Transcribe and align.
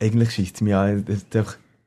Eigentlich 0.00 0.30
schießt 0.30 0.54
es 0.56 0.60
mich 0.60 0.74
an, 0.74 1.04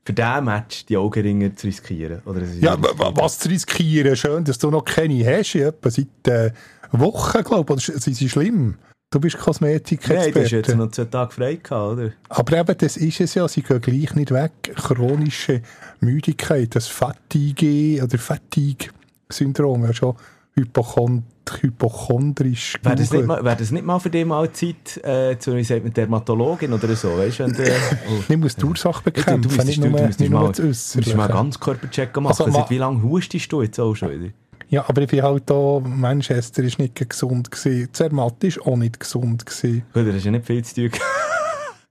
für 0.05 0.13
diesen 0.13 0.45
Match 0.45 0.85
die 0.85 0.97
Augenringe 0.97 1.55
zu 1.55 1.67
riskieren. 1.67 2.21
Oder 2.25 2.41
Ja, 2.59 2.77
was 2.79 3.39
zu 3.39 3.49
riskieren, 3.49 4.15
schön, 4.15 4.43
dass 4.43 4.59
du 4.59 4.69
noch 4.69 4.85
keine 4.85 5.25
hast, 5.25 5.55
etwa 5.55 5.89
seit 5.89 6.27
äh, 6.27 6.51
Wochen, 6.91 7.43
glaube 7.43 7.73
ich, 7.73 7.89
oder 7.89 7.99
sind 7.99 8.15
sie 8.15 8.29
schlimm? 8.29 8.75
Du 9.11 9.19
bist 9.19 9.35
Nein, 9.35 9.43
du 9.43 9.47
hast 9.47 9.71
jetzt 9.71 10.01
Kosmetikexperte. 10.03 10.75
noch 10.75 10.91
zwei 10.91 11.05
Tage 11.05 11.31
frei 11.31 11.55
gehabt, 11.55 11.93
oder? 11.93 12.11
Aber 12.29 12.57
eben, 12.57 12.77
das 12.77 12.97
ist 12.97 13.21
es 13.21 13.33
ja, 13.33 13.47
sie 13.47 13.61
gehen 13.61 13.79
gleich 13.81 14.13
nicht 14.13 14.31
weg. 14.31 14.51
Chronische 14.75 15.61
Müdigkeit, 16.01 16.75
das 16.75 16.87
Fatigue 16.87 18.03
oder 18.03 18.17
Fatigue-Syndrom, 18.17 19.85
ja 19.85 19.93
schon 19.93 20.15
hypochond 20.55 21.23
hypochondrisch. 21.61 22.75
Wäre 22.83 22.95
das, 22.95 23.11
nicht 23.11 23.25
mal, 23.25 23.43
wär 23.43 23.55
das 23.55 23.71
nicht 23.71 23.85
mal 23.85 23.99
für 23.99 24.09
dich 24.09 24.25
mal 24.25 24.51
Zeit, 24.51 24.97
äh, 25.03 25.37
zu, 25.39 25.51
man, 25.51 25.93
Dermatologin 25.93 26.73
oder 26.73 26.95
so, 26.95 27.17
weißt 27.17 27.39
du? 27.39 27.43
wenn 27.45 27.53
du- 27.53 27.63
Oh. 27.63 28.23
Ich 28.29 28.37
muss 28.37 28.55
die 28.55 28.65
Ursache 28.65 29.03
Du, 29.03 29.09
du, 29.11 29.21
bekämpfen, 29.21 29.41
müsstest- 29.51 29.67
nicht 29.67 29.83
du, 29.83 29.89
nur, 29.89 29.99
du 29.99 30.05
nicht 30.07 30.19
nur 30.29 30.41
mal, 30.41 30.51
du 30.51 31.15
mal 31.17 31.27
ganz 31.27 31.59
Körpercheck 31.59 32.15
machen. 32.17 32.27
Also, 32.27 32.51
Seit 32.51 32.69
wie 32.69 32.77
lange 32.77 33.01
hustest 33.03 33.51
du 33.51 33.61
jetzt 33.61 33.79
auch 33.79 33.95
schon 33.95 34.11
wieder? 34.11 34.31
Ja, 34.69 34.83
aber 34.87 35.03
ich 35.03 35.09
bin 35.09 35.21
halt 35.21 35.43
da, 35.45 35.79
Manchester 35.83 36.63
ist 36.63 36.79
nicht 36.79 36.95
gesund 37.09 37.51
gewesen, 37.51 37.89
Zermatt 37.93 38.43
ist 38.43 38.59
auch 38.61 38.75
nicht 38.75 38.99
gesund 38.99 39.45
gewesen. 39.45 39.83
Gut, 39.93 40.07
das 40.07 40.15
ist 40.15 40.25
ja 40.25 40.31
nicht 40.31 40.45
viel 40.45 40.63
zu 40.65 40.89
tun. 40.89 40.99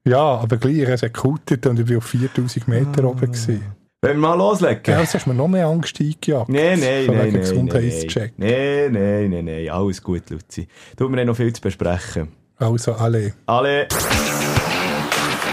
Ja, 0.06 0.18
aber 0.38 0.56
gleich, 0.58 0.78
es 0.80 1.02
hat 1.02 1.14
gekutet 1.14 1.66
und 1.66 1.78
ich 1.78 1.86
bin 1.86 1.96
auf 1.96 2.04
4000 2.04 2.68
Meter 2.68 3.04
Ah. 3.04 3.06
oben 3.06 3.20
gewesen. 3.32 3.62
Wollen 4.04 4.20
wir 4.20 4.28
mal 4.28 4.36
loslegen? 4.36 4.82
Ja, 4.86 5.00
jetzt 5.00 5.14
hast 5.14 5.24
du 5.24 5.30
mir 5.30 5.36
noch 5.36 5.48
mehr 5.48 5.66
Angst 5.66 5.98
eingejagt. 5.98 6.50
Nein, 6.50 6.78
nein, 6.78 7.06
nein, 7.06 7.16
nein, 7.16 7.32
Gesundheitscheck. 7.32 8.34
nein, 8.36 8.92
nein, 8.92 9.30
nein, 9.30 9.44
nein, 9.46 9.70
alles 9.70 10.02
gut, 10.02 10.28
Luzi. 10.28 10.68
Du, 10.94 11.08
wir 11.08 11.18
haben 11.18 11.26
noch 11.26 11.36
viel 11.36 11.50
zu 11.54 11.62
besprechen. 11.62 12.28
Also, 12.58 12.92
alle. 12.92 13.32
Alle, 13.46 13.88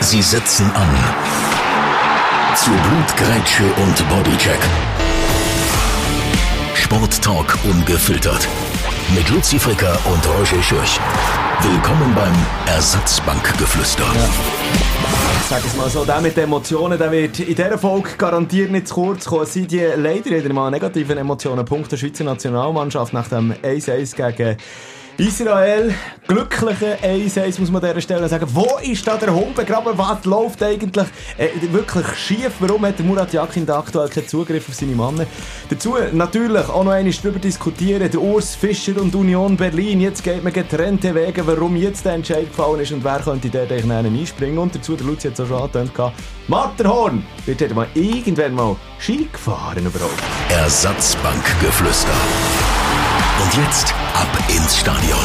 Sie 0.01 0.21
setzen 0.21 0.69
an. 0.71 0.89
Zu 2.57 2.71
Blutgrätsche 2.71 3.63
und 3.83 4.09
Bodycheck. 4.09 4.59
Sporttalk 6.75 7.57
ungefiltert. 7.63 8.49
Mit 9.15 9.29
Luzi 9.29 9.59
Fricker 9.59 9.97
und 10.11 10.27
Roger 10.27 10.61
Schürch. 10.61 10.99
Willkommen 11.63 12.15
beim 12.15 12.33
Ersatzbankgeflüster. 12.65 14.03
sag 15.47 15.63
es 15.63 15.75
mal 15.75 15.89
so, 15.91 16.03
der 16.03 16.19
mit 16.19 16.35
Emotionen, 16.35 16.97
der 16.97 17.11
wird 17.11 17.39
in 17.39 17.53
dieser 17.53 17.77
Folge 17.77 18.09
garantiert 18.17 18.71
nicht 18.71 18.87
zu 18.87 18.95
kurz 18.95 19.25
kommen. 19.25 19.45
Sind 19.45 19.71
die 19.71 19.85
leider 19.95 20.31
wieder 20.31 20.51
mal 20.53 20.71
negativen 20.71 21.19
Emotionen. 21.19 21.63
Punkt 21.63 21.91
der 21.91 21.97
Schweizer 21.97 22.23
Nationalmannschaft 22.23 23.13
nach 23.13 23.27
dem 23.27 23.53
1-1 23.53 24.15
gegen 24.15 24.57
Israel. 25.17 25.93
Glückliche 26.27 26.97
1-1 27.03 27.59
muss 27.59 27.69
man 27.69 27.83
an 27.83 27.89
dieser 27.89 28.01
Stelle 28.01 28.27
sagen. 28.27 28.47
Wo 28.49 28.79
ist 28.81 29.05
da 29.05 29.17
der 29.17 29.33
Hund 29.33 29.55
begraben? 29.55 29.97
Was 29.97 30.23
läuft 30.25 30.63
eigentlich 30.63 31.07
äh, 31.37 31.49
wirklich 31.71 32.07
schief? 32.15 32.51
Warum 32.59 32.85
hat 32.85 32.97
der 32.97 33.05
Murat 33.05 33.33
Yakin 33.33 33.65
da 33.65 33.79
aktuell 33.79 34.09
keinen 34.09 34.27
Zugriff 34.27 34.69
auf 34.69 34.75
seine 34.75 34.95
Männer? 34.95 35.25
Dazu 35.69 35.95
natürlich 36.11 36.67
auch 36.69 36.83
noch 36.83 36.91
einmal 36.91 37.13
darüber 37.13 37.39
diskutieren. 37.39 38.09
Der 38.09 38.21
Urs 38.21 38.55
Fischer 38.55 38.99
und 39.01 39.13
Union 39.13 39.57
Berlin. 39.57 40.01
Jetzt 40.01 40.23
geht 40.23 40.43
man 40.43 40.53
getrennte 40.53 41.13
Wege, 41.13 41.45
warum 41.45 41.75
jetzt 41.75 42.05
der 42.05 42.13
Entscheid 42.13 42.47
gefallen 42.47 42.79
ist 42.79 42.91
und 42.91 43.03
wer 43.03 43.19
könnte 43.19 43.47
eigentlich 43.59 43.85
nachher 43.85 44.05
einspringen. 44.05 44.57
Und 44.57 44.75
dazu, 44.75 44.95
der 44.95 45.05
Luzi 45.05 45.27
hat 45.27 45.33
es 45.33 45.41
auch 45.41 45.47
schon 45.47 45.61
angetönt, 45.61 46.13
Matterhorn 46.47 47.23
wird 47.45 47.61
dort 47.61 47.75
mal 47.75 47.87
irgendwann 47.93 48.55
mal 48.55 48.75
Ski 48.99 49.27
gefahren 49.31 49.85
überhaupt. 49.85 50.21
Ersatzbankgeflüster. 50.49 52.80
Und 53.41 53.53
jetzt 53.57 53.93
ab 54.13 54.27
ins 54.49 54.77
Stadion. 54.77 55.17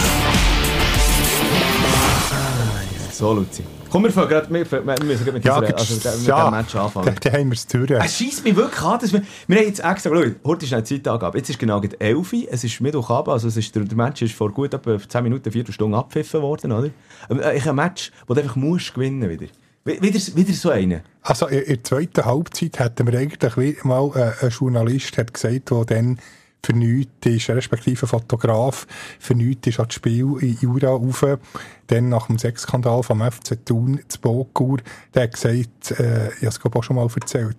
So, 3.12 3.32
Luzi. 3.34 3.62
Komm, 3.90 4.04
wir 4.04 4.10
fangen 4.10 4.28
gerade 4.28 4.52
wir, 4.52 4.70
wir 4.70 4.82
müssen 5.04 5.24
gerade 5.24 5.32
mit, 5.32 5.44
Ja, 5.44 5.60
dieser, 5.60 5.78
also 5.78 5.94
mit 5.94 6.26
ja, 6.26 6.44
dem 6.50 6.50
Match 6.54 6.74
anfangen. 6.74 7.06
Dann, 7.06 7.14
dann 7.22 7.32
haben 7.32 7.46
wir 7.50 7.54
es 7.54 7.66
durch. 7.66 7.90
Es 7.90 8.16
schießt 8.16 8.44
mich 8.44 8.56
wirklich 8.56 8.82
an, 8.82 8.98
dass 9.00 9.12
wir, 9.12 9.22
wir 9.46 9.56
haben 9.58 9.66
jetzt 9.66 9.80
extra, 9.84 10.10
schau, 10.10 10.24
heute 10.44 10.66
ist 10.66 10.72
eine 10.72 10.84
Zeitangabe, 10.84 11.38
jetzt 11.38 11.48
ist 11.50 11.58
genau 11.58 11.80
gerade 11.80 11.98
11 12.00 12.32
Uhr, 12.32 12.40
es 12.50 12.64
ist 12.64 12.80
Mittwochabend, 12.80 13.32
also 13.32 13.48
es 13.48 13.56
ist, 13.56 13.74
der, 13.74 13.84
der 13.84 13.96
Match 13.96 14.22
ist 14.22 14.34
vor 14.34 14.50
gut 14.52 14.74
etwa 14.74 14.98
10 14.98 15.22
Minuten, 15.22 15.50
4 15.50 15.72
Stunden 15.72 15.94
abgepfiffen 15.94 16.42
worden, 16.42 16.72
oder? 16.72 16.90
Aber, 17.28 17.44
äh, 17.44 17.56
Ich 17.56 17.68
ein 17.68 17.74
Match, 17.76 18.12
wo 18.26 18.34
du 18.34 18.42
einfach 18.42 18.56
musst 18.56 18.92
gewinnen 18.94 19.28
wieder. 19.30 19.46
Wie- 19.84 20.02
Wieder, 20.02 20.18
wieder 20.36 20.52
so 20.52 20.70
einen. 20.70 21.00
Also 21.22 21.46
in, 21.46 21.60
in 21.60 21.74
der 21.76 21.84
zweiten 21.84 22.24
Halbzeit 22.24 22.78
hätten 22.80 23.06
wir 23.10 23.18
eigentlich 23.18 23.84
mal 23.84 24.10
äh, 24.14 24.44
ein 24.44 24.50
Journalist 24.50 25.16
hat 25.16 25.32
gesagt, 25.32 25.70
der 25.70 25.84
dann 25.84 26.18
für 26.64 26.72
nichts 26.72 27.26
ist, 27.26 27.48
respektive 27.50 28.06
Fotograf, 28.06 28.86
für 29.20 29.34
nichts 29.34 29.68
ist 29.68 29.80
an 29.80 29.86
das 29.86 29.94
Spiel 29.94 30.36
in 30.40 30.58
Jura 30.60 30.88
rauf. 30.88 31.24
Dann 31.86 32.08
nach 32.08 32.26
dem 32.26 32.38
Sexskandal 32.38 33.04
vom 33.04 33.22
FC 33.22 33.64
Thun 33.64 34.00
zu 34.08 34.20
Bogur, 34.20 34.78
der 35.14 35.24
hat 35.24 35.34
gesagt, 35.34 35.92
äh, 36.00 36.28
ich 36.40 36.44
habe 36.44 36.48
es 36.48 36.60
auch 36.64 36.82
schon 36.82 36.96
mal 36.96 37.06
erzählt, 37.14 37.56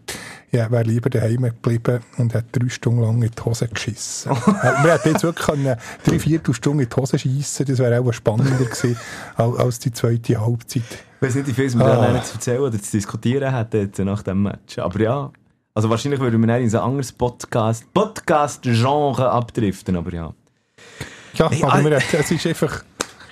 ja, 0.52 0.70
wäre 0.70 0.84
lieber 0.84 1.10
daheim 1.10 1.44
geblieben 1.44 2.02
und 2.18 2.34
hat 2.34 2.46
drei 2.52 2.68
Stunden 2.68 3.02
lang 3.02 3.22
in 3.22 3.32
die 3.32 3.42
Hose 3.42 3.70
geschissen. 3.70 4.32
äh, 4.48 4.84
wir 4.84 4.94
hätten 4.94 5.10
jetzt 5.12 5.24
wirklich 5.24 5.46
können 5.46 5.78
drei, 6.04 6.20
vier 6.20 6.42
Stunden 6.52 6.82
in 6.82 6.90
die 6.90 6.96
Hose 6.96 7.18
schiessen, 7.18 7.66
das 7.66 7.80
wäre 7.80 8.02
auch 8.02 8.12
spannender 8.12 8.66
gewesen 8.66 8.98
als, 9.36 9.58
als 9.58 9.80
die 9.80 9.94
zweite 9.94 10.42
Halbzeit. 10.42 10.84
Ich 11.20 11.28
weiß 11.28 11.36
nicht, 11.36 11.48
wie 11.48 11.54
viel 11.54 11.74
wir 11.74 11.86
Ah. 11.86 12.16
ah. 12.16 12.24
zu 12.24 12.34
erzählen 12.34 12.60
oder 12.60 12.82
zu 12.82 12.92
diskutieren 12.92 13.54
hätten 13.56 14.06
nach 14.06 14.24
dem 14.24 14.44
Match. 14.44 14.78
Aber 14.78 15.00
ja, 15.00 15.32
also 15.78 15.92
wahrscheinlich 15.92 16.20
würden 16.20 16.42
wir 16.42 16.48
dann 16.48 16.62
in 16.62 16.72
so 16.72 16.80
ein 16.80 16.86
anderes 16.86 17.12
Podcast, 17.12 17.86
Podcast-Genre 17.94 19.30
abdriften, 19.30 19.96
aber 19.96 20.12
ja. 20.12 20.34
Ja, 21.36 21.52
Hey, 21.52 21.64
aber 21.64 21.74
ah, 21.74 21.84
wir, 21.84 21.98
es 22.14 22.32
ist 22.32 22.48
einfach 22.48 22.84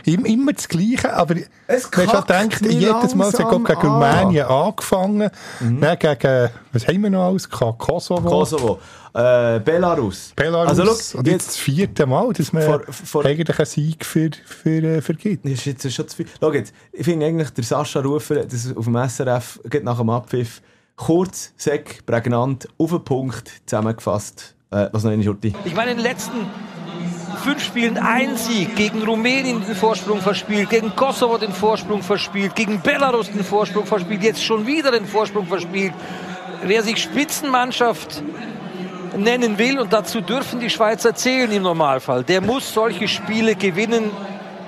im- 0.04 0.26
immer 0.26 0.54
das 0.54 0.68
Gleiche, 0.68 1.12
aber 1.12 1.38
Es 1.66 1.90
wenn 1.92 2.08
schon 2.08 2.24
denkt, 2.28 2.62
jedes 2.62 3.16
Mal, 3.16 3.30
es 3.30 3.40
hat 3.40 3.50
gegen 3.50 3.66
an. 3.66 3.74
Mhm. 3.82 3.90
Rumänien 3.90 4.46
angefangen, 4.46 5.32
dann 5.60 5.98
gegen, 5.98 6.50
was 6.72 6.88
haben 6.88 7.02
wir 7.02 7.10
noch 7.10 7.24
alles 7.30 7.50
gehabt? 7.50 7.80
Kosovo, 7.80 8.30
Kosovo, 8.30 8.80
äh, 9.16 9.60
Belarus. 9.62 10.32
Belarus, 10.36 10.70
Also 10.70 10.86
schau, 10.86 11.18
und 11.18 11.28
jetzt 11.28 11.48
das 11.48 11.58
vierte 11.58 12.06
Mal, 12.06 12.32
dass 12.34 12.54
man 12.54 12.62
Vor- 12.62 12.82
vor- 12.92 13.26
eigentlich 13.26 13.58
einen 13.58 13.66
Sieg 13.66 14.06
für, 14.06 14.30
für, 14.46 14.70
äh, 14.84 15.02
vergibt. 15.02 15.46
Das 15.46 15.54
ist 15.54 15.66
jetzt 15.66 15.92
schon 15.92 16.08
zu 16.08 16.16
viel. 16.18 16.28
Schau 16.40 16.54
jetzt, 16.54 16.76
ich 16.94 17.06
finde 17.06 17.26
eigentlich, 17.26 17.50
der 17.50 17.64
Sascha 17.64 18.02
Rufer, 18.02 18.46
das 18.46 18.72
auf 18.78 18.86
dem 18.86 18.96
SRF, 18.98 19.60
geht 19.68 19.84
nach 19.84 19.98
dem 19.98 20.12
Abpfiff, 20.12 20.62
kurz, 20.96 21.54
sec, 21.58 22.06
prägnant, 22.06 22.68
auf 22.78 22.92
den 22.92 23.04
Punkt 23.04 23.52
zusammengefasst. 23.66 24.56
Äh, 24.72 24.90
was 24.92 25.04
noch 25.04 25.12
eine 25.12 25.24
Schurti? 25.24 25.54
Ich 25.66 25.76
meine, 25.76 25.92
in 25.92 25.98
den 25.98 26.06
letzten 26.06 26.48
fünf 27.44 27.64
Spielen 27.64 27.98
ein 27.98 28.38
Sieg 28.38 28.76
gegen 28.76 29.04
Rumänien 29.04 29.64
den 29.66 29.76
Vorsprung 29.76 30.20
verspielt, 30.20 30.70
gegen 30.70 30.96
Kosovo 30.96 31.38
den 31.38 31.52
Vorsprung 31.52 32.02
verspielt, 32.02 32.56
gegen 32.56 32.82
Belarus 32.82 33.32
den 33.32 33.44
Vorsprung 33.44 33.86
verspielt, 33.86 34.24
jetzt 34.24 34.44
schon 34.44 34.66
wieder 34.66 34.92
den 34.92 35.06
Vorsprung 35.06 35.46
verspielt. 35.46 35.94
Wer 36.64 36.82
sich 36.82 37.02
Spitzenmannschaft 37.02 38.24
nennen 39.18 39.58
will, 39.58 39.80
und 39.80 39.94
dazu 39.94 40.22
dürfen 40.22 40.60
die 40.60 40.70
Schweizer 40.70 41.14
zählen 41.14 41.52
im 41.52 41.64
Normalfall, 41.64 42.24
der 42.24 42.42
muss 42.42 42.74
solche 42.74 43.08
Spiele 43.08 43.56
gewinnen. 43.56 44.12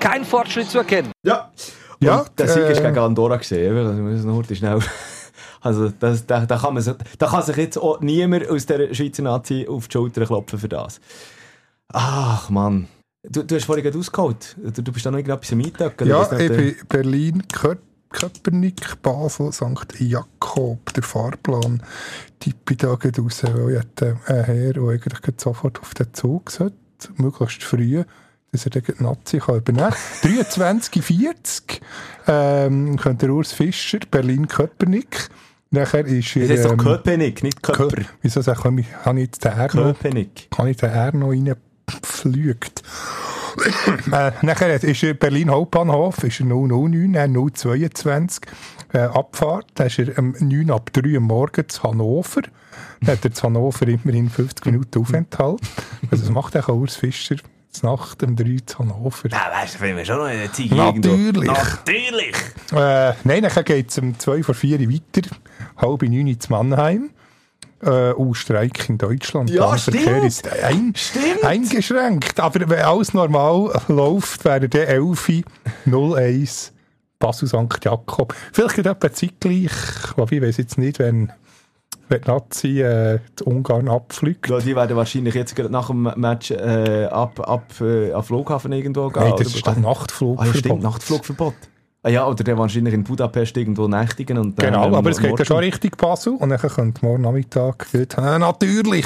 Kein 0.00 0.24
Fortschritt 0.24 0.70
zu 0.70 0.78
erkennen. 0.78 1.10
Ja. 1.24 1.50
Ja, 2.00 2.20
Und 2.20 2.38
der 2.38 2.46
Sieg 2.46 2.62
äh, 2.62 2.72
ist 2.72 2.80
gegen 2.80 2.96
Andorra 2.96 3.36
gesehen. 3.36 3.74
Wir 3.74 3.82
müssen 3.82 4.30
noch 4.30 4.44
schnell. 4.56 4.78
Also, 5.68 5.90
das, 5.90 6.26
da, 6.26 6.46
da, 6.46 6.56
kann 6.58 6.72
man, 6.74 6.82
da 7.18 7.26
kann 7.26 7.42
sich 7.42 7.56
jetzt 7.56 7.76
auch 7.76 8.00
niemand 8.00 8.48
aus 8.48 8.64
der 8.66 8.94
Schweizer 8.94 9.22
Nazi 9.22 9.66
auf 9.68 9.86
die 9.88 9.92
Schulter 9.92 10.24
klopfen 10.24 10.58
für 10.58 10.68
das. 10.68 10.98
Ach, 11.92 12.48
Mann. 12.50 12.88
Du, 13.22 13.42
du 13.42 13.54
hast 13.54 13.64
vorhin 13.64 13.84
gerade 13.84 13.98
ausgeholt. 13.98 14.56
Du, 14.62 14.82
du 14.82 14.92
bist 14.92 15.04
da 15.04 15.10
noch 15.10 15.18
irgendetwas 15.18 15.52
am 15.52 15.60
Eintöckeln. 15.60 16.08
Ja, 16.08 16.22
ich 16.38 16.48
bin 16.48 16.76
Berlin, 16.88 17.42
Kö- 17.52 17.76
Köpenick, 18.10 19.02
Basel, 19.02 19.52
St. 19.52 20.00
Jakob, 20.00 20.92
der 20.94 21.02
Fahrplan 21.02 21.82
tippe 22.40 22.76
da 22.76 22.94
gerade 22.94 23.20
raus, 23.20 23.42
weil 23.44 23.72
ich 23.72 23.78
hätte 23.80 24.18
einen 24.26 24.44
Herr, 24.44 24.72
der 24.72 24.82
eigentlich 24.82 25.34
sofort 25.40 25.80
auf 25.80 25.92
den 25.92 26.14
Zug 26.14 26.50
sollte, 26.50 26.76
möglichst 27.16 27.62
früh, 27.62 28.02
dass 28.52 28.64
er 28.64 28.70
die 28.70 28.82
Nazi 29.02 29.40
kann 29.40 29.56
übernehmen 29.56 29.90
kann. 30.22 30.30
23,40 30.80 31.80
ähm, 32.28 32.96
könnte 32.96 33.26
der 33.26 33.34
Urs 33.34 33.52
Fischer, 33.52 33.98
Berlin-Köpenick. 34.10 35.28
Nachher 35.70 36.06
ist 36.06 36.34
er... 36.36 36.48
Das 36.48 36.50
heißt 36.58 36.64
doch 36.64 36.72
ähm, 36.72 36.78
Köpenick, 36.78 37.42
nicht 37.42 37.62
Köper. 37.62 37.84
Kö- 37.88 38.04
Wieso 38.22 38.40
sag 38.40 38.58
ich, 38.58 38.64
habe 38.64 38.80
ich 39.20 39.26
jetzt 39.26 39.44
den 39.44 39.52
R 39.52 39.66
noch? 39.74 39.84
Köpenick. 39.98 40.50
Kann 40.50 40.68
ich 40.68 40.76
den 40.78 40.90
R 40.90 41.14
noch 41.14 41.30
reingepflügt? 41.30 42.82
äh, 44.12 44.32
nachher 44.42 44.82
ist 44.82 45.02
er 45.02 45.14
Berlin 45.14 45.50
Hauptbahnhof, 45.50 46.22
ist 46.24 46.40
er 46.40 46.46
009, 46.46 47.12
dann 47.12 47.34
022. 47.54 48.42
Äh, 48.92 48.98
Abfahrt, 49.00 49.66
da 49.74 49.84
ist 49.84 49.98
er 49.98 50.18
um 50.18 50.34
9 50.38 50.70
ab 50.70 50.90
3 50.92 51.14
Uhr 51.14 51.20
morgens 51.20 51.74
zu 51.74 51.82
Hannover. 51.82 52.40
Dann 53.00 53.16
hat 53.16 53.24
er 53.24 53.32
zu 53.32 53.42
Hannover 53.42 53.86
immerhin 53.86 54.30
50 54.30 54.64
Minuten 54.66 55.00
Aufenthalt. 55.00 55.60
Also 56.10 56.24
das 56.24 56.30
macht 56.32 56.56
auch 56.56 56.68
Urs 56.68 56.96
Fischer 56.96 57.36
Nacht 57.82 58.22
um 58.22 58.34
3 58.34 58.56
zu 58.64 58.78
Hannover. 58.78 59.28
Ja, 59.28 59.50
weißt 59.52 59.74
du, 59.74 59.78
finden 59.78 59.98
wir 59.98 60.04
schon 60.04 60.16
noch 60.16 60.24
eine 60.24 60.50
Zeit 60.50 60.70
Natürlich. 60.70 61.48
Natürlich. 61.48 62.34
Äh, 62.72 63.12
nein, 63.24 63.42
dann 63.42 63.64
geht 63.64 63.90
es 63.90 63.98
um 63.98 64.18
2 64.18 64.42
vor 64.42 64.54
4 64.54 64.80
Uhr 64.80 64.88
weiter, 64.90 65.28
halb 65.78 66.02
9 66.02 66.28
Uhr 66.28 66.38
zu 66.38 66.52
Mannheim. 66.52 67.10
Äh, 67.80 68.10
oh, 68.12 68.34
Streik 68.34 68.88
in 68.88 68.98
Deutschland. 68.98 69.50
Ja, 69.50 69.78
stimmt. 69.78 70.24
ist 70.24 70.48
ein, 70.64 70.94
eingeschränkt. 71.44 72.40
Aber 72.40 72.68
wenn 72.68 72.80
alles 72.80 73.14
normal 73.14 73.80
läuft, 73.86 74.44
wäre 74.44 74.68
der 74.68 74.88
11 74.88 75.44
01 75.86 76.72
Basel 77.20 77.48
St. 77.48 77.84
Jakob. 77.84 78.34
Vielleicht 78.52 78.76
geht 78.76 78.86
etwa 78.86 79.12
zeitgleich, 79.12 79.72
wobei 80.16 80.36
ich 80.36 80.42
weiß 80.42 80.56
jetzt 80.56 80.78
nicht, 80.78 80.98
wenn, 80.98 81.32
wenn 82.08 82.20
die 82.20 82.28
Nazi 82.28 82.80
äh, 82.80 83.20
die 83.38 83.44
Ungarn 83.44 83.88
abfliegt. 83.88 84.48
Ja, 84.48 84.58
die 84.58 84.74
werden 84.74 84.96
wahrscheinlich 84.96 85.34
jetzt 85.34 85.54
gerade 85.54 85.70
nach 85.70 85.88
dem 85.88 86.02
Match 86.16 86.50
äh, 86.50 87.06
ab, 87.06 87.40
ab 87.40 87.72
äh, 87.80 88.12
am 88.12 88.22
Flughafen 88.22 88.72
irgendwo 88.72 89.08
gehen. 89.08 89.22
Nein, 89.22 89.34
das 89.36 89.54
ist 89.54 89.66
doch 89.66 89.76
Nachtflug. 89.76 90.40
Ah, 90.40 90.46
ja, 90.46 90.54
stimmt, 90.54 90.82
Nachtflugverbot. 90.82 91.54
Ah 92.04 92.10
ja, 92.10 92.28
oder 92.28 92.44
der 92.44 92.56
wahrscheinlich 92.56 92.94
in 92.94 93.02
Budapest 93.02 93.56
irgendwo 93.56 93.88
nächtigen. 93.88 94.38
Und 94.38 94.56
dann, 94.56 94.66
Genau, 94.66 94.86
ähm, 94.86 94.94
aber 94.94 95.10
es 95.10 95.20
geht 95.20 95.36
ja 95.36 95.44
schon 95.44 95.56
Richtung 95.58 95.90
Basel 95.98 96.34
und 96.34 96.48
dann 96.50 96.58
könnte 96.60 97.04
morgen 97.04 97.22
Nachmittag 97.22 97.88
dort, 97.92 98.16
äh, 98.16 98.38
natürlich. 98.38 99.04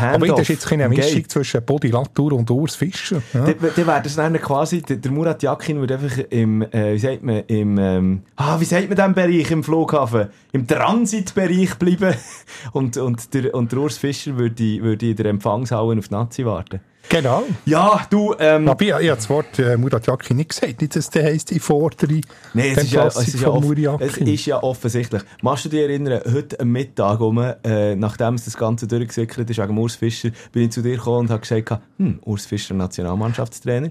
Aber 0.00 0.24
das 0.28 0.40
ist 0.42 0.48
jetzt 0.48 0.66
keine 0.68 0.88
Mischung 0.88 1.14
Gate. 1.14 1.32
zwischen 1.32 1.64
Body 1.64 1.88
Latour 1.88 2.34
und 2.34 2.48
Urs 2.48 2.76
Fischer. 2.76 3.20
Ja. 3.34 3.44
Dann 3.44 3.56
dann 3.74 3.86
wäre 3.88 4.02
das 4.02 4.14
dann 4.14 4.40
quasi, 4.40 4.82
der, 4.82 4.98
der 4.98 5.10
Murat 5.10 5.42
Yakin 5.42 5.80
würde 5.80 5.94
einfach 5.94 6.16
im, 6.30 6.62
äh, 6.62 6.94
wie 6.94 6.98
sagt 7.00 7.24
man, 7.24 7.42
im, 7.48 7.76
ähm, 7.76 8.22
ah, 8.36 8.60
wie 8.60 8.64
sagt 8.64 8.88
man 8.88 8.96
dem 8.96 9.14
Bereich 9.14 9.50
im 9.50 9.64
Flughafen? 9.64 10.28
Im 10.52 10.64
Transitbereich 10.64 11.74
bleiben. 11.74 12.14
Und, 12.72 12.96
und, 12.96 13.34
der, 13.34 13.54
und 13.54 13.72
der 13.72 13.78
Urs 13.80 13.98
Fischer 13.98 14.36
würde, 14.36 14.82
würde 14.82 15.10
in 15.10 15.16
der 15.16 15.26
Empfangshalle 15.26 15.98
auf 15.98 16.08
die 16.08 16.14
Nazi 16.14 16.44
warten. 16.44 16.80
Genau. 17.08 17.44
Ja, 17.64 18.06
du, 18.10 18.34
ähm, 18.38 18.68
Aber 18.68 18.82
ich, 18.82 18.88
ich 18.88 18.94
habe 18.94 19.06
das 19.16 19.30
Wort 19.30 19.58
äh, 19.58 19.76
Murat 19.78 20.06
Yakin 20.06 20.36
nicht 20.36 20.50
gesagt. 20.50 20.80
Nicht, 20.82 20.94
dass 20.94 21.08
der 21.08 21.24
heisst, 21.24 21.50
ich 21.52 21.62
fordere 21.62 22.20
Nee, 22.52 22.72
es 22.72 22.84
ist, 22.84 22.92
ja, 22.92 23.06
es, 23.06 23.16
ist 23.28 23.40
ja 23.40 23.48
off- 23.48 24.00
es 24.00 24.16
ist 24.18 24.46
ja 24.46 24.62
offensichtlich. 24.62 25.22
Machst 25.42 25.64
du 25.64 25.68
dich 25.70 25.80
erinnern, 25.80 26.20
heute 26.30 26.60
am 26.60 26.68
Mittag, 26.68 27.20
um, 27.20 27.38
äh, 27.38 27.96
nachdem 27.96 28.34
es 28.34 28.44
das 28.44 28.56
Ganze 28.56 28.86
durchgesickert 28.86 29.48
ist, 29.48 29.58
wegen 29.58 29.78
Urs 29.78 29.94
Fischer, 29.96 30.30
bin 30.52 30.64
ich 30.64 30.72
zu 30.72 30.82
dir 30.82 30.96
gekommen 30.96 31.20
und 31.20 31.30
habe 31.30 31.40
gesagt, 31.40 31.80
hm, 31.96 32.18
Urs 32.24 32.44
Fischer, 32.46 32.74
Nationalmannschaftstrainer. 32.74 33.90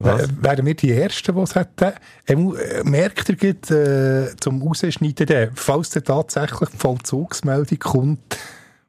Was? 0.00 0.22
Äh, 0.22 0.28
Wären 0.40 0.66
wir 0.66 0.74
die 0.74 0.92
Ersten, 0.92 1.34
die 1.36 1.40
es 1.42 1.54
hätten? 1.54 1.92
Mu- 2.42 2.54
äh, 2.54 2.82
merkt 2.84 3.28
er 3.28 3.36
gut, 3.36 3.70
äh, 3.70 4.34
zum 4.40 4.62
Rausschneiden, 4.62 5.26
der, 5.26 5.50
falls 5.54 5.90
der 5.90 6.02
tatsächlich 6.02 6.70
die 6.70 6.78
Vollzugsmeldung 6.78 7.78
kommt, 7.78 8.38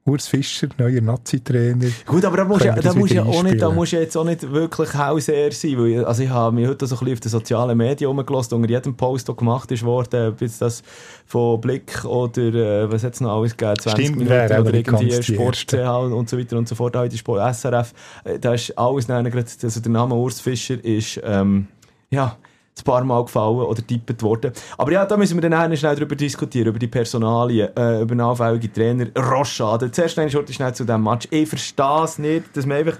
Urs 0.04 0.28
Fischer, 0.28 0.68
neuer 0.80 1.00
Nazi-Trainer. 1.00 1.86
Gut, 2.08 2.26
aber 2.26 2.38
da 2.38 2.44
musst, 2.46 2.62
Können 2.62 2.76
ja, 2.76 2.82
da 2.82 2.94
musst 2.96 3.14
ja 3.14 3.24
auch 3.24 3.44
nicht, 3.44 3.62
da 3.62 3.70
musst 3.70 3.92
ja 3.92 4.00
jetzt 4.00 4.18
auch 4.18 4.24
nicht 4.24 4.52
wirklich 4.52 4.96
Hauseher 4.96 5.52
sein, 5.52 5.78
weil, 5.78 5.88
ich- 5.88 6.08
also 6.08 6.24
ich 6.24 6.30
habe 6.30 6.56
mich 6.56 6.68
heute 6.68 6.88
so 6.88 6.96
ein 6.96 7.00
bisschen 7.00 7.14
auf 7.14 7.20
den 7.20 7.30
sozialen 7.30 7.78
Medien 7.78 8.08
rumgelassen, 8.08 8.56
unter 8.56 8.68
jedem 8.70 8.96
Post, 8.98 9.28
der 9.28 9.36
gemacht 9.36 9.72
ist 9.72 9.84
worden, 9.84 10.30
ob 10.30 10.42
jetzt 10.42 10.60
das 10.60 10.82
von 11.28 11.62
Blick 11.62 12.04
oder, 12.04 12.42
äh, 12.42 12.92
was 12.92 13.04
hat 13.04 13.14
es 13.14 13.22
noch 13.22 13.38
alles 13.38 13.56
gegeben, 13.56 13.78
20 13.80 14.06
Stimmt, 14.08 14.18
Minuten 14.18 14.52
aber 14.54 14.62
oder 14.70 14.74
irgendwie 14.74 15.22
Sport 15.22 15.74
und 16.12 16.30
so 16.30 16.40
weiter 16.40 16.58
und 16.58 16.68
so 16.68 16.74
fort, 16.74 16.96
die 17.12 17.18
Sport, 17.20 17.56
SRF, 17.56 17.94
äh, 18.24 18.40
da 18.40 18.56
ist 18.56 18.76
alles 18.80 19.06
gerade, 19.06 19.46
also 19.62 19.80
der 19.82 19.92
Name 19.92 20.16
Urs 20.16 20.42
Fischer 20.42 20.84
ist, 20.84 21.22
ähm, 21.24 21.68
ja, 22.10 22.38
ein 22.80 22.84
paar 22.84 23.04
Mal 23.04 23.24
gefallen 23.24 23.58
oder 23.58 23.86
tippt 23.86 24.24
worden. 24.24 24.54
Aber 24.78 24.92
ja, 24.92 25.06
da 25.06 25.18
müssen 25.18 25.42
wir 25.42 25.50
dann 25.50 25.78
schnell 25.78 25.96
darüber 25.96 26.16
diskutieren, 26.16 26.70
über 26.70 26.80
die 26.80 26.88
Personalien, 26.88 27.76
äh, 27.76 28.02
über 28.02 28.16
nachfällige 28.16 28.72
Trainer, 28.72 29.08
Rochade. 29.18 29.92
Zuerst 29.92 30.18
eine 30.20 30.30
Schurte 30.30 30.54
schnell 30.54 30.74
zu 30.74 30.86
diesem 30.86 31.04
Match. 31.04 31.28
Ich 31.32 31.50
verstehe 31.50 32.04
es 32.04 32.18
nicht, 32.18 32.56
dass 32.56 32.66
man 32.66 32.78
einfach 32.78 32.98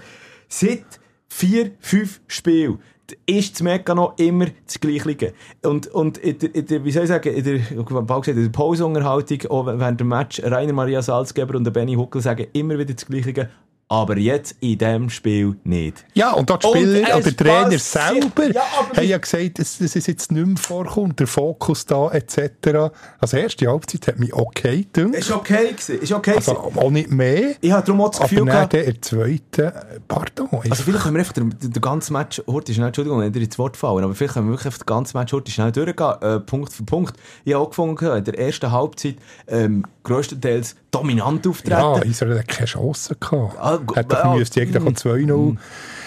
seit 0.48 0.84
vier, 1.28 1.72
fünf 1.80 2.20
Spielen 2.26 2.78
ist 3.26 3.54
das 3.54 3.62
Meccano 3.62 4.14
immer 4.16 4.46
das 4.64 4.80
Gleiche. 4.80 5.34
Und, 5.62 5.86
und 5.88 6.18
in 6.18 6.38
der, 6.38 6.54
in 6.54 6.66
der, 6.66 6.84
wie 6.84 6.90
soll 6.90 7.02
ich 7.02 7.08
sagen, 7.08 7.28
in 7.28 7.44
der, 7.44 7.58
gesagt, 7.58 8.28
in 8.28 8.42
der 8.42 8.48
Pausenunterhaltung, 8.50 9.50
auch 9.50 9.66
während 9.66 10.00
dem 10.00 10.08
Match, 10.08 10.40
Rainer 10.42 10.72
Maria 10.72 11.02
Salzgeber 11.02 11.56
und 11.56 11.64
der 11.64 11.72
Benny 11.72 11.94
Huckel 11.94 12.22
sagen 12.22 12.46
immer 12.52 12.78
wieder 12.78 12.94
das 12.94 13.04
Gleiche. 13.04 13.50
Aber 13.92 14.16
jetzt 14.16 14.56
in 14.60 14.78
diesem 14.78 15.10
Spiel 15.10 15.54
nicht. 15.64 16.02
Ja, 16.14 16.32
und 16.32 16.48
dort 16.48 16.62
die 16.64 16.68
Und 16.68 16.76
Spieler 16.78 17.16
oder 17.16 17.30
der 17.30 17.36
Trainer 17.36 17.78
selber 17.78 18.46
Ja, 18.54 18.62
aber 18.78 18.96
haben 18.96 19.06
ja 19.06 19.18
gesagt, 19.18 19.58
dass, 19.58 19.80
es 19.82 20.06
jetzt 20.06 20.32
nicht 20.32 20.46
mehr 20.46 20.56
vorkommt, 20.56 21.20
der 21.20 21.26
Fokus 21.26 21.84
da 21.84 22.10
etc. 22.10 22.90
Also 23.20 23.36
erste 23.36 23.66
Halbzeit 23.66 24.06
hat 24.08 24.18
mich 24.18 24.32
okay 24.32 24.86
gedacht. 24.90 25.14
Ist 25.14 25.30
okay 25.30 25.72
gewesen, 25.72 26.00
ist 26.00 26.10
okay 26.12 26.36
Also 26.36 26.54
gewesen. 26.54 26.78
auch 26.78 26.90
nicht 26.90 27.10
mehr. 27.10 27.54
Ich 27.60 27.70
habe 27.70 27.84
darum 27.84 28.00
auch 28.00 28.08
das 28.08 28.20
Aber 28.20 28.28
Gefühl 28.30 28.46
dann 28.46 28.54
gehabt, 28.70 28.74
in 28.74 28.84
der 28.84 29.02
zweiten, 29.02 29.60
äh, 29.60 29.72
pardon, 30.08 30.48
Also 30.70 30.82
vielleicht 30.84 31.02
können 31.04 31.14
wir 31.16 31.20
einfach 31.20 31.32
den, 31.34 31.50
den 31.60 31.82
ganzen 31.82 32.14
Match, 32.14 32.42
heute 32.46 32.72
schnell, 32.72 32.86
Entschuldigung, 32.86 33.30
dir 33.30 33.40
ins 33.42 33.58
Wort 33.58 33.76
fallen, 33.76 34.04
aber 34.04 34.14
vielleicht 34.14 34.32
können 34.34 34.46
wir 34.46 34.52
wirklich 34.52 34.66
einfach 34.66 34.78
den 34.78 34.86
ganzen 34.86 35.18
Match 35.18 35.32
heute 35.34 35.50
schnell 35.52 35.70
durchgehen, 35.70 36.14
äh, 36.22 36.40
Punkt 36.40 36.72
für 36.72 36.84
Punkt. 36.84 37.14
Ich 37.44 37.52
habe 37.52 37.62
auch 37.64 37.68
gefunden, 37.68 38.06
in 38.16 38.24
der 38.24 38.38
ersten 38.38 38.72
Halbzeit 38.72 39.16
ähm, 39.48 39.84
grösstenteils 40.02 40.76
dominant 40.90 41.46
auftreten. 41.46 41.70
Ja, 41.72 41.98
Israel 41.98 42.38
hat 42.40 42.48
keine 42.48 42.66
Chance 42.66 43.16
gehabt. 43.20 43.56
Gu- 43.58 43.81
Hätte 43.94 44.16
ja, 44.16 44.34
müsste 44.34 44.60
eigentlich 44.60 44.82
auch 44.82 44.86
2-0 44.88 45.56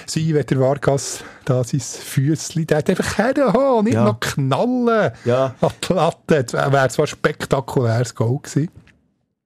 sein, 0.07 0.33
wenn 0.33 0.45
der 0.45 0.60
Vargas 0.60 1.24
da 1.45 1.63
sein 1.63 1.80
Füßli, 1.80 2.66
der 2.66 2.77
hat 2.80 2.89
einfach 2.89 3.18
herhaben, 3.18 3.86
nicht 3.86 3.94
Ja. 3.95 4.04
noch 4.06 4.19
knallen. 4.19 5.12
Ja. 5.25 5.56
An 5.62 5.69
die 5.88 5.94
Latte. 5.94 6.44
Das 6.44 6.54
wäre 6.72 6.89
zwar 6.89 7.06
ein 7.06 7.07
spektakuläres 7.07 8.13
Goal 8.16 8.39
gewesen. 8.42 8.69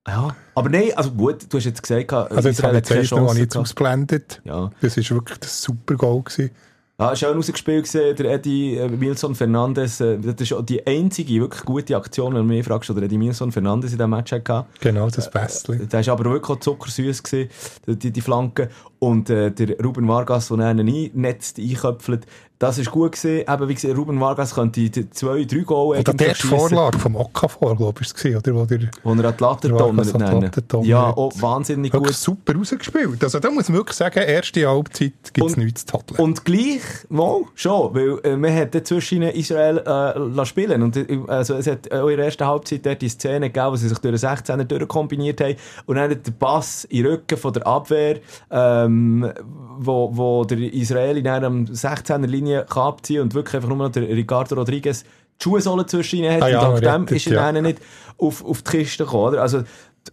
Ja. 0.08 0.36
Aber 0.56 0.70
nein, 0.70 0.92
also 0.96 1.12
gut, 1.12 1.46
du 1.50 1.58
hast 1.58 1.66
jetzt 1.66 1.82
gesagt, 1.84 2.12
Also 2.14 2.50
jetzt 2.50 2.64
habe 2.64 2.78
ich 2.80 2.90
jetzt 2.90 3.12
noch 3.12 3.34
nicht 3.34 3.56
ausblendet. 3.56 4.42
Ja. 4.44 4.72
Das 4.82 4.98
ist 4.98 5.12
wirklich 5.12 5.38
das 5.40 5.62
super 5.62 5.96
Goal 5.96 6.24
gewesen. 6.24 6.52
Ja, 7.00 7.16
schön 7.16 7.34
rausgespielt 7.34 7.84
gesehen, 7.84 8.14
der 8.18 8.34
Eddie 8.34 8.76
äh, 8.76 8.90
Milson 8.90 9.34
Fernandes. 9.34 10.02
Äh, 10.02 10.18
das 10.20 10.52
ist 10.52 10.54
die 10.68 10.86
einzige 10.86 11.40
wirklich 11.40 11.64
gute 11.64 11.96
Aktion, 11.96 12.34
wenn 12.34 12.42
du 12.42 12.54
mich 12.54 12.66
fragst, 12.66 12.90
oder 12.90 13.04
Eddie 13.04 13.18
Milson 13.18 13.54
Fernandes 13.54 13.94
in 13.94 13.98
diesem 13.98 14.10
Match 14.10 14.34
hatte. 14.34 14.66
Genau, 14.82 15.10
das 15.10 15.32
Bestli. 15.32 15.78
Der 15.88 16.06
war 16.06 16.14
aber 16.14 16.26
wirklich 16.26 16.58
auch 16.58 16.60
zuckersüß, 16.60 17.24
gewesen, 17.24 17.50
die, 17.88 18.12
die, 18.12 18.20
Flanke. 18.20 18.68
Und 19.00 19.30
äh, 19.30 19.50
der 19.50 19.80
Ruben 19.80 20.10
Vargas, 20.10 20.50
der 20.50 20.72
ihn 20.72 20.80
einnetzt, 20.82 21.58
einköpfelt, 21.58 22.26
das 22.60 22.78
ist 22.78 22.92
gut 22.92 23.14
gewesen. 23.14 23.46
Eben, 23.48 23.70
wie 23.70 23.74
gesagt, 23.74 23.98
Ruben 23.98 24.20
Vargas 24.20 24.54
könnte 24.54 24.82
die 24.82 25.10
zwei, 25.12 25.46
drei 25.46 25.60
Goal 25.60 25.98
Und 25.98 26.20
die 26.20 26.26
erste 26.26 26.48
Vorlage 26.48 27.00
vom 27.00 27.16
Okafor, 27.16 27.78
glaube 27.78 28.02
ich, 28.02 28.14
war 28.14 28.38
es 28.38 28.46
oder? 28.46 28.54
Wo 28.54 29.16
der 29.16 29.34
wo 29.40 29.50
er 29.54 29.80
Vargas 29.80 30.12
donnert. 30.12 30.64
Ja, 30.84 31.06
auch 31.06 31.32
wahnsinnig 31.42 31.94
gut. 31.94 32.14
super 32.14 32.54
rausgespielt. 32.56 33.24
Also 33.24 33.40
da 33.40 33.50
muss 33.50 33.70
man 33.70 33.78
wirklich 33.78 33.96
sagen, 33.96 34.20
erste 34.20 34.68
Halbzeit 34.68 35.14
gibt 35.32 35.50
es 35.50 35.56
nichts 35.56 35.86
zu 35.86 35.98
tadeln. 35.98 36.20
Und 36.20 36.44
gleich, 36.44 36.82
mal, 37.08 37.44
schon, 37.56 37.96
weil 37.96 38.20
äh, 38.24 38.36
man 38.36 38.54
hat 38.54 38.76
dazwischen 38.76 39.22
Israel 39.24 39.78
äh, 39.78 40.20
lassen 40.20 40.46
spielen 40.46 40.84
und 40.84 40.98
äh, 40.98 41.18
also 41.28 41.56
es 41.56 41.68
hat 41.68 41.90
auch 41.94 42.10
in 42.10 42.18
der 42.18 42.26
ersten 42.26 42.46
Halbzeit 42.46 42.86
dort 42.86 43.02
die 43.02 43.08
Szene 43.08 43.50
gegeben, 43.50 43.72
wo 43.72 43.76
sie 43.78 43.88
sich 43.88 44.00
durch 44.00 44.20
den 44.20 44.30
16er 44.30 44.64
durchkombiniert 44.66 45.40
haben 45.40 45.56
und 45.86 45.96
dann 45.96 46.12
hat 46.12 46.28
der 46.28 46.32
Pass 46.32 46.84
in 46.86 47.04
den 47.04 47.14
Rücken 47.14 47.38
von 47.38 47.54
der 47.54 47.66
Abwehr, 47.66 48.20
ähm, 48.52 49.32
wo, 49.78 50.10
wo 50.12 50.44
der 50.44 50.58
Israeli 50.58 51.24
dann 51.24 51.46
am 51.46 51.64
16er 51.66 52.28
Linie 52.28 52.49
kann 52.70 52.84
abziehen 52.84 53.22
und 53.22 53.34
wirklich 53.34 53.56
einfach 53.56 53.70
nur 53.70 53.78
noch 53.78 53.90
der 53.90 54.08
Ricardo 54.08 54.56
Rodriguez 54.56 55.04
die 55.40 55.44
Schuhsohle 55.44 55.86
zwischen 55.86 56.20
ihnen 56.20 56.34
hat 56.34 56.44
Ah 56.44 56.50
ja, 56.50 56.68
und 56.68 56.84
dank 56.84 57.08
dem 57.08 57.16
ist 57.16 57.28
er 57.28 57.34
ja. 57.34 57.52
dann 57.52 57.64
nicht 57.64 57.80
auf, 58.18 58.44
auf 58.44 58.62
die 58.62 58.72
Kiste 58.72 59.06
gekommen, 59.06 59.34
oder? 59.34 59.42
Also, 59.42 59.64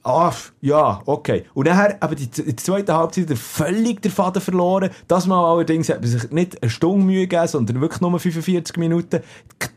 Ah, 0.02 0.32
ja, 0.60 1.00
okay. 1.06 1.46
Und 1.54 1.66
nachher, 1.66 1.96
aber 2.00 2.14
die, 2.14 2.28
die 2.28 2.56
zweite 2.56 2.94
Halbzeit 2.94 3.28
hat 3.30 3.38
völlig 3.38 4.02
den 4.02 4.10
Faden 4.10 4.40
verloren. 4.40 4.90
Das 5.08 5.26
Mal 5.26 5.44
allerdings 5.44 5.88
hat 5.88 6.00
man 6.00 6.10
sich 6.10 6.30
nicht 6.30 6.62
eine 6.62 6.70
Stunde 6.70 7.04
Mühe 7.04 7.26
gegeben, 7.26 7.48
sondern 7.48 7.80
wirklich 7.80 8.00
nur 8.00 8.18
45 8.18 8.76
Minuten. 8.76 9.20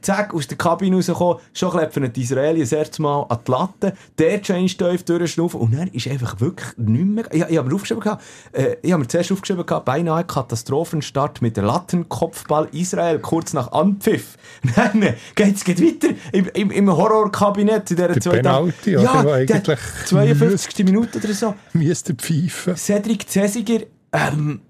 Zack, 0.01 0.33
aus 0.33 0.47
der 0.47 0.57
Kabine 0.57 0.97
rausgekommen, 0.97 1.37
schon 1.53 1.71
klepfen 1.71 2.11
die 2.13 2.21
Israelis 2.21 2.69
das 2.69 2.77
erste 2.77 3.01
Mal 3.01 3.25
an 3.29 3.39
die 3.45 3.51
Latte, 3.51 3.93
der 4.17 4.41
Change 4.41 4.77
tief 4.77 5.03
durchschnaufen 5.03 5.59
und 5.59 5.73
dann 5.73 5.87
ist 5.87 6.07
einfach 6.07 6.39
wirklich 6.39 6.77
nicht 6.77 7.05
mehr... 7.05 7.25
Ich, 7.31 7.43
ich 7.49 7.57
habe 7.57 7.69
mir 7.69 7.75
aufgeschrieben, 7.75 8.03
gehabt, 8.03 8.23
äh, 8.51 8.77
ich 8.81 8.91
habe 8.91 9.01
mir 9.01 9.07
zuerst 9.07 9.31
aufgeschrieben, 9.31 9.65
gehabt, 9.65 9.85
beinahe 9.85 10.23
Katastrophenstart 10.23 11.41
mit 11.41 11.57
der 11.57 11.63
Lattenkopfball 11.63 12.69
Israel 12.71 13.19
kurz 13.19 13.53
nach 13.53 13.71
Anpfiff. 13.71 14.37
Dann 14.75 15.15
geht's 15.35 15.63
geht 15.63 15.81
weiter 15.81 16.15
im, 16.31 16.49
im, 16.53 16.71
im 16.71 16.95
Horrorkabinett 16.95 17.91
in 17.91 17.97
dieser 17.97 18.09
Der 18.09 18.21
zweiten 18.21 18.43
Penalty, 18.43 18.97
oder? 18.97 19.03
Ja, 19.03 19.23
Wo 19.23 19.27
der 19.27 19.33
eigentlich 19.33 19.79
52. 20.05 20.85
Minute 20.85 21.19
oder 21.19 21.33
so. 21.33 21.55
Müsste 21.73 22.13
pfeifen. 22.13 22.75
Cedric 22.75 23.29
Cesiger, 23.29 23.81
ähm, 24.13 24.61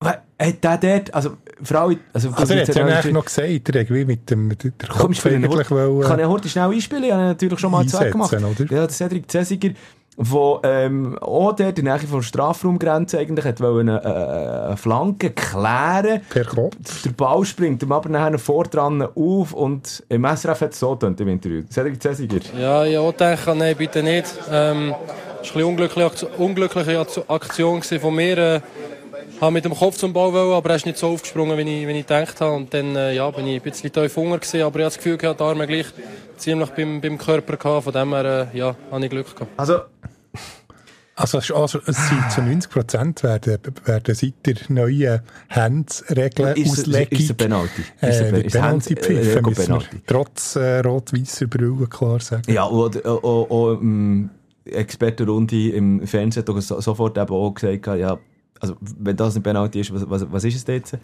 hat 0.00 0.62
der 0.62 0.78
dort, 0.78 1.14
also, 1.14 1.36
Frau, 1.62 1.90
also, 2.12 2.30
Also 2.30 2.54
er 2.54 2.62
hat 2.66 2.74
ja 2.74 2.84
eigentlich 2.86 3.12
noch 3.12 3.24
gesagt, 3.24 3.68
er 3.74 3.80
hat 3.80 3.90
wie 3.90 4.04
mit 4.04 4.30
dem 4.30 4.46
mit 4.46 4.62
der 4.62 4.70
Kopf 4.88 5.26
eigentlich 5.26 5.70
wollen. 5.70 6.02
Kann 6.02 6.20
ich 6.20 6.26
heute 6.26 6.48
schnell 6.48 6.70
einspielen? 6.70 7.04
Ich 7.04 7.12
habe 7.12 7.22
natürlich 7.22 7.58
schon 7.58 7.72
mal 7.72 7.86
zwei 7.86 8.10
gemacht. 8.10 8.32
oder? 8.32 8.60
Ja, 8.60 8.66
der 8.66 8.88
Cedric 8.90 9.30
Cesiger, 9.30 9.70
wo 10.20 10.58
ähm, 10.64 11.16
auch 11.20 11.52
dort 11.52 11.78
in 11.78 11.84
der 11.84 11.96
Nähe 11.96 12.08
von 12.08 12.18
der 12.18 12.24
Strafraumgrenze 12.26 13.18
eigentlich 13.20 13.44
hat 13.44 13.60
wollen, 13.60 13.88
eine, 13.88 14.02
äh, 14.04 14.66
eine 14.66 14.76
Flanke 14.76 15.30
klären. 15.30 16.20
Per 16.28 16.44
Kopf. 16.44 17.02
Der 17.04 17.10
Ball 17.10 17.44
springt 17.44 17.82
ihm 17.84 17.92
aber 17.92 18.08
nachher 18.08 18.36
vor 18.40 18.64
dran 18.64 19.00
auf 19.02 19.52
und 19.52 20.02
im 20.08 20.24
SRF 20.24 20.60
hat 20.60 20.72
es 20.72 20.80
so 20.80 20.90
getönt 20.90 21.20
im 21.20 21.28
Interview. 21.28 21.62
Cedric 21.70 22.02
Cesiger. 22.02 22.40
Ja, 22.60 22.84
ich 22.84 22.98
auch 22.98 23.12
gedacht, 23.12 23.46
nein, 23.54 23.76
bitte 23.76 24.02
nicht. 24.02 24.26
Ähm, 24.50 24.92
es 25.40 25.50
war 25.50 25.56
eine 25.56 25.66
unglückliche, 25.66 26.06
Aktion- 26.06 26.30
unglückliche 26.36 26.98
Aktion 27.28 27.82
von 27.82 28.14
mir. 28.14 28.38
Äh, 28.38 28.60
habe 29.40 29.52
mit 29.52 29.64
dem 29.64 29.72
Kopf 29.74 29.96
zum 29.98 30.12
Ball 30.12 30.32
wollen, 30.32 30.52
aber 30.52 30.70
er 30.70 30.76
ist 30.76 30.86
nicht 30.86 30.98
so 30.98 31.10
aufgesprungen, 31.10 31.56
wie 31.56 31.62
ich, 31.62 31.86
wie 31.86 31.92
ich 31.92 32.06
gedacht 32.06 32.40
habe. 32.40 32.56
Und 32.56 32.74
dann 32.74 32.96
äh, 32.96 33.14
ja, 33.14 33.30
bin 33.30 33.46
ich 33.46 33.54
ein 33.54 33.62
bisschen 33.70 33.92
tief 33.92 34.16
Hunger 34.16 34.38
gewesen, 34.38 34.62
aber 34.62 34.80
ich 34.80 34.84
habe 34.84 34.90
das 34.90 34.96
Gefühl 34.96 35.16
gehabt, 35.16 35.38
die 35.38 35.44
Arme 35.44 35.64
gleich 35.68 35.86
ziemlich 36.36 36.70
beim, 36.70 37.00
beim 37.00 37.16
Körper 37.18 37.56
gehabt. 37.56 37.84
Von 37.84 37.92
dem 37.92 38.12
her, 38.14 38.48
äh, 38.52 38.58
ja, 38.58 38.74
habe 38.90 39.04
ich 39.04 39.10
Glück 39.10 39.32
gehabt. 39.34 39.52
Also, 39.56 39.78
Also, 41.20 41.38
es- 41.38 41.50
also 41.50 41.80
es 41.86 41.96
sind 42.08 42.30
zu 42.32 42.40
90 42.42 42.70
Prozent 42.70 43.22
werden, 43.22 43.58
werden 43.84 44.14
seit 44.14 44.34
der 44.46 44.54
neuen 44.68 45.20
Hands-Regel 45.50 46.54
Auslegung 46.70 47.18
ist 47.18 47.24
es 47.24 47.30
ein 47.30 47.36
Penalty? 47.36 47.82
Ist 47.82 47.86
es 48.00 48.20
äh, 48.20 48.40
ist 48.42 48.52
Penalty 48.52 48.94
Hand- 48.94 48.98
äh, 48.98 49.02
pfiffen, 49.02 49.42
müssen 49.46 49.68
wir 49.72 49.80
trotz 50.06 50.56
äh, 50.56 50.78
rot-weißer 50.80 51.46
Brille 51.48 51.86
klar 51.88 52.20
sagen. 52.20 52.50
Ja, 52.52 52.64
und 52.64 53.04
auch, 53.04 53.22
auch, 53.24 53.50
auch 53.50 53.80
im 53.80 54.30
Expertenrunde 54.64 55.70
im 55.70 56.06
Fernsehen 56.06 56.44
hat 56.46 56.62
so, 56.62 56.80
sofort 56.80 57.18
eben 57.18 57.32
auch 57.34 57.50
gesagt, 57.52 57.86
ja, 57.98 58.16
also 58.60 58.76
wenn 58.80 59.16
das 59.16 59.36
ein 59.36 59.42
Penalty 59.42 59.80
ist, 59.80 59.92
was, 59.92 60.08
was, 60.08 60.30
was 60.30 60.44
ist 60.44 60.56
es 60.56 60.64
denn 60.64 60.76
jetzt? 60.76 60.96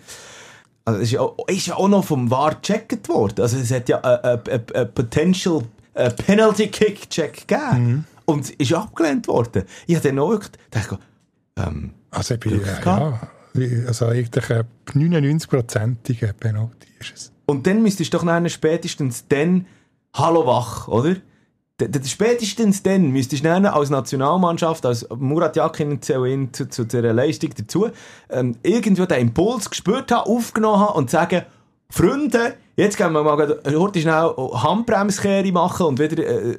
Also 0.84 1.00
es 1.00 1.06
ist 1.06 1.12
ja, 1.12 1.20
auch, 1.20 1.36
ist 1.48 1.66
ja 1.66 1.74
auch 1.76 1.88
noch 1.88 2.04
vom 2.04 2.30
VAR 2.30 2.56
gecheckt 2.56 3.08
worden. 3.08 3.40
Also 3.40 3.56
es 3.56 3.70
hat 3.72 3.88
ja 3.88 4.00
einen 4.00 4.92
Potential 4.94 5.62
äh, 5.94 6.10
Penalty 6.10 6.68
Kick 6.68 7.08
Check 7.08 7.46
gegeben. 7.48 8.06
Und 8.26 8.50
ist 8.50 8.70
ja 8.70 8.80
abgelehnt 8.82 9.28
worden. 9.28 9.64
Ich 9.86 9.96
habe 9.96 10.08
dann 10.08 10.18
auch 10.18 10.38
gedacht, 10.38 10.98
ähm, 11.56 11.92
Also, 12.10 12.34
ich 12.34 12.40
bin, 12.40 12.62
äh, 12.62 12.66
ja, 12.84 13.20
wie- 13.52 13.84
also 13.86 14.06
eigentlich 14.06 14.50
ein 14.50 14.64
99-prozentiger 14.94 16.32
Penalty 16.32 16.88
ist 17.00 17.12
es. 17.14 17.32
Und 17.46 17.66
dann 17.66 17.82
müsstest 17.82 18.12
du 18.14 18.18
doch 18.18 18.24
dann 18.24 18.48
spätestens 18.48 19.26
dann 19.28 19.66
Hallo 20.14 20.46
wach, 20.46 20.88
oder? 20.88 21.16
Spätestens 22.04 22.82
dann 22.84 23.10
müsstest 23.10 23.44
du 23.44 23.48
dann 23.48 23.66
als 23.66 23.90
Nationalmannschaft, 23.90 24.86
als 24.86 25.06
Murat 25.18 25.56
Yakin 25.56 26.00
zu, 26.00 26.68
zu 26.68 26.84
dieser 26.84 27.12
Leistung 27.12 27.50
dazu, 27.56 27.88
ähm, 28.30 28.56
irgendwo 28.62 29.06
den 29.06 29.20
Impuls 29.20 29.68
gespürt 29.68 30.12
haben, 30.12 30.30
aufgenommen 30.30 30.78
haben 30.80 30.94
und 30.94 31.10
sagen, 31.10 31.42
Freunde, 31.90 32.54
jetzt 32.76 32.96
gehen 32.96 33.12
wir 33.12 33.22
mal 33.22 33.58
heute 33.66 34.00
schnell 34.00 34.34
Handbremskehre 34.36 35.52
machen 35.52 35.86
und 35.86 35.98
wieder 35.98 36.24
äh, 36.24 36.52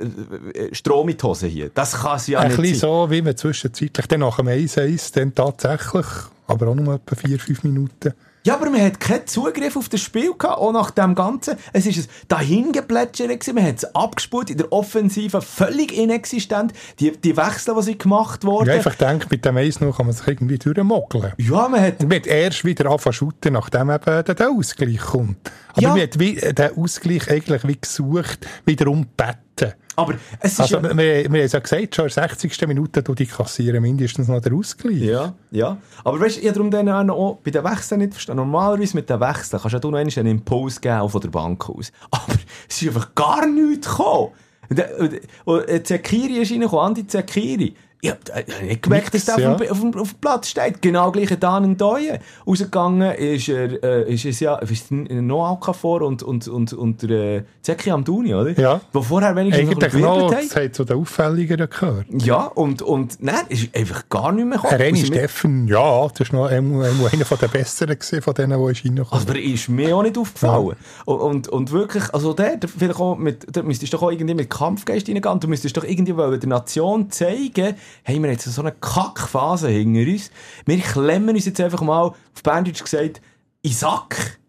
äh, 0.54 0.76
Strom 0.76 1.10
in 1.10 1.18
die 1.18 1.24
Hose 1.24 1.48
hier. 1.48 1.70
Das 1.74 2.02
kann 2.02 2.18
es 2.18 2.28
ja 2.28 2.40
ein 2.40 2.48
nicht 2.48 2.62
bisschen 2.62 2.80
sein. 2.80 2.90
so, 2.90 3.12
wie 3.12 3.22
man 3.22 3.36
zwischenzeitlich 3.36 4.08
dann 4.08 4.22
nach 4.22 4.38
dem 4.38 4.48
1-1 4.48 5.14
dann 5.14 5.36
tatsächlich, 5.36 6.06
aber 6.48 6.68
auch 6.68 6.76
nur 6.76 6.96
etwa 6.96 7.16
4-5 7.16 7.60
Minuten, 7.64 8.14
Ja, 8.46 8.54
aber 8.56 8.70
man 8.70 8.80
hat 8.82 9.00
keinen 9.00 9.26
Zugriff 9.26 9.76
auf 9.76 9.90
das 9.90 10.02
Spiel 10.02 10.34
gehabt, 10.38 10.60
auch 10.60 10.72
nach 10.72 10.92
dem 10.92 11.16
Ganzen. 11.16 11.58
Es 11.74 11.86
ist 11.88 11.98
ein 11.98 12.08
Dahingeplätschern 12.28 13.30
gewesen, 13.30 13.56
man 13.56 13.66
hat 13.66 13.78
es 13.78 13.96
abgespult, 13.96 14.52
in 14.52 14.58
der 14.58 14.72
Offensive 14.72 15.42
völlig 15.42 15.98
inexistent. 15.98 16.72
Die, 17.00 17.12
die 17.12 17.36
Wechsel, 17.36 17.74
die 17.76 17.82
sind 17.82 18.00
gemacht 18.00 18.42
Ich 18.44 18.48
wurden. 18.48 18.70
einfach 18.70 18.94
denke, 18.96 19.28
mit 19.32 19.44
dem 19.46 19.58
1 19.58 19.82
noch 19.82 19.98
kann 19.98 20.06
man 20.06 20.14
sich 20.16 20.28
irgendwie 20.28 20.60
durchmogeln. 20.60 21.34
ja, 21.38 21.68
man 21.68 21.82
hat, 21.82 22.00
Und 22.02 22.10
man 22.10 22.18
hat 22.18 22.28
erst 22.28 22.64
wieder 22.64 22.90
anfangen 22.92 23.34
nachdem 23.52 23.90
eben 23.90 24.24
der, 24.24 24.50
Ausgleich 24.52 25.00
kommt. 25.00 25.52
Aber 25.74 25.82
Ja. 25.82 25.90
man 25.90 26.02
hat 26.02 26.20
wie, 26.20 26.38
äh, 26.38 26.54
den 26.54 26.78
Ausgleich 26.78 27.30
eigentlich 27.32 27.68
wie 27.68 27.78
gesucht, 27.82 28.46
wiederum 28.66 29.08
betten. 29.18 29.74
Aber 29.96 30.16
es 30.40 30.54
ist 30.54 30.60
Also, 30.62 30.78
ja, 30.78 30.84
wir, 30.84 30.96
wir 30.98 31.26
haben 31.26 31.36
es 31.36 31.52
ja 31.52 31.60
gesagt, 31.60 31.96
schon 31.96 32.06
in 32.06 32.14
der 32.14 32.30
60. 32.30 32.68
Minute 32.68 33.04
du 33.04 33.14
die 33.14 33.26
kassieren 33.26 33.82
mindestens 33.82 34.28
noch 34.28 34.42
der 34.42 34.54
Ausgleich. 34.54 34.98
Ja, 35.02 35.34
ja. 35.52 35.78
Aber 36.04 36.20
weißt 36.20 36.38
du, 36.38 36.42
ich 36.42 36.52
darum 36.52 36.72
dann 36.72 36.90
auch 36.90 37.04
noch 37.04 37.40
bei 37.44 37.52
den 37.52 37.64
Wechseln 37.64 38.00
nicht 38.00 38.14
verstanden. 38.14 38.44
Normalerweise 38.44 38.96
mit 38.96 39.10
den 39.10 39.20
Wechseln 39.20 39.60
kannst 39.60 39.74
ja 39.74 39.80
du 39.80 39.92
noch 39.92 39.98
einmal 39.98 40.14
einen 40.18 40.28
Impuls 40.28 40.80
geben, 40.82 41.00
auch 41.00 41.10
von 41.10 41.22
der 41.22 41.30
Bank 41.30 41.70
aus. 41.70 41.92
Aber 42.12 42.34
es 42.68 42.82
ist 42.82 42.88
einfach 42.88 43.16
gar 43.16 43.46
nichts 43.46 43.88
gekommen. 43.88 44.32
Und, 44.70 44.80
äh, 44.80 45.22
und 45.46 45.88
Zekiri 45.88 46.42
ist 46.42 46.52
reingekommen, 46.52 46.86
Andi 46.86 47.08
Zekiri. 47.08 47.76
Ich 48.02 48.12
habe 48.12 48.20
nicht 48.64 48.84
gemerkt, 48.84 49.14
dass 49.14 49.26
Nix, 49.26 49.36
der 49.36 49.46
ja. 49.46 49.54
auf, 49.54 49.80
dem, 49.80 49.96
auf, 49.96 50.12
dem, 50.12 50.20
Platz 50.20 50.50
steht. 50.50 50.82
Genau 50.82 51.12
gleich 51.12 51.30
Dan 51.40 51.64
und 51.66 51.82
Doye. 51.82 52.20
Rausgegangen 52.46 53.16
ist 53.16 53.50
er, 53.50 53.84
äh, 53.84 54.14
ist 54.14 54.26
es 54.26 54.40
ja, 54.40 54.56
ist 54.58 54.92
Noah 54.92 55.54
Okafor 55.54 56.02
und, 56.02 56.22
und, 56.22 56.48
und, 56.48 56.74
und 56.74 57.02
der 57.02 57.38
äh, 57.38 57.44
Zeki 57.62 57.92
Amdouni, 57.92 58.36
oder? 58.36 58.60
Ja. 58.60 58.82
Wo 58.94 59.02
vorher 59.02 59.36
wenigstens 59.36 59.70
noch 59.70 59.82
Eigentlich 59.82 60.02
noch, 60.04 60.30
das 60.30 60.56
hat 60.56 60.76
zu 60.76 60.84
den 60.84 60.98
Auffälligeren 60.98 61.70
gehört. 61.70 62.06
Ja, 62.24 62.46
und, 62.46 62.82
und 62.82 63.24
nein, 63.24 63.46
ist 63.50 63.76
einfach 63.76 64.08
gar 64.10 64.32
nicht 64.32 64.46
mehr 64.46 64.60
gekommen. 64.60 64.82
René 64.82 65.06
Steffen, 65.06 65.68
ja, 65.68 66.08
das 66.10 66.32
war 66.32 66.42
noch 66.42 66.50
einmal 66.50 66.86
einmal 66.90 67.10
einer 67.12 67.26
von 67.26 67.38
den 67.38 67.50
Besseren 67.50 67.98
gewesen, 67.98 68.22
von 68.22 68.34
denen, 68.34 68.64
die 68.64 68.72
ist 68.72 68.86
reingekommen. 68.86 69.28
Aber 69.28 69.40
ist 69.40 69.70
mir 69.70 69.96
auch 69.96 70.04
nicht 70.04 70.18
aufgefallen. 70.18 70.76
Und, 71.06 71.18
und, 71.20 71.48
und 71.48 71.72
wirklich, 71.72 72.14
also 72.14 72.34
der, 72.34 72.58
der, 72.58 72.70
vielleicht 72.70 73.00
auch 73.00 73.16
mit, 73.18 73.56
der 73.56 73.64
müsstest 73.64 73.94
doch 73.94 74.04
auch 74.04 74.12
irgendwie 74.12 74.34
mit 74.34 74.50
Kampfgeist 74.50 75.08
reingehen. 75.08 75.40
Du 75.40 75.48
müsstest 75.48 75.76
doch 75.78 75.84
irgendwie 75.84 76.14
der 76.14 76.50
Nation 76.50 77.10
zeigen, 77.12 77.76
hey, 78.04 78.16
wir 78.16 78.24
haben 78.24 78.32
jetzt 78.32 78.46
so 78.46 78.62
eine 78.62 78.72
Kackphase 78.72 79.70
hinter 79.70 80.12
uns. 80.12 80.32
Wir 80.66 80.80
klemmen 80.80 81.36
uns 81.36 81.46
jetzt 81.46 81.62
einfach 81.62 81.82
mal, 81.82 82.02
auf 82.04 82.44
Bandage 82.44 82.84
gesagt, 82.84 83.22
in 83.62 83.72
Sack. 83.72 84.40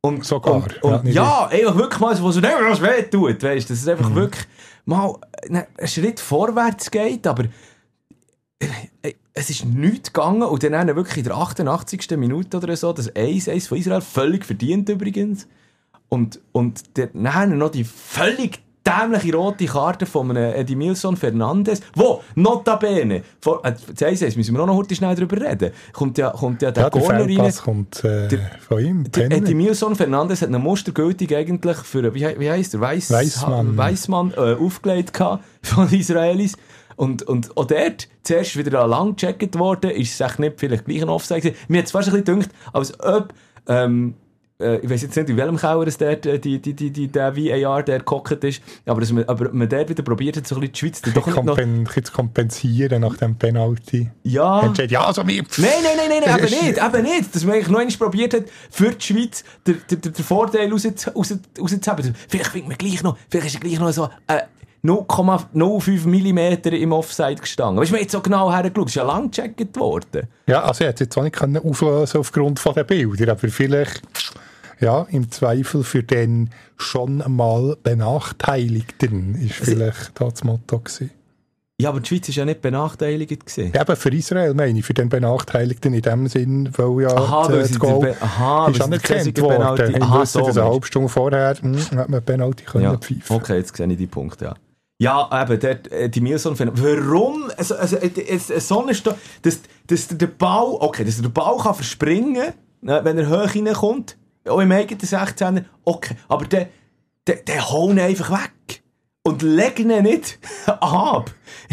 Und, 0.00 0.24
Sogar, 0.24 0.54
Und, 0.54 0.74
ja, 0.82 0.90
und, 0.90 1.06
ja, 1.06 1.46
einfach 1.46 1.76
wirklich 1.76 2.00
mal 2.00 2.22
wo 2.22 2.30
so, 2.30 2.40
was 2.42 2.80
weh 2.80 3.02
tut, 3.02 3.42
weißt 3.42 3.68
dass 3.68 3.78
es 3.78 3.88
einfach 3.88 4.14
wirklich 4.14 4.46
mal 4.84 5.16
ne, 5.48 5.66
einen 5.76 5.88
Schritt 5.88 6.20
vorwärts 6.20 6.90
geht, 6.90 7.26
aber 7.26 7.44
äh, 9.02 9.14
es 9.34 9.50
ist 9.50 9.64
nichts 9.66 10.12
gegangen 10.12 10.42
und 10.42 10.62
dann 10.62 10.94
wirklich 10.96 11.18
in 11.18 11.24
der 11.24 11.36
88. 11.36 12.10
Minute 12.12 12.56
oder 12.56 12.74
so 12.76 12.92
das 12.92 13.14
1-1 13.14 13.68
von 13.68 13.78
Israel 13.78 14.00
völlig 14.00 14.44
verdient 14.44 14.88
übrigens. 14.88 15.46
Und, 16.08 16.40
und 16.52 16.82
dann 16.96 17.58
noch 17.58 17.70
die 17.70 17.84
völlig 17.84 18.62
dämliche 18.86 19.34
rote 19.34 19.66
Karte 19.66 20.06
von 20.06 20.30
einem 20.30 20.54
Edmilson 20.54 21.16
Fernandes, 21.16 21.80
wo, 21.94 22.22
notabene, 22.34 23.22
vor, 23.40 23.64
äh, 23.64 23.72
das 23.72 24.08
1-1 24.08 24.36
müssen 24.36 24.54
wir 24.54 24.62
auch 24.62 24.66
noch 24.66 24.76
heute 24.76 24.94
schnell 24.94 25.14
drüber 25.14 25.40
reden, 25.40 25.72
kommt 25.92 26.18
ja, 26.18 26.30
kommt 26.30 26.62
ja 26.62 26.70
der 26.70 26.84
ja, 26.84 26.90
Corner 26.90 27.24
rein. 27.24 27.54
Kommt 27.62 28.04
äh, 28.04 28.28
Der- 28.28 28.50
von 28.66 28.84
ihm. 28.84 29.10
Der. 29.10 29.30
Edmilson 29.32 29.96
Fernandes 29.96 30.42
hat 30.42 30.48
einen 30.48 30.62
mustergültig 30.62 31.34
eigentlich 31.34 31.76
für, 31.78 32.14
wie, 32.14 32.26
wie 32.38 32.50
heisst 32.50 32.74
der, 32.74 32.80
Weiss, 32.80 33.10
Weissmann. 33.10 33.76
Weissmann 33.76 34.32
äh, 34.36 34.54
aufgelegt 34.54 35.12
gehabt 35.12 35.44
von 35.62 35.92
Israelis. 35.92 36.56
Und, 36.96 37.22
und 37.24 37.56
auch 37.56 37.66
dort, 37.66 38.08
zuerst 38.22 38.56
wieder 38.56 38.86
lang 38.86 39.16
gecheckt 39.16 39.58
worden, 39.58 39.90
ist 39.90 40.14
es 40.14 40.20
echt 40.20 40.38
nicht 40.38 40.58
vielleicht 40.58 40.86
gleich 40.86 41.02
ein 41.02 41.10
Offside 41.10 41.40
gewesen. 41.42 41.58
Mir 41.68 41.78
hat 41.78 41.86
es 41.86 41.92
fast 41.92 42.08
ein 42.08 42.22
bisschen 42.22 42.40
gedacht, 42.40 42.54
als 42.72 42.98
ob, 43.00 43.34
ähm, 43.68 44.14
äh, 44.60 44.78
ich 44.78 44.90
weiß 44.90 45.02
jetzt 45.02 45.16
nicht, 45.16 45.28
in 45.28 45.36
welchem 45.36 45.56
Keller 45.56 45.86
es 45.86 45.98
dort, 45.98 46.26
äh, 46.26 46.38
die, 46.38 46.60
die, 46.60 46.74
die, 46.74 46.90
die, 46.90 47.08
der 47.08 47.36
VAR 47.36 47.82
der 47.82 48.00
gehockt 48.00 48.42
ist, 48.44 48.62
aber, 48.86 49.00
dass 49.00 49.12
man, 49.12 49.24
aber 49.24 49.52
man 49.52 49.68
dort 49.68 49.88
wieder 49.88 50.02
probiert 50.02 50.36
hat, 50.36 50.46
so 50.46 50.56
ein 50.56 50.60
bisschen 50.60 50.72
die 50.72 50.78
Schweiz 50.78 51.02
dann 51.02 51.14
doch 51.14 51.44
noch... 51.44 51.58
Ein 51.58 51.86
zu 51.86 52.12
kompensieren 52.12 53.02
nach 53.02 53.16
dem 53.16 53.36
Penalty. 53.36 54.10
Ja... 54.22 54.62
Entscheid, 54.62 54.90
ja, 54.90 55.04
also 55.04 55.26
wir... 55.26 55.42
Nein, 55.58 55.70
nein, 55.82 56.08
nein, 56.08 56.22
nein, 56.24 56.38
eben 56.38 56.66
nicht, 56.66 56.78
eben 56.82 57.02
nicht. 57.02 57.34
Dass 57.34 57.44
man 57.44 57.54
eigentlich 57.54 57.68
noch 57.68 57.80
einmal 57.80 57.96
probiert 57.96 58.34
hat, 58.34 58.44
für 58.70 58.90
die 58.90 59.04
Schweiz 59.04 59.44
den, 59.66 59.80
den, 59.90 60.00
den 60.00 60.14
Vorteil 60.14 60.70
raus, 60.70 60.86
raus, 60.86 61.34
rauszuhaben. 61.60 62.14
Vielleicht 62.28 62.50
findet 62.50 62.68
man 62.68 62.78
gleich 62.78 63.02
noch, 63.02 63.16
vielleicht 63.28 63.48
ist 63.48 63.54
er 63.56 63.60
gleich 63.60 63.78
noch 63.78 63.92
so, 63.92 64.08
äh, 64.26 64.42
0,05 64.86 66.06
mm 66.06 66.68
im 66.74 66.92
Offside 66.92 67.36
gestanden. 67.36 67.80
Weißt 67.80 67.92
du, 67.92 67.96
hat 67.96 68.10
so 68.10 68.20
genau 68.20 68.52
hergeschaut, 68.52 68.86
es 68.86 68.92
ist 68.92 68.94
ja 68.94 69.02
lang 69.02 69.30
gecheckt 69.30 69.76
worden. 69.76 70.28
Ja, 70.46 70.62
also 70.62 70.84
hat 70.84 70.94
es 70.94 71.00
jetzt 71.00 71.18
auch 71.18 71.22
nicht 71.22 71.34
können 71.34 71.58
auflösen 71.58 72.18
aufgrund 72.18 72.60
von 72.60 72.74
den 72.74 72.86
Bildern, 72.86 73.30
aber 73.30 73.48
vielleicht, 73.48 74.02
ja, 74.80 75.06
im 75.10 75.30
Zweifel 75.30 75.84
für 75.84 76.02
den 76.02 76.50
schon 76.76 77.22
mal 77.28 77.76
Benachteiligten 77.82 79.34
ist 79.34 79.54
vielleicht 79.54 80.12
da 80.20 80.28
das 80.28 80.44
Motto 80.44 80.78
gewesen. 80.78 81.10
Ja, 81.78 81.90
aber 81.90 82.00
die 82.00 82.08
Schweiz 82.08 82.28
ist 82.30 82.36
ja 82.36 82.46
nicht 82.46 82.62
benachteiligt 82.62 83.44
gewesen. 83.44 83.72
Ja, 83.74 83.82
aber 83.82 83.96
für 83.96 84.08
Israel 84.08 84.54
meine 84.54 84.78
ich, 84.78 84.84
für 84.86 84.94
den 84.94 85.10
Benachteiligten 85.10 85.92
in 85.92 86.00
dem 86.00 86.26
Sinn, 86.26 86.70
weil 86.74 87.02
ja 87.02 87.14
Aha, 87.14 87.48
weil 87.52 87.62
das 87.62 87.78
Goal 87.78 88.00
Be- 88.00 88.16
aha, 88.18 88.68
ist 88.68 88.80
anerkannt 88.80 89.38
worden. 89.42 89.94
Wir 89.94 90.02
Aha, 90.02 90.22
wissen, 90.22 90.38
so 90.40 90.46
dass 90.46 90.56
eine 90.56 90.70
halbe 90.70 90.86
Stunde 90.86 91.08
vorher 91.10 91.54
hm, 91.60 91.78
hat 91.98 92.08
man 92.08 92.22
Penalty 92.22 92.64
können 92.64 92.84
Ja, 92.84 92.96
pfeifen 92.96 93.36
okay, 93.36 93.58
jetzt 93.58 93.76
sehe 93.76 93.86
ich 93.86 93.98
die 93.98 94.06
Punkte, 94.06 94.46
ja. 94.46 94.54
Ja, 94.98 95.42
eben, 95.42 95.60
der, 95.60 95.92
äh, 95.92 96.08
die 96.08 96.22
Milson 96.22 96.56
Warum? 96.58 97.50
Also, 97.58 97.76
also, 97.76 97.96
äh, 97.96 98.38
so 98.38 98.82
eine 98.82 98.94
Sto 98.94 99.12
dass, 99.42 99.60
dass 99.86 100.08
der 100.08 100.28
Ball, 100.28 100.76
okay, 100.80 101.04
dass 101.04 101.20
der 101.20 101.28
Ball 101.28 101.58
kann 101.58 101.74
verspringen, 101.74 102.54
ne, 102.80 103.00
wenn 103.04 103.18
er 103.18 103.28
hoch 103.28 103.54
reinkommt, 103.54 104.16
auch 104.48 104.60
im 104.60 104.72
eigenen 104.72 105.00
16er, 105.00 105.64
okay, 105.84 106.16
aber 106.28 106.46
der, 106.46 106.68
der, 107.26 107.36
der 107.36 107.70
hauen 107.70 107.98
einfach 107.98 108.30
weg. 108.30 108.82
Und 109.22 109.42
legen 109.42 109.90
ihn 109.90 110.04
nicht 110.04 110.38
ab. 110.66 111.32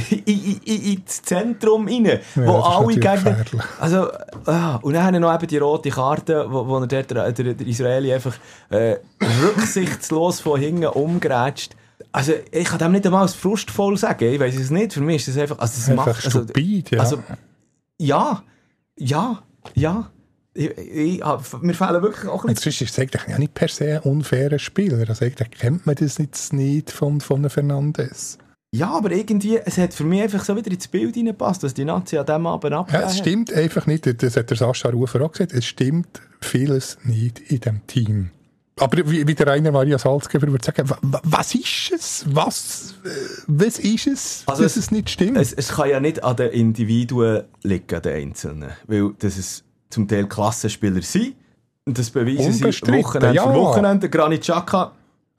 In, 0.10 0.24
in, 0.26 0.62
in, 0.66 0.94
ins 0.94 1.22
Zentrum 1.22 1.88
rein, 1.88 2.20
wo 2.34 2.54
das 2.54 2.68
ist 2.68 2.76
alle 2.76 2.96
Gegner... 2.96 3.46
Also, 3.80 4.08
ah, 4.46 4.78
und 4.78 4.94
dann 4.94 5.04
haben 5.04 5.14
wir 5.14 5.20
noch 5.20 5.36
eben 5.36 5.46
die 5.46 5.60
rote 5.60 5.92
Karte, 5.92 6.48
wo, 6.50 6.68
wo 6.68 6.80
er 6.80 6.88
der, 6.88 7.04
der, 7.04 7.32
der 7.32 7.68
Israeli 7.68 8.12
einfach 8.12 8.34
äh, 8.72 8.96
rücksichtslos 9.44 10.40
von 10.40 10.60
hinten 10.60 10.88
umgrätscht. 10.88 11.76
Also, 12.12 12.34
ich 12.52 12.66
kann 12.66 12.80
dem 12.80 12.92
nicht 12.94 13.06
einmal 13.06 13.22
als 13.22 13.36
frustvoll 13.36 13.98
sagen, 13.98 14.34
ich 14.34 14.40
weiß 14.40 14.56
es 14.56 14.72
nicht. 14.72 14.94
Für 14.94 15.02
mich 15.02 15.18
ist 15.18 15.28
das 15.28 15.38
einfach... 15.38 15.60
Also, 15.60 15.76
das 15.76 15.90
Einfach 15.90 16.08
macht, 16.08 16.26
also, 16.26 16.44
stupid, 16.46 16.90
ja. 16.90 17.00
also, 17.00 17.20
ja, 18.00 18.42
ja, 18.98 19.44
ja. 19.76 20.10
Ich, 20.56 20.70
ich, 20.78 21.22
mir 21.62 21.74
fehlen 21.74 22.02
wirklich 22.04 22.28
auch 22.30 22.44
ein 22.46 22.54
bisschen... 22.54 22.72
sonst 22.72 22.82
ist 22.82 22.92
es 22.92 23.00
eigentlich 23.00 23.24
ja 23.28 23.40
nicht 23.40 23.54
per 23.56 23.68
se 23.70 23.96
ein 24.04 24.10
unfairer 24.12 24.60
Spieler. 24.60 25.04
Also 25.10 25.26
eigentlich 25.26 25.50
kennt 25.52 25.86
man 25.88 25.96
das 25.96 26.18
jetzt 26.20 26.54
nicht 26.54 26.92
von, 26.92 27.22
von 27.22 27.50
Fernandes. 27.50 28.38
Ja, 28.76 28.92
aber 28.92 29.12
irgendwie, 29.12 29.58
es 29.58 29.78
hat 29.78 29.94
für 29.94 30.04
mich 30.04 30.22
einfach 30.22 30.44
so 30.44 30.56
wieder 30.56 30.72
ins 30.72 30.88
Bild 30.88 31.16
reingepasst, 31.16 31.64
dass 31.64 31.74
die 31.74 31.86
Nazi 31.86 32.18
an 32.18 32.26
diesem 32.26 32.48
Abend 32.48 32.72
Ja, 32.72 32.80
abgegeben 32.80 33.04
es 33.08 33.12
hat. 33.14 33.20
stimmt 33.20 33.54
einfach 33.54 33.86
nicht, 33.88 34.22
das 34.24 34.36
hat 34.38 34.50
der 34.50 34.58
Sascha 34.58 34.90
Rufer 34.90 35.22
auch 35.22 35.32
gesagt, 35.32 35.54
es 35.54 35.66
stimmt 35.66 36.22
vieles 36.42 36.98
nicht 37.04 37.40
in 37.52 37.60
dem 37.60 37.86
Team. 37.88 38.32
aber 38.80 39.10
wie, 39.10 39.28
wie 39.28 39.36
der 39.36 39.46
Rainer 39.48 39.72
Maria 39.72 40.00
Salzgeber 40.00 40.48
würde 40.48 40.66
sagen, 40.66 40.90
wa- 40.90 40.98
wa- 41.04 41.22
was 41.24 41.54
ist 41.54 41.92
es? 41.96 42.26
Was, 42.30 42.96
äh, 43.06 43.10
was 43.48 43.78
ist 43.78 44.08
es, 44.08 44.44
Also 44.48 44.64
dass 44.64 44.76
es- 44.76 44.86
es, 44.86 44.92
nicht 44.92 45.10
stimmt? 45.12 45.38
Es, 45.38 45.54
es 45.54 45.70
kann 45.70 45.90
ja 45.90 46.00
nicht 46.00 46.24
an 46.24 46.36
den 46.36 46.50
Individuen 46.52 47.44
liegen, 47.62 48.02
den 48.02 48.14
Einzelnen. 48.30 48.72
Weil 48.88 49.12
das 49.20 49.38
es 49.38 49.64
zum 49.94 50.08
Teil 50.08 50.28
Klassenspieler 50.28 51.02
sind. 51.02 51.36
Und 51.86 51.98
das 51.98 52.10
beweisen 52.10 52.54
sie 52.54 52.64
Wochenende 53.04 53.36
ja. 53.36 53.44
für 53.44 53.54
Wochenende. 53.54 54.10
Granit 54.10 54.42
Xhaka. 54.42 54.92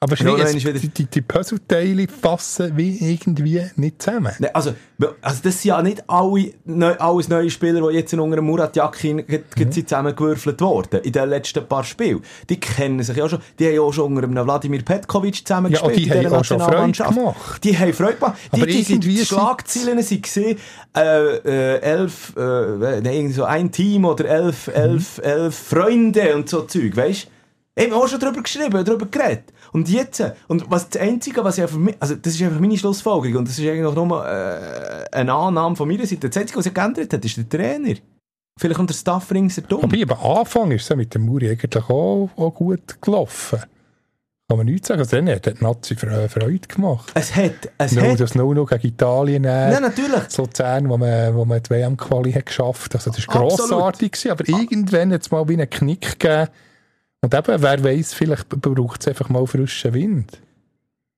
Aber 0.04 0.16
schau, 0.16 0.36
es, 0.36 0.52
die, 0.52 0.88
die, 0.88 1.06
die 1.06 1.22
Puzzleteile 1.22 2.06
passen 2.06 2.76
wie 2.76 3.12
irgendwie 3.12 3.62
nicht 3.76 4.02
zusammen. 4.02 4.32
Nein, 4.38 4.50
also, 4.52 4.74
also 5.22 5.40
das 5.42 5.62
sind 5.62 5.64
ja 5.64 5.82
nicht 5.82 6.04
alle, 6.08 6.52
neu, 6.66 6.94
alles 6.98 7.28
neue 7.28 7.48
Spieler, 7.48 7.88
die 7.88 7.96
jetzt 7.96 8.12
unter 8.12 8.36
dem 8.36 8.44
Murat 8.44 8.76
Yakin 8.76 9.16
Mhm. 9.26 9.42
mhm. 9.56 9.72
zusammengewürfelt 9.72 10.60
wurden 10.60 11.00
in 11.00 11.12
den 11.12 11.28
letzten 11.30 11.66
paar 11.66 11.84
Spielen. 11.84 12.20
Die 12.48 12.60
kennen 12.60 13.02
sich 13.02 13.16
ja 13.16 13.28
schon. 13.28 13.38
Die 13.58 13.66
haben 13.66 13.74
ja 13.74 13.80
auch 13.80 13.92
schon 13.92 14.14
unter 14.14 14.24
einem 14.28 14.44
Wladimir 14.46 14.82
Petkovic 14.82 15.34
Ja, 15.34 15.38
und 15.38 15.46
zusammengespielt 15.46 15.96
die 15.96 16.02
in 16.18 16.26
haben 16.26 16.34
auch 16.34 16.44
schon 16.44 16.60
Freude 16.60 16.92
gemacht. 16.92 17.64
Die 17.64 17.78
haben 17.78 17.92
Freude 17.94 18.14
gemacht. 18.14 18.38
Die, 18.52 18.56
Aber 18.56 18.66
die, 18.66 18.80
irgendwie 18.80 19.16
die 19.16 19.24
Schlagzeilen 19.24 20.02
sind 20.02 20.22
gesehen, 20.22 20.58
äh, 20.96 21.36
äh, 21.36 21.80
elf, 21.80 22.34
äh, 22.36 22.40
nein, 22.40 23.06
irgendwie 23.06 23.34
so 23.34 23.44
ein 23.44 23.72
Team 23.72 24.04
oder 24.04 24.26
elf, 24.26 24.68
Mhm. 24.68 24.72
elf, 24.74 25.18
elf 25.22 25.54
Freunde 25.56 26.34
und 26.36 26.48
so 26.48 26.62
Zeug, 26.62 26.94
weißt 26.94 27.24
du? 27.24 27.33
Ich 27.76 27.86
habe 27.90 27.96
auch 27.96 28.06
schon 28.06 28.20
darüber 28.20 28.40
geschrieben, 28.42 28.84
darüber 28.84 29.06
geredet. 29.06 29.52
Und 29.72 29.88
jetzt, 29.88 30.22
und 30.46 30.70
was 30.70 30.88
das 30.90 31.02
Einzige, 31.02 31.42
was 31.42 31.58
ich 31.58 31.62
einfach, 31.64 31.76
mi- 31.78 31.96
also 31.98 32.14
das 32.14 32.34
ist 32.34 32.42
einfach 32.42 32.60
meine 32.60 32.78
Schlussfolgerung 32.78 33.38
und 33.38 33.48
das 33.48 33.58
ist 33.58 33.66
eigentlich 33.68 33.94
nur 33.94 34.24
äh, 34.26 35.04
eine 35.10 35.32
Annahme 35.32 35.74
von 35.74 35.88
meiner 35.88 36.06
Seite. 36.06 36.28
Das 36.28 36.36
Einzige, 36.40 36.58
was 36.58 36.64
sich 36.64 36.74
geändert 36.74 37.12
hat, 37.12 37.24
ist 37.24 37.36
der 37.36 37.48
Trainer. 37.48 37.94
Vielleicht 38.60 38.76
kommt 38.76 38.90
der 38.90 38.94
Staff 38.94 39.28
ringsherum. 39.32 39.82
Aber 39.82 39.96
am 40.22 40.36
Anfang 40.38 40.70
ist 40.70 40.88
es 40.88 40.96
mit 40.96 41.12
dem 41.14 41.22
Muri 41.26 41.50
eigentlich 41.50 41.82
auch, 41.88 42.30
auch 42.36 42.54
gut 42.54 43.00
gelaufen. 43.02 43.58
Kann 44.46 44.58
man 44.58 44.66
nichts 44.66 44.86
sagen. 44.86 45.00
Also 45.00 45.16
dann 45.16 45.28
hat 45.28 45.60
Nazi 45.60 45.94
Fre- 45.94 46.28
Freude 46.28 46.68
gemacht. 46.68 47.10
Es 47.14 47.34
hat, 47.34 47.52
es 47.78 47.92
No, 47.92 48.02
hat, 48.02 48.20
das 48.20 48.36
nur 48.36 48.54
noch 48.54 48.66
gegen 48.68 48.86
Italien. 48.86 49.42
Äh, 49.44 49.70
nein, 49.72 49.82
natürlich. 49.82 50.36
Luzern, 50.38 50.88
wo 50.88 50.96
man, 50.96 51.34
wo 51.34 51.44
man 51.44 51.60
die 51.60 51.70
WM-Quali 51.70 52.30
hat 52.34 52.46
geschafft 52.46 52.94
Also 52.94 53.10
das 53.10 53.26
war 53.26 53.34
grossartig, 53.48 54.12
gewesen, 54.12 54.30
aber 54.30 54.48
irgendwann 54.48 55.12
hat 55.12 55.22
es 55.22 55.30
mal 55.32 55.48
wie 55.48 55.54
einen 55.54 55.68
Knick 55.68 56.20
gegeben. 56.20 56.48
Und 57.24 57.34
eben, 57.34 57.62
wer 57.62 57.82
weiß, 57.82 58.12
vielleicht 58.12 58.50
braucht 58.50 59.00
es 59.00 59.08
einfach 59.08 59.30
mal 59.30 59.46
frischen 59.46 59.94
Wind. 59.94 60.42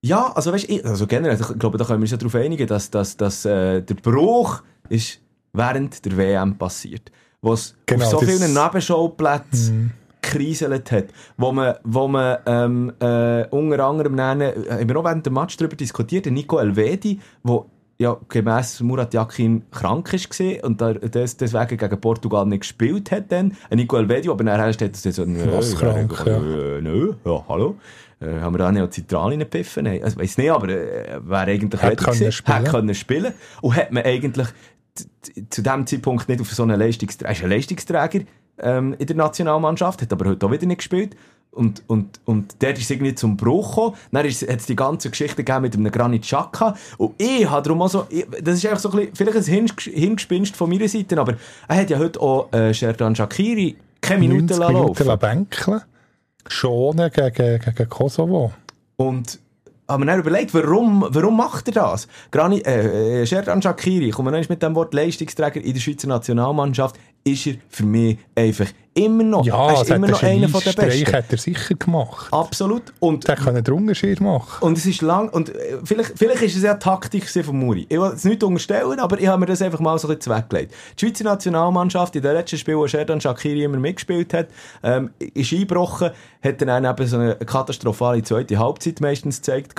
Ja, 0.03 0.31
also 0.33 0.53
weißt 0.53 0.71
du, 0.71 0.85
also 0.85 1.07
generell, 1.09 1.37
ich 1.41 1.59
glaube, 1.59 1.79
da 1.79 1.85
können 1.85 1.99
wir 1.99 2.05
uns 2.05 2.13
ja 2.13 2.17
darauf 2.17 2.37
einigen, 2.37 2.69
dass, 2.69 2.91
dass, 2.91 3.17
dass 3.17 3.45
äh, 3.45 3.83
der 3.83 3.95
Bruch 3.95 4.63
ist 4.89 5.19
während 5.53 6.05
der 6.05 6.17
WM 6.17 6.57
passiert. 6.57 7.11
Wo 7.43 7.55
es 7.55 7.75
Genau, 7.87 8.05
auf 8.05 8.11
so 8.13 8.21
vielen 8.21 8.55
Nebenschauplätzen 8.55 9.95
gekriselt 10.23 10.93
hat, 10.93 11.07
wo 11.37 11.51
man, 11.51 11.75
wo 11.83 12.07
man 12.07 12.39
ähm, 12.47 12.93
äh, 13.01 13.47
unter 13.49 13.85
anderem 13.85 14.15
nennen, 14.15 14.65
äh, 14.65 14.71
haben 14.71 14.89
wir 14.89 14.97
auch 14.97 15.05
während 15.05 15.27
dem 15.27 15.35
Match 15.35 15.57
darüber 15.57 15.75
diskutiert, 15.75 16.25
der 16.25 16.33
Nico 16.33 16.59
Elvedi, 16.59 17.21
wo 17.43 17.69
ja 17.99 18.17
gemäss 18.29 18.81
Murat 18.81 19.15
Yakin 19.15 19.63
krank 19.71 20.13
war 20.13 20.65
und 20.65 20.81
da, 20.81 20.93
des, 20.93 21.37
deswegen 21.37 21.77
gegen 21.77 22.01
Portugal 22.01 22.47
nicht 22.47 22.61
gespielt 22.61 23.11
hat 23.11 23.33
dann. 23.33 23.57
Ein 23.71 23.79
Nico 23.79 23.97
Elvedi, 23.97 24.29
aber 24.29 24.45
nachher 24.45 24.73
steht 24.73 24.93
das 24.95 25.17
so, 25.17 25.25
nö, 25.25 25.61
krank, 25.77 26.23
ja. 26.27 26.39
nö, 26.39 27.15
ja, 27.25 27.45
hallo. 27.49 27.77
Äh, 28.21 28.41
haben 28.41 28.55
wir 28.55 28.59
da 28.59 28.73
Neocitral 28.73 29.31
reingepfiffen? 29.31 29.85
Nein, 29.85 30.03
also, 30.03 30.19
weiss 30.19 30.39
nicht, 30.39 30.51
aber 30.51 30.69
äh, 30.69 31.21
wäre 31.23 31.51
eigentlich 31.51 31.83
Hätte 31.83 32.05
können 32.05 32.33
spielen. 32.33 32.59
Hätte 32.59 32.71
können 32.71 32.95
spielen. 32.95 33.35
Und 33.61 33.77
hat 33.77 33.93
man 33.93 34.05
eigentlich 34.05 34.49
zu 35.51 35.63
dem 35.63 35.87
Zeitpunkt 35.87 36.29
nicht 36.29 36.41
auf 36.41 36.53
so 36.53 36.63
einen 36.63 36.79
Leistungsträger, 36.79 37.29
er 37.29 37.37
ist 37.37 37.45
ein 37.45 37.51
Leistungsträger 37.51 38.25
ähm, 38.59 38.95
in 38.99 39.07
der 39.07 39.17
Nationalmannschaft, 39.17 40.03
hat 40.03 40.13
aber 40.13 40.31
heute 40.31 40.47
auch 40.47 40.51
wieder 40.51 40.67
nicht 40.67 40.79
gespielt. 40.79 41.17
Und, 41.57 41.83
und, 41.87 42.21
und 42.27 42.61
der 42.61 42.77
ist 42.77 42.91
irgendwie 42.91 43.15
zum 43.15 43.37
Bruch 43.37 43.71
gekommen. 43.71 43.97
Dann 44.13 44.25
hat 44.27 44.43
es 44.43 44.67
die 44.67 44.77
ganze 44.77 45.09
Geschichte 45.11 45.37
gegeben 45.43 45.63
mit 45.63 45.75
einem 45.75 45.91
Granit 45.91 46.23
Xhaka. 46.23 46.77
Und 46.99 47.15
ich 47.17 47.49
habe 47.49 47.63
darum 47.63 47.81
auch 47.83 47.89
so, 47.89 48.07
ich, 48.11 48.27
das 48.43 48.57
ist 48.57 48.67
einfach 48.67 48.79
so 48.81 48.91
ein 48.91 48.97
bisschen, 49.11 49.17
vielleicht 49.17 49.39
ein 49.39 49.45
Hinges- 49.67 49.91
Hingespinst 49.91 50.55
von 50.55 50.69
meiner 50.69 50.87
Seite, 50.87 51.19
aber 51.19 51.35
er 51.67 51.77
hat 51.77 51.89
ja 51.91 51.99
heute 51.99 52.21
auch 52.21 52.53
äh, 52.53 52.75
Sherdan 52.75 53.17
Shakiri 53.17 53.77
keine 54.03 54.21
Minuten 54.21 54.47
90 54.47 54.59
lassen 54.59 54.73
Minuten 54.75 55.05
laufen. 55.05 55.19
bänkeln. 55.19 55.81
Schonen 56.49 57.11
gegen, 57.11 57.59
gegen 57.61 57.89
Kosovo. 57.89 58.53
Und 58.97 59.39
haben 59.89 60.01
mir 60.01 60.07
dann 60.07 60.21
überlegt, 60.21 60.53
warum, 60.53 61.07
warum 61.09 61.37
macht 61.37 61.69
er 61.69 61.75
das? 61.75 62.09
Grani, 62.31 62.59
äh, 62.61 63.23
äh, 63.23 63.27
Sherdan 63.27 63.63
Shakiri, 63.63 64.11
kommen 64.11 64.33
wir 64.33 64.41
noch 64.41 64.49
mit 64.49 64.63
dem 64.63 64.75
Wort 64.75 64.93
Leistungsträger 64.95 65.61
in 65.61 65.73
der 65.73 65.81
Schweizer 65.81 66.09
Nationalmannschaft, 66.09 66.97
ist 67.27 67.47
er 67.47 67.55
für 67.69 67.85
mich 67.85 68.19
einfach 68.37 68.69
immer 68.95 69.25
noch, 69.25 69.45
Ja, 69.45 69.73
er 69.73 69.83
ist 69.83 69.91
immer 69.91 70.07
noch 70.09 70.23
einen 70.23 70.45
einer 70.45 70.49
von 70.49 70.61
Streich 70.61 70.77
Besten. 70.77 71.13
hat 71.13 71.25
er 71.31 71.37
sicher 71.37 71.75
gemacht. 71.75 72.33
Absolut. 72.33 72.95
Und, 72.99 73.29
Der 73.29 73.37
kann 73.37 73.63
den 73.63 73.75
Unterschied 73.75 74.21
machen. 74.21 74.65
und 74.65 74.79
es 74.79 74.87
ist 74.87 75.03
lang, 75.03 75.29
und 75.29 75.51
äh, 75.51 75.79
vielleicht, 75.85 76.17
vielleicht 76.17 76.43
ist 76.43 76.57
es 76.57 76.63
ja 76.63 76.75
Taktik 76.75 77.29
von 77.29 77.59
Muri. 77.59 77.85
Ich 77.89 78.01
will 78.01 78.13
es 78.15 78.25
nicht 78.25 78.43
unterstellen, 78.43 78.99
aber 79.01 79.21
ich 79.21 79.27
habe 79.27 79.41
mir 79.41 79.47
das 79.47 79.61
einfach 79.61 79.81
mal 79.81 79.99
so 79.99 80.09
ein 80.09 80.17
bisschen 80.17 80.35
weggelegt. 80.35 80.73
Die 80.99 81.05
Schweizer 81.05 81.25
Nationalmannschaft, 81.25 82.17
in 82.17 82.23
den 82.23 82.33
letzten 82.33 82.57
Spielen, 82.59 82.79
wo 82.79 82.87
Sherdan 82.87 83.21
Shakiri 83.21 83.65
immer 83.65 83.77
mitgespielt 83.79 84.33
hat, 84.33 84.47
ähm, 84.83 85.11
ist 85.19 85.53
eingebrochen, 85.53 86.11
hat 86.43 86.63
dann 86.63 86.85
eben 86.85 87.07
so 87.07 87.19
eine 87.19 87.35
katastrophale 87.37 88.23
zweite 88.23 88.59
Halbzeit 88.59 89.01
meistens 89.01 89.39
gezeigt. 89.43 89.75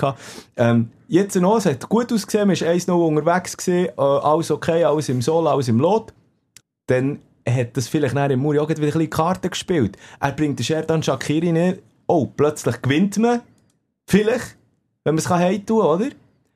Ähm, 0.56 0.90
jetzt 1.08 1.34
noch, 1.34 1.56
es 1.56 1.66
hat 1.66 1.88
gut 1.88 2.12
ausgesehen, 2.12 2.46
man 2.46 2.60
war 2.60 2.68
1-0 2.68 2.90
unterwegs 2.92 3.56
gewesen, 3.56 3.88
äh, 3.88 4.00
alles 4.00 4.50
okay, 4.52 4.84
alles 4.84 5.08
im 5.08 5.22
Sol, 5.22 5.48
alles 5.48 5.66
im 5.66 5.80
Lot. 5.80 6.12
Dann 6.86 7.18
hat 7.54 7.76
das 7.76 7.88
vielleicht 7.88 8.14
nachher 8.14 8.30
im 8.30 8.40
Muri 8.40 8.58
auch 8.58 8.68
wieder 8.68 8.80
ein 8.80 8.86
bisschen 8.86 9.10
Karten 9.10 9.50
gespielt. 9.50 9.96
Er 10.20 10.32
bringt 10.32 10.58
den 10.58 10.64
Sherdan 10.64 11.02
Shakiri 11.02 11.52
nicht. 11.52 11.82
Oh, 12.06 12.26
plötzlich 12.26 12.80
gewinnt 12.82 13.18
man. 13.18 13.40
Vielleicht. 14.06 14.56
Wenn 15.04 15.14
man 15.14 15.18
es 15.18 15.26
kann 15.28 15.38
heimtun, 15.40 15.82
oder? 15.84 16.08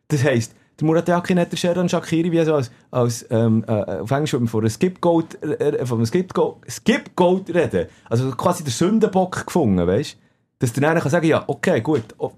Das 0.08 0.24
heisst, 0.24 0.54
der 0.78 0.86
Murat 0.86 1.08
Yakin 1.08 1.38
hat 1.38 1.52
den 1.52 1.56
Sherdan 1.56 1.88
Shakiri 1.88 2.32
wie 2.32 2.44
so 2.44 2.54
als, 2.54 2.70
als 2.90 3.26
ähm, 3.30 3.64
äh, 3.66 3.72
auf 3.72 4.10
Englisch 4.10 4.32
würde 4.32 4.44
man 4.44 4.48
von 4.50 4.60
einem 4.60 4.70
Skip-Goat 4.70 5.42
äh, 5.42 5.86
von 5.86 5.98
einem 5.98 6.06
Skip-Goat 6.06 6.70
Skip 6.70 7.10
reden. 7.54 7.86
Also 8.08 8.30
quasi 8.32 8.64
der 8.64 8.72
Sündenbock 8.72 9.46
gefunden, 9.46 9.86
weißt 9.86 10.14
du? 10.14 10.18
Dass 10.58 10.72
der 10.72 10.82
dann 10.82 10.98
kann 10.98 11.10
sagen, 11.10 11.26
ja, 11.26 11.44
okay, 11.46 11.80
gut, 11.80 12.04
f- 12.20 12.32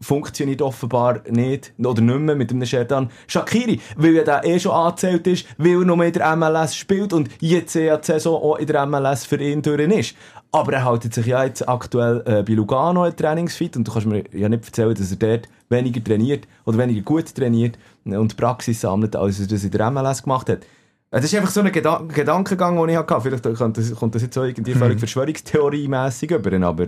funktioniert 0.00 0.62
offenbar 0.62 1.20
nicht 1.28 1.72
oder 1.78 2.00
nicht 2.00 2.20
mehr 2.20 2.36
mit 2.36 2.50
dem 2.50 2.64
Sherdan 2.64 3.10
Shakiri, 3.26 3.80
weil 3.96 4.16
er 4.16 4.44
eh 4.44 4.58
schon 4.58 4.72
angezählt 4.72 5.26
ist, 5.26 5.46
weil 5.58 5.80
er 5.80 5.84
noch 5.84 5.96
mehr 5.96 6.08
in 6.08 6.12
der 6.12 6.36
MLS 6.36 6.76
spielt 6.76 7.12
und 7.12 7.28
jetzt 7.40 7.74
ja 7.74 7.96
die 7.96 8.06
Saison 8.06 8.42
auch 8.42 8.56
in 8.56 8.66
der 8.66 8.86
MLS 8.86 9.24
für 9.24 9.40
ihn 9.40 9.62
durch 9.62 9.80
ist. 9.80 10.16
Aber 10.52 10.72
er 10.72 10.90
hält 10.90 11.12
sich 11.12 11.26
ja 11.26 11.44
jetzt 11.44 11.68
aktuell 11.68 12.22
äh, 12.24 12.42
bei 12.42 12.54
Lugano 12.54 13.02
ein 13.02 13.16
Trainingsfit 13.16 13.76
und 13.76 13.86
du 13.86 13.92
kannst 13.92 14.06
mir 14.06 14.24
ja 14.32 14.48
nicht 14.48 14.64
erzählen, 14.64 14.94
dass 14.94 15.10
er 15.10 15.16
dort 15.16 15.48
weniger 15.68 16.02
trainiert 16.02 16.46
oder 16.64 16.78
weniger 16.78 17.02
gut 17.02 17.34
trainiert 17.34 17.76
und 18.04 18.36
Praxis 18.36 18.80
sammelt, 18.80 19.16
als 19.16 19.40
er 19.40 19.48
das 19.48 19.64
in 19.64 19.70
der 19.70 19.90
MLS 19.90 20.22
gemacht 20.22 20.48
hat. 20.48 20.62
Äh, 21.10 21.20
Das 21.20 21.24
ist 21.24 21.34
einfach 21.34 21.50
so 21.50 21.60
ein 21.60 21.72
Gedan 21.72 22.08
Gedankengang, 22.08 22.76
den 22.76 22.88
ich 22.90 22.96
hatte. 22.96 23.20
Vielleicht 23.20 23.42
kommt 23.58 23.76
das, 23.76 23.94
kommt 23.94 24.14
das 24.14 24.22
jetzt 24.22 24.34
so 24.34 24.44
irgendwie 24.44 24.74
völlig 24.74 24.98
Verschwörungstheorie-mässig 24.98 26.30
über, 26.30 26.66
aber 26.66 26.86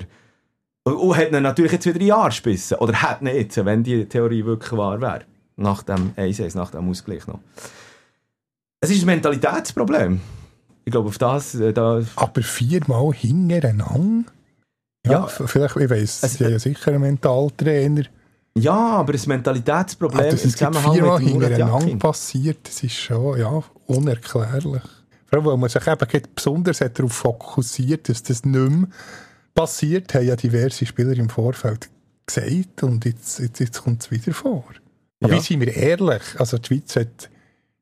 und, 0.89 0.97
und 0.97 1.17
hat 1.17 1.33
ihn 1.33 1.43
natürlich 1.43 1.73
jetzt 1.73 1.87
wieder 1.87 2.01
ein 2.01 2.07
Jahr 2.07 2.31
spissen. 2.31 2.79
Oder 2.79 3.01
hat 3.03 3.21
ihn 3.23 3.29
jetzt, 3.29 3.65
wenn 3.65 3.83
die 3.83 4.05
Theorie 4.07 4.45
wirklich 4.45 4.73
wahr 4.73 5.01
wäre. 5.01 5.23
Nach 5.57 5.83
dem 5.83 6.13
1-1, 6.17 6.57
nach 6.57 6.71
dem 6.71 6.89
Ausgleich 6.89 7.27
noch. 7.27 7.41
Es 8.81 8.91
ist 8.91 9.03
ein 9.03 9.07
Mentalitätsproblem. 9.07 10.21
Ich 10.85 10.93
glaube, 10.93 11.09
auf 11.09 11.19
das, 11.19 11.55
äh, 11.57 11.73
da, 11.73 12.01
Aber 12.17 12.43
viermal 12.43 13.13
hintereinander? 13.13 14.31
Ja, 15.05 15.13
Ja. 15.13 15.27
vielleicht, 15.27 15.77
ich 15.77 15.91
weiss, 15.91 16.23
Es- 16.23 16.35
sie 16.35 16.45
haben 16.45 16.53
ja 16.53 16.59
sicher 16.59 16.93
einen 16.93 17.01
Mentaltrainer. 17.03 18.05
ja, 18.57 18.75
aber 18.77 19.15
ein 19.15 19.21
Mentalitätsproblem 19.27 20.31
dass 20.31 20.45
im 20.45 20.51
Zusammenhang 20.51 20.93
viermal 20.95 21.19
mit 21.21 21.29
hintereinander 21.29 21.97
passiert, 21.97 22.59
das 22.69 22.83
ist 22.83 22.95
schon 22.97 23.39
ja, 23.39 23.63
unerklärlich. 23.87 24.83
Vor 25.27 25.39
allem, 25.39 25.45
weil 25.45 25.57
man 25.57 25.69
sich 25.69 25.87
eben 25.87 26.23
besonders 26.35 26.79
darauf 26.79 27.13
fokussiert, 27.13 28.09
dass 28.09 28.23
das 28.23 28.45
nicht 28.45 28.71
mehr 28.71 28.89
passiert, 29.59 30.15
haben 30.15 30.27
ja 30.27 30.37
diverse 30.37 30.87
Spieler 30.87 31.17
im 31.17 31.29
Vorfeld 31.29 31.89
gesagt 32.27 32.83
und 32.83 33.05
jetzt, 33.05 33.41
jetzt, 33.41 33.59
jetzt 33.59 33.83
kommt 33.83 34.03
es 34.03 34.11
wieder 34.11 34.33
vor. 34.33 34.65
Aber 35.21 35.35
Ja. 35.35 35.41
seien 35.41 35.61
wir 35.61 35.75
ehrlich, 35.75 36.23
also 36.37 36.59
die 36.59 36.67
Schweiz 36.67 36.95
hat 36.97 37.29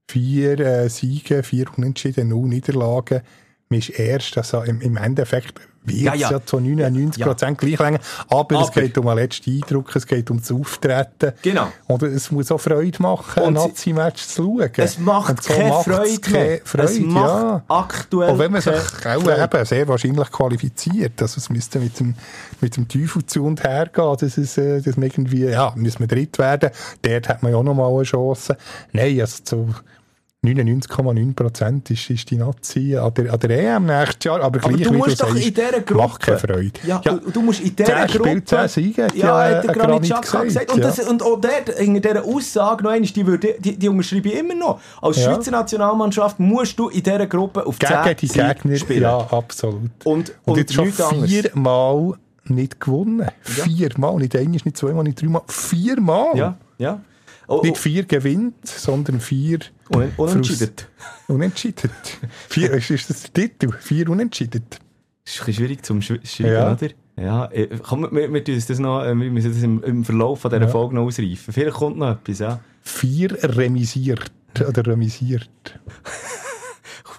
vier 0.09 0.59
äh, 0.59 0.89
Siege, 0.89 1.43
vier 1.43 1.67
Unentschieden, 1.77 2.29
null 2.29 2.49
Niederlagen. 2.49 3.21
Man 3.69 3.81
ist 3.81 3.91
erst, 3.91 4.39
also 4.39 4.63
im, 4.63 4.81
im 4.81 4.97
Endeffekt 4.97 5.61
wird 5.87 5.99
Ja, 5.99 6.15
es 6.15 6.21
ja. 6.21 6.31
ja, 6.33 6.45
zu 6.45 6.61
99 6.61 7.23
Prozent 7.23 7.59
gleich 7.59 7.79
länger. 7.79 7.99
Aber, 8.29 8.61
es 8.61 8.69
Aber- 8.69 8.81
geht 8.81 8.99
um 8.99 9.09
einen 9.09 9.19
letzten 9.21 9.51
Eindruck, 9.55 9.95
es 9.97 10.07
geht 10.07 10.31
um 10.31 10.39
das 10.41 10.51
Auftreten. 10.53 11.33
Genau. 11.43 11.69
Und 11.87 12.03
es 12.03 12.31
muss 12.31 12.51
auch 12.51 12.59
Freude 12.61 13.01
machen, 13.01 13.43
Und 13.43 13.57
ein 13.57 13.69
Nazi-Match 13.69 14.23
zu 14.27 14.59
schauen. 14.59 14.71
Es 14.77 14.99
macht 14.99 15.31
Und 15.31 15.43
so 15.43 15.53
keine 15.53 15.73
Freude 15.83 16.19
keine. 16.21 16.61
Freude, 16.65 16.85
es 16.85 17.01
macht 17.01 17.27
ja. 17.27 17.63
aktuell 17.69 18.31
Auch 18.31 18.39
wenn 18.39 18.53
man 18.53 18.61
sich 18.61 18.73
auch 18.75 19.39
eben 19.45 19.65
sehr 19.65 19.89
wahrscheinlich 19.89 20.31
qualifiziert. 20.31 21.23
Also 21.23 21.39
es 21.39 21.49
müsste 21.51 21.79
mit 21.79 21.99
dem, 22.01 22.15
mit 22.61 22.77
dem 22.77 22.89
Teufel 22.89 23.25
zu 23.27 23.45
und 23.45 23.63
her 23.63 23.87
gehen, 23.93 24.17
dass, 24.19 24.39
es, 24.39 24.59
äh, 24.59 24.81
dass 24.81 24.97
man 24.97 25.07
irgendwie, 25.07 25.45
ja, 25.47 25.73
müssen 25.77 26.01
wir 26.01 26.07
dritt 26.09 26.39
werden. 26.39 26.71
Dort 27.03 27.29
hat 27.29 27.43
man 27.43 27.53
ja 27.53 27.59
auch 27.59 27.63
noch 27.63 27.75
mal 27.75 27.89
eine 27.93 28.03
Chance. 28.03 28.57
Nein, 28.93 29.21
also 29.21 29.43
zu 29.45 29.75
99,9 30.47 31.35
Prozent 31.35 31.91
ist, 31.91 32.09
ist 32.11 32.31
die 32.31 32.37
Nazi 32.37 32.97
an 32.97 33.13
der, 33.15 33.33
an 33.33 33.41
der 33.41 33.51
EM 33.77 33.87
nächstes 33.87 34.25
Jahr, 34.25 34.41
aber, 34.43 34.59
Aber 34.63 34.73
gleich, 34.73 34.87
du 34.87 34.93
musst 34.95 35.21
doch 35.21 35.29
sagst, 35.29 35.47
in 35.47 35.55
dieser 35.55 35.81
Gruppe... 35.81 35.95
macht 35.95 36.21
keine 36.23 36.39
Freude. 36.39 36.73
Ja, 36.85 37.03
und 37.11 37.35
du 37.37 37.43
musst 37.43 37.61
in 37.61 37.75
dieser 37.77 38.07
10 38.07 38.17
Gruppe... 38.17 38.29
Spiele, 38.31 38.45
10 38.45 38.69
Siege, 38.69 39.07
Ja, 39.15 39.49
ja, 39.51 39.57
hat 39.57 39.65
der 39.65 39.75
Granit 39.75 39.89
Granit 39.89 40.03
Xhaka 40.05 40.45
gesagt. 40.45 40.69
gesagt, 40.69 40.73
Und, 40.73 40.79
ja. 40.81 40.87
das, 40.87 41.09
und 41.09 41.23
auch 41.23 41.41
dort, 41.41 41.79
hinter 41.79 42.01
dieser 42.01 42.25
Aussage 42.25 42.85
noch 42.85 42.91
einmal, 42.91 43.09
die, 43.09 43.27
würde, 43.27 43.55
die, 43.59 43.77
die 43.77 43.89
unterschreibe 43.89 44.29
ich 44.29 44.39
immer 44.39 44.55
noch. 44.55 44.81
Als 45.03 45.17
Ja. 45.17 45.25
Schweizer 45.35 45.51
Nationalmannschaft 45.51 46.39
musst 46.41 46.79
du 46.79 46.89
in 46.89 47.03
dieser 47.03 47.27
Gruppe 47.27 47.67
auf 47.67 47.79
10 47.79 47.89
Gegen 48.05 48.17
die 48.17 48.27
Siege 48.27 48.45
Gegner, 48.47 48.77
spielen. 48.77 49.03
ja, 49.03 49.19
absolut. 49.19 49.91
Und, 50.05 50.05
Und, 50.05 50.33
und, 50.45 50.57
jetzt 50.59 50.73
schon 50.75 50.93
viermal 50.93 52.15
nicht 52.45 52.81
gewonnen. 52.81 53.29
Viermal, 53.43 54.17
nicht 54.17 54.37
einmal, 54.37 54.61
nicht 54.65 54.77
zweimal, 54.77 55.05
nicht 55.05 55.21
dreimal, 55.21 55.43
viermal. 55.49 56.37
Ja, 56.37 56.57
ja. 56.79 57.01
Oh, 57.49 57.61
Nicht 57.63 57.79
vier 57.79 58.05
gewinnt, 58.05 58.55
sondern 58.67 59.21
vier 59.21 59.61
oh, 59.95 59.99
un 59.99 60.13
unentschieden. 60.17 60.73
unentschieden. 61.29 61.91
vier, 62.49 62.73
ist, 62.73 62.91
ist 62.91 63.09
das 63.11 63.23
der 63.33 63.33
Titel? 63.49 63.73
Vier 63.79 64.09
unentschieden. 64.09 64.65
Das 64.69 64.79
ist 65.35 65.41
ein 65.41 65.47
bisschen 65.47 65.55
schwierig 65.55 65.85
zum 65.85 66.03
Schreiben, 66.03 66.25
Ja. 66.39 66.73
oder? 66.73 66.89
Ja, 67.19 67.47
äh, 67.47 67.69
komm, 67.83 68.09
wir, 68.13 68.33
wir, 68.33 68.43
das 68.45 68.79
noch, 68.79 69.03
äh, 69.03 69.15
wir 69.15 69.31
müssen 69.31 69.53
das 69.55 69.63
im, 69.63 69.83
im 69.85 70.05
Verlauf 70.05 70.41
von 70.41 70.51
dieser 70.51 70.65
Ja. 70.65 70.69
Folge 70.69 70.95
noch 70.97 71.05
ausreifen. 71.05 71.53
Vielleicht 71.55 71.77
kommt 71.77 71.97
noch 71.99 72.11
etwas, 72.13 72.41
ja. 72.41 72.61
Vier 72.83 73.37
remisiert. 73.57 74.31
Oder 74.67 74.87
remisiert. 74.87 75.49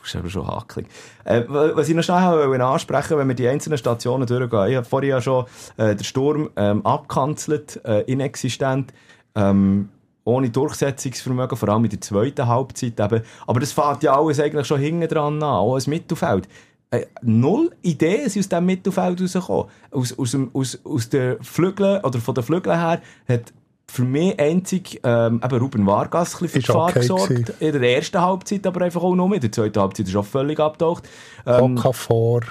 Das 0.02 0.14
ist 0.16 0.20
aber 0.22 0.30
schon 0.30 0.48
hakelig. 0.48 0.88
Äh, 1.26 1.44
wa- 1.50 1.72
was 1.76 1.90
ich 1.90 1.96
noch 1.96 2.02
schnell 2.04 2.48
wollte 2.48 2.64
ansprechen 2.64 3.18
wenn 3.18 3.28
wir 3.28 3.36
die 3.36 3.46
einzelnen 3.46 3.78
Stationen 3.78 4.26
durchgehen. 4.26 4.70
Ich 4.70 4.76
habe 4.78 4.86
vorhin 4.86 5.10
ja 5.10 5.22
schon 5.22 5.46
äh, 5.76 5.96
den 5.96 6.04
Sturm 6.06 6.50
ähm, 6.56 6.86
abgekanzelt, 6.86 7.82
äh, 7.84 8.04
inexistent, 8.04 8.94
ähm, 9.36 9.90
ohne 10.28 10.50
Durchsetzungsvermögen, 10.50 11.58
vor 11.58 11.70
allem 11.70 11.86
in 11.86 11.92
der 11.92 12.02
zweiten 12.02 12.48
Halbzeit 12.48 13.00
eben. 13.00 13.22
Aber 13.48 13.60
das 13.62 13.72
fährt 13.72 14.04
ja 14.04 14.20
alles 14.20 14.40
eigentlich 14.40 14.68
schon 14.68 14.80
hinten 14.80 15.08
dran 15.08 15.42
an, 15.42 15.44
auch 15.44 15.76
als 15.76 15.88
Mittelfeld. 15.88 16.50
Äh, 16.92 17.06
null 17.22 17.72
Ideen 17.82 18.30
sind 18.30 18.42
aus 18.42 18.50
diesem 18.50 18.66
Mittelfeld 18.66 19.22
rausgekommen. 19.22 19.68
Aus, 19.92 20.20
aus, 20.20 20.32
dem, 20.32 20.52
aus, 20.54 20.80
aus 20.84 21.10
den 21.10 21.42
Flügeln, 21.42 22.04
oder 22.04 22.20
von 22.20 22.36
den 22.36 22.44
Flügeln 22.44 22.78
her, 22.78 23.02
hat 23.28 23.54
für 23.90 24.04
mich 24.04 24.38
einzig 24.38 25.00
ähm, 25.04 25.42
eben 25.42 25.60
Ruben 25.60 25.86
Vargas 25.86 26.36
ein 26.36 26.40
bisschen 26.42 26.62
für 26.62 26.68
Gefahr 26.68 26.90
okay 26.90 27.00
gesorgt. 27.00 27.28
gewesen. 27.30 27.54
In 27.60 27.82
der 27.82 27.96
ersten 27.96 28.22
Halbzeit 28.22 28.68
aber 28.68 28.82
einfach 28.82 29.04
auch 29.04 29.16
noch 29.16 29.30
mit. 29.30 29.38
In 29.38 29.52
der 29.52 29.52
zweiten 29.54 29.80
Halbzeit 29.80 30.10
ist 30.10 30.16
auch 30.18 30.26
völlig 30.26 30.60
abgetaucht. 30.60 31.08
Ähm, 31.46 31.78
Okafor. 31.78 32.42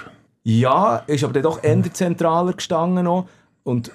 ja, 0.43 1.03
ist 1.05 1.23
aber 1.23 1.33
dann 1.33 1.43
doch 1.43 1.63
eher 1.63 1.93
zentraler 1.93 2.53
gestanden 2.53 3.05
noch. 3.05 3.27
Und, 3.63 3.91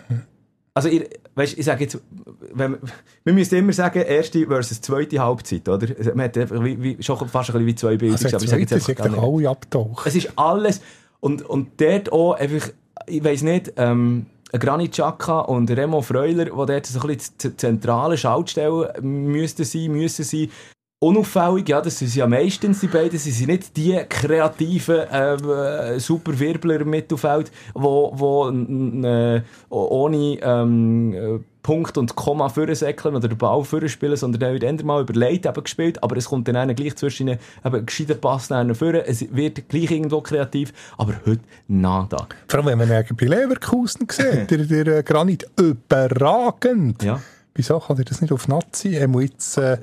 also, 0.73 0.89
ihr, 0.89 1.09
weißt, 1.35 1.59
ich 1.59 1.65
sage 1.65 1.85
jetzt, 1.85 1.99
wenn, 2.53 2.77
wir 3.25 3.33
müssen 3.33 3.57
immer 3.57 3.73
sagen, 3.73 4.03
erste 4.03 4.47
versus 4.47 4.81
zweite 4.81 5.19
Halbzeit, 5.19 5.69
oder? 5.69 5.87
Man 6.15 6.25
hat 6.25 6.39
einfach 6.39 6.63
wie, 6.63 6.83
wie, 6.83 7.03
schon 7.03 7.17
fast 7.17 7.51
ein 7.51 7.53
bisschen 7.55 7.67
wie 7.67 7.75
zwei 7.75 7.97
Bilder. 7.97 8.15
Also, 8.15 8.37
aber 8.37 8.45
ich 8.45 8.51
sage 8.51 8.63
jetzt 8.63 8.73
einfach 8.73 8.89
nicht. 9.09 9.19
alle. 9.19 10.05
Es 10.05 10.15
ist 10.15 10.33
alles, 10.37 10.81
und, 11.21 11.43
und 11.43 11.81
dort 11.81 12.13
auch 12.13 12.35
einfach, 12.35 12.69
ich 13.07 13.25
weiss 13.25 13.43
nicht, 13.43 13.73
ähm, 13.77 14.27
Granit 14.53 14.93
Xhaka 14.93 15.41
und 15.41 15.71
Remo 15.71 16.03
Freuler, 16.03 16.45
die 16.45 16.51
dort 16.51 16.87
so 16.87 17.01
ein 17.01 17.07
bisschen 17.07 17.35
die 17.43 17.57
zentrale 17.57 18.19
Schaltstellen 18.19 18.89
müssten 19.01 19.65
sein, 19.65 19.93
müssen 19.93 20.25
sein. 20.25 20.51
Unauffällig, 21.03 21.69
ja, 21.69 21.81
das 21.81 21.99
sind 21.99 22.15
ja 22.15 22.29
meistens 22.29 22.79
die 22.79 22.87
beiden, 22.87 23.19
sie 23.19 23.33
sind 23.33 23.49
nicht 23.49 23.77
die 23.77 24.01
kreativen 24.09 25.01
ähm, 25.13 25.51
äh, 25.51 25.99
super 25.99 26.39
Wirbler 26.39 26.81
im 26.81 26.91
Mittelfeld, 26.91 27.51
wo, 27.75 28.13
wo 28.15 28.49
äh, 28.49 29.43
ohne 29.69 30.39
ähm, 30.41 31.13
äh, 31.13 31.41
Punkt 31.65 31.99
und 31.99 32.15
Komma 32.15 32.49
vorsäckeln 32.49 33.17
oder 33.17 33.27
den 33.27 33.37
Ball 33.37 33.65
vorspielen, 33.65 34.17
sondern 34.17 34.39
der 34.39 34.53
wird 34.53 34.63
entweder 34.63 34.87
mal 34.87 35.03
überlegt 35.03 35.45
eben 35.45 35.65
gespielt, 35.65 36.01
aber 36.05 36.17
es 36.17 36.27
kommt 36.27 36.47
dann 36.47 36.55
einer 36.55 36.75
gleich 36.75 36.95
zwischen 36.95 37.27
ihnen 37.27 37.41
eben 37.65 37.85
gescheiter 37.85 38.15
Pass 38.15 38.51
nach 38.51 38.77
vorne, 38.77 39.05
es 39.05 39.27
wird 39.35 39.69
gleich 39.69 39.91
irgendwo 39.91 40.21
kreativ, 40.21 40.73
aber 40.99 41.15
heute 41.27 41.43
nada. 41.67 42.29
Vor 42.47 42.61
allem, 42.61 42.79
wenn 42.79 42.89
man 42.89 43.05
bei 43.17 43.27
Leverkusen 43.27 44.07
sieht, 44.09 44.51
der, 44.71 44.85
der 44.85 44.99
äh, 44.99 45.03
Granit 45.03 45.51
überragend. 45.59 47.03
Ja. 47.03 47.21
Wieso 47.55 47.79
kann 47.81 47.99
er 47.99 48.05
das 48.05 48.21
nicht 48.23 48.33
auf 48.33 48.49
Nazi? 48.49 48.95
Er 48.95 49.09
muss 49.09 49.25
jetzt, 49.25 49.59
äh, 49.59 49.77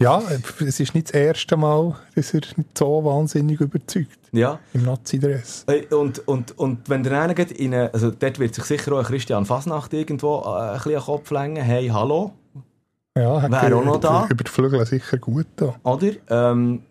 ja, 0.00 0.22
es 0.66 0.80
ist 0.80 0.94
nicht 0.94 1.08
das 1.08 1.14
erste 1.14 1.56
Mal, 1.56 1.94
dass 2.14 2.32
er 2.32 2.40
nicht 2.56 2.78
so 2.78 3.04
wahnsinnig 3.04 3.60
überzeugt 3.60 4.18
Ja. 4.32 4.58
im 4.72 4.82
Nazi-Dress. 4.84 5.64
Äh, 5.68 5.94
Und, 5.94 6.26
und, 6.26 6.58
und 6.58 6.88
wenn 6.88 7.02
der 7.02 7.20
eine 7.20 7.34
in 7.34 7.74
eine, 7.74 7.92
also 7.92 8.10
dort 8.10 8.38
wird 8.38 8.54
sich 8.54 8.64
sicher 8.64 8.92
auch 8.92 9.02
Christian 9.04 9.44
Fasnacht 9.44 9.92
irgendwo 9.92 10.40
äh, 10.40 10.48
ein 10.48 10.72
bisschen 10.74 10.92
an 10.94 11.00
den 11.00 11.04
Kopf 11.04 11.30
längen, 11.30 11.62
hey, 11.62 11.88
hallo, 11.88 12.32
Ja, 13.16 13.42
hat 13.42 13.52
Wäre 13.52 13.76
auch 13.76 13.84
noch 13.84 14.00
da. 14.00 14.26
Über 14.30 14.44
die 14.44 14.50
Flügel 14.50 14.86
sicher 14.86 15.18
gut 15.18 15.46
da. 15.56 15.74
oder? 15.82 16.12
Ähm, 16.30 16.82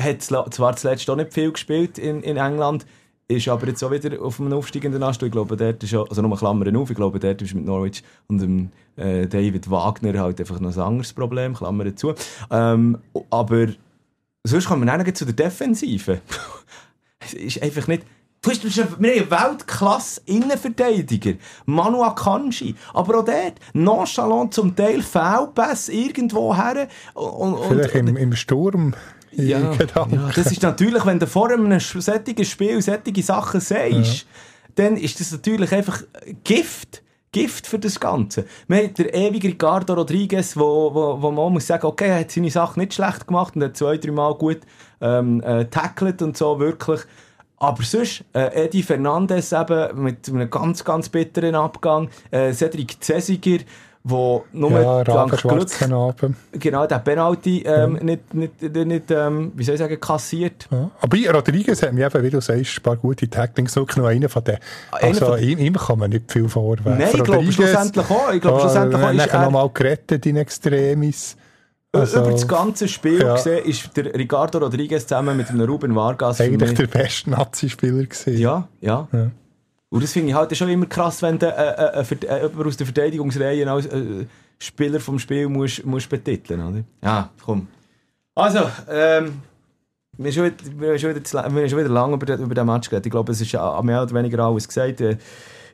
hat 0.00 0.22
zwar 0.22 0.76
zuletzt 0.76 1.08
auch 1.10 1.16
nicht 1.16 1.32
viel 1.32 1.50
gespielt 1.50 1.98
in, 1.98 2.22
in 2.22 2.36
England, 2.36 2.86
ist 3.28 3.48
aber 3.48 3.66
jetzt 3.66 3.82
auch 3.82 3.90
wieder 3.90 4.22
auf 4.22 4.40
einem 4.40 4.52
aufsteigenden 4.52 5.02
Ast. 5.02 5.22
Ich 5.22 5.32
glaube, 5.32 5.56
dort 5.56 5.82
ist 5.82 5.94
auch, 5.94 6.08
also 6.08 6.22
nur 6.22 6.36
Klammern 6.36 6.76
auf, 6.76 6.90
ich 6.90 6.96
glaube, 6.96 7.18
dort 7.18 7.42
ist 7.42 7.54
mit 7.54 7.64
Norwich 7.64 8.04
und 8.28 8.40
dem 8.40 8.70
äh, 8.96 9.26
David 9.26 9.68
Wagner 9.70 10.20
halt 10.20 10.40
einfach 10.40 10.60
noch 10.60 10.74
ein 10.74 10.80
anderes 10.80 11.12
Problem, 11.12 11.54
Klammern 11.54 11.96
zu. 11.96 12.14
Ähm, 12.50 12.98
aber 13.30 13.68
sonst 14.44 14.66
kommen 14.66 14.86
wir 14.86 14.96
dann 14.96 15.14
zu 15.14 15.24
der 15.24 15.34
Defensive. 15.34 16.20
es 17.20 17.34
ist 17.34 17.62
einfach 17.62 17.88
nicht... 17.88 18.04
Du 18.42 18.50
hast, 18.50 18.64
wir 18.64 18.84
haben 18.84 19.30
Weltklasse-Innenverteidiger. 19.30 21.34
Manu 21.64 22.04
Akanji. 22.04 22.76
Aber 22.94 23.18
auch 23.18 23.24
dort, 23.24 23.54
nonchalant 23.72 24.54
zum 24.54 24.76
Teil 24.76 25.02
Fehlpässe 25.02 25.92
irgendwo 25.92 26.54
her. 26.54 26.86
Und, 27.14 27.54
und, 27.54 27.66
Vielleicht 27.66 27.96
im, 27.96 28.16
im 28.16 28.36
Sturm. 28.36 28.94
Ja, 29.36 29.72
Gedanken. 29.74 30.14
ja, 30.14 30.30
das 30.34 30.50
ist 30.50 30.62
natürlich, 30.62 31.04
wenn 31.06 31.18
du 31.18 31.26
vor 31.26 31.50
einem 31.50 31.78
solchen 31.80 32.44
Spiel 32.44 32.82
solche 32.82 33.22
Sachen 33.22 33.60
sagst, 33.60 34.26
dann 34.74 34.96
ist 34.96 35.20
das 35.20 35.32
natürlich 35.32 35.72
einfach 35.72 36.02
Gift. 36.44 37.02
Gift 37.32 37.66
für 37.66 37.78
das 37.78 38.00
Ganze. 38.00 38.46
Wir 38.66 38.78
haben 38.78 38.94
den 38.94 39.08
ewigen 39.08 39.50
Ricardo 39.50 39.92
Rodriguez, 39.92 40.56
wo, 40.56 40.94
wo, 40.94 41.20
wo 41.20 41.30
man 41.30 41.52
muss 41.52 41.66
sagen, 41.66 41.84
okay, 41.84 42.08
er 42.08 42.20
hat 42.20 42.30
seine 42.30 42.50
Sache 42.50 42.80
nicht 42.80 42.94
schlecht 42.94 43.26
gemacht 43.26 43.56
und 43.56 43.64
hat 43.64 43.76
zwei, 43.76 43.98
drei 43.98 44.10
Mal 44.10 44.34
gut 44.34 44.60
ähm, 45.02 45.42
äh, 45.42 45.66
tackelt 45.66 46.22
und 46.22 46.36
so, 46.36 46.58
wirklich. 46.58 47.02
Aber 47.58 47.82
sonst, 47.82 48.24
äh, 48.32 48.64
Eddie 48.64 48.82
Fernandes 48.82 49.52
eben 49.52 50.02
mit 50.02 50.28
einem 50.28 50.48
ganz, 50.48 50.84
ganz 50.84 51.08
bitteren 51.08 51.54
Abgang, 51.54 52.08
äh, 52.30 52.52
Cedric 52.52 52.96
Cesiger, 53.02 53.64
wo 54.08 54.44
nur 54.52 54.70
Ja, 54.70 55.02
dank 55.02 55.36
Glück 55.36 55.68
genau, 56.52 56.86
der 56.86 56.98
Penalty 57.00 57.62
ähm, 57.66 57.94
nicht, 58.02 58.34
nicht, 58.34 58.62
nicht 58.62 59.10
ähm, 59.10 59.50
wie 59.56 59.64
soll 59.64 59.74
ich 59.74 59.80
sagen, 59.80 59.98
kassiert. 59.98 60.68
Ja. 60.70 60.90
Aber 61.00 61.16
bei 61.16 61.28
Rodriguez 61.28 61.82
hat 61.82 61.92
mir 61.92 62.06
eben, 62.06 62.22
wie 62.22 62.30
du 62.30 62.40
sagst, 62.40 62.78
ein 62.78 62.82
paar 62.82 62.96
gute 62.96 63.28
Tacklings. 63.28 63.74
Noch 63.74 63.88
einer 64.04 64.28
von 64.28 64.44
denen. 64.44 64.58
Einer 64.92 65.08
Also, 65.08 65.26
von- 65.26 65.38
ihm, 65.40 65.58
ihm 65.58 65.74
kann 65.74 65.98
man 65.98 66.10
nicht 66.10 66.30
viel 66.30 66.48
vorwerfen. 66.48 66.98
Nein, 66.98 67.10
ich 67.12 67.24
glaube 67.24 67.52
schlussendlich 67.52 68.08
auch. 68.08 68.32
Ich 68.32 68.40
glaube 68.40 68.58
ja, 68.58 68.60
schlussendlich 68.60 69.02
auch 69.02 69.12
ist 69.12 69.26
er, 69.26 69.44
noch 69.44 69.50
mal 69.50 69.70
gerettet 69.74 70.26
in 70.26 70.36
Extremis. 70.36 71.36
Also, 71.90 72.20
über 72.20 72.30
das 72.30 72.46
ganze 72.46 72.86
Spiel 72.86 73.20
ja. 73.20 73.34
gesehen, 73.34 73.64
ist 73.64 73.96
der 73.96 74.14
Ricardo 74.14 74.58
Rodriguez 74.58 75.06
zusammen 75.06 75.36
mit 75.36 75.48
dem 75.48 75.60
Ruben 75.60 75.96
Vargas 75.96 76.40
eigentlich 76.40 76.74
der 76.74 76.86
beste 76.86 77.30
Nazi-Spieler 77.30 78.04
gewesen. 78.04 78.38
Ja, 78.38 78.68
ja. 78.80 79.08
Und 79.88 80.02
das 80.02 80.12
finde 80.12 80.28
ich 80.30 80.34
halt 80.34 80.56
schon 80.56 80.68
immer 80.68 80.86
krass, 80.86 81.22
wenn 81.22 81.38
du 81.38 81.46
äh, 81.46 81.50
äh, 81.50 82.00
äh, 82.00 82.26
äh, 82.26 82.42
jemanden 82.42 82.66
aus 82.68 82.76
der 82.76 82.86
Verteidigungsreihe 82.86 83.70
als 83.70 83.86
äh, 83.86 84.26
Spieler 84.58 84.98
vom 85.00 85.18
Spiel 85.18 85.48
musst, 85.48 85.84
musst 85.86 86.08
betiteln, 86.08 86.60
oder? 86.66 86.84
Ja, 87.02 87.30
komm. 87.44 87.68
Also, 88.34 88.60
ähm, 88.90 89.40
wir 90.18 90.26
haben 90.26 90.32
schon 90.32 90.44
wieder, 90.44 90.98
schon 90.98 91.14
wieder, 91.14 91.54
wir 91.54 91.68
schon 91.68 91.78
wieder 91.78 91.88
lange 91.88 92.14
über, 92.14 92.26
den- 92.26 92.40
über 92.40 92.54
den 92.54 92.66
Match 92.66 92.88
geredet. 92.88 93.06
Ich 93.06 93.12
glaube, 93.12 93.32
es 93.32 93.40
ist 93.40 93.52
ja 93.52 93.80
mehr 93.82 94.02
oder 94.02 94.14
weniger 94.14 94.40
alles 94.44 94.66
gesagt. 94.66 95.00
Äh, 95.02 95.18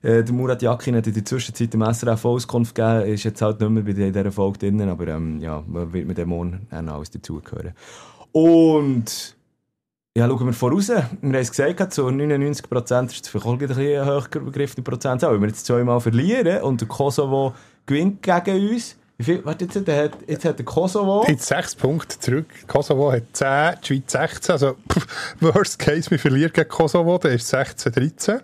äh, 0.02 0.22
der 0.24 0.32
Murat 0.34 0.60
Yakin 0.62 0.96
hat 0.96 1.06
in 1.06 1.14
der 1.14 1.24
Zwischenzeit 1.24 1.72
dem 1.72 1.82
SRF 1.82 2.24
Auskunft 2.24 2.74
gegeben, 2.74 3.06
ist 3.14 3.22
jetzt 3.24 3.40
halt 3.40 3.60
nicht 3.60 3.70
mehr 3.70 3.82
bei 3.84 3.92
dieser 3.92 4.32
Folge 4.32 4.58
drin, 4.58 4.80
aber 4.88 5.06
ähm, 5.08 5.40
ja, 5.40 5.62
wird 5.66 6.06
mit 6.06 6.18
dem 6.18 6.28
morgen 6.28 6.66
alles 6.70 7.10
dazugehören. 7.10 7.72
Und 8.32 9.36
ja, 10.16 10.28
schauen 10.28 10.46
wir 10.46 10.52
voraus. 10.52 10.88
Wir 10.88 10.96
haben 10.96 11.34
es 11.34 11.50
gesagt, 11.50 11.92
zu 11.94 12.06
99% 12.06 13.06
ist 13.06 13.24
es 13.24 13.28
vielleicht 13.28 13.46
auch 13.46 13.52
ein 13.52 13.58
bisschen 13.58 14.02
eine 14.02 14.16
hochgegriffene 14.16 14.84
Prozentzahl. 14.84 15.32
Wenn 15.32 15.40
wir 15.40 15.48
jetzt 15.48 15.64
zweimal 15.64 16.00
verlieren 16.00 16.62
und 16.62 16.80
der 16.82 16.88
Kosovo 16.88 17.54
gewinnt 17.86 18.22
gegen 18.22 18.70
uns, 18.70 18.96
wie 19.16 19.24
viel, 19.24 19.44
warte, 19.44 19.64
jetzt, 19.64 19.86
der 19.86 20.04
hat, 20.04 20.18
jetzt 20.26 20.44
hat 20.44 20.58
der 20.58 20.66
Kosovo... 20.66 21.24
Jetzt 21.28 21.46
sechs 21.46 21.74
Punkte 21.74 22.18
zurück. 22.18 22.46
Kosovo 22.66 23.12
hat 23.12 23.22
10, 23.32 23.76
die 23.80 23.86
Schweiz 23.86 24.12
16. 24.12 24.52
Also, 24.52 24.76
pff, 24.92 25.36
worst 25.40 25.78
case, 25.78 26.10
wir 26.10 26.18
verlieren 26.18 26.52
gegen 26.52 26.68
Kosovo, 26.68 27.18
dann 27.18 27.32
ist 27.32 27.44
es 27.44 27.48
16, 27.50 27.92
13. 27.92 28.40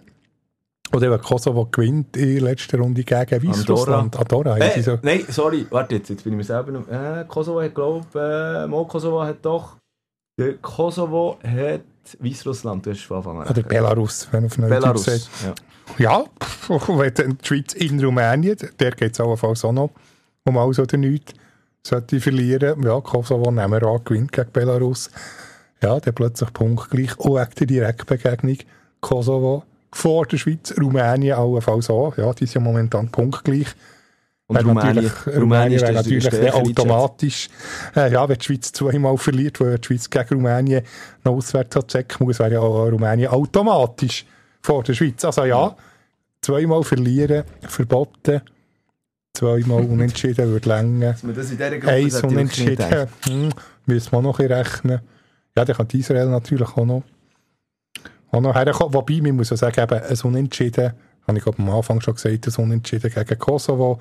Oder 0.94 1.10
wenn 1.10 1.20
Kosovo 1.20 1.66
gewinnt 1.70 2.16
in 2.16 2.34
der 2.36 2.42
letzten 2.44 2.80
Runde 2.80 3.02
gegen 3.02 3.48
Weißrussland. 3.48 4.16
Andorra. 4.18 4.54
sie 4.54 4.80
Äh, 4.80 4.82
so. 4.82 4.98
Nein, 5.02 5.24
sorry, 5.28 5.66
warte 5.68 5.96
jetzt, 5.96 6.08
jetzt 6.08 6.24
bin 6.24 6.34
ich 6.34 6.38
mir 6.38 6.44
selber 6.44 6.72
noch... 6.72 6.88
Äh, 6.88 7.24
Kosovo 7.26 7.60
hat, 7.60 7.74
glaube 7.74 8.06
äh, 8.14 8.66
mal 8.66 8.86
Kosovo 8.86 9.22
hat 9.22 9.44
doch... 9.44 9.77
Der 10.38 10.54
Kosovo 10.58 11.38
hat 11.42 11.82
Weißrussland, 12.20 12.86
du 12.86 12.90
hast 12.90 13.02
von 13.02 13.16
Anfang 13.18 13.42
an. 13.42 13.48
Oder 13.48 13.62
Belarus, 13.62 14.28
wenn 14.30 14.46
auf 14.46 14.56
Belarus. 14.56 15.04
Sagt. 15.04 15.28
Ja. 15.44 15.54
Ja, 15.98 16.24
wenn 16.68 17.38
die 17.38 17.46
Schweiz 17.46 17.72
in 17.74 18.02
Rumänien, 18.02 18.56
der 18.78 18.92
geht 18.92 19.12
es 19.12 19.20
allenfalls 19.20 19.64
auch 19.64 19.72
noch 19.72 19.90
um 20.44 20.56
alles 20.56 20.78
oder 20.78 20.96
nichts. 20.96 21.32
sollte 21.82 22.20
verlieren, 22.20 22.82
ja, 22.82 23.00
Kosovo 23.00 23.50
nehmen 23.50 23.80
wir 23.80 23.88
an, 23.88 24.04
gewinnt 24.04 24.32
gegen 24.32 24.52
Belarus, 24.52 25.10
ja, 25.82 25.98
dann 25.98 26.14
plötzlich 26.14 26.52
punktgleich, 26.52 27.18
auch 27.18 27.36
wegen 27.36 27.54
der 27.58 27.66
Direktbegegnung 27.66 28.58
Kosovo 29.00 29.64
vor 29.92 30.26
der 30.26 30.36
Schweiz, 30.36 30.74
Rumänien 30.78 31.36
allenfalls 31.36 31.90
auch, 31.90 32.16
ja, 32.16 32.32
die 32.32 32.46
sind 32.46 32.54
ja 32.54 32.60
momentan 32.60 33.08
punktgleich. 33.10 33.68
Und 34.48 34.56
Wäre 34.56 34.66
Rumänien, 34.66 35.04
natürlich, 35.04 35.36
Rumänien 35.36 35.80
wäre 35.82 35.90
ist 35.90 35.96
natürlich 35.96 36.24
stärker 36.24 36.42
sehr 36.42 36.54
eingeschätzt. 36.54 36.80
automatisch, 36.80 37.48
äh, 37.94 38.10
ja, 38.10 38.26
wenn 38.26 38.38
die 38.38 38.44
Schweiz 38.46 38.72
zweimal 38.72 39.18
verliert, 39.18 39.60
weil 39.60 39.78
die 39.78 39.86
Schweiz 39.86 40.08
gegen 40.08 40.28
Rumänien 40.36 40.82
noch 41.22 41.32
auswärts 41.34 41.76
hat 41.76 41.88
checken 41.88 42.26
muss, 42.26 42.38
wäre 42.38 42.52
ja 42.54 42.60
auch 42.60 42.90
Rumänien 42.90 43.28
automatisch 43.28 44.24
vor 44.62 44.82
der 44.82 44.94
Schweiz. 44.94 45.22
Also 45.22 45.44
ja, 45.44 45.76
zweimal 46.40 46.82
verlieren, 46.82 47.44
verboten, 47.60 48.40
zweimal 49.34 49.82
unentschieden 49.84 50.48
würde 50.48 50.66
länger. 50.66 51.14
Eins 51.86 52.22
unentschieden, 52.22 53.06
hm, 53.26 53.50
müssen 53.84 54.12
wir 54.12 54.22
noch 54.22 54.38
ein 54.38 54.46
rechnen. 54.46 55.00
Ja, 55.58 55.66
dann 55.66 55.76
kann 55.76 55.88
Israel 55.92 56.28
natürlich 56.28 56.68
auch 56.68 56.86
noch, 56.86 57.02
auch 58.30 58.40
noch 58.40 58.54
herkommen. 58.54 58.94
Wobei, 58.94 59.20
man 59.20 59.36
muss 59.36 59.50
ja 59.50 59.58
sagen, 59.58 59.78
eben, 59.78 60.02
ein 60.02 60.18
Unentschieden, 60.22 60.94
habe 61.26 61.36
ich 61.36 61.44
glaube 61.44 61.62
am 61.62 61.68
Anfang 61.68 62.00
schon 62.00 62.14
gesagt, 62.14 62.46
ein 62.46 62.64
Unentschieden 62.64 63.12
gegen 63.12 63.38
Kosovo 63.38 64.00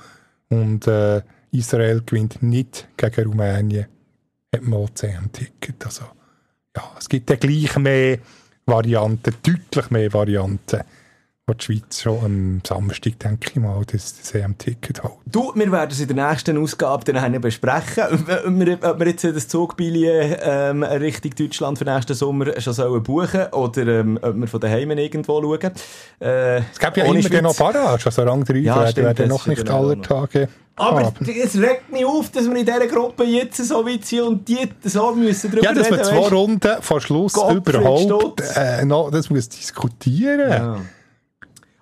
und 0.50 0.88
äh, 0.88 1.22
Israel 1.52 2.02
gewinnt 2.06 2.42
nicht 2.44 2.88
gegen 2.98 3.30
Rumänien, 3.30 3.88
hat 4.54 4.64
man 4.64 4.80
auch 4.80 4.90
CM-Ticket. 4.90 5.86
Also, 5.86 6.06
ja, 6.76 6.92
es 6.98 7.10
gibt 7.10 7.30
dann 7.30 7.40
gleich 7.40 7.78
mehr 7.78 8.20
Varianten, 8.66 9.34
deutlich 9.44 9.90
mehr 9.90 10.14
Varianten, 10.14 10.82
die 11.56 11.64
Schweiz 11.64 12.02
schon 12.02 12.26
am 12.26 12.62
Samstag, 12.68 13.20
denke 13.20 13.52
ich 13.52 13.56
mal, 13.56 13.82
das, 13.90 14.18
das 14.18 14.24
CM-Ticket 14.24 15.02
hat. 15.02 15.14
Du, 15.26 15.54
wir 15.56 15.72
werden 15.72 15.92
es 15.92 16.00
in 16.02 16.14
der 16.14 16.30
nächsten 16.30 16.58
Ausgabe 16.62 17.10
dann 17.14 17.40
besprechen, 17.40 18.04
ob 18.84 19.00
wir, 19.00 19.08
jetzt 19.08 19.24
das 19.24 19.48
Zugbillet 19.48 20.40
ähm, 20.42 20.84
Richtung 20.84 21.32
Deutschland 21.36 21.78
für 21.78 21.86
nächsten 21.86 22.16
Sommer 22.16 22.60
schon 22.60 22.74
sollen 22.74 23.02
buchen 23.02 23.46
oder 23.54 23.88
ähm, 23.88 24.20
ob 24.22 24.36
wir 24.36 24.48
von 24.48 24.60
daheim 24.60 24.92
irgendwo 24.92 25.42
schauen. 25.42 25.72
Äh, 26.20 26.58
Es 26.58 26.80
gab 26.80 26.98
ja 26.98 27.06
immer 27.06 27.14
noch 27.16 27.56
Schweiz. 27.56 27.58
Barrage, 27.58 28.06
also 28.08 28.24
Rang 28.24 28.44
3 28.44 28.58
Ja, 28.58 28.76
werden, 28.76 28.92
stimmt, 28.92 29.08
werden 29.08 29.28
noch 29.30 29.48
nicht 29.48 29.64
genau 29.64 29.86
alle 29.86 29.96
noch. 29.96 30.06
Tage 30.06 30.50
Aber 30.76 31.04
haben. 31.06 31.16
es 31.26 31.56
regt 31.58 31.90
mich 31.94 32.04
auf, 32.06 32.30
dass 32.30 32.44
wir 32.50 32.58
in 32.58 32.66
dieser 32.66 32.88
Gruppe 32.88 33.24
jetzt 33.24 33.56
so 33.66 33.86
weit 33.86 34.04
sind 34.04 34.22
und 34.24 34.48
die 34.50 34.68
so 34.84 35.16
müssen 35.16 35.50
drüber 35.50 35.64
Ja, 35.64 35.72
dass 35.72 35.90
wir 35.90 36.04
zwei? 36.04 36.28
Runden 36.28 36.82
vor 36.82 37.00
Schluss 37.00 37.32
Gottfried 37.32 37.70
überhaupt 37.70 38.44
äh, 38.58 38.84
noch, 38.84 39.12
das 39.12 39.30
muss 39.30 39.48
diskutieren. 39.48 40.50
Ja. 40.52 40.82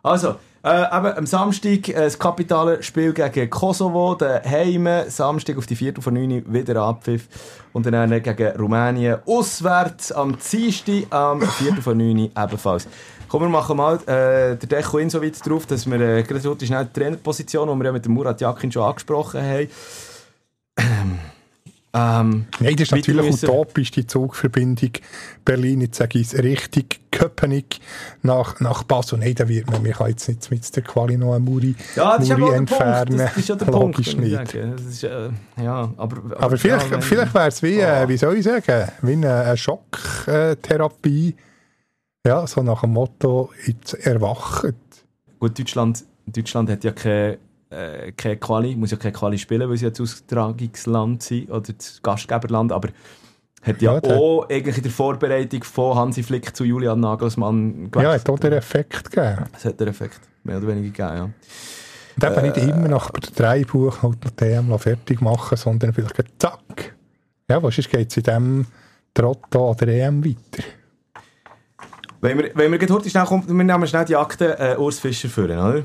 Also, 0.05 0.35
äh, 0.63 0.83
eben 0.83 1.17
am 1.17 1.25
Samstag 1.25 1.89
äh, 1.89 1.93
das 1.93 2.19
kapitale 2.19 2.83
Spiel 2.83 3.11
gegen 3.11 3.49
Kosovo, 3.49 4.13
daheim, 4.13 4.87
Samstag 5.07 5.57
auf 5.57 5.65
die 5.65 5.75
Viertel 5.75 6.03
von 6.03 6.13
9 6.13 6.31
Uhr 6.31 6.53
wieder 6.53 6.79
Abpfiff 6.83 7.27
und 7.73 7.87
dann 7.87 8.21
gegen 8.21 8.47
Rumänien 8.55 9.17
auswärts 9.25 10.11
am 10.11 10.37
Dienstag 10.37 11.07
am 11.09 11.41
Viertel 11.41 11.81
von 11.81 11.97
9 11.97 12.19
Uhr 12.19 12.29
ebenfalls. 12.37 12.87
Komm, 13.27 13.41
wir 13.41 13.49
machen 13.49 13.77
mal 13.77 13.95
äh, 14.03 14.55
der 14.55 14.57
Decho 14.57 14.99
in 14.99 15.09
so 15.09 15.23
weit 15.23 15.43
drauf, 15.43 15.65
dass 15.65 15.87
wir 15.87 15.99
äh, 15.99 16.21
gerade 16.21 16.47
heute 16.47 16.67
schnell 16.67 16.85
die 16.85 16.99
Trainerposition, 16.99 17.67
die 17.67 17.75
wir 17.75 17.85
ja 17.85 17.91
mit 17.91 18.05
dem 18.05 18.13
Murat 18.13 18.39
Yakin 18.39 18.71
schon 18.71 18.83
angesprochen 18.83 19.41
haben. 19.41 19.67
Ähm, 21.97 22.45
Nein, 22.59 22.75
das 22.75 22.81
ist 22.81 22.91
natürlich 22.91 23.25
müssen. 23.25 23.49
utopisch, 23.49 23.89
die 23.89 24.05
Zugverbindung 24.05 24.91
Berlin, 25.45 25.79
jetzt 25.79 25.97
sage 25.97 26.19
ich 26.19 26.27
es 26.27 26.43
richtig, 26.43 26.99
Köpenick 27.35 27.79
nach, 28.21 28.59
nach 28.59 28.83
Basel. 28.83 29.19
Nein, 29.19 29.35
da 29.35 29.47
wird 29.47 29.69
man, 29.69 29.83
man 29.83 29.91
kann 29.91 30.07
jetzt 30.09 30.27
nicht 30.29 30.49
mit 30.51 30.75
der 30.75 30.83
Quali 30.83 31.17
noch 31.17 31.31
eine 31.33 31.39
Muri, 31.43 31.75
ja, 31.95 32.17
das 32.17 32.29
Muri 32.29 32.41
Punkt. 32.41 32.55
entfernen. 32.57 33.17
Das 33.17 33.37
ist 33.37 33.49
ja 33.49 33.55
der 33.55 33.65
Punkt. 33.65 33.97
Logisch 33.97 34.07
ich 34.07 34.17
nicht. 34.17 34.55
Das 34.55 34.81
ist, 34.81 35.03
äh, 35.03 35.29
ja, 35.61 35.91
aber, 35.97 36.17
aber, 36.17 36.39
Aber 36.43 36.57
vielleicht, 36.57 36.89
ja, 36.91 37.01
vielleicht 37.01 37.33
wäre 37.33 37.47
es 37.47 37.61
wie, 37.61 37.81
Ah. 37.83 38.03
äh, 38.03 38.09
wie 38.09 38.17
soll 38.17 38.37
ich 38.37 38.43
sagen, 38.45 38.89
wie 39.01 39.13
eine, 39.13 39.33
eine 39.41 39.57
Schocktherapie. 39.57 41.35
Ja, 42.25 42.47
so 42.47 42.63
nach 42.63 42.81
dem 42.81 42.93
Motto, 42.93 43.51
jetzt 43.67 43.93
erwacht. 43.93 44.73
Gut, 45.39 45.59
Deutschland, 45.59 46.03
Deutschland 46.25 46.69
hat 46.71 46.83
ja 46.83 46.91
keine, 46.91 47.37
äh, 47.69 48.11
keine 48.13 48.37
Quali, 48.37 48.75
muss 48.75 48.91
ja 48.91 48.97
keine 48.97 49.13
Quali 49.13 49.37
spielen, 49.37 49.69
weil 49.69 49.77
sie 49.77 49.85
ja 49.85 49.91
das 49.91 49.99
Austragungsland 49.99 51.21
sind 51.21 51.51
oder 51.51 51.73
das 51.73 52.01
Gastgeberland, 52.01 52.71
aber 52.71 52.89
hat 53.65 53.81
ja, 53.81 53.91
auch 53.93 54.47
eigentlich 54.49 54.77
in 54.77 54.83
der 54.83 54.91
Vorbereitung 54.91 55.63
von 55.63 55.97
Hansi 55.97 56.23
Flick 56.23 56.55
zu 56.55 56.63
Julian 56.63 56.99
Nagelsmann 56.99 57.89
Ja, 57.95 58.13
hat 58.13 58.29
auch 58.29 58.39
den 58.39 58.53
Effekt 58.53 59.09
gegeben. 59.09 59.45
Das 59.51 59.65
hat 59.65 59.79
den 59.79 59.87
Effekt, 59.87 60.19
mehr 60.43 60.57
oder 60.57 60.67
weniger 60.67 60.89
gegeben, 60.89 61.17
ja. 61.17 61.29
Und 62.15 62.23
eben 62.23 62.41
nicht 62.43 62.57
immer 62.57 62.87
nach 62.87 63.09
der 63.11 63.31
Dreibuch 63.31 64.01
halt 64.03 64.23
noch 64.23 64.45
EM 64.45 64.79
fertig 64.79 65.19
machen, 65.19 65.57
sondern 65.57 65.93
vielleicht 65.93 66.15
zack. 66.39 66.95
Ja, 67.49 67.61
was 67.61 67.77
ist, 67.77 67.89
geht 67.89 68.09
es 68.09 68.17
in 68.17 68.23
diesem 68.23 68.65
Trotto 69.13 69.71
an 69.71 69.77
der 69.77 69.87
EM 69.89 70.23
weiter? 70.23 70.63
Wenn 72.21 72.37
wir, 72.37 72.51
wenn 72.55 72.71
wir 72.71 72.79
gerade 72.79 73.09
schnell 73.09 73.25
kommen, 73.25 73.45
wir 73.47 73.63
nehmen 73.63 73.87
schnell 73.87 74.05
die 74.05 74.15
Akte 74.15 74.57
äh, 74.57 74.77
Urs 74.77 74.99
Fischer 74.99 75.29
führen, 75.29 75.59
oder? 75.59 75.83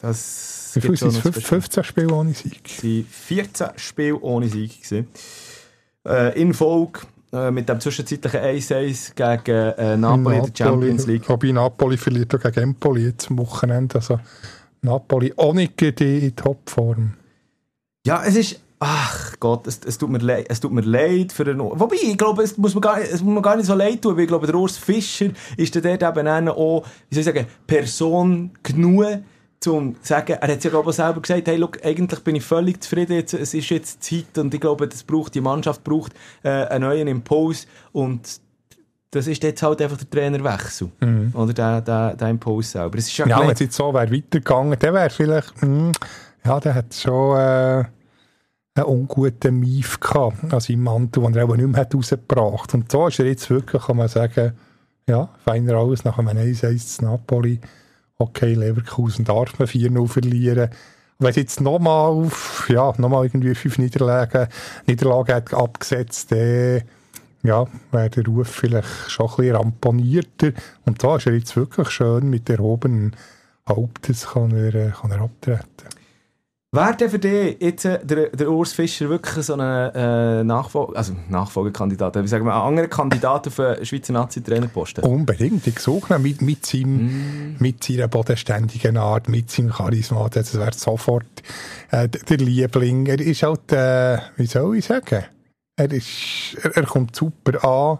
Das 0.00 0.72
Wie 0.74 0.80
viel 0.80 0.96
sind 0.96 1.14
noch 1.14 1.24
es? 1.24 1.34
zu 1.34 1.40
15 1.40 1.84
Spiele 1.84 2.14
ohne 2.14 2.34
Sieg? 2.34 2.60
Es 2.64 2.84
waren 2.84 3.06
14 3.08 3.66
Spiele 3.76 4.20
ohne 4.20 4.48
Sieg. 4.48 4.82
Gewesen. 4.82 5.08
Äh, 6.06 6.40
in 6.40 6.54
Folge 6.54 7.00
äh, 7.32 7.50
mit 7.50 7.68
dem 7.68 7.80
zwischenzeitlichen 7.80 8.40
1-1 8.40 9.14
gegen 9.14 9.56
äh, 9.78 9.96
Napoli 9.96 10.36
in 10.38 10.42
der 10.52 10.64
Champions 10.64 11.06
League. 11.06 11.28
Wobei 11.28 11.52
Napoli 11.52 11.96
verliert 11.96 12.34
auch 12.34 12.40
gegen 12.40 12.60
Empoli 12.60 13.04
jetzt 13.06 13.30
am 13.30 13.38
Wochenende. 13.38 13.96
Also 13.96 14.18
Napoli 14.82 15.32
auch 15.36 15.54
nicht 15.54 15.76
gerade 15.76 16.18
in 16.18 16.34
Topform. 16.36 17.12
Ja, 18.06 18.22
es 18.24 18.36
ist. 18.36 18.60
Ach 18.82 19.34
Gott, 19.38 19.66
es, 19.66 19.78
es, 19.84 19.98
tut 19.98 20.08
mir 20.08 20.16
leid, 20.20 20.46
es 20.48 20.58
tut 20.58 20.72
mir 20.72 20.80
leid 20.80 21.32
für 21.32 21.42
einen. 21.44 21.60
Wobei, 21.60 21.96
ich 22.00 22.16
glaube, 22.16 22.42
es 22.42 22.56
muss, 22.56 22.74
mir 22.74 22.80
gar, 22.80 22.98
nicht- 22.98 23.12
es 23.12 23.20
muss 23.22 23.34
mir 23.34 23.42
gar 23.42 23.54
nicht 23.56 23.66
so 23.66 23.74
leid 23.74 24.00
tun, 24.00 24.16
weil 24.16 24.22
ich 24.22 24.28
glaube, 24.28 24.46
der 24.46 24.56
Urs 24.56 24.78
Fischer 24.78 25.26
ist 25.58 25.76
dort 25.76 25.84
eben 25.84 26.28
auch, 26.48 26.82
wie 27.10 27.14
soll 27.14 27.20
ich 27.20 27.24
sagen, 27.26 27.46
Person 27.66 28.52
genug, 28.62 29.04
zum 29.60 29.94
zu 30.02 30.08
sagen, 30.08 30.32
er 30.40 30.52
hat 30.52 30.64
ja 30.64 30.70
glaube 30.70 30.90
ich 30.90 30.98
auch 30.98 31.04
selber 31.04 31.20
gesagt, 31.20 31.46
hey, 31.46 31.56
look, 31.56 31.84
eigentlich 31.84 32.20
bin 32.20 32.34
ich 32.34 32.44
völlig 32.44 32.82
zufrieden, 32.82 33.12
jetzt, 33.12 33.34
es 33.34 33.54
ist 33.54 33.68
jetzt 33.68 34.02
Zeit 34.02 34.38
und 34.38 34.52
ich 34.54 34.60
glaube, 34.60 34.88
das 34.88 35.02
braucht, 35.02 35.34
die 35.34 35.40
Mannschaft 35.40 35.84
braucht 35.84 36.14
äh, 36.42 36.48
einen 36.48 36.84
neuen 36.84 37.08
Impuls 37.08 37.66
und 37.92 38.40
das 39.10 39.26
ist 39.26 39.42
jetzt 39.42 39.62
halt 39.62 39.82
einfach 39.82 39.98
der 39.98 40.08
Trainerwechsel. 40.08 40.90
Oder 41.34 41.52
der, 41.52 41.80
der, 41.80 42.14
der 42.14 42.28
Impuls 42.28 42.70
selber. 42.70 42.96
Es 42.96 43.08
ist 43.08 43.18
ja, 43.18 43.26
Ja, 43.26 43.40
wenn 43.40 43.50
es 43.50 43.60
jetzt 43.60 43.74
so 43.74 43.92
wäre 43.92 44.10
weitergegangen, 44.10 44.78
dann 44.78 44.94
wäre 44.94 45.10
vielleicht, 45.10 45.60
hm, 45.60 45.92
ja, 46.44 46.60
der 46.60 46.74
hat 46.74 46.94
schon 46.94 47.36
äh, 47.36 47.84
einen 48.74 48.86
unguten 48.86 49.58
Mief 49.58 49.98
gehabt 49.98 50.52
an 50.52 50.60
seinem 50.60 50.84
Mantel, 50.84 51.24
den 51.24 51.34
er 51.34 51.44
auch 51.44 51.56
nicht 51.56 51.66
mehr 51.66 51.80
hat 51.80 51.94
rausgebracht 51.94 52.72
Und 52.74 52.90
so 52.90 53.08
ist 53.08 53.18
er 53.18 53.26
jetzt 53.26 53.50
wirklich, 53.50 53.82
kann 53.82 53.96
man 53.96 54.08
sagen, 54.08 54.52
ja, 55.08 55.28
feiner 55.44 55.74
alles 55.74 56.04
nach 56.04 56.18
einem 56.18 56.38
1-1 56.38 56.96
zu 56.96 57.04
Napoli. 57.04 57.60
Okay, 58.20 58.52
Leverkusen 58.52 59.24
darf 59.24 59.58
man 59.58 59.66
4-0 59.66 60.06
verlieren. 60.06 60.68
Wenn 61.18 61.30
es 61.30 61.36
jetzt 61.36 61.60
nochmal 61.62 62.10
auf, 62.10 62.68
ja, 62.68 62.92
nochmal 62.98 63.24
irgendwie 63.24 63.54
fünf 63.54 63.78
Niederlagen, 63.78 64.46
Niederlagen 64.86 65.34
hat 65.36 65.54
abgesetzt, 65.54 66.30
dann, 66.30 66.82
ja, 67.42 67.66
wäre 67.92 68.10
der 68.10 68.26
Ruf 68.26 68.48
vielleicht 68.48 69.10
schon 69.10 69.26
ein 69.26 69.36
bisschen 69.36 69.56
ramponierter. 69.56 70.52
Und 70.84 71.02
da 71.02 71.16
ist 71.16 71.28
er 71.28 71.32
jetzt 71.32 71.56
wirklich 71.56 71.88
schön 71.88 72.28
mit 72.28 72.50
erhobenen 72.50 73.16
Hauptes 73.66 74.26
kann 74.26 74.50
er, 74.50 74.74
äh, 74.74 74.90
kann 74.90 75.12
er 75.12 75.22
abtreten. 75.22 75.69
Wäre 76.72 76.94
denn 76.94 77.10
für 77.10 77.18
dich 77.18 77.56
jetzt 77.60 77.84
äh, 77.84 77.98
der, 78.04 78.28
der 78.28 78.48
Urs 78.48 78.72
Fischer 78.72 79.08
wirklich 79.08 79.44
so 79.44 79.54
ein 79.54 79.60
äh, 79.60 80.44
Nachfolger, 80.44 80.96
also 80.96 81.16
Nachfolgekandidat, 81.28 82.22
wie 82.22 82.28
sagen 82.28 82.44
wir, 82.44 82.54
ein 82.54 82.60
anderer 82.60 82.86
Kandidat 82.86 83.48
auf 83.48 83.58
einen 83.58 83.84
Schweizer 83.84 84.12
Nazi-Trainerposten? 84.12 85.02
Unbedingt, 85.02 85.66
ich 85.66 85.80
suche 85.80 86.14
ihn 86.14 86.22
mit, 86.22 86.42
mit, 86.42 86.64
seinem, 86.64 87.56
mit 87.58 87.82
seiner 87.82 88.06
bodenständigen 88.06 88.96
Art, 88.98 89.28
mit 89.28 89.50
seinem 89.50 89.72
Charisma, 89.72 90.28
das 90.28 90.56
wäre 90.56 90.72
sofort 90.72 91.42
äh, 91.90 92.08
der 92.08 92.36
Liebling. 92.36 93.06
Er 93.06 93.18
ist 93.18 93.42
halt, 93.42 93.72
äh, 93.72 94.18
wie 94.36 94.46
soll 94.46 94.76
ich 94.76 94.84
sagen, 94.84 95.24
er, 95.74 95.90
ist, 95.90 96.56
er, 96.62 96.76
er 96.76 96.84
kommt 96.84 97.16
super 97.16 97.64
an, 97.64 97.98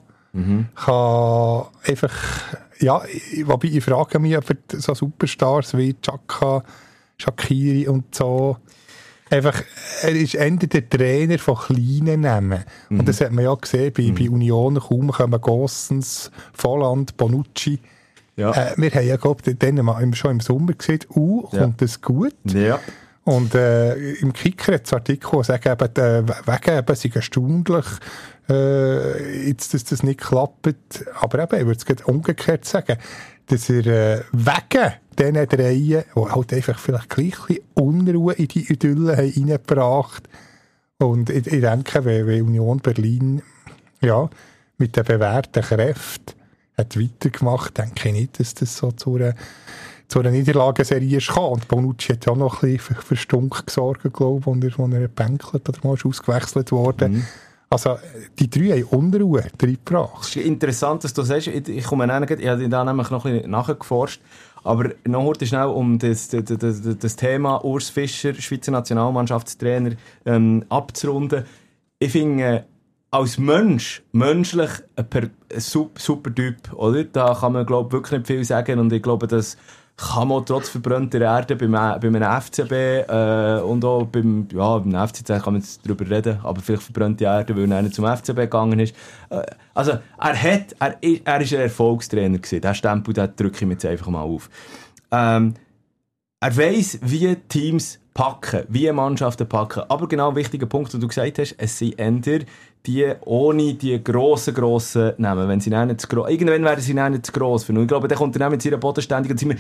kann 0.77 1.65
einfach, 1.89 2.15
ja, 2.79 3.03
wobei 3.47 3.67
ich 3.67 3.83
frage 3.83 4.21
mich, 4.21 4.39
ob 4.39 4.45
so 4.75 4.95
Superstars 4.95 5.77
wie 5.77 5.97
Chaka, 6.01 6.63
Shakiri 7.21 7.89
und 7.89 8.15
so, 8.15 8.57
einfach, 9.31 9.63
er 10.03 10.13
ist 10.13 10.35
Ende 10.35 10.67
der 10.67 10.89
Trainer 10.89 11.39
von 11.39 11.57
kleinen 11.57 12.23
Namen. 12.23 12.65
Und 12.89 13.09
das 13.09 13.21
hat 13.21 13.33
man 13.33 13.45
ja 13.45 13.55
gesehen, 13.55 13.93
bei, 13.97 14.11
bei 14.11 14.29
Union 14.29 14.79
kaum 14.79 15.11
kommen 15.11 15.41
Gossens, 15.41 16.31
Volland, 16.53 17.17
Bonucci. 17.17 17.79
Ja. 18.37 18.53
Äh, 18.53 18.75
wir 18.77 18.91
haben 18.91 19.07
ja, 19.07 19.17
glaube 19.17 19.43
ich, 19.45 20.17
schon 20.19 20.31
im 20.33 20.41
Sommer 20.41 20.73
gesehen, 20.73 21.01
uh, 21.15 21.49
Ja. 21.53 21.61
kommt 21.61 21.83
das 21.83 22.01
gut? 22.01 22.35
ja. 22.45 22.81
Und 23.23 23.55
äh, 23.55 24.13
im 24.15 24.33
Kicker 24.33 24.75
hat 24.75 24.87
es 24.87 24.93
Artikel, 24.95 25.45
sagen 25.45 25.71
eben, 25.71 25.97
äh, 25.97 26.27
wegen 26.27 26.79
eben, 26.79 26.97
sei 26.97 27.11
erstaunlich, 27.15 27.85
äh, 28.49 29.47
jetzt, 29.47 29.75
dass 29.75 29.85
das 29.85 30.03
nicht 30.03 30.21
klappt. 30.21 31.05
Aber 31.21 31.43
eben, 31.43 31.61
ich 31.61 31.67
würde 31.67 31.95
es 32.01 32.05
umgekehrt 32.07 32.65
sagen, 32.65 32.97
dass 33.47 33.69
er 33.69 33.87
äh, 33.87 34.23
wegen 34.33 34.93
diesen 35.21 35.47
dreien, 35.49 36.05
die 36.17 36.21
halt 36.21 36.53
einfach 36.53 36.79
vielleicht 36.79 37.11
gleich 37.11 37.61
Unruhe 37.75 38.33
in 38.35 38.49
die 38.49 38.73
Idylle 38.73 39.17
haben 39.17 39.33
reingebracht 39.37 40.29
Und 40.99 41.31
ich, 41.31 41.47
ich 41.47 41.61
denke, 41.61 42.05
wenn, 42.05 42.27
wenn 42.27 42.43
Union 42.43 42.79
Berlin 42.79 43.43
ja, 44.01 44.29
mit 44.79 44.97
den 44.97 45.05
bewährten 45.05 45.63
Kräften 45.63 46.35
hat 46.77 46.99
weitergemacht, 46.99 47.77
denke 47.77 48.09
ich 48.09 48.15
nicht, 48.15 48.41
dass 48.41 48.55
das 48.55 48.77
so 48.77 48.93
zu 48.93 49.17
einer, 49.17 49.35
zu 50.09 50.21
einer 50.21 50.31
Niederlagenserie 50.31 51.19
ist 51.19 51.37
Und 51.37 51.69
Bonucci 51.69 52.15
hat 52.15 52.25
ja 52.25 52.33
auch 52.33 52.37
noch 52.37 52.63
ein 52.63 52.73
bisschen 52.73 52.97
für, 52.97 53.03
für 53.03 53.17
Stunk 53.17 53.67
gesorgt, 53.67 54.11
glaube 54.13 54.41
ich, 54.41 54.47
wo 54.47 54.55
er, 54.55 54.91
wo 54.91 54.97
er 54.97 55.09
bänkelt 55.09 55.69
oder 55.69 55.79
mal 55.83 55.95
ist 55.95 56.07
ausgewechselt 56.07 56.73
worden. 56.73 57.13
Mhm. 57.13 57.27
Also, 57.73 57.99
die 58.37 58.51
drei 58.51 58.81
haben 58.81 59.13
Unruhe 59.13 59.45
reingebracht. 59.63 60.23
Es 60.23 60.35
ist 60.35 60.45
interessant, 60.45 61.05
dass 61.05 61.15
du 61.15 61.23
sagst, 61.23 61.47
ich, 61.47 61.85
komme 61.85 62.07
ich 62.07 62.49
habe 62.49 62.69
da 62.69 62.85
nämlich 62.85 63.11
noch 63.11 63.25
ein 63.25 63.35
bisschen 63.35 63.51
nachgeforscht, 63.53 64.21
aber 64.63 64.91
noch 65.07 65.25
heute 65.25 65.47
schnell 65.47 65.67
um 65.67 65.99
das, 65.99 66.29
das, 66.29 66.45
das, 66.45 66.99
das, 66.99 67.17
Thema 67.17 67.65
Urs 67.65 67.91
Fischer, 67.91 68.35
Schweizer 68.35 68.73
Nationalmannschaftstrainer, 68.73 69.93
ähm, 70.27 70.65
abzurunden. 70.69 71.45
Ich 71.99 72.13
finde, 72.13 72.65
als 73.11 73.39
Mensch, 73.39 74.03
menschlich, 74.13 74.71
ein, 74.97 75.07
ein 75.13 75.61
super, 75.61 76.01
super 76.01 76.35
Typ, 76.35 76.73
oder? 76.75 77.05
Da 77.05 77.35
kann 77.35 77.53
man, 77.53 77.67
glaube 77.67 77.93
wirklich 77.93 78.21
nicht 78.21 78.27
viel 78.27 78.45
sagen 78.45 78.79
und 78.79 78.93
ich 78.93 79.03
glaube, 79.03 79.27
dass 79.27 79.57
kann 80.01 80.29
man 80.29 80.47
trotz 80.47 80.71
verbrannter 80.71 81.21
Erde 81.21 81.57
beim, 81.57 81.73
beim 81.73 82.41
FCB 82.43 82.73
äh, 82.73 83.61
und 83.61 83.85
auch 83.85 84.07
beim, 84.07 84.49
ja, 84.53 84.79
beim 84.79 85.09
FCZ 85.09 85.27
kann 85.27 85.53
man 85.53 85.57
jetzt 85.57 85.85
darüber 85.85 86.09
reden, 86.09 86.41
aber 86.43 86.61
vielleicht 86.63 86.85
verbrannte 86.85 87.25
Erde, 87.25 87.55
weil 87.55 87.71
er 87.71 87.83
nicht 87.83 87.95
zum 87.95 88.07
FCB 88.07 88.37
gegangen 88.37 88.81
ist. 88.81 88.95
Äh, 89.29 89.43
also, 89.75 89.93
er 90.19 90.43
hat, 90.43 90.75
er, 90.79 90.97
er 91.03 91.41
ist 91.41 91.53
ein 91.53 91.61
Erfolgstrainer 91.61 92.39
gewesen. 92.39 92.63
Der 92.63 92.75
Stempel, 92.75 93.13
den 93.13 93.31
drücke 93.37 93.57
ich 93.57 93.67
mir 93.67 93.75
jetzt 93.75 93.85
einfach 93.85 94.09
mal 94.09 94.23
auf. 94.23 94.49
Ähm, 95.11 95.55
er 96.41 96.57
weiss, 96.57 96.99
wie 97.03 97.37
Teams 97.37 98.01
packen, 98.15 98.65
wie 98.69 98.91
Mannschaften 98.91 99.49
packen. 99.49 99.83
Aber 99.89 100.09
genau 100.09 100.35
wichtiger 100.35 100.67
Punkt, 100.67 100.93
den 100.93 101.01
du 101.01 101.09
gesagt 101.09 101.39
hast, 101.39 101.55
es 101.59 101.79
sind 101.79 101.99
eher 101.99 102.41
die 102.87 103.13
ohne 103.25 103.75
die 103.75 104.03
grossen, 104.03 104.55
grossen 104.55 105.13
Namen. 105.19 105.49
Wenn 105.49 105.61
sie 105.61 105.71
nicht 105.71 106.01
zu 106.01 106.09
gross, 106.09 106.31
irgendwann 106.31 106.65
werden 106.65 106.81
sie 106.81 106.95
nicht 106.95 107.27
zu 107.27 107.33
gross 107.33 107.65
für. 107.65 107.73
Und 107.73 107.83
ich 107.83 107.89
glaube, 107.89 108.09
dann 108.09 108.19
kommt 108.19 108.37
er 108.37 108.51
mit 108.51 108.65
ihrer 108.65 108.79
bodenständigen 108.79 109.59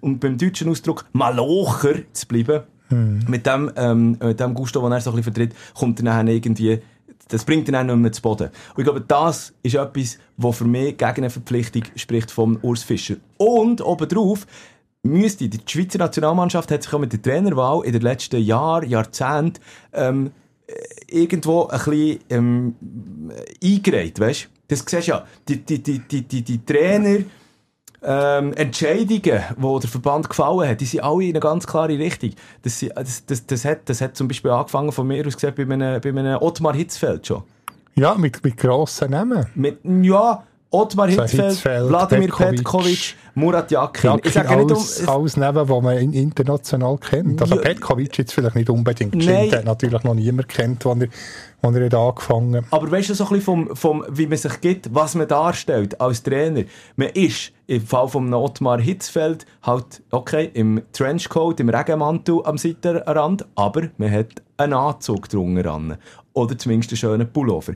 und 0.00 0.20
beim 0.20 0.36
deutschen 0.36 0.68
Ausdruck 0.68 1.04
Malocher 1.12 1.94
zu 2.12 2.26
bleiben. 2.26 2.62
Hm. 2.88 3.20
Mit 3.28 3.46
dem, 3.46 3.70
ähm, 3.76 4.18
mit 4.20 4.40
dem 4.40 4.52
Gusto, 4.52 4.82
den 4.82 4.92
er 4.92 5.00
so 5.00 5.10
ein 5.10 5.16
bisschen 5.16 5.32
vertritt, 5.32 5.54
kommt 5.74 6.00
er 6.00 6.04
dann 6.04 6.28
irgendwie 6.28 6.80
das 7.28 7.44
bringt 7.44 7.68
ihn 7.68 7.76
auch 7.76 7.84
nicht 7.84 7.96
mehr 7.96 8.12
zu 8.12 8.22
Boden. 8.22 8.48
Und 8.48 8.78
ich 8.78 8.84
glaube, 8.84 9.00
das 9.00 9.52
ist 9.62 9.76
etwas, 9.76 10.18
was 10.36 10.56
für 10.56 10.64
mich 10.64 10.96
gegen 10.96 11.16
eine 11.16 11.30
Verpflichtung 11.30 11.84
spricht 11.94 12.30
von 12.30 12.58
Urs 12.62 12.82
Fischer. 12.82 13.16
Und 13.36 13.80
obendrauf, 13.80 14.46
müsste, 15.02 15.48
die 15.48 15.60
Schweizer 15.64 15.98
Nationalmannschaft 15.98 16.70
hat 16.70 16.82
sich 16.82 16.92
auch 16.92 16.98
mit 16.98 17.12
der 17.12 17.22
Trainerwahl 17.22 17.84
in 17.84 17.92
den 17.92 18.02
letzten 18.02 18.42
Jahren, 18.42 18.88
Jahrzehnten, 18.88 19.60
ähm, 19.92 20.32
irgendwo 21.08 21.66
ein 21.66 21.78
bisschen 21.78 22.18
ähm, 22.30 22.74
eingereiht, 23.62 24.20
weißt 24.20 24.48
Das 24.68 24.84
siehst 24.86 25.08
ja, 25.08 25.24
die, 25.48 25.58
die, 25.64 25.82
die, 25.82 25.98
die, 26.00 26.22
die, 26.22 26.42
die 26.42 26.64
Trainer, 26.64 27.24
ähm, 28.02 28.52
Entscheidungen, 28.54 29.10
die 29.12 29.20
der 29.20 29.90
Verband 29.90 30.28
gefallen 30.28 30.70
hat, 30.70 30.80
die 30.80 30.86
sind 30.86 31.00
alle 31.00 31.24
in 31.24 31.30
eine 31.30 31.40
ganz 31.40 31.66
klare 31.66 31.98
Richtung. 31.98 32.30
Das, 32.62 32.84
das, 32.94 33.26
das, 33.26 33.46
das, 33.46 33.64
hat, 33.64 33.88
das 33.88 34.00
hat 34.00 34.16
zum 34.16 34.28
Beispiel 34.28 34.50
angefangen 34.50 34.92
von 34.92 35.06
mir 35.06 35.26
aus 35.26 35.34
gesehen 35.34 35.54
bei 35.54 35.62
einem, 35.62 36.00
bei 36.00 36.08
einem 36.08 36.38
Ottmar 36.40 36.74
Hitzfeld 36.74 37.26
schon. 37.26 37.42
Ja, 37.96 38.14
mit, 38.14 38.42
mit 38.42 38.56
grossen 38.56 39.10
Namen. 39.10 39.46
Mit, 39.54 39.78
ja, 39.84 40.44
Ottmar 40.72 41.08
Hitzfeld, 41.08 41.50
Hitzfeld 41.50 41.88
Wladimir 41.88 42.28
Petkovic, 42.28 43.16
Murat 43.34 43.72
Yakin. 43.72 44.10
Yakin 44.10 44.20
ich 44.24 44.32
sage 44.32 44.56
nicht 44.56 44.70
um, 44.70 45.08
alles 45.08 45.36
neben, 45.36 45.68
was 45.68 45.82
man 45.82 45.98
international 46.12 46.96
kennt. 46.98 47.42
Also 47.42 47.56
ja, 47.56 47.60
Petkovic 47.60 48.16
jetzt 48.18 48.32
vielleicht 48.32 48.54
nicht 48.54 48.70
unbedingt 48.70 49.16
Nein. 49.16 49.50
hat 49.50 49.64
natürlich 49.64 50.04
noch 50.04 50.14
niemand 50.14 50.48
kennt, 50.48 50.84
wann 50.84 51.00
er, 51.00 51.08
wann 51.60 51.74
er 51.74 51.88
da 51.88 52.08
angefangen 52.08 52.64
Aber 52.70 52.88
weißt 52.88 53.10
du 53.10 53.14
so 53.14 53.24
ein 53.24 53.30
bisschen 53.30 53.44
vom, 53.44 53.76
vom, 53.76 54.04
wie 54.10 54.28
man 54.28 54.38
sich 54.38 54.60
gibt, 54.60 54.94
was 54.94 55.16
man 55.16 55.26
darstellt 55.26 56.00
als 56.00 56.22
Trainer? 56.22 56.62
Man 56.94 57.08
ist 57.08 57.50
im 57.66 57.84
Fall 57.84 58.06
von 58.06 58.32
Ottmar 58.32 58.80
Hitzfeld 58.80 59.46
halt, 59.62 60.02
okay, 60.12 60.50
im 60.54 60.82
Trenchcoat, 60.92 61.58
im 61.58 61.68
Regenmantel 61.68 62.42
am 62.44 62.58
Seitenrand, 62.58 63.44
aber 63.56 63.88
man 63.96 64.12
hat 64.12 64.42
einen 64.56 64.74
Anzug 64.74 65.28
drunter 65.28 65.98
Oder 66.32 66.56
zumindest 66.56 66.92
einen 66.92 66.98
schönen 66.98 67.32
Pullover. 67.32 67.74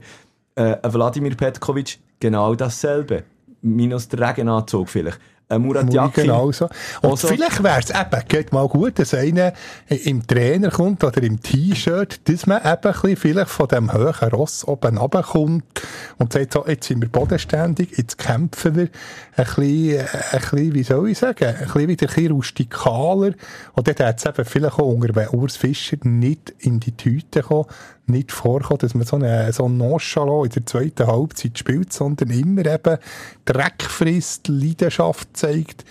Äh, 0.56 0.76
Wladimir 0.82 1.34
Petkovic 1.34 1.98
genau 2.20 2.54
dasselbe. 2.54 3.24
Minus 3.62 4.08
der 4.08 4.28
Regenanzug 4.28 4.88
vielleicht. 4.88 5.18
Ein 5.46 5.60
Murat 5.60 5.92
Yakin. 5.92 6.24
Genauso. 6.24 6.68
Und 7.02 7.10
also, 7.10 7.28
vielleicht 7.28 7.62
wäre 7.62 7.78
es 7.78 7.90
eben, 7.90 8.28
geht 8.28 8.52
mal 8.52 8.66
gut, 8.66 8.98
dass 8.98 9.12
einer 9.12 9.52
im 9.88 10.26
Trainer 10.26 10.70
kommt 10.70 11.04
oder 11.04 11.22
im 11.22 11.40
T-Shirt, 11.40 12.26
dass 12.28 12.46
man 12.46 12.62
eben 12.64 13.16
vielleicht 13.16 13.50
von 13.50 13.68
dem 13.68 13.92
hohen 13.92 14.30
Ross 14.30 14.66
oben 14.66 14.96
runterkommt 14.96 15.64
und 16.18 16.32
sagt 16.32 16.54
so, 16.54 16.64
jetzt 16.66 16.86
sind 16.86 17.02
wir 17.02 17.10
bodenständig, 17.10 17.96
jetzt 17.96 18.16
kämpfen 18.16 18.74
wir 18.74 18.88
ein 19.36 19.44
bisschen, 19.44 20.08
ein 20.32 20.40
bisschen, 20.40 20.74
wie 20.74 20.82
soll 20.82 21.10
ich 21.10 21.18
sagen, 21.18 21.44
ein 21.44 21.64
bisschen 21.64 21.88
wieder 21.88 22.08
ein 22.08 22.14
bisschen 22.14 22.32
rustikaler. 22.32 23.32
Und 23.74 23.86
dann 23.86 24.06
hat 24.06 24.18
es 24.18 24.24
eben 24.24 24.44
vielleicht 24.46 24.78
auch 24.78 24.86
unter 24.86 25.34
Urs 25.34 25.58
Fischer 25.58 25.98
nicht 26.04 26.54
in 26.58 26.80
die 26.80 26.96
Tüte 26.96 27.42
kommen, 27.42 27.66
nicht 28.06 28.32
vorkommen, 28.32 28.78
dass 28.78 28.94
man 28.94 29.06
so 29.06 29.16
einen 29.16 29.52
so 29.52 29.68
Nonchalant 29.68 30.56
in 30.56 30.62
der 30.62 30.66
zweiten 30.66 31.06
Halbzeit 31.06 31.58
spielt, 31.58 31.92
sondern 31.92 32.30
immer 32.30 32.66
eben 32.66 32.98
Dreck 33.44 33.82
frisst, 33.82 34.48
Leidenschaft 34.48 35.28
zeigt 35.36 35.84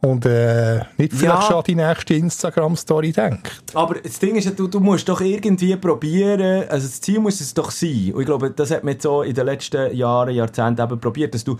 und 0.00 0.24
äh, 0.26 0.80
nicht 0.96 1.12
vielleicht 1.12 1.22
ja. 1.24 1.42
schon 1.42 1.56
an 1.56 1.64
die 1.66 1.74
nächste 1.74 2.14
Instagram-Story 2.14 3.12
denkt. 3.12 3.62
Aber 3.74 3.94
das 3.94 4.18
Ding 4.18 4.36
ist 4.36 4.44
ja, 4.44 4.52
du, 4.52 4.68
du 4.68 4.80
musst 4.80 5.08
doch 5.08 5.20
irgendwie 5.20 5.74
probieren, 5.76 6.68
also 6.68 6.86
das 6.86 7.00
Ziel 7.00 7.18
muss 7.18 7.40
es 7.40 7.52
doch 7.52 7.70
sein, 7.70 8.12
und 8.14 8.20
ich 8.20 8.26
glaube, 8.26 8.50
das 8.50 8.70
hat 8.70 8.84
man 8.84 8.98
so 9.00 9.22
in 9.22 9.34
den 9.34 9.46
letzten 9.46 9.94
Jahren, 9.94 10.34
Jahrzehnten 10.34 10.82
eben 10.82 11.00
probiert, 11.00 11.34
dass 11.34 11.44
du 11.44 11.56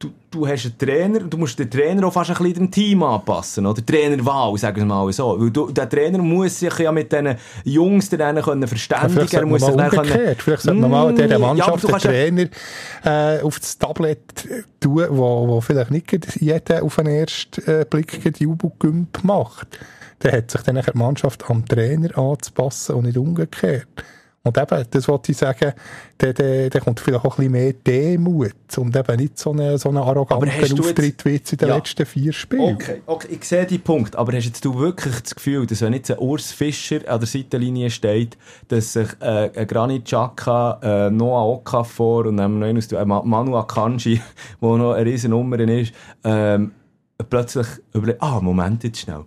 du, 0.00 0.10
du 0.30 0.48
hast 0.48 0.64
einen 0.64 0.78
Trainer, 0.78 1.20
du 1.20 1.36
musst 1.36 1.58
den 1.58 1.70
Trainer 1.70 2.06
auch 2.06 2.12
fast 2.12 2.30
ein 2.30 2.36
bisschen 2.36 2.54
dem 2.54 2.70
Team 2.70 3.02
anpassen, 3.02 3.66
oder? 3.66 3.84
Trainerwahl, 3.84 4.56
sagen 4.56 4.76
wir 4.78 4.84
mal 4.86 5.12
so. 5.12 5.38
Weil 5.38 5.50
du, 5.50 5.70
der 5.70 5.88
Trainer 5.88 6.18
muss 6.18 6.58
sich 6.58 6.76
ja 6.78 6.90
mit 6.90 7.12
diesen 7.12 7.36
Jungs 7.64 8.08
dann 8.08 8.40
können 8.42 8.66
verständigen 8.66 9.28
ja, 9.30 9.46
muss 9.46 9.62
sich 9.64 9.76
dann 9.76 9.90
können... 9.90 10.34
Vielleicht 10.36 10.62
sollte 10.62 10.80
man 10.80 10.90
mal 10.90 11.14
dieser 11.14 11.38
Mannschaft 11.38 11.84
ja, 11.84 11.90
den 11.90 12.00
Trainer 12.00 12.48
äh, 13.04 13.42
auf 13.42 13.60
das 13.60 13.78
Tablet 13.78 14.18
tun, 14.80 15.06
wo, 15.10 15.48
wo 15.48 15.60
vielleicht 15.60 15.90
nicht 15.90 16.40
jeder 16.40 16.82
auf 16.82 16.96
den 16.96 17.06
ersten 17.06 17.70
äh, 17.70 17.84
Blick 17.88 18.34
die 18.34 18.44
Jubelgümp 18.44 19.22
macht. 19.22 19.78
Dann 20.20 20.32
hat 20.32 20.50
sich 20.50 20.62
dann 20.62 20.76
die 20.76 20.98
Mannschaft 20.98 21.48
am 21.48 21.66
Trainer 21.66 22.16
anzupassen 22.16 22.96
und 22.96 23.04
nicht 23.04 23.18
umgekehrt. 23.18 23.86
Und 24.42 24.56
eben, 24.56 24.84
das 24.90 25.06
wollte 25.06 25.32
ich 25.32 25.38
sagen, 25.38 25.74
da, 26.16 26.32
da, 26.32 26.68
da 26.70 26.80
kommt 26.80 26.98
vielleicht 26.98 27.22
auch 27.22 27.38
ein 27.38 27.50
bisschen 27.50 27.52
mehr 27.52 27.72
Demut 27.74 28.54
und 28.78 28.96
eben 28.96 29.16
nicht 29.16 29.38
so 29.38 29.50
einen 29.52 29.76
so 29.76 29.90
eine 29.90 30.00
arroganten 30.00 30.80
Auftritt 30.80 31.24
wie 31.26 31.30
jetzt 31.32 31.52
in 31.52 31.58
den 31.58 31.68
ja. 31.68 31.76
letzten 31.76 32.06
vier 32.06 32.32
Spielen. 32.32 32.74
Okay, 32.74 33.02
okay, 33.04 33.28
ich 33.32 33.44
sehe 33.44 33.66
die 33.66 33.76
Punkt, 33.76 34.16
aber 34.16 34.32
hast 34.32 34.46
jetzt 34.46 34.64
du 34.64 34.78
wirklich 34.78 35.20
das 35.20 35.34
Gefühl, 35.34 35.66
dass 35.66 35.82
wenn 35.82 35.92
jetzt 35.92 36.10
ein 36.10 36.18
Urs 36.18 36.52
Fischer 36.52 37.00
an 37.06 37.20
der 37.20 37.26
Seitenlinie 37.26 37.90
steht, 37.90 38.38
dass 38.68 38.94
sich 38.94 39.08
äh, 39.20 39.50
ein 39.54 39.66
Granit 39.66 40.06
Xhaka, 40.06 40.80
äh, 40.82 41.10
Noah 41.10 41.46
Okafor 41.46 42.24
und 42.24 42.38
dann 42.38 42.60
noch 42.60 42.66
äh, 42.66 43.04
Manu 43.04 43.56
Akanji, 43.58 44.22
wo 44.60 44.78
noch 44.78 44.92
eine 44.92 45.04
riesen 45.04 45.32
Nummer 45.32 45.58
ist, 45.60 45.92
ähm, 46.24 46.72
plötzlich 47.28 47.66
überlegt, 47.92 48.22
ah, 48.22 48.40
Moment, 48.40 48.84
jetzt 48.84 49.00
schnell. 49.00 49.26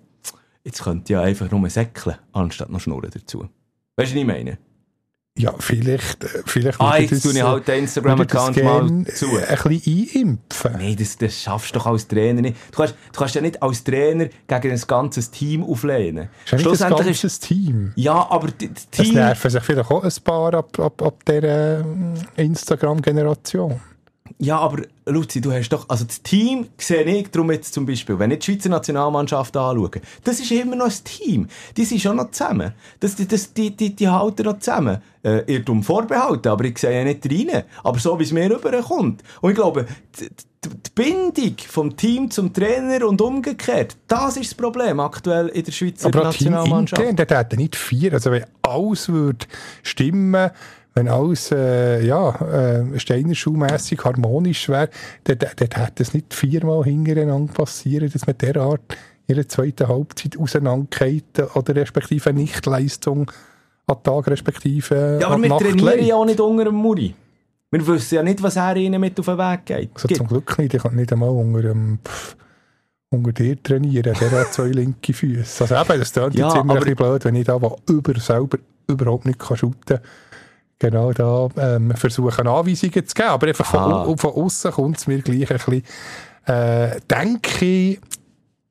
Jetzt 0.63 0.84
könnte 0.84 1.13
ja 1.13 1.21
einfach 1.21 1.52
nur 1.52 1.69
säckeln, 1.69 2.15
anstatt 2.32 2.71
noch 2.71 2.80
Schnurren 2.80 3.12
dazu. 3.13 3.41
Weißt 3.95 4.12
du, 4.12 4.15
was 4.15 4.21
ich 4.21 4.26
meine? 4.26 4.58
Ja, 5.36 5.52
vielleicht, 5.58 6.24
äh, 6.24 6.43
vielleicht 6.46 6.80
ah, 6.80 6.96
jetzt 6.98 7.24
tue 7.24 7.34
ich 7.34 7.41
halt 7.41 7.67
den 7.67 7.80
Instagram-Account 7.80 8.63
mal 8.63 9.06
zu. 9.06 9.26
Ein 9.36 9.58
bisschen 9.69 10.12
einimpfen. 10.15 10.74
Nein, 10.74 10.96
das, 10.96 11.17
das 11.17 11.41
schaffst 11.41 11.74
du 11.74 11.80
doch 11.80 11.88
als 11.88 12.08
Trainer 12.08 12.41
nicht. 12.41 12.56
Du 12.72 12.78
kannst, 12.78 12.93
du 13.12 13.19
kannst 13.19 13.34
ja 13.34 13.41
nicht 13.41 13.62
als 13.63 13.84
Trainer 13.84 14.28
gegen 14.48 14.72
ein 14.72 14.82
ganzes 14.86 15.32
Team 15.32 15.63
auflehnen. 15.63 16.30
Das 16.52 16.62
ist 16.62 16.88
nicht 16.88 17.24
ein 17.24 17.39
Team. 17.39 17.93
Ja, 17.96 18.30
aber 18.30 18.50
das 18.50 18.89
Team... 18.91 19.06
Es 19.06 19.12
nerven 19.12 19.50
sich 19.50 19.63
vielleicht 19.63 19.89
auch 19.89 20.04
ein 20.04 20.13
paar 20.24 20.54
ab, 20.54 20.80
ab, 20.80 21.02
ab 21.02 21.26
dieser 21.26 21.80
ähm, 21.80 22.13
Instagram-Generation. 22.36 23.82
Ja, 24.39 24.58
aber 24.58 24.84
Luzi, 25.06 25.41
du 25.41 25.52
hast 25.52 25.69
doch, 25.69 25.88
also 25.89 26.06
das 26.06 26.22
Team 26.22 26.67
sehe 26.78 27.04
ich 27.04 27.30
darum 27.30 27.52
jetzt 27.52 27.74
zum 27.74 27.86
Beispiel, 27.86 28.17
wenn 28.19 28.32
ich 28.32 28.39
die 28.39 28.52
Schweizer 28.52 28.69
Nationalmannschaft 28.69 29.56
anschaue, 29.56 29.91
das 30.24 30.39
ist 30.39 30.52
immer 30.52 30.76
noch 30.76 30.88
ein 30.88 31.04
Team. 31.04 31.48
Die 31.78 31.86
sind 31.86 32.02
schon 32.02 32.17
noch 32.17 32.32
zusammen. 32.32 32.74
Das, 33.00 33.15
das, 33.15 33.54
die, 33.54 33.76
die, 33.76 33.96
die 33.96 34.08
halten 34.08 34.43
noch 34.43 34.60
zusammen. 34.60 35.02
Äh, 35.24 35.43
Irrtum 35.54 35.84
vorbehalten, 35.84 36.50
aber 36.50 36.65
ich 36.65 36.78
sehe 36.78 36.98
ja 36.98 37.04
nicht 37.04 37.26
rein. 37.26 37.63
Aber 37.84 37.98
so, 37.98 38.19
wie 38.19 38.24
es 38.24 38.34
mir 38.34 38.50
rüberkommt. 38.50 39.24
Und 39.39 39.52
ich 39.52 39.56
glaube, 39.56 39.86
die, 40.19 40.30
die 40.65 40.89
Bindung 40.93 41.56
vom 41.65 41.96
Team 41.96 42.30
zum 42.30 42.52
Trainer 42.52 43.08
und 43.08 43.22
umgekehrt, 43.22 43.96
das 44.08 44.36
ist 44.36 44.52
das 44.52 44.56
Problem 44.56 45.00
aktuell 45.00 45.48
in 45.48 45.63
der 45.63 45.71
Schweizer 45.71 46.08
aber 46.08 46.25
Nationalmannschaft. 46.25 47.02
Aber 47.02 47.13
der 47.13 47.38
hätte 47.38 47.56
nicht 47.56 47.75
vier, 47.75 48.13
also 48.13 48.31
wenn 48.31 48.46
alles 48.62 49.08
würde 49.10 49.46
stimmen, 49.81 50.52
wenn 50.96 51.08
alles 51.08 51.52
äh, 51.52 52.06
ja, 52.06 52.29
äh, 52.41 53.00
Steinerschuhmässig 53.00 54.04
harmonisch 54.04 54.69
wäre, 54.69 54.89
dann, 55.23 55.39
dann, 55.39 55.52
dann 55.56 55.83
hätte 55.85 56.04
es 56.04 56.13
nicht 56.13 56.33
viermal 56.33 56.83
hintereinander 56.83 57.52
passieren, 57.54 58.10
dass 58.12 58.27
man 58.27 58.37
derart 58.37 58.96
ihre 59.27 59.48
zweite 59.48 59.87
Halbzeit 59.87 60.37
auseinandergeht 60.37 61.41
oder 61.56 61.75
respektive 61.75 62.33
Nichtleistung 62.33 63.31
an 63.87 64.04
Tag 64.04 64.27
respektive 64.27 65.17
Ja, 65.21 65.27
aber 65.29 65.41
wir 65.41 65.50
Nacht 65.50 65.62
trainieren 65.62 65.96
legt. 65.98 66.08
ja 66.08 66.15
auch 66.15 66.25
nicht 66.25 66.39
unter 66.39 66.65
dem 66.65 66.75
Muri. 66.75 67.15
Wir 67.71 67.87
wissen 67.87 68.15
ja 68.15 68.23
nicht, 68.23 68.44
was 68.44 68.56
er 68.56 68.75
ihnen 68.75 69.02
mit 69.02 69.19
auf 69.19 69.25
den 69.25 69.37
Weg 69.37 69.65
geht. 69.65 69.89
Also 69.96 70.08
zum 70.10 70.27
Glück 70.27 70.58
nicht, 70.60 70.73
ich 70.75 70.83
kann 70.83 70.96
nicht 70.96 71.12
einmal 71.12 71.29
unter, 71.29 71.63
ähm, 71.71 71.98
pff, 72.06 72.35
unter 73.10 73.31
dir 73.31 73.62
trainieren, 73.62 74.15
der 74.19 74.31
hat 74.31 74.54
zwei 74.54 74.67
linke 74.67 75.12
Füße. 75.13 75.63
Also 75.63 75.75
eben, 75.75 76.00
das 76.00 76.13
klingt 76.13 76.35
Ja, 76.35 76.48
jetzt 76.50 76.58
immer 76.62 76.73
ein 76.75 76.79
bisschen 76.81 76.96
blöd, 76.96 77.25
wenn 77.25 77.35
ich 77.35 77.46
da, 77.46 77.60
wo 77.60 77.77
über 77.89 78.19
selber 78.19 78.60
überhaupt 78.87 79.25
nicht 79.25 79.39
kann 79.39 79.58
shooten 79.58 79.98
kann, 79.98 80.00
genau 80.90 81.12
da 81.13 81.48
ähm, 81.58 81.92
versuchen 81.96 82.48
Anweisungen 82.48 83.06
zu 83.08 83.13
geben. 83.15 83.29
Aber 83.29 83.48
einfach 83.48 83.65
von, 83.65 83.79
au- 84.10 84.15
von 84.17 84.31
außen 84.31 84.71
kommt 84.71 84.98
es 84.98 85.08
mir 85.08 85.21
gleich 85.21 85.50
ein 85.52 85.58
bisschen, 85.58 85.84
äh, 86.46 87.00
denke 87.10 87.65
ich, 87.65 88.00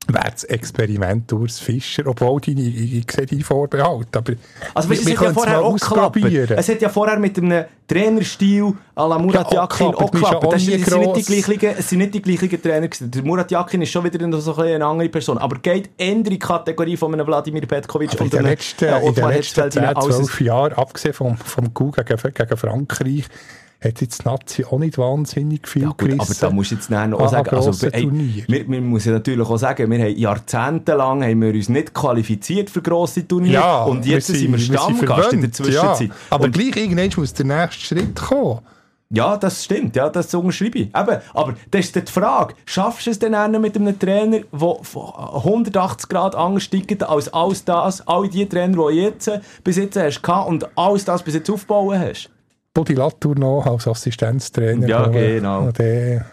wäre 0.09 0.30
das 0.32 0.44
Experiment 0.44 1.32
Urs 1.32 1.59
Fischer, 1.61 2.07
obwohl 2.07 2.40
die, 2.40 2.53
ich, 2.53 2.94
ich 2.98 3.12
sehe 3.12 3.24
die 3.26 3.42
Vorbehalt, 3.42 4.09
aber 4.16 4.32
Also, 4.74 4.90
wir 4.90 4.96
es 4.98 5.03
hat 5.05 5.09
ja 5.09 5.14
können 5.16 5.28
es 5.30 5.34
vorher 5.34 5.61
mal 5.61 5.66
ausprobieren. 5.66 6.59
Es 6.59 6.68
hat 6.68 6.80
ja 6.82 6.88
vorher 6.88 7.18
mit 7.18 7.38
einem 7.38 7.64
Trainerstil 7.86 8.72
à 8.96 9.09
la 9.09 9.18
Murat 9.18 9.53
Ja, 9.53 9.62
Yakin 9.62 9.86
auch 9.94 10.11
geklappt. 10.11 10.53
Das 10.53 10.66
ja 10.66 10.70
sind 10.78 10.88
nie 10.98 11.07
nicht 11.07 11.28
die 11.28 11.34
gross. 11.34 11.44
gleichen, 11.44 11.76
es 11.78 11.88
sind 11.88 11.98
nicht 11.98 12.14
die 12.14 12.22
gleichen 12.22 12.62
Trainer 12.62 12.88
gewesen. 12.88 13.11
Der 13.11 13.22
Murat 13.22 13.50
Yakin 13.50 13.82
ist 13.82 13.90
schon 13.90 14.05
wieder 14.05 14.40
so 14.40 14.55
ein 14.57 14.61
eine 14.74 14.84
andere 14.86 15.09
Person. 15.09 15.38
Aber 15.38 15.59
geht 15.59 15.90
die 16.26 16.38
Kategorie 16.38 16.96
von 16.96 17.12
einem 17.12 17.26
Wladimir 17.26 17.62
Petkovic 17.66 18.12
Aber 18.12 18.22
und 18.24 18.34
einem 18.34 18.46
letzten, 18.46 18.84
äh, 18.86 18.98
in 19.07 19.14
den 19.14 19.24
letzten 19.28 19.32
Hitzfeld 19.62 19.72
10, 19.74 19.82
hinein, 19.82 19.96
als 19.96 20.07
es- 20.07 20.16
12 20.16 20.40
Jahren, 20.40 20.72
abgesehen 20.72 21.14
vom, 21.14 21.36
vom 21.36 21.72
Coup 21.74 21.94
gegen, 21.94 22.34
gegen 22.34 22.57
Frankreich, 22.57 23.24
hat 23.84 24.00
jetzt 24.00 24.22
die 24.22 24.28
Nazi 24.28 24.64
auch 24.64 24.78
nicht 24.78 24.96
wahnsinnig 24.98 25.66
viel 25.66 25.82
Ja, 25.82 25.88
gut, 25.88 25.98
gerissen. 25.98 26.20
aber 26.20 26.34
da 26.34 26.50
musst 26.50 26.70
du 26.70 26.74
jetzt 26.76 26.90
noch 26.90 27.20
auch 27.20 27.28
sagen, 27.28 27.56
also, 27.56 27.86
ey, 27.88 28.08
wir, 28.46 28.68
wir 28.68 28.80
müssen 28.80 29.12
natürlich 29.12 29.48
auch 29.48 29.56
sagen, 29.56 29.90
wir 29.90 29.98
haben 29.98 30.16
jahrzehntelang 30.16 31.22
haben 31.22 31.42
wir 31.42 31.52
uns 31.54 31.68
nicht 31.68 31.92
qualifiziert 31.92 32.70
für 32.70 32.82
grosse 32.82 33.26
Turniere 33.26 33.54
ja, 33.54 33.82
und 33.84 34.06
jetzt 34.06 34.28
sind 34.28 34.52
wir 34.52 34.58
sind 34.58 34.78
Stammgast 34.78 35.32
in 35.32 35.40
der 35.40 35.52
Zwischenzeit. 35.52 36.08
Ja. 36.08 36.14
Aber 36.30 36.44
und, 36.44 36.52
gleich 36.52 36.76
irgendwann 36.76 37.10
muss 37.16 37.34
der 37.34 37.46
nächste 37.46 37.84
Schritt 37.84 38.14
kommen. 38.16 38.60
ja, 39.10 39.36
das 39.36 39.64
stimmt, 39.64 39.94
ja, 39.96 40.08
das 40.08 40.32
unterschreibe 40.34 40.78
ich. 40.78 40.86
Eben, 40.86 41.18
aber 41.34 41.54
das 41.70 41.80
ist 41.86 41.96
dann 41.96 42.04
die 42.04 42.12
Frage, 42.12 42.54
schaffst 42.64 43.06
du 43.06 43.10
es 43.10 43.18
denn 43.18 43.32
dann 43.32 43.60
mit 43.60 43.76
einem 43.76 43.98
Trainer, 43.98 44.40
der 44.52 44.76
von 44.82 45.12
180 45.14 46.08
Grad 46.08 46.34
anders 46.34 46.62
steigt 46.62 47.02
als 47.02 47.32
alles 47.32 47.64
das, 47.64 48.06
all 48.06 48.28
die 48.28 48.48
Trainer, 48.48 48.68
die 48.68 48.76
du 48.76 48.90
jetzt 48.90 49.30
bis 49.64 49.76
jetzt 49.76 49.96
hast 49.98 50.22
und 50.46 50.66
alles 50.78 51.04
das 51.04 51.22
bis 51.22 51.34
jetzt 51.34 51.50
aufbauen 51.50 51.98
hast? 51.98 52.30
Body 52.74 52.94
Latour 52.94 53.34
noch 53.36 53.66
als 53.66 53.86
Assistenztrainer. 53.86 54.86
Ja, 54.88 55.06
genau. 55.08 55.70
Der, 55.72 56.24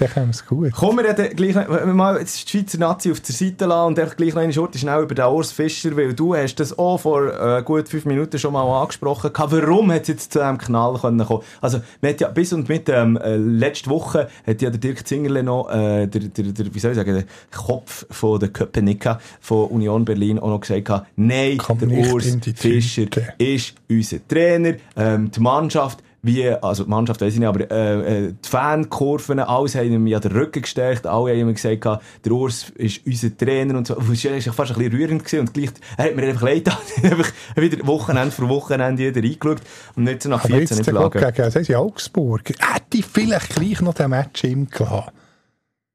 der 0.00 0.08
kommt 0.08 0.34
es 0.34 0.46
gut. 0.46 0.72
Kommen 0.72 1.04
wir 1.04 1.12
dann 1.12 1.30
gleich 1.36 1.54
mal 1.54 2.18
jetzt 2.18 2.44
die 2.44 2.58
Schweizer 2.58 2.78
Nazi 2.78 3.12
auf 3.12 3.20
der 3.20 3.34
Seite 3.34 3.66
lassen 3.66 3.88
und 3.88 3.98
einfach 3.98 4.16
gleich 4.16 4.34
noch 4.34 4.42
eine 4.42 4.52
Schurte 4.52 4.78
schnell 4.78 5.02
über 5.02 5.14
den 5.14 5.26
Urs 5.26 5.52
Fischer, 5.52 5.96
weil 5.96 6.14
du 6.14 6.34
hast 6.34 6.56
das 6.56 6.76
auch 6.78 6.98
vor 6.98 7.32
äh, 7.32 7.62
gut 7.62 7.88
fünf 7.88 8.06
Minuten 8.06 8.38
schon 8.38 8.52
mal 8.52 8.82
angesprochen. 8.82 9.30
Warum 9.34 9.92
hat 9.92 10.02
es 10.02 10.08
jetzt 10.08 10.32
zu 10.32 10.38
diesem 10.38 10.58
Knall 10.58 10.98
können 10.98 11.24
kommen? 11.24 11.42
Also, 11.60 11.80
man 12.00 12.12
hat 12.12 12.20
ja 12.20 12.28
bis 12.28 12.52
und 12.52 12.68
mit 12.68 12.88
ähm, 12.88 13.16
äh, 13.18 13.36
letzte 13.36 13.90
Woche 13.90 14.28
hat 14.46 14.62
ja 14.62 14.70
der 14.70 14.80
Dirk 14.80 15.06
Zingerle 15.06 15.42
noch, 15.42 15.70
äh, 15.70 16.06
der, 16.06 16.22
der, 16.22 16.44
der, 16.44 16.74
wie 16.74 16.78
soll 16.78 16.92
ich 16.92 16.96
sagen, 16.96 17.14
der 17.14 17.24
Kopf 17.56 18.06
von 18.10 18.40
der 18.40 18.48
Köpenicker 18.48 19.20
von 19.40 19.68
Union 19.68 20.04
Berlin 20.04 20.38
auch 20.38 20.48
noch 20.48 20.60
gesagt 20.60 21.06
nein, 21.16 21.58
Kommt 21.58 21.82
der 21.82 21.90
Urs 21.90 22.38
Fischer 22.54 23.06
ist 23.38 23.74
unser 23.88 24.26
Trainer, 24.26 24.74
ähm, 24.96 25.30
die 25.30 25.40
Mannschaft, 25.40 26.02
wie, 26.22 26.48
also 26.48 26.84
die 26.84 26.90
Mannschaft 26.90 27.20
weiss 27.22 27.32
ich 27.32 27.40
nicht, 27.40 27.48
aber 27.48 27.70
äh, 27.70 28.26
äh, 28.26 28.32
die 28.32 28.48
Fankurven, 28.48 29.38
alles 29.38 29.74
haben 29.74 29.90
ihm 29.90 30.06
ja 30.06 30.20
den 30.20 30.32
Rücken 30.32 30.62
gestärkt, 30.62 31.06
alle 31.06 31.32
haben 31.32 31.48
ihm 31.48 31.54
gesagt, 31.54 31.80
gehabt, 31.80 32.04
der 32.24 32.32
Urs 32.32 32.70
ist 32.76 33.06
unser 33.06 33.36
Trainer 33.36 33.78
und 33.78 33.86
so. 33.86 33.94
Das 33.94 34.06
war 34.06 34.52
fast 34.52 34.72
ein 34.72 34.78
bisschen 34.78 34.92
rührend 34.92 35.24
gewesen 35.24 35.40
und 35.40 35.54
gleich, 35.54 35.70
er 35.96 36.04
hat 36.06 36.16
mir 36.16 36.22
einfach 36.24 36.42
leid 36.42 36.64
getan, 36.64 36.78
einfach 37.02 37.32
wieder 37.56 37.86
Wochenende 37.86 38.30
für 38.32 38.48
Wochenende 38.48 39.02
jeder 39.02 39.22
eingeschaut 39.22 39.62
und 39.96 40.04
nicht 40.04 40.22
so 40.22 40.28
nach 40.28 40.44
Aber 40.44 40.48
14 40.48 40.60
jetzt 40.60 40.76
nicht 40.76 40.86
der 40.86 40.94
Gott 40.94 41.14
lagen. 41.14 41.34
gegen 41.34 41.52
das 41.52 41.68
ja 41.68 41.78
Augsburg. 41.78 42.48
Hätte 42.48 42.98
ich 42.98 43.06
vielleicht 43.06 43.54
gleich 43.54 43.80
noch 43.80 43.94
den 43.94 44.10
Match 44.10 44.44
im 44.44 44.68
gelassen. 44.68 45.10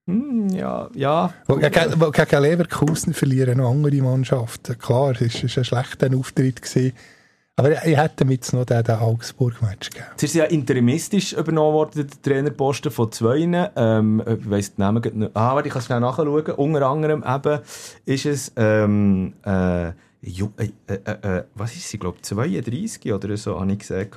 Hm, 0.07 0.49
ja, 0.49 0.89
ja. 0.93 1.34
Weil 1.47 1.69
Gegen, 1.69 2.11
gegen 2.11 2.41
Leverkusen 2.41 3.13
verlieren 3.13 3.57
noch 3.57 3.71
andere 3.71 3.95
Mannschaften. 4.01 4.78
Klar, 4.78 5.19
es 5.19 5.43
war 5.43 5.61
ein 5.61 5.65
schlechter 5.65 6.15
Auftritt. 6.15 6.61
Gewesen. 6.61 6.93
Aber 7.57 7.71
ich, 7.71 7.97
hätte 7.97 8.25
mit 8.25 8.51
noch 8.51 8.65
den, 8.65 8.83
den 8.83 8.95
Augsburg-Match 8.95 9.89
gegeben. 9.89 10.07
Jetzt 10.11 10.23
ist 10.23 10.35
ja 10.35 10.43
interimistisch 10.43 11.31
übernommen 11.33 11.73
worden, 11.73 12.07
der 12.07 12.21
Trainerposten 12.21 12.91
von 12.91 13.11
zwei. 13.13 13.71
Ähm, 13.75 14.21
ich 14.27 14.49
weiss 14.49 14.75
die 14.75 14.81
Namen 14.81 15.01
nicht. 15.01 15.31
Ah, 15.33 15.55
warte, 15.55 15.69
ich 15.69 15.73
kann 15.73 15.79
es 15.79 15.85
schnell 15.85 16.01
nachschauen. 16.01 16.51
Unter 16.51 16.85
anderem 16.87 17.23
eben 17.25 17.59
ist 18.05 18.25
es, 18.25 18.51
ähm, 18.57 19.33
äh, 19.45 19.91
Ju 20.21 20.49
äh, 20.57 20.69
äh, 20.87 21.11
äh, 21.11 21.43
was 21.53 21.75
ist 21.75 21.87
sie, 21.87 21.97
glaube 21.97 22.21
32 22.21 23.13
oder 23.13 23.37
so, 23.37 23.59
habe 23.59 23.71
ich 23.71 23.79
gesehen. 23.79 24.09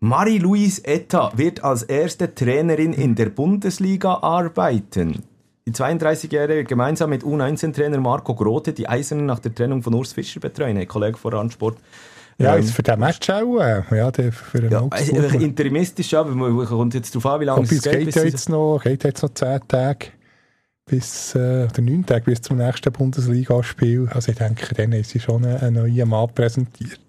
Marie-Louise 0.00 0.84
Etta 0.84 1.32
wird 1.36 1.62
als 1.62 1.84
erste 1.84 2.34
Trainerin 2.34 2.92
in 2.92 3.14
der 3.14 3.26
Bundesliga 3.26 4.14
arbeiten. 4.14 5.22
Die 5.66 5.72
32-Jährige 5.72 6.58
wird 6.58 6.68
gemeinsam 6.68 7.10
mit 7.10 7.22
U19-Trainer 7.22 8.00
Marco 8.00 8.34
Grote 8.34 8.72
die 8.72 8.88
Eisernen 8.88 9.26
nach 9.26 9.38
der 9.38 9.54
Trennung 9.54 9.82
von 9.82 9.94
Urs 9.94 10.12
Fischer 10.12 10.40
betreuen. 10.40 10.76
Ein 10.76 10.88
Kollege 10.88 11.18
von 11.18 11.32
Randsport. 11.32 11.78
Ja, 12.38 12.56
jetzt 12.56 12.72
für 12.72 12.82
den 12.82 12.98
Match 13.00 13.30
auch. 13.30 13.58
äh, 13.60 13.82
Ja, 13.96 14.10
der, 14.10 14.30
für 14.32 14.60
den 14.60 14.70
ja, 14.70 14.80
Augsburg. 14.80 15.24
einfach 15.24 15.40
interimistisch, 15.40 16.12
ja, 16.12 16.24
weil 16.26 16.34
man 16.34 16.66
kommt 16.66 16.92
jetzt 16.94 17.14
darauf 17.14 17.26
an, 17.34 17.40
wie 17.40 17.44
lange 17.46 17.58
Aber 17.62 17.72
es 17.72 17.82
geht, 17.82 18.04
bis 18.04 18.14
sie- 18.14 18.20
jetzt 18.28 18.48
noch, 18.50 18.80
geht 18.82 19.04
jetzt 19.04 19.22
noch 19.22 19.32
10 19.32 19.60
Tage 19.66 20.06
bis, 20.84 21.34
äh, 21.34 21.66
oder 21.70 21.80
9 21.82 22.04
Tage 22.04 22.24
bis 22.26 22.42
zum 22.42 22.58
nächsten 22.58 22.92
Bundesligaspiel. 22.92 24.08
Also 24.12 24.32
ich 24.32 24.38
denke, 24.38 24.74
dann 24.74 24.92
ist 24.92 25.10
sie 25.10 25.20
schon 25.20 25.44
einen, 25.44 25.56
einen 25.56 25.76
neuen 25.76 26.08
Mann 26.08 26.28
präsentiert. 26.34 27.00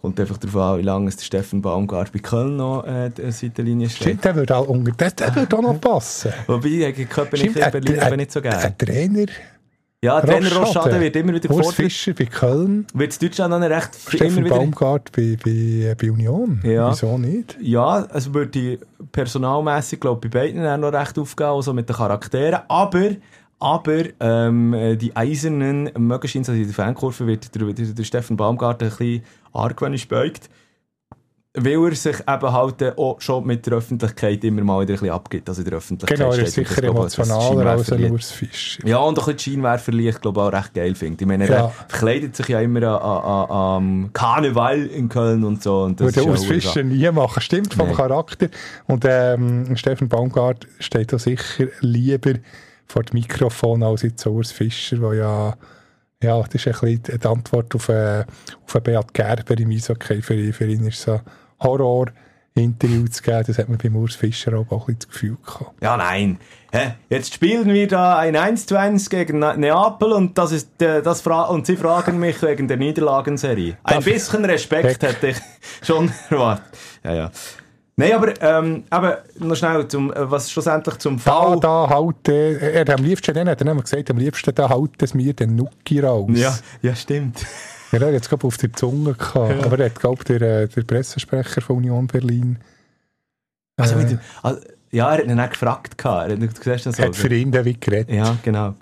Kommt 0.00 0.20
einfach 0.20 0.36
darauf 0.36 0.56
an, 0.56 0.78
wie 0.78 0.82
lange 0.82 1.08
es 1.08 1.16
der 1.16 1.24
Steffen 1.24 1.60
Baumgart 1.62 2.12
bei 2.12 2.18
Köln 2.20 2.56
noch 2.58 2.86
äh, 2.86 3.10
die 3.10 3.30
Seitenlinie 3.32 3.88
steht. 3.88 4.02
Stimmt, 4.02 4.24
der 4.24 4.34
würde 4.36 4.56
auch, 4.56 4.68
unter, 4.68 4.92
der, 4.92 5.10
der 5.10 5.34
würde 5.34 5.56
auch 5.58 5.62
noch 5.62 5.80
passen. 5.80 6.30
Wobei, 6.46 6.92
gegen 6.92 7.08
Stimmt, 7.10 7.56
in 7.56 7.62
ein- 7.62 7.72
Berlin 7.72 7.98
ein- 8.00 8.16
nicht 8.18 8.30
so 8.30 8.40
gerne. 8.42 8.58
Ein 8.58 8.78
Trainer, 8.78 9.26
Ja, 10.04 10.20
Trainer 10.20 10.52
Rochade. 10.52 11.00
Wird 11.00 11.16
immer 11.16 11.32
wieder 11.32 11.48
Urs 11.48 11.56
gefordert. 11.56 11.74
Fischer 11.76 12.12
bei 12.12 12.26
Köln, 12.26 12.86
Wird 12.92 13.14
in 13.14 13.26
Deutschland 13.26 13.52
dann 13.54 13.62
recht 13.62 13.94
Steffen 14.06 14.36
immer 14.36 14.44
wieder... 14.44 14.56
Baumgart 14.56 15.10
bei, 15.12 15.38
bei, 15.42 15.96
bei 15.98 16.10
Union. 16.10 16.60
Ja. 16.62 16.90
Wieso 16.90 17.16
nicht? 17.16 17.56
Ja, 17.58 18.06
es 18.12 18.32
würde 18.34 18.80
personalmässig, 19.12 20.00
glaube 20.00 20.26
ich, 20.26 20.30
bei 20.30 20.40
beiden 20.40 20.62
dann 20.62 20.82
noch 20.82 20.92
recht 20.92 21.18
aufgehen, 21.18 21.46
also 21.46 21.72
mit 21.72 21.88
den 21.88 21.96
Charakteren. 21.96 22.60
Aber, 22.68 23.12
aber 23.58 24.02
ähm, 24.20 24.74
äh, 24.74 24.96
die 24.96 25.16
Eisernen 25.16 25.90
mögen 25.96 26.28
scheint, 26.28 26.50
also 26.50 26.60
in 26.60 26.66
der 26.66 26.74
Fankurve 26.74 27.26
wird 27.26 27.54
der, 27.54 27.72
der, 27.72 27.86
der 27.86 28.04
Steffen 28.04 28.36
Baumgart 28.36 28.82
ein 28.82 28.90
bisschen 28.90 29.22
argwöhnisch 29.54 30.06
beugt. 30.06 30.50
Weil 31.56 31.84
er 31.84 31.94
sich 31.94 32.16
eben 32.18 32.52
halt 32.52 32.98
auch 32.98 33.20
schon 33.20 33.46
mit 33.46 33.64
der 33.64 33.74
Öffentlichkeit 33.74 34.42
immer 34.42 34.62
mal 34.64 34.80
wieder 34.82 34.94
ein 34.94 34.98
bisschen 34.98 35.10
abgibt. 35.14 35.48
Also 35.48 35.62
in 35.62 35.68
der 35.68 35.78
Öffentlichkeit 35.78 36.18
Genau, 36.18 36.32
er 36.32 36.42
ist 36.42 36.54
sicher 36.54 36.82
emotionaler 36.82 37.70
als 37.70 37.92
ein 37.92 37.98
Scheinwerferlicht- 38.00 38.10
Urs 38.12 38.30
Fischer. 38.32 38.84
Ja, 38.88 38.98
und 38.98 39.16
auch 39.20 39.28
ein 39.28 39.34
bisschen 39.36 39.52
Scheinwerferlicht, 39.54 40.20
glaube 40.20 40.40
ich, 40.40 40.46
auch 40.48 40.52
recht 40.52 40.74
geil 40.74 40.94
finde. 40.96 41.22
Ich 41.22 41.28
meine, 41.28 41.44
er 41.48 41.56
Ja. 41.56 41.68
verkleidet 41.68 42.34
sich 42.34 42.48
ja 42.48 42.60
immer 42.60 42.82
am 43.00 44.10
Karneval 44.12 44.84
in 44.86 45.08
Köln 45.08 45.44
und 45.44 45.62
so. 45.62 45.82
Und 45.84 46.00
das 46.00 46.06
Würde 46.06 46.20
ist 46.20 46.24
ja 46.26 46.30
Urs 46.32 46.40
auch- 46.42 46.46
Fischer 46.46 46.82
nie 46.82 47.10
machen. 47.12 47.40
Stimmt, 47.40 47.72
vom 47.74 47.86
Nein. 47.86 47.96
Charakter. 47.96 48.48
Und 48.88 49.04
ähm, 49.08 49.76
Steffen 49.76 50.08
Baumgart 50.08 50.66
steht 50.80 51.12
da 51.12 51.20
sicher 51.20 51.68
lieber 51.80 52.32
vor 52.88 53.04
dem 53.04 53.14
Mikrofon 53.20 53.84
als 53.84 54.02
jetzt 54.02 54.26
Urs 54.26 54.50
Fischer, 54.50 54.96
der 54.96 55.14
ja, 55.14 55.54
ja, 56.20 56.42
das 56.42 56.54
ist 56.54 56.66
ein 56.66 56.72
bisschen 57.00 57.20
die 57.22 57.26
Antwort 57.28 57.72
auf, 57.76 57.88
äh, 57.90 58.24
auf 58.66 58.82
Beat 58.82 59.14
Gerber 59.14 59.56
im 59.56 59.70
Eishockey. 59.70 60.20
Für, 60.20 60.34
ihn- 60.34 60.52
für 60.52 60.66
ihn 60.66 60.84
ist 60.88 61.00
so 61.00 61.20
Horror. 61.60 62.06
Interview 62.56 63.04
zu 63.08 63.20
geben, 63.20 63.42
das 63.44 63.58
hat 63.58 63.68
man 63.68 63.78
beim 63.78 63.96
Urs 63.96 64.14
Fischer 64.14 64.52
auch 64.56 64.70
ein 64.70 64.78
bisschen 64.78 64.98
das 65.00 65.08
Gefühl 65.08 65.36
gehabt. 65.44 65.82
Ja, 65.82 65.96
nein. 65.96 66.38
Hä? 66.70 66.92
Jetzt 67.10 67.34
spielen 67.34 67.66
wir 67.74 67.88
da 67.88 68.16
ein 68.18 68.36
1 68.36 68.66
zu 68.66 68.78
1 68.78 69.10
gegen 69.10 69.40
Ne- 69.40 69.56
Neapel 69.56 70.12
und, 70.12 70.38
das 70.38 70.52
ist, 70.52 70.80
äh, 70.80 71.02
das 71.02 71.20
fra 71.20 71.46
und 71.46 71.66
sie 71.66 71.76
fragen 71.76 72.20
mich 72.20 72.40
wegen 72.42 72.68
der 72.68 72.76
Niederlagenserie. 72.76 73.76
Ein 73.82 73.94
Darf- 73.94 74.04
bisschen 74.04 74.44
Respekt 74.44 75.02
hätte 75.02 75.26
ich 75.30 75.36
schon 75.82 76.12
erwartet. 76.30 76.64
Ja, 77.02 77.14
ja. 77.14 77.30
Nein, 77.96 78.12
aber 78.12 78.40
ähm, 78.40 78.84
eben, 78.92 79.12
noch 79.48 79.56
schnell, 79.56 79.88
zum, 79.88 80.12
äh, 80.12 80.30
was 80.30 80.48
schlussendlich 80.48 80.98
zum 80.98 81.16
Da, 81.24 81.32
Fall... 81.32 81.58
da 81.60 81.88
halt, 81.88 82.28
äh, 82.28 82.72
er 82.72 82.80
hat 82.82 82.90
am 82.90 83.02
liebsten, 83.04 83.34
dann 83.34 83.48
hat 83.48 83.60
er 83.62 83.74
gesagt, 83.74 84.10
am 84.12 84.18
liebsten 84.18 84.54
da 84.54 84.68
halt 84.68 85.02
es 85.02 85.12
mir 85.14 85.32
den 85.32 85.56
Nuki 85.56 85.98
raus. 85.98 86.30
Ja, 86.34 86.56
ja, 86.82 86.94
stimmt. 86.94 87.44
Ja, 87.94 88.08
er 88.08 88.14
hat 88.14 88.22
es 88.22 88.28
glaube 88.28 88.46
auf 88.46 88.56
der 88.56 88.72
Zunge 88.72 89.14
gehabt. 89.14 89.64
Aber 89.64 89.78
er 89.78 89.86
hat, 89.86 90.00
glaube 90.00 90.24
der, 90.24 90.42
äh, 90.42 90.68
der 90.68 90.82
Pressesprecher 90.82 91.60
von 91.60 91.76
Union 91.76 92.06
Berlin 92.06 92.58
Also, 93.76 93.94
äh, 93.94 93.98
mit 93.98 94.10
dem, 94.10 94.20
also, 94.42 94.60
ja, 94.90 95.12
er 95.12 95.18
hat 95.18 95.26
ihn 95.26 95.40
auch 95.40 95.50
gefragt. 95.50 95.98
gehabt. 95.98 96.30
Er 96.30 96.38
hat, 96.38 96.64
siehst 96.64 96.86
das 96.86 96.96
so. 96.96 97.02
hat 97.02 97.16
für 97.16 97.34
ihn 97.34 97.50
den 97.50 97.64
Weg 97.64 97.80
geredet. 97.80 98.10
Ja, 98.10 98.36
genau. 98.42 98.74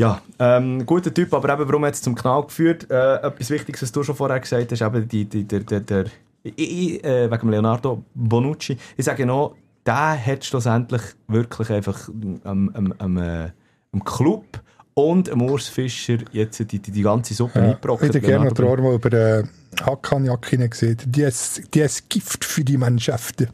Ja, 0.00 0.22
ähm, 0.38 0.86
guter 0.86 1.12
Typ, 1.12 1.34
aber 1.34 1.52
eben, 1.52 1.68
warum 1.68 1.84
hat 1.84 1.94
es 1.94 2.02
zum 2.02 2.14
Knall 2.14 2.44
geführt? 2.44 2.88
Äh, 2.88 3.16
etwas 3.16 3.50
Wichtiges, 3.50 3.82
was 3.82 3.90
du 3.90 4.04
schon 4.04 4.14
vorher 4.14 4.38
gesagt 4.38 4.70
hast, 4.70 4.80
eben 4.80 5.08
die, 5.08 5.24
die, 5.24 5.44
der, 5.44 5.60
der, 5.60 5.80
der, 5.80 6.04
ich, 6.44 6.54
ich, 6.56 7.04
äh, 7.04 7.28
wegen 7.30 7.50
Leonardo 7.50 8.04
Bonucci. 8.14 8.78
Ich 8.96 9.04
sage 9.04 9.26
noch, 9.26 9.56
der 9.84 10.24
hat 10.24 10.44
schlussendlich 10.44 11.02
wirklich 11.26 11.70
einfach 11.70 12.08
am, 12.44 12.70
am, 12.74 12.94
am, 12.98 13.16
äh, 13.16 13.50
am 13.92 14.04
Club 14.04 14.44
und 14.98 15.32
Urs 15.32 15.68
Fischer 15.68 16.18
jetzt 16.32 16.58
die, 16.58 16.64
die, 16.80 16.90
die 16.90 17.02
ganze 17.02 17.32
Suppe 17.32 17.60
Ja, 17.60 17.64
eingebrockt. 17.66 18.02
ich 18.02 18.08
hätte 18.08 18.20
gerne 18.20 18.46
noch 18.46 18.52
den 18.52 18.66
Arm 18.66 18.92
über 18.92 19.10
den 19.10 19.48
Hackkanjacke 19.80 20.68
gesehen. 20.68 20.98
Die 21.06 21.22
ist, 21.22 21.62
die 21.72 21.80
ist 21.80 22.10
Gift 22.10 22.44
für 22.44 22.64
die 22.64 22.76
Mannschaften. 22.76 23.48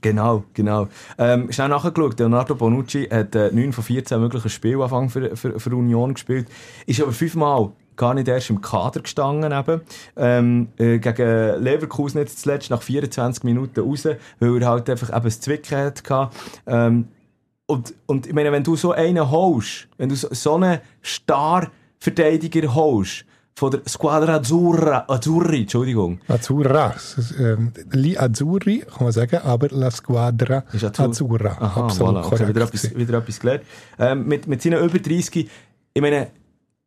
Genau, 0.00 0.44
genau. 0.54 0.88
Ähm, 1.18 1.52
schnell 1.52 1.68
nachgeschaut, 1.68 2.18
Leonardo 2.18 2.54
Bonucci 2.54 3.06
hat 3.10 3.34
äh, 3.34 3.50
9 3.52 3.72
von 3.74 3.84
14 3.84 4.18
möglichen 4.20 4.48
Spielen 4.48 5.10
für, 5.10 5.36
für, 5.36 5.60
für 5.60 5.76
Union 5.76 6.14
gespielt, 6.14 6.48
ist 6.86 7.00
aber 7.02 7.12
fünfmal 7.12 7.70
gar 7.96 8.14
nicht 8.14 8.28
erst 8.28 8.50
im 8.50 8.60
Kader 8.60 9.00
gestanden 9.00 9.52
eben. 9.52 9.80
Ähm, 10.16 10.68
äh, 10.78 10.98
gegen 10.98 11.62
Leverkusen 11.62 12.18
jetzt 12.18 12.40
zuletzt 12.40 12.70
nach 12.70 12.82
24 12.82 13.44
Minuten 13.44 13.80
raus, 13.80 14.06
weil 14.40 14.62
er 14.62 14.68
halt 14.68 14.90
einfach 14.90 15.14
eben 15.14 15.24
das 15.24 15.40
Zwicken 15.40 15.78
hatte. 15.78 16.30
Ähm, 16.66 17.08
und, 17.66 17.94
und 18.06 18.26
ich 18.26 18.32
meine, 18.34 18.52
wenn 18.52 18.62
du 18.64 18.76
so 18.76 18.92
einen 18.92 19.30
holst, 19.30 19.88
wenn 19.98 20.08
du 20.08 20.16
so, 20.16 20.28
so 20.32 20.54
einen 20.54 20.80
Star-Verteidiger 21.04 22.74
holst, 22.74 23.24
von 23.56 23.70
der 23.70 23.82
Squadra 23.88 24.34
Azzurra, 24.34 25.04
Azzurri, 25.06 25.60
Entschuldigung, 25.60 26.18
Azzurra. 26.26 26.92
Ähm, 27.38 27.70
Li 27.92 28.18
Azzurri, 28.18 28.80
kann 28.80 29.04
man 29.04 29.12
sagen, 29.12 29.36
aber 29.44 29.68
La 29.70 29.92
Squadra 29.92 30.64
Ist 30.72 30.82
Azzur- 30.84 31.04
Azzurra. 31.10 31.56
Aha, 31.60 31.84
Absolut 31.86 32.16
voilà. 32.16 32.18
Okay, 32.26 32.28
korrekt. 32.30 32.48
wieder, 32.48 32.62
etwas, 32.64 32.96
wieder 32.96 33.18
etwas 33.18 33.38
gelernt. 33.38 33.62
Ähm, 34.00 34.26
mit, 34.26 34.48
mit 34.48 34.60
seinen 34.60 34.84
über 34.84 34.98
30, 34.98 35.48
ich 35.94 36.02
meine, 36.02 36.28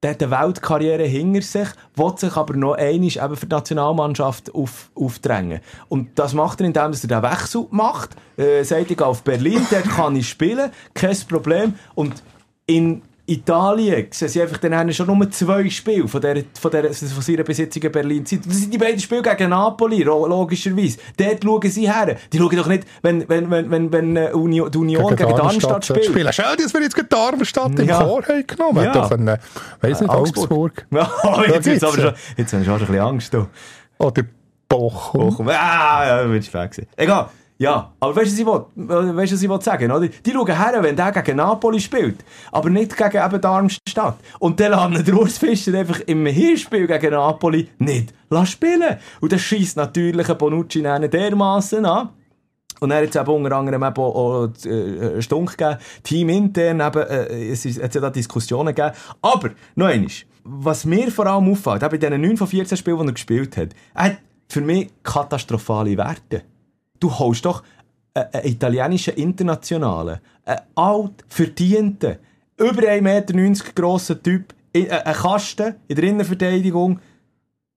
der 0.03 0.11
hat 0.11 0.21
eine 0.21 0.31
Weltkarriere 0.31 1.05
hinter 1.05 1.41
sich, 1.41 1.67
will 1.95 2.17
sich 2.17 2.35
aber 2.35 2.55
noch 2.55 2.75
einmal 2.75 3.09
eben 3.09 3.35
für 3.35 3.47
die 3.47 3.55
Nationalmannschaft 3.55 4.53
auf, 4.53 4.91
aufdrängen. 4.93 5.59
Und 5.89 6.19
das 6.19 6.33
macht 6.33 6.61
er, 6.61 6.67
indem 6.67 6.91
er 6.91 7.07
den 7.07 7.23
Wechsel 7.23 7.65
macht, 7.71 8.15
äh, 8.37 8.63
sagt, 8.63 8.91
ich 8.91 9.01
auf 9.01 9.23
Berlin, 9.23 9.65
dort 9.71 9.89
kann 9.89 10.15
ich 10.15 10.29
spielen, 10.29 10.71
kein 10.93 11.17
Problem. 11.27 11.73
Und 11.95 12.21
in 12.67 13.01
Italien 13.29 14.07
sehen 14.11 14.29
sie 14.29 14.41
einfach 14.41 14.57
dann 14.57 14.93
schon 14.93 15.05
nur 15.07 15.29
zwei 15.31 15.69
Spiele 15.69 16.07
von, 16.07 16.21
der, 16.21 16.43
von, 16.59 16.71
der, 16.71 16.93
von 16.93 17.21
seiner 17.21 17.43
besitzenden 17.43 17.91
Berlin-Zeit. 17.91 18.39
Das 18.45 18.55
sind 18.55 18.73
die 18.73 18.77
beiden 18.77 18.99
Spiele 18.99 19.21
gegen 19.21 19.49
Napoli, 19.49 20.03
logischerweise. 20.03 20.97
Dort 21.17 21.43
schauen 21.43 21.69
sie 21.69 21.91
her. 21.91 22.15
Die 22.31 22.37
schauen 22.37 22.55
doch 22.55 22.67
nicht, 22.67 22.87
wenn, 23.01 23.27
wenn, 23.27 23.51
wenn, 23.51 23.69
wenn, 23.69 23.91
wenn 23.91 24.15
äh, 24.15 24.31
Union, 24.31 24.71
die 24.71 24.77
Union 24.77 25.13
gegen, 25.13 25.35
Darmstadt 25.35 25.85
spielt. 25.85 26.05
spielen. 26.05 26.31
Schön, 26.31 26.45
dass 26.57 26.73
wir 26.73 26.81
jetzt 26.81 26.95
gegen 26.95 27.09
Darmstadt 27.09 27.77
im 27.77 27.87
Ja. 27.89 28.01
Chor 28.01 28.23
haben 28.23 28.47
genommen. 28.47 28.83
Ja. 28.85 28.93
Doch 28.93 29.11
ein, 29.11 29.27
äh, 29.27 29.37
weiss 29.81 29.99
nicht, 29.99 30.09
Augsburg. 30.09 30.87
Oh, 30.91 31.41
jetzt, 31.47 31.67
jetzt, 31.67 31.83
aber 31.83 31.93
schon, 31.93 32.13
jetzt 32.37 32.53
habe 32.53 32.61
ich 32.61 32.67
schon 32.67 32.75
ein 32.75 32.79
bisschen 32.79 32.99
Angst. 32.99 33.33
Du. 33.33 33.47
Oder 33.97 34.23
Bochum. 34.69 35.29
Bochum. 35.29 35.49
Ah, 35.49 36.07
ja, 36.07 36.23
bin 36.23 36.35
ich 36.37 36.53
weg. 36.53 36.87
Egal. 36.95 37.29
Ja, 37.59 37.91
aber 37.99 38.15
weißt 38.15 38.39
du, 38.39 38.45
was 38.45 38.65
ich 38.75 38.75
will, 38.75 39.15
weißt, 39.15 39.33
was 39.33 39.41
ich 39.41 39.63
sagen 39.63 39.91
oder? 39.91 40.07
Die 40.07 40.31
schauen 40.31 40.45
her, 40.45 40.83
wenn 40.83 40.95
der 40.95 41.11
gegen 41.11 41.37
Napoli 41.37 41.79
spielt, 41.79 42.23
aber 42.51 42.69
nicht 42.69 42.95
gegen 42.95 43.25
eben 43.25 43.41
Darmstadt. 43.41 44.17
Und 44.39 44.59
dann 44.59 44.71
lassen 44.71 45.03
der 45.03 45.15
Urs 45.15 45.39
Fischer 45.39 45.73
einfach 45.73 45.99
im 46.01 46.27
Hinspiel 46.27 46.85
gegen 46.85 47.11
Napoli 47.11 47.69
nicht 47.79 48.13
lassen 48.29 48.45
spielen. 48.45 48.97
Und 49.21 49.31
das 49.31 49.41
schießt 49.41 49.75
natürlich 49.75 50.27
Bonucci 50.27 50.85
einen 50.85 51.09
dermassen 51.09 51.85
an. 51.85 52.09
Und 52.79 52.91
er 52.91 53.01
hat 53.01 53.15
eben 53.15 53.27
unter 53.27 53.55
anderem 53.55 53.83
eben 53.83 53.97
auch, 53.97 54.45
auch 54.45 54.65
äh, 54.65 55.19
Stunk 55.19 55.57
gegeben, 55.57 55.79
teamintern 56.03 56.79
eben, 56.79 57.07
äh, 57.07 57.49
es 57.49 57.65
ist, 57.65 57.79
es 57.79 57.83
hat 57.83 58.03
da 58.03 58.11
Diskussionen 58.11 58.75
gegeben. 58.75 58.95
Aber, 59.23 59.49
noch 59.73 59.87
eines, 59.87 60.25
was 60.43 60.85
mir 60.85 61.11
vor 61.11 61.25
allem 61.25 61.51
auffällt, 61.51 61.81
eben 61.81 61.95
in 61.95 62.01
diesen 62.01 62.21
9 62.21 62.37
von 62.37 62.47
14 62.47 62.77
Spielen, 62.77 62.99
die 62.99 63.07
er 63.07 63.13
gespielt 63.13 63.57
hat, 63.57 63.69
er 63.95 64.03
hat 64.03 64.17
für 64.47 64.61
mich 64.61 64.89
katastrophale 65.01 65.97
Werte. 65.97 66.43
Du 66.99 67.17
holst 67.17 67.45
doch 67.45 67.63
einen, 68.13 68.45
italienischen 68.45 69.13
Internationalen, 69.15 70.19
einen 70.45 70.59
alt 70.75 71.23
verdienten, 71.27 72.17
über 72.57 72.81
1,90 72.81 73.01
Meter 73.01 73.71
grossen 73.75 74.23
Typ, 74.23 74.53
äh, 74.73 74.89
einen 74.89 75.15
Kasten 75.15 75.75
in 75.87 75.95
der 75.95 76.05
Innenverteidigung, 76.05 76.99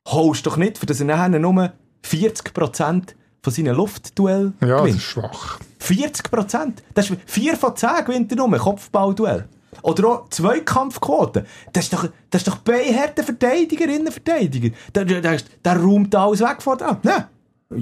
holst 0.08 0.46
doch 0.46 0.56
nicht, 0.56 0.78
für 0.78 0.86
das 0.86 1.00
er 1.00 1.06
nachher 1.06 1.28
nur 1.38 1.72
40% 2.04 3.14
von 3.42 3.52
seinen 3.52 3.74
Luftduell 3.74 4.52
Ja, 4.60 4.66
das 4.68 4.80
gewinnt. 4.82 4.96
ist 4.96 5.02
schwach. 5.02 5.60
40 5.78 6.30
Prozent. 6.30 6.82
Das 6.94 7.10
ist 7.10 7.18
4 7.26 7.56
von 7.56 7.76
10 7.76 8.04
gewinnt 8.06 8.32
er 8.32 8.36
nur, 8.36 8.56
Kopfballduell. 8.58 9.48
Oder 9.82 10.08
auch 10.08 10.28
Zweikampfquote. 10.28 11.46
Das 11.72 11.84
ist 11.84 11.92
doch, 11.92 12.08
das 12.28 12.42
ist 12.42 12.48
doch 12.48 12.56
beihärte 12.56 13.22
Verteidiger, 13.22 13.86
Innenverteidiger. 13.86 14.74
Der, 14.94 15.04
der, 15.04 15.20
der, 15.20 15.40
der 15.64 15.80
räumt 15.80 16.14
alles 16.14 16.40
weg 16.40 16.60
von 16.60 16.76
da. 16.76 16.98
Ne? 17.02 17.28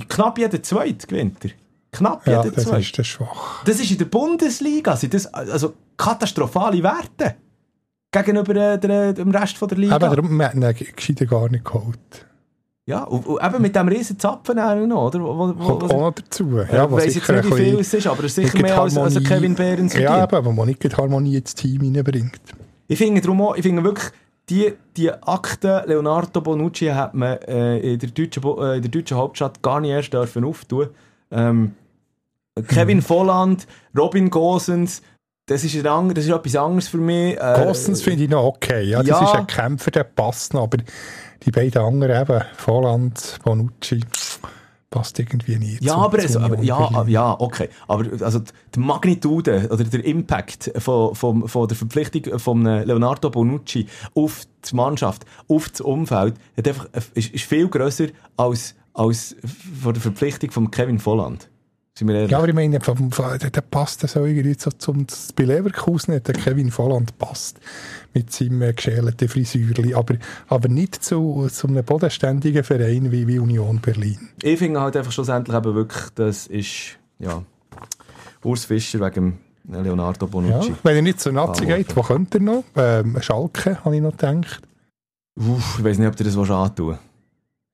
Knapp 0.08 0.38
jeder 0.38 0.62
Zweite 0.62 1.06
gewinnt 1.06 1.44
er. 1.44 1.50
Knapp 1.92 2.26
Ja, 2.26 2.42
jeder 2.42 2.54
das 2.54 2.64
Zweite. 2.64 2.80
ist 2.80 2.98
das 2.98 3.06
schwach. 3.06 3.64
Das 3.64 3.80
ist 3.80 3.90
in 3.90 3.98
der 3.98 4.04
Bundesliga. 4.04 4.96
Sind 4.96 5.14
das 5.14 5.26
also 5.32 5.72
katastrophale 5.96 6.82
Werte. 6.82 7.36
Gegenüber 8.12 8.54
äh, 8.56 8.78
der, 8.78 9.12
dem 9.12 9.30
Rest 9.30 9.56
von 9.58 9.68
der 9.68 9.78
Liga. 9.78 9.94
Aber 9.94 10.08
darum, 10.14 10.40
haben 10.42 10.62
ihn 10.62 10.74
gescheiter 10.96 11.26
gar 11.26 11.48
nicht 11.50 11.64
geholt. 11.64 12.26
ja, 12.86 13.04
und, 13.04 13.26
und 13.26 13.42
eben 13.42 13.60
mit 13.62 13.76
dem 13.76 13.88
riesen 13.88 14.18
Zapfen 14.18 14.58
auch 14.58 14.74
noch, 14.86 15.06
oder? 15.08 15.20
Wo, 15.20 15.36
wo, 15.38 15.52
Kommt 15.52 15.82
wo, 15.90 15.94
auch 15.94 16.00
noch 16.00 16.12
dazu. 16.14 16.56
ja, 16.56 16.62
ich 16.84 16.90
was 16.90 17.04
weiss 17.04 17.14
jetzt 17.16 17.28
nicht, 17.28 17.44
wie 17.50 17.54
viel 17.54 17.78
es 17.80 17.92
ist, 17.94 18.06
aber 18.06 18.24
es 18.24 18.38
ist 18.38 18.50
sicher 18.52 18.62
mehr 18.62 18.80
als, 18.80 18.96
als 18.96 19.22
Kevin 19.24 19.54
Behrens 19.54 19.92
Ja, 19.94 20.12
verdient. 20.12 20.32
aber 20.32 20.52
man 20.52 20.66
nicht 20.68 20.82
die 20.82 20.88
Harmonie 20.88 21.36
ins 21.36 21.54
Team 21.54 21.82
reinbringt. 21.82 22.40
Ich 22.86 22.96
finde 22.96 23.20
darum 23.20 23.42
auch, 23.42 23.56
ich 23.56 23.62
finde 23.62 23.84
wirklich, 23.84 24.10
die, 24.50 24.72
die 24.96 25.12
Akte 25.12 25.84
Leonardo 25.86 26.40
Bonucci 26.40 26.86
hat 26.86 27.14
man 27.14 27.38
äh, 27.42 27.78
in, 27.78 27.98
der 27.98 28.10
deutschen, 28.10 28.42
äh, 28.42 28.76
in 28.76 28.82
der 28.82 28.90
deutschen 28.90 29.16
Hauptstadt 29.16 29.62
gar 29.62 29.80
nicht 29.80 29.90
erst 29.90 30.12
dürfen 30.12 30.44
auftun. 30.44 30.88
Ähm, 31.30 31.74
Kevin 32.66 33.02
Volland, 33.08 33.66
Robin 33.96 34.30
Gosens, 34.30 35.02
das 35.46 35.64
ist, 35.64 35.74
ein, 35.86 36.14
das 36.14 36.24
ist 36.24 36.30
etwas 36.30 36.56
anderes 36.56 36.88
für 36.88 36.98
mich. 36.98 37.36
Äh, 37.38 37.64
Gostens 37.64 38.02
finde 38.02 38.24
ich 38.24 38.30
noch 38.30 38.44
okay. 38.44 38.82
Ja, 38.84 38.98
das 38.98 39.08
ja. 39.08 39.24
ist 39.24 39.34
ein 39.34 39.46
Kämpfer, 39.46 39.90
der 39.90 40.04
passt 40.04 40.52
noch. 40.52 40.64
Aber 40.64 40.78
die 41.42 41.50
beiden 41.50 41.82
anderen 41.82 42.20
eben, 42.20 42.42
Volland, 42.56 43.38
Bonucci, 43.44 44.00
passt 44.90 45.18
irgendwie 45.18 45.56
nicht. 45.56 45.82
Ja, 45.84 45.94
zu- 45.94 45.98
aber, 46.00 46.18
es, 46.18 46.36
aber 46.36 46.62
ja, 46.62 47.04
ja, 47.06 47.36
okay. 47.38 47.68
Aber 47.86 48.06
also 48.24 48.40
die 48.74 48.80
Magnitude 48.80 49.68
oder 49.70 49.84
der 49.84 50.04
Impact 50.04 50.72
von, 50.78 51.14
von, 51.14 51.46
von 51.48 51.68
der 51.68 51.76
Verpflichtung 51.76 52.38
von 52.38 52.64
Leonardo 52.64 53.30
Bonucci 53.30 53.86
auf 54.14 54.46
die 54.70 54.74
Mannschaft, 54.74 55.24
auf 55.48 55.68
das 55.68 55.80
Umfeld, 55.80 56.34
hat 56.56 56.68
einfach, 56.68 56.88
ist, 57.14 57.34
ist 57.34 57.44
viel 57.44 57.68
grösser 57.68 58.06
als, 58.36 58.74
als 58.94 59.36
von 59.82 59.92
der 59.92 60.02
Verpflichtung 60.02 60.50
von 60.50 60.70
Kevin 60.70 60.98
Volland. 60.98 61.48
Ja, 62.00 62.38
aber 62.38 62.48
ich 62.48 62.54
meine, 62.54 62.78
der, 62.78 63.60
passt 63.62 64.06
so 64.08 64.24
irgendwie 64.24 64.54
so 64.58 64.70
zum, 64.70 65.06
bei 65.34 65.44
Leverkusen 65.44 66.14
hat 66.14 66.28
der 66.28 66.34
Kevin 66.34 66.70
Volland 66.70 67.18
passt. 67.18 67.58
Mit 68.14 68.32
seinem 68.32 68.62
äh, 68.62 68.72
geschälten 68.72 69.28
Frisürli. 69.28 69.94
Aber, 69.94 70.14
aber 70.48 70.68
nicht 70.68 71.02
zu, 71.04 71.48
zu 71.50 71.66
einem 71.68 71.84
bodenständigen 71.84 72.64
Verein 72.64 73.10
wie, 73.12 73.26
wie 73.26 73.38
Union 73.38 73.80
Berlin. 73.80 74.18
Ich 74.42 74.58
finde 74.58 74.80
halt 74.80 74.96
einfach 74.96 75.12
schlussendlich 75.12 75.56
eben 75.56 75.74
wirklich, 75.74 76.04
das 76.14 76.46
ist, 76.46 76.98
ja, 77.18 77.42
Urs 78.44 78.64
Fischer 78.64 79.00
wegen 79.00 79.38
Leonardo 79.68 80.26
Ja, 80.26 80.30
Bonucci. 80.30 80.74
wenn 80.82 80.96
er 80.96 81.02
nicht 81.02 81.20
zur 81.20 81.32
Nazi 81.32 81.64
Ah, 81.64 81.76
geht, 81.76 81.94
wo 81.96 82.02
könnte 82.02 82.38
er 82.38 82.42
noch? 82.42 82.64
Ähm, 82.76 83.18
Schalke, 83.20 83.84
habe 83.84 83.96
ich 83.96 84.02
noch 84.02 84.16
gedacht. 84.16 84.62
Uff, 85.36 85.76
ich 85.78 85.84
weiß 85.84 85.98
nicht, 85.98 86.08
ob 86.08 86.16
dir 86.16 86.24
das 86.24 86.36
was 86.36 86.50
antun 86.50 86.98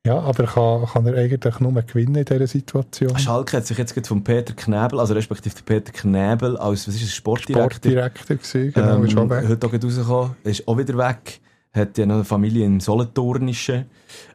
Ja, 0.07 0.20
aber 0.20 0.44
kann, 0.44 0.84
kann 0.84 1.07
er 1.07 1.14
eigentlich 1.16 1.61
nur 1.61 1.72
gewinnen 1.80 2.16
in 2.16 2.24
dieser 2.26 2.46
Situation? 2.46 3.18
Schalke 3.18 3.57
hat 3.57 3.66
sich 3.66 3.78
jetzt 3.78 3.94
gerade 3.94 4.07
von 4.07 4.22
Peter 4.22 4.52
Knäbel, 4.52 5.00
also 5.00 5.14
respektive 5.14 5.55
Peter 5.64 5.92
Knäbel 5.92 6.59
als, 6.59 6.86
was 6.86 6.96
ist 6.96 7.05
das, 7.05 7.14
Sportdirektor, 7.14 7.70
Sportdirektor 7.70 8.36
gewesen, 8.36 8.72
genau, 8.74 8.96
ähm, 8.96 9.07
ist 9.07 9.16
auch 9.16 9.30
weg. 9.30 9.48
heute 9.48 9.66
auch 9.66 9.72
rausgekommen, 9.72 10.36
ist 10.44 10.68
auch 10.68 10.76
wieder 10.76 10.98
weg. 10.98 11.40
Hat 11.72 11.96
ja 11.96 12.05
noch 12.05 12.16
eine 12.16 12.24
Familie 12.24 12.66
im 12.66 12.80
Solothurnischen 12.80 13.86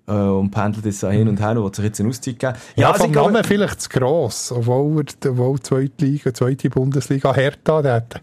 äh, 0.07 0.11
und 0.11 0.51
pendelt 0.51 1.03
da 1.03 1.09
hin 1.11 1.27
und 1.27 1.39
her 1.39 1.51
und 1.51 1.63
will 1.65 1.73
sich 1.75 1.85
jetzt 1.85 1.99
eine 1.99 2.09
Auszeit 2.09 2.39
geben. 2.39 2.53
Ja, 2.75 2.91
also 2.91 3.03
vom 3.03 3.11
glaube- 3.11 3.31
Namen 3.33 3.43
vielleicht 3.43 3.81
zu 3.81 3.89
gross, 3.89 4.51
obwohl 4.51 5.03
er, 5.23 5.31
obwohl 5.31 5.55
die 5.57 5.63
zweite 5.63 6.05
Liga, 6.05 6.33
zweite 6.33 6.69
Bundesliga, 6.69 7.33
Hertha, 7.33 7.81
der 7.81 7.93
hat, 7.93 8.21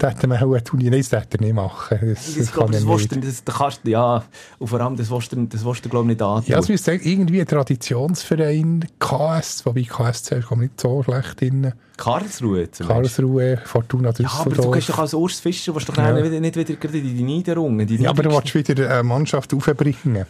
der 0.00 0.10
hätte 0.10 0.26
man 0.26 0.42
auch 0.42 0.60
tun, 0.60 0.80
nein, 0.82 0.92
das 0.92 1.12
hätte 1.12 1.38
er 1.38 1.40
nicht 1.44 1.54
machen. 1.54 1.98
Das, 2.02 2.36
Ich 2.36 2.52
glaube, 2.52 2.72
das 2.72 2.82
er 2.82 2.88
willst 2.88 3.12
nicht. 3.12 3.26
das, 3.26 3.44
das 3.44 3.54
kannst, 3.56 3.80
du- 3.84 3.90
ja, 3.90 4.22
und 4.58 4.66
vor 4.68 4.80
allem, 4.80 4.96
das 4.96 5.10
willst 5.10 5.32
du, 5.32 5.44
das 5.46 5.64
willst 5.64 5.84
du 5.84 5.88
glaube 5.88 6.04
ich, 6.06 6.08
nicht 6.18 6.22
antun. 6.22 6.44
Ja, 6.52 6.58
es 6.58 6.68
müsste 6.68 6.92
irgendwie 6.92 7.40
ein 7.40 7.46
Traditionsverein, 7.46 8.84
KS, 8.98 9.64
wobei 9.64 9.82
KSC 9.82 10.36
ist 10.38 10.50
nicht 10.50 10.80
so 10.80 11.02
schlecht 11.02 11.40
drin. 11.40 11.72
Karlsruhe 11.96 12.70
zum. 12.70 12.88
Karlsruhe, 12.88 13.58
Fortuna 13.64 14.12
Ja, 14.18 14.28
aber 14.30 14.50
du 14.50 14.62
kannst 14.62 14.64
Düsseldorf. 14.66 14.86
doch 14.86 14.98
als 14.98 15.14
Urs 15.14 15.40
Fischer, 15.40 15.74
willst 15.74 15.88
doch 15.88 15.96
Ja. 15.96 16.12
nicht, 16.12 16.40
nicht 16.40 16.56
wieder 16.56 16.94
in 16.94 17.16
die 17.16 17.22
Niederungen. 17.22 17.86
Die 17.86 17.96
Ja, 17.96 18.10
aber 18.10 18.22
du 18.24 18.30
willst 18.30 18.54
wieder 18.68 18.90
eine 18.90 19.02
Mannschaft 19.02 19.54
aufbringen. 19.54 20.26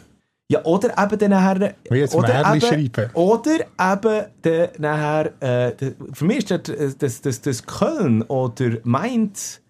Ja, 0.52 0.64
oder 0.64 0.90
eben 1.02 1.18
dann 1.18 1.30
nachher... 1.30 1.74
Wie 1.88 1.98
jetzt 1.98 2.14
oder 2.14 2.52
eben, 2.52 2.60
schreiben. 2.60 3.10
Oder 3.14 3.60
eben 3.60 4.26
dann 4.42 4.68
nachher... 4.78 5.32
Äh, 5.40 5.92
für 6.12 6.24
mich 6.24 6.50
ist 6.50 6.68
das, 6.68 6.96
das, 6.98 7.20
das, 7.22 7.40
das 7.40 7.66
Köln 7.66 8.22
oder 8.22 8.78
Mainz 8.84 9.60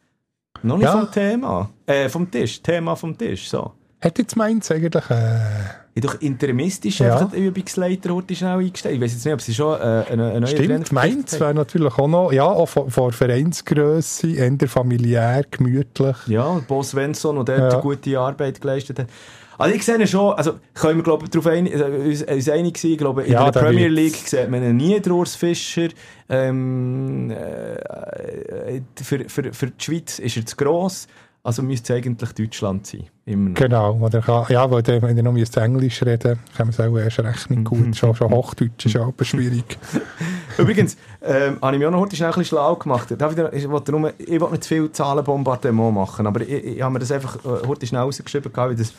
noch 0.63 0.77
nicht 0.77 0.85
Ja. 0.85 0.93
vom 0.93 1.11
Thema. 1.11 1.71
Äh, 1.87 2.09
vom 2.09 2.31
Tisch. 2.31 2.63
Thema 2.63 2.95
vom 2.97 3.17
Tisch, 3.17 3.49
so. 3.49 3.73
Hat 4.01 4.19
jetzt 4.19 4.37
Mainz 4.37 4.71
eigentlich 4.71 5.11
äh, 5.11 5.39
Ich 5.95 6.01
doch 6.03 6.19
interimistisch 6.23 7.01
Ja. 7.01 7.15
einfach 7.17 7.31
den 7.33 7.43
Übungsleiter 7.45 8.15
heute 8.15 8.35
schnell 8.35 8.59
eingestellt. 8.59 8.95
Ich 8.95 9.01
weiß 9.03 9.13
jetzt 9.13 9.25
nicht, 9.27 9.35
ob 9.35 9.41
sie 9.43 9.53
schon 9.55 9.75
äh, 9.79 9.83
eine, 9.83 10.31
eine 10.31 10.41
neue 10.41 10.47
Stimmt, 10.49 10.91
Mainz 10.93 11.39
wäre 11.39 11.53
natürlich 11.53 11.99
auch 11.99 12.09
noch, 12.09 12.33
ja, 12.33 12.45
auch 12.45 12.67
von, 12.69 12.91
von 12.91 13.13
Vereinsgrösse, 13.13 14.29
eher 14.37 14.69
familiär, 14.69 15.45
gemütlich. 15.51 16.17
Ja, 16.29 16.45
und 16.47 16.67
Bo 16.67 16.83
Svensson, 16.83 17.45
der 17.45 17.59
dort 17.59 17.73
Ja. 17.75 17.81
gute 17.81 18.19
Arbeit 18.19 18.61
geleistet 18.61 19.01
hat. 19.01 19.07
Also 19.59 19.77
ich 19.77 19.85
sehe 19.85 20.07
schon, 20.07 20.33
also 20.33 20.55
können 20.75 20.97
wir 20.97 21.05
glaube 21.05 21.25
ich 21.25 21.31
darauf 21.31 21.47
ein, 21.49 21.71
also, 21.71 21.85
uns, 21.85 22.23
uns 22.23 22.49
einig 22.49 22.79
sein, 22.79 22.97
glaube 22.97 23.25
in 23.25 23.33
Ja, 23.33 23.45
der 23.45 23.53
der 23.53 23.61
Premier. 23.61 23.89
League 23.89 24.17
sieht 24.17 24.49
man 24.51 24.77
nie, 24.77 24.99
den 24.99 25.13
Urs 25.13 25.37
Fischer. 25.37 25.89
Ähm, 26.31 27.31
äh, 27.31 28.81
für, 29.03 29.29
für, 29.29 29.53
für 29.53 29.67
die 29.67 29.85
Schweiz 29.85 30.19
ist 30.19 30.37
er 30.37 30.47
zu 30.47 30.57
gross, 30.57 31.07
also 31.45 31.63
müsste 31.63 31.93
es 31.93 31.99
eigentlich 31.99 32.33
Deutschland 32.33 32.87
sein. 32.87 33.05
Genau, 33.25 34.01
wo 34.01 34.09
der 34.09 34.21
kann, 34.21 34.47
ja, 34.49 34.71
weil 34.71 34.83
der, 34.83 35.03
wenn 35.03 35.17
er 35.17 35.23
noch 35.25 35.37
Englisch 35.37 36.03
reden 36.03 36.39
kann 36.57 36.69
man 36.69 36.69
es 36.69 36.81
auch 36.81 36.97
erst 36.97 37.19
recht 37.21 37.51
nicht 37.51 37.65
gut. 37.65 37.97
Schon, 37.97 38.15
schon 38.15 38.31
Hochdeutsch 38.31 38.87
ist 38.87 38.97
aber 38.97 39.25
schwierig. 39.25 39.77
Übrigens, 40.59 40.97
ähm, 41.21 41.59
habe 41.61 41.75
ich 41.75 41.79
mich 41.81 41.87
auch 41.87 41.93
noch 41.93 42.01
heute 42.01 42.15
schnell 42.15 42.29
ein 42.29 42.35
bisschen 42.35 42.57
schlau 42.57 42.77
gemacht. 42.77 43.09
Darf 43.19 43.37
ich, 43.37 43.65
ich, 43.65 43.69
wollte 43.69 43.91
nur, 43.93 44.13
ich 44.19 44.41
will 44.41 44.51
nicht 44.51 44.65
zu 44.65 44.69
viel 44.69 44.93
Zahlenbombardement 44.93 45.95
machen, 45.95 46.27
aber 46.27 46.43
ich, 46.43 46.51
ich 46.51 46.83
habe 46.83 46.93
mir 46.93 46.99
das 47.01 47.11
einfach 47.11 47.37
äh, 47.45 47.67
heute 47.67 47.87
schnell 47.87 48.03
rausgeschrieben, 48.03 48.53
gehabt, 48.53 48.73
wie 48.73 48.77
das 48.77 48.93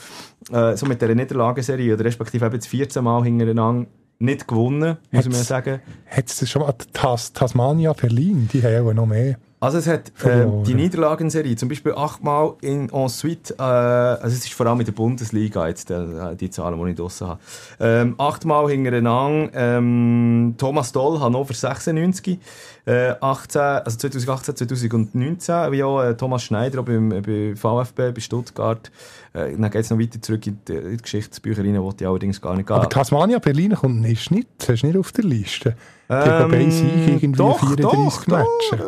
äh, 0.52 0.76
so 0.76 0.86
mit 0.86 1.02
dieser 1.02 1.16
Niederlagenserie, 1.16 1.94
oder 1.94 2.04
respektive 2.04 2.46
eben 2.46 2.56
jetzt 2.56 2.68
14 2.68 3.04
Mal 3.04 3.24
hintereinander 3.24 3.88
nicht 4.20 4.48
gewonnen, 4.48 4.98
muss 5.12 5.26
man 5.26 5.34
ja 5.34 5.44
sagen. 5.44 5.82
Hat 6.08 6.26
es 6.28 6.50
schon 6.50 6.62
mal 6.62 6.74
Tas 6.91 7.34
Tasmania 7.34 7.94
Berlin, 7.94 8.50
die 8.52 8.64
haben 8.64 8.88
auch 8.88 8.94
noch 8.94 9.06
mehr. 9.06 9.38
Also 9.64 9.78
es 9.78 9.88
hat 9.88 10.11
äh, 10.26 10.45
die 10.66 10.74
Niederlagenserie, 10.74 11.55
zum 11.55 11.70
Beispiel 11.70 11.93
achtmal 11.93 12.55
in 12.59 12.89
Ensuite, 12.89 13.55
äh, 13.57 13.61
also 13.61 14.28
es 14.28 14.43
ist 14.43 14.53
vor 14.53 14.66
allem 14.66 14.82
in 14.82 14.86
der 14.86 14.91
Bundesliga 14.91 15.70
jetzt, 15.70 15.89
äh, 15.89 16.36
die 16.36 16.49
Zahlen, 16.49 16.84
die 16.84 16.91
ich 16.91 16.97
draussen 16.97 17.28
habe. 17.28 17.39
Ähm, 17.80 18.16
achtmal 18.18 18.70
hintereinander, 18.70 19.51
ähm, 19.53 20.55
Thomas 20.57 20.91
Doll, 20.91 21.22
Hannover 21.22 21.53
96, 21.53 22.39
äh, 22.86 23.14
18, 23.22 23.62
also 23.62 23.98
2018, 23.98 24.56
2019, 24.58 25.72
wie 25.72 25.84
auch 25.84 26.02
äh, 26.04 26.16
Thomas 26.16 26.44
Schneider 26.44 26.82
auch 26.82 26.86
beim, 26.86 27.10
bei 27.10 27.54
VfB, 27.56 28.12
bei 28.12 28.20
Stuttgart. 28.22 28.92
Äh, 29.34 29.54
dann 29.58 29.72
geht 29.72 29.82
es 29.82 29.90
noch 29.90 30.00
weiter 30.00 30.22
zurück 30.22 30.46
in 30.48 30.60
die, 30.68 30.74
in 30.74 30.92
die 30.92 30.98
Geschichtsbücher 30.98 31.64
rein, 31.64 31.82
wo 31.82 31.92
die 31.94 32.06
allerdings 32.06 32.42
gar 32.42 32.56
nicht 32.56 32.68
gehen. 32.68 32.76
Aber 32.76 32.90
Tasmania 32.90 33.40
Berlin 33.40 33.74
kommt 33.76 34.06
ist 34.06 34.30
nicht, 34.32 34.48
das 34.58 34.70
ist 34.70 34.84
nicht 34.84 34.98
auf 34.98 35.12
der 35.14 35.24
Liste. 35.24 35.76
Die 36.10 36.14
haben 36.14 36.52
bei 36.52 36.70
Sieg 36.70 37.08
irgendwie 37.08 37.26
Ähm, 37.28 37.36
doch, 37.36 37.60
34 37.60 38.26
doch, 38.26 38.28
Matches. 38.28 38.80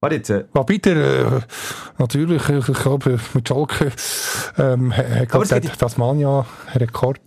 Warte 0.00 0.16
jetzt, 0.16 0.30
äh, 0.30 0.44
Wobei 0.52 0.78
der, 0.78 0.96
äh, 0.96 1.40
natürlich, 1.98 2.48
ich, 2.48 2.66
glaube, 2.82 3.20
mit 3.34 3.48
Schalke 3.48 3.92
ähm, 4.58 4.96
hat 4.96 5.06
Aber 5.06 5.26
glaub, 5.26 5.42
es 5.44 5.48
der 5.50 5.60
geht- 5.60 5.78
Tasmania 5.78 6.44
einen 6.66 6.76
Rekord 6.78 7.20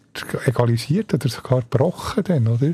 egalisiert 0.46 1.14
oder 1.14 1.30
sogar 1.30 1.62
gebrochen 1.62 2.24
dann, 2.26 2.48
oder? 2.48 2.74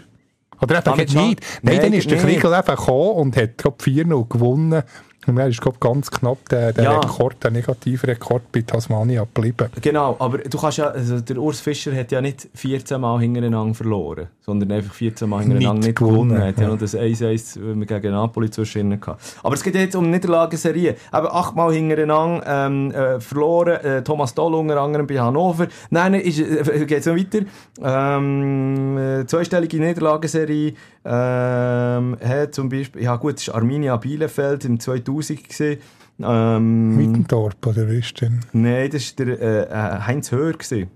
Oder 0.61 0.79
eben 0.85 0.97
nicht. 0.97 1.15
Nein, 1.15 1.35
Nein, 1.63 1.79
dann 1.81 1.93
ist 1.93 2.09
der. 2.09 2.19
Kriegel 2.19 2.53
eben 2.53 2.65
gekommen 2.65 3.15
und 3.15 3.37
hat, 3.37 3.57
glaube 3.57 3.83
4-0 3.83 4.27
gewonnen. 4.29 4.83
Und 5.27 5.35
dann 5.35 5.49
ist, 5.49 5.61
glaube 5.61 5.77
ganz 5.79 6.09
knapp 6.09 6.49
der, 6.49 6.73
der 6.73 6.83
Ja. 6.83 6.99
Rekord, 6.99 7.43
der 7.43 7.51
Negativrekord 7.51 8.51
bei 8.51 8.61
Tasmania 8.61 9.23
geblieben. 9.23 9.69
Genau, 9.79 10.15
aber 10.17 10.39
du 10.39 10.57
kannst 10.57 10.79
ja, 10.79 10.87
also 10.87 11.19
der 11.19 11.37
Urs 11.37 11.59
Fischer 11.59 11.95
hat 11.95 12.11
ja 12.11 12.21
nicht 12.21 12.49
14 12.55 12.99
Mal 12.99 13.19
hintereinander 13.19 13.75
verloren, 13.75 14.29
sondern 14.41 14.71
einfach 14.71 14.95
14 14.95 15.29
Mal 15.29 15.41
hintereinander 15.41 15.73
Nicht 15.73 15.87
nicht, 15.89 15.97
gewonnen. 15.99 16.31
Er 16.37 16.47
hat 16.47 16.57
ja 16.57 16.63
ja. 16.63 16.69
noch 16.69 16.79
das 16.79 16.95
1-1 16.95 17.85
gegen 17.85 18.11
Napoli 18.11 18.49
zwischen 18.49 18.99
gehabt. 18.99 19.21
Aber 19.43 19.53
es 19.53 19.61
geht 19.61 19.75
jetzt 19.75 19.95
um 19.95 20.09
Niederlagenserie. 20.09 20.95
Aber 21.11 21.35
achtmal 21.35 21.71
hintereinander 21.71 22.43
ähm, 22.47 22.91
äh, 22.91 23.19
verloren. 23.19 23.75
Äh, 23.75 24.03
Thomas 24.03 24.33
Doll 24.33 24.55
unter 24.55 24.81
anderem 24.81 25.05
bei 25.05 25.19
Hannover. 25.19 25.67
Nein, 25.91 26.13
nein, 26.13 26.21
ist, 26.21 26.39
äh, 26.39 26.85
geht's 26.87 27.05
noch 27.05 27.15
weiter. 27.15 27.45
Ähm, 27.79 28.97
äh, 28.97 29.25
zweistellige 29.27 29.77
Niederlagenserie. 29.79 30.73
Ähm, 31.03 32.17
hat 32.23 32.53
zum 32.53 32.69
Beispiel, 32.69 33.03
ja 33.03 33.15
gut, 33.15 33.47
war 33.47 33.55
Arminia 33.55 33.97
Bielefeld 33.97 34.65
im 34.65 34.79
2000 34.79 35.10
gewesen. 35.17 35.77
Ähm, 36.23 36.95
Mittendorp, 36.97 37.65
oder 37.65 37.87
was 37.87 37.95
ist 37.95 38.21
denn? 38.21 38.41
Nein, 38.53 38.89
das 38.91 39.17
war 39.17 39.25
der 39.25 39.39
äh, 39.41 39.63
äh, 39.63 39.99
Heinz 40.07 40.31
Hör. 40.31 40.53
Gewesen. 40.53 40.89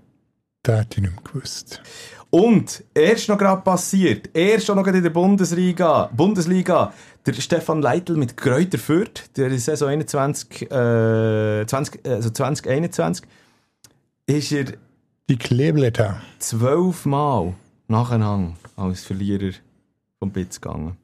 Der 0.64 0.78
hätte 0.80 0.96
ich 0.96 1.02
nicht 1.02 1.14
mehr 1.14 1.22
gewusst. 1.32 1.80
Und 2.30 2.84
erst 2.94 3.28
noch 3.28 3.38
gerade 3.38 3.62
passiert, 3.62 4.30
erst 4.34 4.68
noch 4.68 4.86
in 4.86 5.02
der 5.02 5.10
Bundesliga, 5.10 6.10
Bundesliga, 6.14 6.92
der 7.24 7.32
Stefan 7.34 7.80
Leitl 7.80 8.14
mit 8.16 8.36
Kräuter 8.36 8.78
Fürth, 8.78 9.30
der 9.36 9.56
Saison 9.58 9.88
21, 9.88 10.62
äh, 10.70 11.64
20, 11.66 12.06
also 12.06 12.30
2021, 12.30 13.24
ist 14.26 14.52
er 14.52 14.64
Die 15.28 15.36
Klebler 15.36 15.92
da. 15.92 16.20
zwölfmal 16.38 17.54
nacheinander 17.88 18.54
als 18.76 19.04
Verlierer 19.04 19.52
vom 20.18 20.30
Bitz 20.30 20.60
gegangen. 20.60 20.96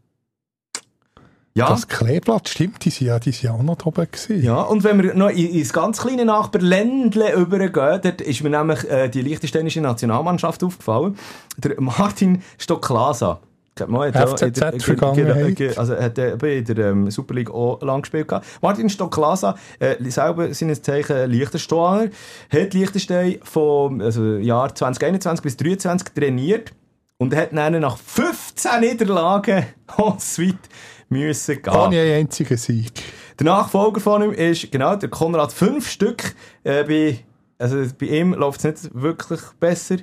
Ja, 1.54 1.68
Das 1.68 1.86
Kleeblatt, 1.86 2.48
stimmt, 2.48 2.82
die 2.84 2.88
sind 2.90 3.08
ja, 3.08 3.18
die 3.18 3.30
sind 3.32 3.42
ja 3.42 3.52
auch 3.52 3.62
noch 3.62 3.84
oben 3.84 4.06
gewesen. 4.10 4.42
Ja, 4.42 4.62
und 4.62 4.84
wenn 4.84 5.02
wir 5.02 5.12
noch 5.14 5.28
in- 5.28 5.50
ins 5.54 5.72
ganz 5.74 6.00
kleine 6.00 6.24
Nachbarländle 6.24 7.34
übergehen, 7.34 8.00
dort 8.02 8.20
ist 8.22 8.42
mir 8.42 8.48
nämlich 8.48 8.88
äh, 8.90 9.08
die 9.10 9.20
liechtensteinische 9.20 9.82
Nationalmannschaft 9.82 10.64
aufgefallen. 10.64 11.18
Der 11.58 11.78
Martin 11.80 12.42
Stocklasa. 12.56 13.40
Ja 13.78 13.86
FCZ 14.12 14.60
der- 14.60 14.80
Vergangenheit. 14.80 15.56
ge- 15.56 15.74
Also 15.76 15.94
hat 15.96 16.16
er 16.18 16.34
eben 16.34 16.58
in 16.58 16.64
der 16.74 16.90
ähm, 16.90 17.10
Super 17.10 17.34
League 17.34 17.50
auch 17.50 17.80
lang 17.82 18.02
gespielt. 18.02 18.28
gehabt. 18.28 18.46
Martin 18.62 18.88
Stocklasa, 18.90 19.54
äh, 19.78 19.96
selber 20.10 20.52
seines 20.54 20.80
Zeichen 20.82 21.30
Liechtensteiner, 21.30 22.08
hat 22.50 22.74
Liechtenstein 22.74 23.38
vom 23.42 24.00
also 24.02 24.36
Jahr 24.36 24.74
2021 24.74 25.42
bis 25.42 25.56
2023 25.56 26.14
trainiert 26.14 26.72
und 27.18 27.34
hat 27.34 27.48
dann 27.56 27.80
nach 27.80 27.96
15 27.96 28.80
Niederlagen 28.80 29.64
en 29.98 30.18
suite 30.18 30.58
müssen 31.12 31.62
gehen. 31.62 31.74
Ohne 31.74 32.00
einen 32.00 32.20
einzigen 32.20 32.56
Sieg. 32.56 32.90
Der 33.38 33.46
Nachfolger 33.46 34.00
von 34.00 34.22
ihm 34.22 34.32
ist, 34.32 34.70
genau, 34.70 34.96
der 34.96 35.08
Konrad. 35.08 35.52
Fünf 35.52 35.88
Stück. 35.88 36.34
Äh, 36.64 36.84
bei, 36.84 37.18
also 37.58 37.76
bei 37.98 38.06
ihm 38.06 38.34
läuft 38.34 38.64
es 38.64 38.84
nicht 38.84 38.94
wirklich 38.94 39.40
besser. 39.60 39.98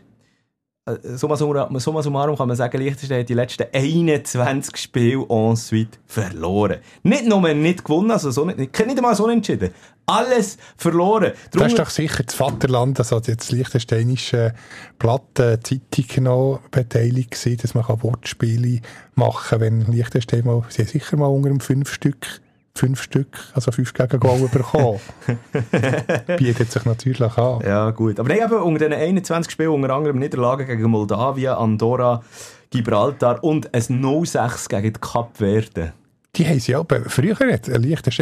Äh, 0.86 1.18
Summa 1.18 1.36
summarum, 1.36 1.80
summa 1.80 2.01
summarum 2.01 2.36
kann 2.36 2.47
man 2.47 2.57
sagen, 2.57 2.78
Liechtenstein 2.78 3.22
hat 3.22 3.30
die 3.30 3.34
letzten 3.34 3.68
21 3.72 4.78
Spiele 4.78 5.26
en 5.30 5.55
suite 5.55 5.99
verloren. 6.05 6.80
Nicht 7.03 7.26
nur 7.26 7.53
nicht 7.53 7.84
gewonnen, 7.84 8.12
also 8.12 8.32
so 8.32 8.45
nicht, 8.45 8.57
nicht 8.57 8.80
einmal 8.80 9.16
so 9.16 9.28
entschieden. 9.28 9.72
Alles 10.10 10.57
verloren. 10.78 11.32
Das 11.34 11.49
Darum- 11.51 11.68
ist 11.68 11.80
doch 11.80 11.89
sicher 11.89 12.24
das 12.24 12.36
Vaterland, 12.36 12.99
also 12.99 13.20
jetzt 13.26 13.51
liechtensteinische 13.51 14.53
Platten, 14.97 15.60
Zeitung 15.64 16.24
noch 16.24 16.60
beteiligt 16.72 17.32
gewesen, 17.32 17.57
dass 17.62 17.74
man 17.74 17.86
Wortspiele 17.88 18.82
machen 19.16 19.49
kann, 19.49 19.60
wenn 19.62 19.82
Liechtenstein 19.91 20.45
mal, 20.45 20.64
sie 20.70 20.82
haben 20.84 20.89
sicher 20.89 21.18
mal 21.18 21.28
unter 21.28 21.49
einem 21.49 21.60
fünf 21.60 21.93
Stück, 21.93 22.41
fünf 22.76 23.01
Stück, 23.01 23.38
also 23.53 23.72
fünf 23.72 23.93
Gegengol 23.93 24.47
bekommen. 24.49 24.99
Bietet 26.38 26.72
sich 26.72 26.86
natürlich 26.86 27.38
an. 27.38 27.62
Ja, 27.66 27.91
gut. 27.91 28.20
Aber 28.20 28.30
nein, 28.30 28.39
eben 28.43 28.62
unter 28.62 28.88
diesen 28.89 28.93
21 29.01 29.51
Spielen, 29.51 29.70
unter 29.70 29.93
anderem 29.93 30.18
Niederlagen 30.20 30.66
gegen 30.66 30.89
Moldawien, 30.89 31.53
Andorra, 31.53 32.24
Gibraltar 32.70 33.43
und 33.43 33.74
ein 33.74 33.82
0-6 33.82 34.70
gegen 34.70 34.93
die 34.93 34.99
Kapverden. 34.99 35.91
Die 36.39 36.47
haben 36.47 36.59
sie 36.59 36.73
aber 36.73 37.01
früher 37.09 37.35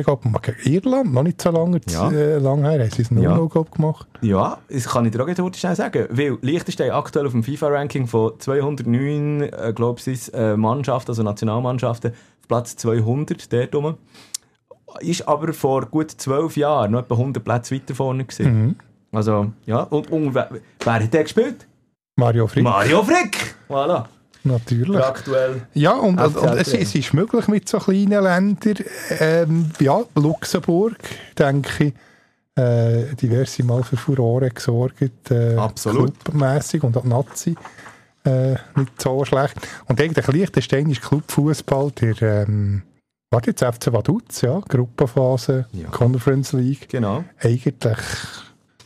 glaub 0.04 0.26
ich, 0.26 0.32
mal 0.32 0.40
gegen 0.40 0.58
Irland, 0.74 1.14
noch 1.14 1.22
nicht 1.22 1.40
so 1.40 1.52
lange, 1.52 1.80
Ja. 1.88 2.10
äh, 2.12 2.40
lang 2.40 2.64
her, 2.64 2.80
haben 2.82 2.90
sie 2.90 3.04
es 3.04 3.12
nur 3.12 3.24
Ja. 3.24 3.36
noch 3.38 3.72
gemacht. 3.72 4.08
Ja, 4.22 4.58
das 4.70 4.88
kann 4.90 5.06
ich 5.06 5.12
dir 5.12 5.22
auch 5.24 5.28
heute 5.28 5.58
schnell 5.60 5.76
sagen. 5.76 6.08
Weil 6.10 6.38
Liechtenstein 6.42 6.90
aktuell 6.92 7.28
auf 7.28 7.32
dem 7.34 7.44
FIFA-Ranking 7.44 8.08
von 8.08 8.34
209, 8.40 9.42
äh, 9.44 9.72
glaube 9.76 10.02
ich, 10.04 10.34
äh, 10.34 10.58
Mannschaften, 10.58 11.12
also 11.12 11.22
Nationalmannschaften, 11.22 12.12
auf 12.12 12.48
Platz 12.48 12.76
200, 12.78 13.54
dort 13.54 13.76
rum. 13.76 13.98
Ist 15.02 15.28
aber 15.28 15.54
vor 15.54 15.86
gut 15.86 16.10
12 16.10 16.58
Jahren 16.58 16.92
noch 16.94 17.02
etwa 17.02 17.18
100 17.18 17.44
Plätze 17.44 17.76
weiter 17.76 17.94
vorne 17.94 18.26
gewesen. 18.26 18.76
Also, 19.12 19.52
ja. 19.68 19.82
Und, 19.84 20.10
und 20.12 20.34
wer, 20.34 20.50
wer 20.84 20.94
hat 20.94 21.14
der 21.14 21.24
gespielt? 21.24 21.68
Mario 22.16 22.48
Frick, 22.48 22.64
Mario 22.64 23.04
Frick! 23.04 23.56
Voilà. 23.70 24.06
Natürlich. 24.48 25.04
Aktuell. 25.04 25.62
Ja, 25.74 25.92
und, 25.94 26.20
und, 26.20 26.36
und 26.36 26.58
es, 26.58 26.74
es 26.74 26.96
ist 26.96 27.14
möglich 27.14 27.48
mit 27.48 27.68
so 27.70 27.80
kleinen 27.80 28.24
Ländern. 28.24 28.76
Ähm, 29.20 29.72
ja, 29.80 30.02
Luxemburg, 30.16 30.98
denke 31.38 31.86
ich, 31.86 31.94
äh, 32.58 33.14
diverse 33.16 33.64
Mal 33.64 33.84
für 33.84 33.98
Furore 33.98 34.50
gesorgt. 34.50 35.32
Äh, 35.32 35.56
Absolut. 35.56 36.20
Clubmässig 36.24 36.84
und 36.84 36.98
auch 36.98 37.04
Nazi. 37.04 37.56
Äh, 38.24 38.56
nicht 38.76 39.02
so 39.02 39.24
schlecht. 39.24 39.56
Und 39.88 40.02
eigentlich 40.02 40.28
Liechtenstein 40.28 40.90
ist 40.90 41.02
Clubfußball 41.02 41.92
der, 41.92 42.46
ähm, 42.48 42.82
warte 43.30 43.52
jetzt, 43.52 43.64
FC 43.64 43.94
Vaduz, 43.94 44.42
ja, 44.42 44.60
Gruppenphase, 44.68 45.66
Ja. 45.72 45.90
Conference 45.90 46.54
League. 46.54 46.90
Genau. 46.90 47.24
Eigentlich 47.40 47.76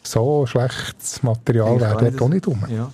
so 0.03 0.45
schlechtes 0.45 1.23
Material 1.23 1.79
wäre 1.79 1.97
dort 2.11 2.21
auch 2.21 2.29
nicht 2.29 2.47
rum. 2.47 2.63
Ja. 2.69 2.91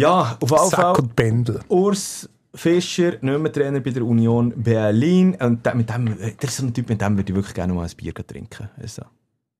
Ja, 0.00 0.36
auf 0.40 0.50
jeden 0.50 0.56
Fall. 0.56 0.68
Sack 0.68 0.98
und 0.98 1.16
Pendel. 1.16 1.60
Urs 1.68 2.28
Fischer, 2.54 3.12
nicht 3.20 3.22
mehr 3.22 3.52
Trainer 3.52 3.80
bei 3.80 3.90
der 3.90 4.04
Union 4.04 4.52
Berlin. 4.56 5.36
Und 5.40 5.64
der, 5.64 5.74
mit 5.74 5.88
dem, 5.88 6.16
der 6.18 6.34
ist 6.42 6.56
so 6.56 6.66
ein 6.66 6.74
Typ, 6.74 6.88
mit 6.88 7.00
dem 7.00 7.16
würde 7.16 7.30
ich 7.30 7.36
wirklich 7.36 7.54
gerne 7.54 7.72
mal 7.72 7.84
ein 7.84 7.96
Bier 7.96 8.14
trinken. 8.14 8.68
Also, 8.80 9.02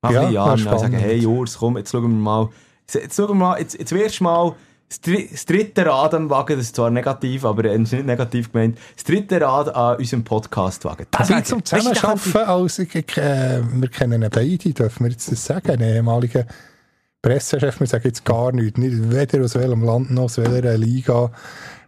mal 0.02 0.12
Ja, 0.12 0.22
ein 0.22 0.64
wär 0.64 0.72
an, 0.72 0.78
sagen, 0.78 0.94
hey 0.94 1.24
Urs, 1.24 1.58
komm, 1.58 1.76
jetzt 1.76 1.92
schauen 1.92 2.02
wir 2.02 2.08
mal. 2.08 2.48
Jetzt 2.92 3.16
schauen 3.16 3.28
wir 3.28 3.34
mal, 3.34 3.60
jetzt, 3.60 3.78
jetzt 3.78 3.92
wirst 3.92 4.18
du 4.18 4.24
mal 4.24 4.54
das, 4.88 5.00
dri 5.00 5.28
das 5.30 5.46
dritte 5.46 5.86
Rad 5.86 6.14
am 6.14 6.28
Wagen, 6.28 6.56
das 6.56 6.66
ist 6.66 6.74
zwar 6.74 6.90
negativ, 6.90 7.44
aber 7.44 7.64
äh, 7.66 7.78
nicht 7.78 7.92
negativ 8.04 8.50
gemeint, 8.50 8.76
das 8.96 9.04
dritte 9.04 9.40
Rad 9.40 9.72
an 9.72 9.96
unserem 9.98 10.24
Podcast 10.24 10.84
wagen. 10.84 11.06
Das 11.12 11.30
ist 11.30 11.46
zum 11.46 11.64
Zusammenarbeiten, 11.64 12.36
als 12.38 12.78
ich, 12.80 13.16
äh, 13.16 13.62
wir 13.72 13.88
kennen 13.88 14.28
beide, 14.28 14.74
dürfen 14.74 15.04
wir 15.04 15.12
jetzt 15.12 15.30
das 15.30 15.44
sagen, 15.44 15.70
einen 15.70 15.94
ehemaligen 15.94 16.44
Pressechef, 17.22 17.80
wir 17.80 17.86
sagen 17.86 18.04
jetzt 18.06 18.24
gar 18.24 18.52
nichts, 18.52 18.78
nicht 18.78 19.10
weder 19.10 19.44
aus 19.44 19.54
welchem 19.54 19.84
Land 19.84 20.10
noch 20.10 20.24
aus 20.24 20.38
welcher 20.38 20.78
Liga, 20.78 21.30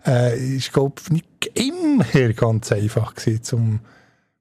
äh, 0.06 0.56
ist, 0.56 0.72
glaube 0.72 1.00
ich, 1.02 1.10
nicht 1.10 1.26
immer 1.54 2.04
ganz 2.34 2.72
einfach 2.72 3.14
gewesen, 3.14 3.56
um 3.56 3.80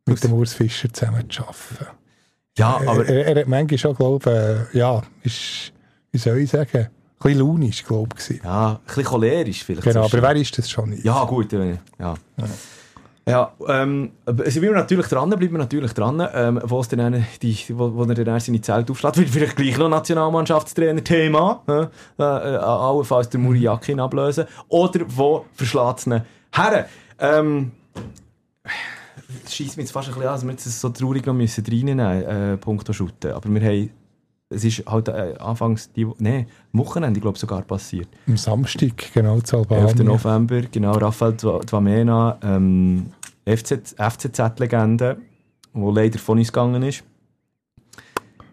mit 0.05 0.23
dem 0.23 0.33
Urs 0.33 0.53
Fischer 0.53 0.91
zusammen 0.91 1.29
zu 1.29 1.43
arbeiten. 1.43 1.97
Ja, 2.57 2.81
aber... 2.85 3.07
Er, 3.07 3.27
er 3.27 3.41
hat 3.41 3.47
manchmal 3.47 3.77
schon, 3.77 3.95
glaube 3.95 4.67
ich, 4.71 4.75
äh, 4.75 4.77
ja, 4.77 5.01
ist, 5.23 5.71
wie 6.11 6.17
soll 6.17 6.39
ich 6.39 6.49
sagen, 6.49 6.77
ein 6.77 6.89
bisschen 7.19 7.39
launisch, 7.39 7.85
glaube 7.85 8.15
ich. 8.17 8.43
Ja, 8.43 8.71
ein 8.71 8.79
bisschen 8.85 9.03
cholerisch 9.05 9.63
vielleicht. 9.63 9.87
Genau, 9.87 10.05
aber 10.05 10.21
wer 10.21 10.35
ist 10.35 10.57
das 10.57 10.69
schon 10.69 10.89
nicht? 10.89 11.05
Ja, 11.05 11.23
gut, 11.23 11.53
ja. 11.53 11.63
ja. 11.99 12.15
Ja, 13.27 13.53
ähm, 13.67 14.13
also 14.25 14.61
wir 14.63 14.71
natürlich 14.71 15.05
dran, 15.05 15.29
bleiben 15.29 15.51
wir 15.53 15.59
natürlich 15.59 15.93
dran, 15.93 16.27
ähm, 16.33 16.59
wo 16.63 16.81
dann 16.81 17.23
die, 17.41 17.55
wo, 17.69 17.93
wo 17.93 18.03
er 18.05 18.15
dann 18.15 18.39
seine 18.39 18.61
Zelt 18.61 18.89
aufschlägt, 18.89 19.17
vielleicht 19.17 19.55
gleich 19.55 19.77
noch 19.77 19.89
Nationalmannschaftstrainer-Thema, 19.89 21.61
äh, 21.67 21.87
äh, 22.17 22.23
allenfalls 22.23 23.29
der 23.29 23.39
Muriakin 23.39 23.99
ablösen, 23.99 24.45
oder 24.69 25.01
wo 25.07 25.45
verschlägt 25.53 25.99
es 25.99 26.07
ihn 26.07 26.21
her? 26.51 26.87
Ähm, 27.19 27.71
schießt 29.47 29.77
mich 29.77 29.85
jetzt 29.85 29.91
fast 29.91 30.07
ein 30.07 30.15
bisschen 30.15 30.27
an, 30.27 30.35
dass 30.35 30.43
wir 30.43 30.51
jetzt 30.51 30.81
so 30.81 30.89
traurig 30.89 31.25
noch 31.27 31.35
müssen 31.35 31.63
reinnehmen, 31.63 32.23
äh, 32.23 32.57
Punkto 32.57 32.91
shooten, 32.91 33.33
aber 33.33 33.49
wir 33.49 33.61
haben 33.61 33.89
es 34.51 34.63
ist 34.63 34.85
halt 34.85 35.07
äh, 35.07 35.35
anfangs, 35.39 35.91
die, 35.93 36.07
nee, 36.19 36.45
Wochenende, 36.73 37.19
glaube 37.19 37.37
sogar 37.37 37.61
passiert. 37.61 38.07
Am 38.27 38.37
Samstag, 38.37 39.13
genau, 39.13 39.39
zu 39.41 39.57
Albanien. 39.57 39.87
11. 39.87 39.99
November, 40.03 40.61
genau, 40.71 40.91
Raphael 40.93 41.33
Dwamena, 41.33 42.37
ähm, 42.43 43.07
FCZ-Legende, 43.45 45.17
die 45.73 45.91
leider 45.91 46.19
von 46.19 46.37
uns 46.37 46.51
gegangen 46.51 46.83
ist. 46.83 47.03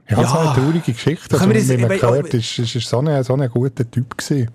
Ja, 0.08 0.22
ja. 0.22 0.28
so 0.28 0.38
eine 0.38 0.54
traurige 0.54 0.92
Geschichte. 0.92 1.38
Also, 1.38 1.50
wie 1.50 1.76
man 1.76 1.98
gehört, 1.98 2.32
ist, 2.32 2.58
ist, 2.58 2.74
ist 2.74 2.88
so 2.88 3.00
ein 3.00 3.22
so 3.22 3.34
eine 3.34 3.48
guter 3.48 3.88
Typ 3.90 4.16
gewesen. 4.16 4.50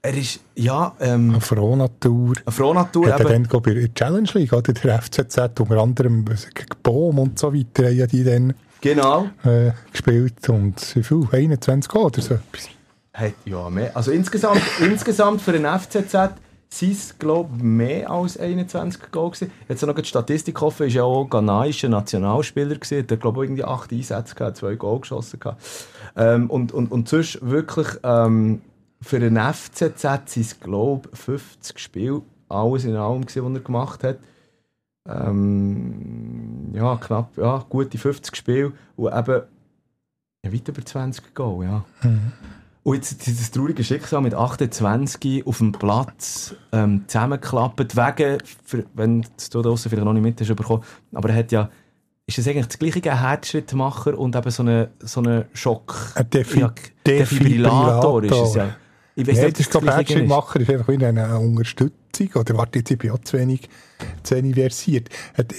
Er 0.00 0.14
ist, 0.16 0.40
ja... 0.54 0.94
Ähm, 1.00 1.30
eine 1.30 1.40
Frohnatur. 1.40 2.34
Eine 2.44 2.52
Frohnatur, 2.52 3.12
Hat 3.12 3.20
er 3.20 3.30
dann, 3.30 3.44
glaube 3.44 3.70
ich, 3.70 3.76
in 3.76 3.82
der 3.82 3.94
Challenge 3.94 4.28
League, 4.34 4.52
oder 4.52 4.72
der 4.72 5.02
FCZ, 5.02 5.38
unter 5.60 5.78
anderem 5.78 6.24
gegen 6.24 6.68
Bohm 6.82 7.18
und 7.18 7.38
so 7.38 7.52
weiter, 7.52 7.90
ja 7.90 8.06
die 8.06 8.22
dann... 8.22 8.54
Genau. 8.80 9.28
Äh, 9.44 9.72
gespielt 9.90 10.48
und 10.48 10.96
wie 10.96 11.02
viel? 11.02 11.26
21 11.30 11.90
Goal 11.90 12.06
oder 12.06 12.22
so 12.22 12.34
etwas? 12.34 12.68
Ja, 13.44 13.68
mehr. 13.68 13.96
Also 13.96 14.12
insgesamt, 14.12 14.62
insgesamt 14.80 15.42
für 15.42 15.52
den 15.52 15.66
FCZ 15.66 16.34
sind 16.70 16.92
es, 16.92 17.18
glaube 17.18 17.50
ich, 17.56 17.62
mehr 17.62 18.10
als 18.10 18.38
21 18.38 19.10
Goal 19.10 19.30
gewesen. 19.30 19.50
Jetzt 19.68 19.84
noch 19.84 19.94
die 19.94 20.04
Statistik 20.04 20.60
offen, 20.62 20.86
ist 20.86 20.94
ja 20.94 21.02
auch 21.02 21.24
ghanaischer 21.24 21.88
Nationalspieler 21.88 22.76
gewesen. 22.76 23.06
Der, 23.06 23.16
glaube 23.16 23.42
ich, 23.42 23.48
irgendwie 23.48 23.64
acht 23.64 23.90
Einsätze 23.90 24.34
gehabt, 24.34 24.58
zwei 24.58 24.74
Goal 24.76 25.00
geschossen 25.00 25.40
gehabt. 25.40 25.62
Ähm, 26.16 26.48
und, 26.50 26.72
und, 26.72 26.92
und 26.92 27.08
sonst 27.08 27.38
wirklich, 27.42 27.88
ähm, 28.04 28.60
für 29.00 29.18
den 29.18 29.36
FCZ 29.36 30.02
sind 30.26 30.36
es, 30.36 30.60
glaube 30.60 31.08
ich, 31.12 31.18
50 31.18 31.78
Spiele, 31.78 32.22
alles 32.48 32.84
in 32.84 32.96
allem 32.96 33.22
gewesen, 33.22 33.44
was 33.44 33.54
er 33.54 33.64
gemacht 33.64 34.04
hat 34.04 34.18
ähm, 35.08 36.70
ja, 36.74 36.96
knapp, 36.96 37.36
ja, 37.36 37.64
gute 37.68 37.98
50 37.98 38.36
Spiele 38.36 38.72
und 38.96 39.12
eben 39.12 39.42
ja, 40.44 40.52
weit 40.52 40.68
über 40.68 40.84
20 40.84 41.34
Goal, 41.34 41.64
ja. 41.64 41.84
Mhm. 42.02 42.32
Und 42.84 42.94
jetzt 42.94 43.26
dieses 43.26 43.50
traurige 43.50 43.84
Schicksal 43.84 44.22
mit 44.22 44.34
28 44.34 45.46
auf 45.46 45.58
dem 45.58 45.72
Platz 45.72 46.54
ähm, 46.72 47.04
zusammengeklappt, 47.06 47.96
wegen, 47.96 48.38
für, 48.64 48.84
wenn 48.94 49.22
du 49.22 49.28
da 49.50 49.62
draußen 49.62 49.90
vielleicht 49.90 50.04
noch 50.04 50.12
nicht 50.12 50.22
mit 50.22 50.40
hast 50.40 50.54
bekommen, 50.54 50.84
aber 51.12 51.30
er 51.30 51.36
hat 51.36 51.52
ja 51.52 51.68
ist 52.28 52.36
das 52.36 52.46
eigentlich 52.46 52.66
das 52.66 52.78
gleiche 52.78 53.10
ein 53.10 53.20
Herzschrittmacher 53.20 54.18
und 54.18 54.36
eben 54.36 54.50
so 54.50 54.62
ein 54.62 54.88
so 55.00 55.20
eine 55.20 55.46
Schock? 55.54 56.12
Ein 56.14 56.28
Defi 56.28 56.60
ja, 56.60 56.74
Defibrillator, 57.06 58.20
Defibrillator 58.20 58.24
ist 58.24 58.48
es 58.50 58.54
ja. 58.54 58.76
Ich 59.14 59.26
weiß 59.26 59.36
nee, 59.36 59.44
nicht, 59.44 59.54
das, 59.54 59.60
ist, 59.60 59.70
glaube 59.70 59.86
Herzschrittmacher 59.90 60.60
ist 60.60 60.70
einfach 60.70 60.88
wie 60.88 61.04
ein 61.04 61.18
Unterstützer. 61.18 61.97
50 62.12 62.36
oder 62.36 62.56
warte, 62.56 62.78
jetzt 62.78 62.90
ich 62.90 62.98
bin 62.98 63.10
auch 63.10 63.18
zu 63.20 63.38
wenig, 63.38 63.68
zu 64.22 64.36
wenig 64.36 64.54
versiert. 64.54 65.08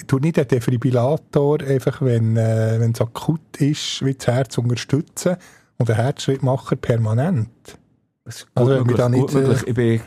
Du 0.07 0.19
nicht 0.19 0.37
den 0.37 0.47
Defibrillator 0.47 1.61
einfach, 1.61 2.01
wenn 2.01 2.37
äh, 2.37 2.77
es 2.77 3.01
akut 3.01 3.57
ist, 3.59 4.05
wie 4.05 4.13
das 4.13 4.27
Herz 4.27 4.57
unterstützen 4.57 5.37
und 5.77 5.89
den 5.89 5.95
Herzschrittmacher 5.95 6.75
permanent. 6.75 7.49
Das 8.25 8.45
also, 8.53 8.71
möglich, 8.83 9.07
nicht, 9.09 9.33
äh, 9.33 9.37
möglich. 9.37 9.63
Ich 9.65 9.73
bin, 9.73 10.01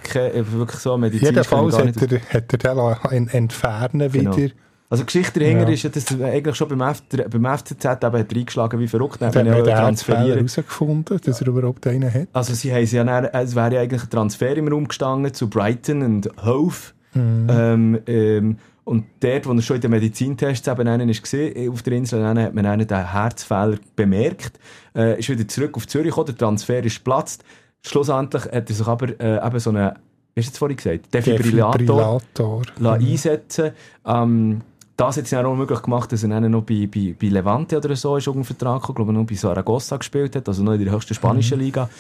wirklich 0.53 0.81
so 0.81 0.97
medizinisch. 0.97 1.31
Jedenfalls 1.31 1.79
hat 1.79 2.13
er, 2.13 2.21
hat 2.21 2.65
er 2.65 3.11
den 3.11 3.29
entfernen 3.29 4.13
genau. 4.13 4.37
wieder 4.37 4.55
also 4.93 5.07
Geschichte 5.07 5.41
dahinter 5.41 5.69
ja. 5.69 5.71
ist 5.71 5.85
ja, 5.85 5.89
dass 5.89 6.21
eigentlich 6.21 6.55
schon 6.55 6.69
beim, 6.69 6.83
F 6.83 7.03
beim 7.09 7.59
FCZ 7.59 7.83
eben 7.83 8.03
hat 8.03 8.13
reingeschlagen 8.13 8.79
wie 8.79 8.87
verrückt. 8.87 9.23
Dann 9.23 9.29
hat 9.29 9.35
man 9.37 9.47
ja 9.47 9.63
transferiert. 9.63 10.37
herausgefunden, 10.37 11.19
dass 11.25 11.41
er 11.41 11.47
überhaupt 11.47 11.87
einen 11.87 12.13
hat. 12.13 12.29
Also 12.35 12.53
sie 12.53 12.71
haben 12.75 12.85
ja 12.85 13.03
dann, 13.03 13.25
es 13.25 13.57
wäre 13.57 13.75
ja 13.75 13.81
eigentlich 13.81 14.03
ein 14.03 14.11
Transfer 14.11 14.55
im 14.55 14.69
Raum 14.69 14.87
gestanden 14.87 15.33
zu 15.33 15.49
Brighton 15.49 16.03
und 16.03 16.29
Hove. 16.45 16.93
Mhm. 17.15 17.47
Ähm, 17.49 18.01
ähm, 18.07 18.59
und 18.85 19.07
dort, 19.21 19.47
wo 19.47 19.53
er 19.53 19.63
schon 19.63 19.77
in 19.77 19.81
den 19.81 19.93
Medizintests 19.93 20.69
eben 20.69 20.87
einen 20.87 21.09
ist 21.09 21.23
gesehen, 21.23 21.71
auf 21.71 21.83
der 21.83 21.95
Insel, 21.95 22.23
hat 22.23 22.53
man 22.53 22.67
einen 22.67 22.87
den 22.87 23.13
Herzfehler 23.13 23.79
bemerkt, 23.97 24.59
äh, 24.95 25.19
ist 25.19 25.31
wieder 25.31 25.49
zurück 25.49 25.75
auf 25.79 25.87
Zürich 25.87 26.09
gekommen, 26.09 26.27
der 26.27 26.37
Transfer 26.37 26.85
ist 26.85 26.97
geplatzt. 26.97 27.45
Schlussendlich 27.81 28.45
hat 28.45 28.69
er 28.69 28.75
sich 28.75 28.87
aber 28.87 29.09
äh, 29.19 29.47
eben 29.47 29.59
so 29.59 29.71
einen, 29.71 29.93
wie 30.35 30.41
hast 30.41 30.49
du 30.49 30.51
jetzt 30.51 30.59
vorhin 30.59 30.77
gesagt, 30.77 31.15
Defibrillator, 31.15 31.73
Defibrillator. 31.79 32.63
Mhm. 32.79 32.87
einsetzen 32.87 33.71
ähm, 34.05 34.61
das 35.03 35.17
hat 35.17 35.25
es 35.25 35.31
ja 35.31 35.45
auch 35.45 35.55
möglich 35.57 35.83
gemacht, 35.83 36.13
dass 36.13 36.23
er 36.23 36.29
dann 36.29 36.51
noch 36.51 36.63
bei, 36.63 36.89
bei, 36.93 37.15
bei 37.19 37.27
Levante 37.29 37.77
oder 37.77 37.97
so 37.97 38.17
ist 38.17 38.29
einen 38.29 38.45
Vertrag 38.45 38.81
gekommen, 38.81 38.97
glaube 38.97 39.13
noch 39.13 39.27
bei 39.27 39.35
Saragossa 39.35 39.97
gespielt 39.97 40.37
hat, 40.37 40.49
also 40.49 40.63
noch 40.63 40.73
in 40.73 40.85
der 40.85 40.93
höchsten 40.93 41.15
spanischen 41.15 41.59
mhm. 41.59 41.65
Liga. 41.65 41.91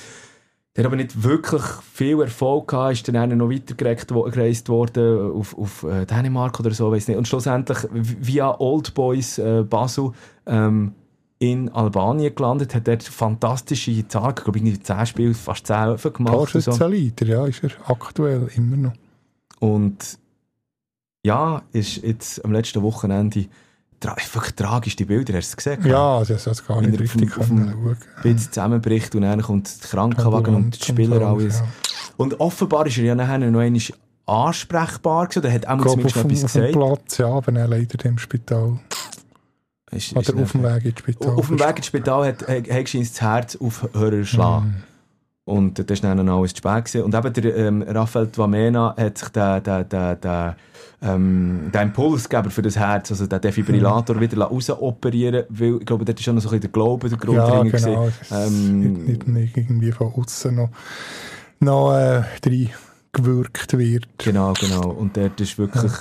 Der 0.76 0.86
aber 0.86 0.96
nicht 0.96 1.22
wirklich 1.22 1.62
viel 1.92 2.20
Erfolg 2.22 2.68
gehabt, 2.68 2.92
ist 2.92 3.08
dann 3.08 3.36
noch 3.36 3.50
weitergereist 3.50 4.68
worden 4.68 5.32
auf, 5.32 5.58
auf 5.58 5.82
äh, 5.82 6.06
Dänemark 6.06 6.58
oder 6.60 6.70
so, 6.70 6.90
weiß 6.90 7.08
nicht. 7.08 7.18
Und 7.18 7.28
schlussendlich 7.28 7.78
via 7.90 8.58
Old 8.58 8.94
Boys 8.94 9.36
äh, 9.36 9.64
Basel 9.64 10.12
ähm, 10.46 10.92
in 11.40 11.68
Albanien 11.70 12.34
gelandet, 12.34 12.74
hat 12.74 12.86
dort 12.86 13.02
fantastische 13.02 14.06
Zahlen, 14.08 14.34
ich 14.38 14.44
glaube 14.44 14.58
ich, 14.60 14.82
10 14.82 15.06
Spiele, 15.06 15.34
fast 15.34 15.66
10 15.66 15.96
gemacht. 16.12 16.34
Torschützenleiter, 16.34 17.26
so. 17.26 17.32
ja, 17.32 17.46
ist 17.46 17.64
er 17.64 17.70
aktuell 17.90 18.48
immer 18.54 18.76
noch. 18.76 18.92
Und 19.58 20.21
ja, 21.24 21.62
ist 21.72 21.96
jetzt 21.96 22.44
am 22.44 22.52
letzten 22.52 22.82
Wochenende 22.82 23.46
tra 24.00 24.16
wirklich 24.32 24.54
tragisch, 24.54 24.96
die 24.96 25.04
Bilder, 25.04 25.34
hast 25.34 25.52
du 25.52 25.52
es 25.52 25.56
gesehen? 25.56 25.86
Ja, 25.86 26.24
das 26.24 26.46
hat 26.46 26.66
gar 26.66 26.80
nicht 26.82 26.98
richtig 26.98 27.38
auf, 27.38 27.46
dem, 27.46 27.68
auf 27.68 28.22
dem 28.24 28.38
zusammenbricht 28.38 29.14
und 29.14 29.22
dann 29.22 29.40
kommt 29.42 29.82
der 29.82 29.90
Krankenwagen 29.90 30.54
und 30.54 30.80
die 30.80 30.84
Spieler 30.84 31.22
alles. 31.22 31.60
Ja. 31.60 31.66
Und 32.16 32.40
offenbar 32.40 32.86
ist 32.86 32.98
er 32.98 33.04
ja 33.04 33.14
nachher 33.14 33.38
noch 33.38 33.60
einmal 33.60 33.80
ansprechbar 34.26 35.26
gewesen, 35.26 35.38
oder 35.40 35.52
hat 35.52 35.66
auch 35.66 35.86
zumindest 35.86 36.16
noch 36.16 36.24
etwas 36.24 36.42
gesagt. 36.42 36.76
Auf 36.76 36.98
Platz, 36.98 37.18
ja, 37.18 37.28
aber 37.28 37.52
er 37.52 37.68
leider 37.68 38.04
im 38.04 38.18
Spital. 38.18 38.80
Ist, 39.90 40.12
oder 40.12 40.20
ist 40.20 40.34
auf 40.34 40.52
dem 40.52 40.62
Weg 40.62 40.84
ins 40.84 40.98
Spital. 40.98 41.34
Auf 41.34 41.46
dem 41.48 41.60
Weg 41.60 41.76
ins 41.76 41.86
Spital 41.86 42.26
hat, 42.26 42.48
hat, 42.48 42.70
hat 42.70 42.94
das 42.94 43.20
Herz 43.20 43.56
aufhören 43.56 44.24
schlagen. 44.24 44.68
Mm. 44.68 44.91
Und 45.44 45.90
das 45.90 46.02
war 46.02 46.14
dann 46.14 46.28
alles 46.28 46.54
zu 46.54 46.58
spät. 46.58 46.84
Gewesen. 46.84 47.02
Und 47.02 47.14
eben 47.14 47.32
der 47.32 47.56
ähm, 47.56 47.82
Raphael 47.82 48.28
Twamena 48.28 48.94
hat 48.96 49.18
sich 49.18 49.28
den, 49.30 49.62
den, 49.62 49.88
den, 49.88 50.20
den 50.20 50.54
ähm, 51.02 51.70
den 51.74 51.82
Impulsgeber 51.82 52.50
für 52.50 52.62
das 52.62 52.76
Herz, 52.76 53.10
also 53.10 53.26
den 53.26 53.40
Defibrillator, 53.40 54.16
mhm. 54.16 54.20
wieder 54.20 54.44
rausoperieren 54.44 55.44
weil 55.48 55.78
ich 55.80 55.86
glaube, 55.86 56.04
dort 56.04 56.18
ist 56.18 56.24
schon 56.24 56.36
noch 56.36 56.42
so 56.42 56.48
ein 56.48 56.60
bisschen 56.60 56.60
der 56.60 56.70
Glaube, 56.70 57.08
der 57.08 57.18
Grund 57.18 57.36
ja, 57.38 57.62
genau. 57.62 58.08
Ähm, 58.30 59.04
nicht, 59.04 59.26
nicht, 59.26 59.56
irgendwie 59.56 59.90
von 59.90 60.12
außen 60.14 60.54
noch, 60.54 60.70
noch 61.58 61.92
äh, 61.92 62.22
gewirkt 63.12 63.76
wird. 63.76 64.06
Genau, 64.18 64.52
genau. 64.52 64.90
Und 64.90 65.16
dort 65.16 65.40
ist 65.40 65.58
wirklich... 65.58 65.92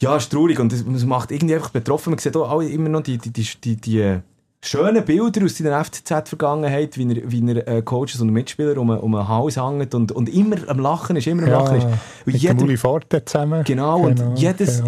Ja, 0.00 0.10
ja 0.10 0.16
ist 0.16 0.30
traurig 0.30 0.60
und 0.60 0.72
es 0.72 1.04
macht 1.04 1.32
irgendwie 1.32 1.56
einfach 1.56 1.70
betroffen. 1.70 2.10
Man 2.10 2.18
sieht 2.18 2.36
auch 2.36 2.60
immer 2.60 2.88
noch 2.88 3.02
die, 3.02 3.18
die, 3.18 3.30
die, 3.30 3.76
die, 3.76 4.20
schöne 4.64 5.02
Bilder 5.02 5.44
aus 5.44 5.58
seiner 5.58 5.84
FCZ-Vergangenheit, 5.84 6.96
wie 6.96 7.12
er, 7.12 7.30
wie 7.30 7.50
er 7.50 7.68
äh, 7.68 7.82
Coaches 7.82 8.20
und 8.20 8.30
Mitspieler 8.30 8.78
um, 8.78 8.90
um 8.90 9.14
ein 9.14 9.28
Haus 9.28 9.56
hängt 9.56 9.94
und, 9.94 10.12
und 10.12 10.28
immer 10.28 10.56
am 10.68 10.78
Lachen 10.78 11.16
ist, 11.16 11.26
immer 11.26 11.42
am 11.42 11.50
Lachen 11.50 11.78
ist. 11.78 11.84
Und 11.84 11.98
mit 12.26 12.36
jedem, 12.36 12.62
Uli 12.62 12.76
Forte 12.76 13.24
zusammen. 13.24 13.64
Genau, 13.64 14.02
genau 14.02 14.30
und 14.30 14.38
jedes, 14.38 14.82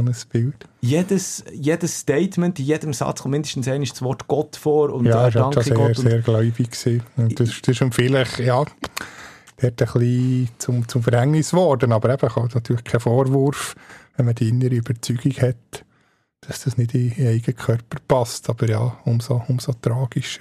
jedes, 0.80 1.44
jedes 1.52 1.98
Statement, 1.98 2.58
in 2.60 2.64
jedem 2.66 2.92
Satz 2.92 3.22
kommt 3.22 3.32
mindestens 3.32 3.66
ein 3.66 3.82
das 3.82 4.00
Wort 4.00 4.28
Gott 4.28 4.56
vor 4.56 4.92
und 4.92 5.06
ja, 5.06 5.26
äh, 5.26 5.30
danke 5.32 5.62
sehr, 5.62 5.74
Gott. 5.74 5.96
sehr 5.96 6.20
gläubig. 6.20 6.70
Und 7.16 7.40
das, 7.40 7.60
das 7.60 7.80
ist 7.80 7.94
vielleicht, 7.94 8.38
ja, 8.38 8.64
der 9.60 9.70
hat 9.70 9.82
ein 9.82 10.00
bisschen 10.00 10.48
zum, 10.58 10.88
zum 10.88 11.02
Verhängnis 11.02 11.50
geworden, 11.50 11.92
aber 11.92 12.14
eben, 12.14 12.28
natürlich 12.54 12.84
kein 12.84 13.00
Vorwurf, 13.00 13.74
wenn 14.16 14.26
man 14.26 14.36
die 14.36 14.48
innere 14.48 14.76
Überzeugung 14.76 15.32
hat, 15.32 15.84
dass 16.46 16.64
das 16.64 16.76
nicht 16.76 16.94
in 16.94 17.10
den 17.14 17.28
eigenen 17.28 17.56
Körper 17.56 17.98
passt. 18.06 18.48
Aber 18.48 18.68
ja, 18.68 18.96
umso, 19.04 19.42
umso 19.48 19.72
tragischer. 19.72 20.40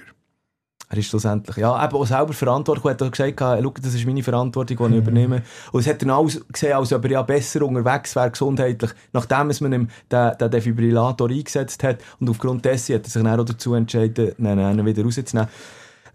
er 0.88 0.98
ist 0.98 1.08
schlussendlich, 1.08 1.56
ja, 1.56 1.84
eben 1.84 1.96
auch 1.96 2.06
selber 2.06 2.32
verantwortlich, 2.32 2.84
er 2.84 2.90
hat 2.90 3.02
auch 3.02 3.10
gesagt, 3.10 3.40
schau, 3.40 3.74
das 3.82 3.94
ist 3.94 4.06
meine 4.06 4.22
Verantwortung, 4.22 4.76
die 4.76 4.84
ich 4.84 4.90
mhm. 4.90 4.96
übernehme. 4.96 5.42
Und 5.72 5.80
es 5.80 5.86
hat 5.86 6.02
dann 6.02 6.10
alles 6.10 6.44
gesehen, 6.48 6.74
als 6.74 6.92
ob 6.92 7.04
er 7.04 7.10
ja 7.10 7.22
besser 7.22 7.62
unterwegs 7.62 8.14
wäre, 8.14 8.30
gesundheitlich, 8.30 8.90
nachdem 9.12 9.50
es 9.50 9.60
man 9.60 9.72
ihm 9.72 9.88
den, 10.10 10.38
den 10.38 10.50
Defibrillator 10.50 11.30
eingesetzt 11.30 11.82
hat. 11.82 11.98
Und 12.20 12.30
aufgrund 12.30 12.64
dessen 12.64 12.94
hat 12.94 13.04
er 13.04 13.10
sich 13.10 13.22
dann 13.22 13.40
auch 13.40 13.44
dazu 13.44 13.74
entschieden, 13.74 14.34
ihn 14.38 14.86
wieder 14.86 15.02
rauszunehmen. 15.02 15.48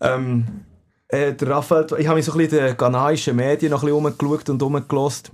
Ähm, 0.01 0.45
äh, 1.09 1.33
der 1.33 1.49
Raphael, 1.49 1.87
ich 1.97 2.07
habe 2.07 2.17
mich 2.17 2.25
so 2.25 2.33
ein 2.33 2.37
bisschen 2.37 2.59
in 2.59 2.65
den 2.67 2.77
ghanaischen 2.77 3.35
Medien 3.35 3.71
noch 3.71 3.83
ein 3.83 3.89
bisschen 3.89 4.05
umgeschaut 4.05 4.49
und 4.49 4.61
umgelost. 4.61 5.31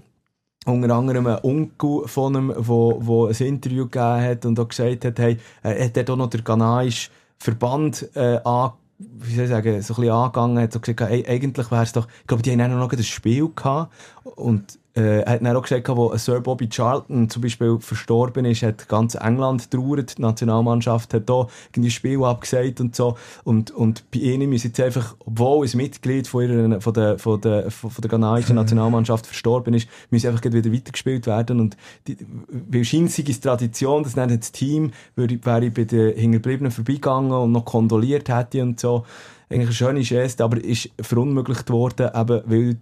Unter 0.65 0.95
anderem 0.95 1.27
ein 1.27 1.43
Onkel 1.43 2.07
von 2.07 2.35
ihm, 2.35 2.47
der 2.49 2.67
wo, 2.67 3.27
ein 3.27 3.35
Interview 3.35 3.85
gegeben 3.85 4.21
hat 4.21 4.45
und 4.45 4.59
auch 4.59 4.67
gesagt 4.67 5.05
hat, 5.05 5.19
hey, 5.19 5.37
er 5.61 5.85
hat 5.85 6.09
auch 6.09 6.15
noch 6.15 6.29
den 6.29 6.43
ghanaischen 6.43 7.11
Verband 7.37 8.09
äh, 8.15 8.37
angeschaut 8.43 8.79
wie 8.97 9.35
soll 9.35 9.45
ich 9.45 9.49
sagen, 9.49 9.81
so 9.81 9.93
ein 9.93 9.97
bisschen 9.97 10.13
angegangen, 10.13 10.63
hat 10.63 10.73
so 10.73 10.79
gesagt, 10.79 11.01
ey, 11.01 11.25
eigentlich 11.27 11.69
wäre 11.69 11.83
es 11.83 11.91
doch, 11.91 12.07
ich 12.21 12.27
glaube, 12.27 12.43
die 12.43 12.51
haben 12.51 12.61
auch 12.61 12.77
noch 12.79 12.91
ein 12.91 13.03
Spiel 13.03 13.49
gehabt. 13.53 13.93
Und 14.23 14.79
äh, 14.95 15.21
er 15.21 15.33
hat 15.33 15.41
dann 15.45 15.55
auch 15.55 15.61
gesagt, 15.61 15.87
wo 15.89 16.15
Sir 16.15 16.39
Bobby 16.39 16.69
Charlton 16.69 17.29
zum 17.29 17.41
Beispiel 17.41 17.77
verstorben 17.79 18.45
ist, 18.45 18.63
hat 18.63 18.87
ganz 18.87 19.15
England 19.15 19.69
trauert, 19.69 20.17
die 20.17 20.21
Nationalmannschaft 20.21 21.13
hat 21.13 21.29
da 21.29 21.47
irgendwie 21.73 21.91
Spiel 21.91 22.23
abgesagt 22.23 22.79
und 22.79 22.95
so. 22.95 23.17
Und, 23.43 23.71
und 23.71 24.09
bei 24.11 24.19
ihnen 24.19 24.53
ist 24.53 24.63
jetzt 24.63 24.79
einfach, 24.79 25.15
obwohl 25.19 25.67
ein 25.67 25.77
Mitglied 25.77 26.27
von, 26.27 26.43
ihrer, 26.43 26.81
von 26.81 26.93
der, 26.93 27.19
von 27.19 27.41
der, 27.41 27.71
von 27.71 27.91
der 28.01 28.09
ghanaischen 28.09 28.55
Nationalmannschaft 28.55 29.27
verstorben 29.27 29.73
ist, 29.73 29.89
müssen 30.11 30.29
einfach 30.29 30.43
wieder 30.45 30.71
weitergespielt 30.71 31.27
werden. 31.27 31.59
Und 31.59 31.75
die, 32.07 32.17
weil 32.49 32.85
scheinbar 32.85 33.05
ist 33.05 33.43
Tradition, 33.43 34.03
dass 34.03 34.15
dann 34.15 34.29
das 34.29 34.51
Team 34.51 34.91
würde, 35.15 35.43
wäre 35.43 35.71
bei 35.71 35.83
den 35.83 36.15
Hinterbliebenen 36.15 36.71
vorbeigegangen 36.71 37.31
und 37.33 37.51
noch 37.51 37.65
kondoliert 37.65 38.29
hätte 38.29 38.61
und 38.63 38.79
so. 38.79 39.05
Eigentlich 39.49 39.67
eine 39.67 39.73
schöne 39.73 40.01
Geste, 40.01 40.43
aber 40.43 40.63
ist 40.63 40.89
verunmöglicht 40.99 41.69
worden, 41.69 42.09
eben, 42.15 42.41
weil 42.45 42.77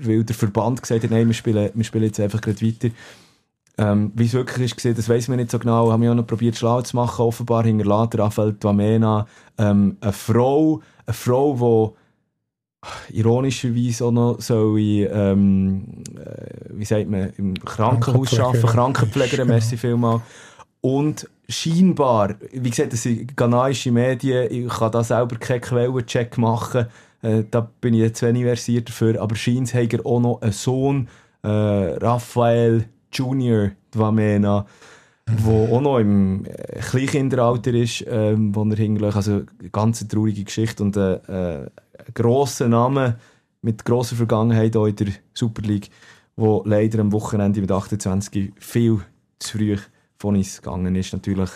weil 0.00 0.24
der 0.24 0.34
Verband 0.34 0.82
gesagt 0.82 1.04
hat, 1.04 1.10
nein, 1.10 1.26
wir 1.26 1.34
spielen, 1.34 1.70
wir 1.74 1.84
spielen 1.84 2.04
jetzt 2.04 2.20
einfach 2.20 2.40
gerade 2.40 2.60
weiter. 2.60 2.88
Ähm, 3.78 4.12
wie 4.14 4.24
es 4.24 4.32
wirklich 4.32 4.72
ist, 4.72 4.98
das 4.98 5.08
weiß 5.08 5.28
man 5.28 5.38
nicht 5.38 5.50
so 5.50 5.58
genau. 5.58 5.92
Haben 5.92 6.02
wir 6.02 6.10
auch 6.10 6.16
noch 6.16 6.26
probiert, 6.26 6.56
schlau 6.56 6.80
zu 6.80 6.96
machen. 6.96 7.22
Offenbar 7.22 7.64
hinterlässt 7.64 8.18
Rafael 8.18 8.54
Duamena 8.54 9.26
ähm, 9.58 9.96
eine 10.00 10.12
Frau, 10.12 10.80
eine 11.04 11.14
Frau, 11.14 11.94
die 13.10 13.18
ironischerweise 13.18 14.04
auch 14.04 14.12
noch 14.12 14.40
so 14.40 14.76
in, 14.76 15.08
ähm, 15.12 15.84
äh, 16.16 16.70
wie 16.70 16.84
sagt 16.84 17.08
man, 17.08 17.32
im 17.36 17.54
Krankenhaus 17.54 18.38
arbeiten, 18.38 18.66
Krankenpflegerin, 18.66 19.48
merci 19.48 19.76
vielmal. 19.76 20.20
Und 20.80 21.28
scheinbar, 21.48 22.34
wie 22.52 22.70
gesagt, 22.70 22.92
das 22.92 23.02
sind 23.02 23.36
ghanaische 23.36 23.90
Medien, 23.90 24.46
ich 24.50 24.68
kann 24.68 24.92
da 24.92 25.02
selber 25.02 25.36
keinen 25.36 25.60
Quellencheck 25.60 26.38
machen, 26.38 26.86
äh, 27.22 27.44
da 27.50 27.60
bin 27.80 27.94
ich 27.94 28.00
jetzt 28.00 28.22
wenig 28.22 28.44
versiert 28.44 28.88
dafür, 28.88 29.20
aber 29.20 29.36
scheint 29.36 29.74
hat 29.74 29.92
er 29.92 30.04
auch 30.04 30.20
noch 30.20 30.42
einen 30.42 30.52
Sohn, 30.52 31.08
äh, 31.42 31.48
Raphael 31.48 32.86
Junior 33.12 33.70
Dwamena, 33.94 34.66
mhm. 35.28 35.34
wo 35.38 35.76
auch 35.76 35.80
noch 35.80 35.98
im 35.98 36.44
äh, 36.44 36.80
Kleinkinderalter 36.80 37.72
ist, 37.74 38.04
ähm, 38.08 38.54
wo 38.54 38.64
er 38.64 38.76
hingelegt 38.76 39.16
also 39.16 39.42
eine 39.58 39.70
ganz 39.70 40.06
traurige 40.06 40.44
Geschichte 40.44 40.82
und 40.82 40.96
äh, 40.96 41.14
äh, 41.14 41.62
ein 41.64 42.14
grosser 42.14 42.68
Name 42.68 43.18
mit 43.62 43.84
grosser 43.84 44.16
Vergangenheit 44.16 44.76
auch 44.76 44.86
in 44.86 44.96
der 44.96 45.08
Super 45.34 45.62
League, 45.62 45.90
wo 46.36 46.62
leider 46.64 47.00
am 47.00 47.12
Wochenende 47.12 47.60
mit 47.60 47.72
28 47.72 48.52
viel 48.58 49.00
zu 49.38 49.58
früh 49.58 49.76
von 50.18 50.36
uns 50.36 50.62
gegangen 50.62 50.94
ist. 50.94 51.12
Natürlich 51.12 51.50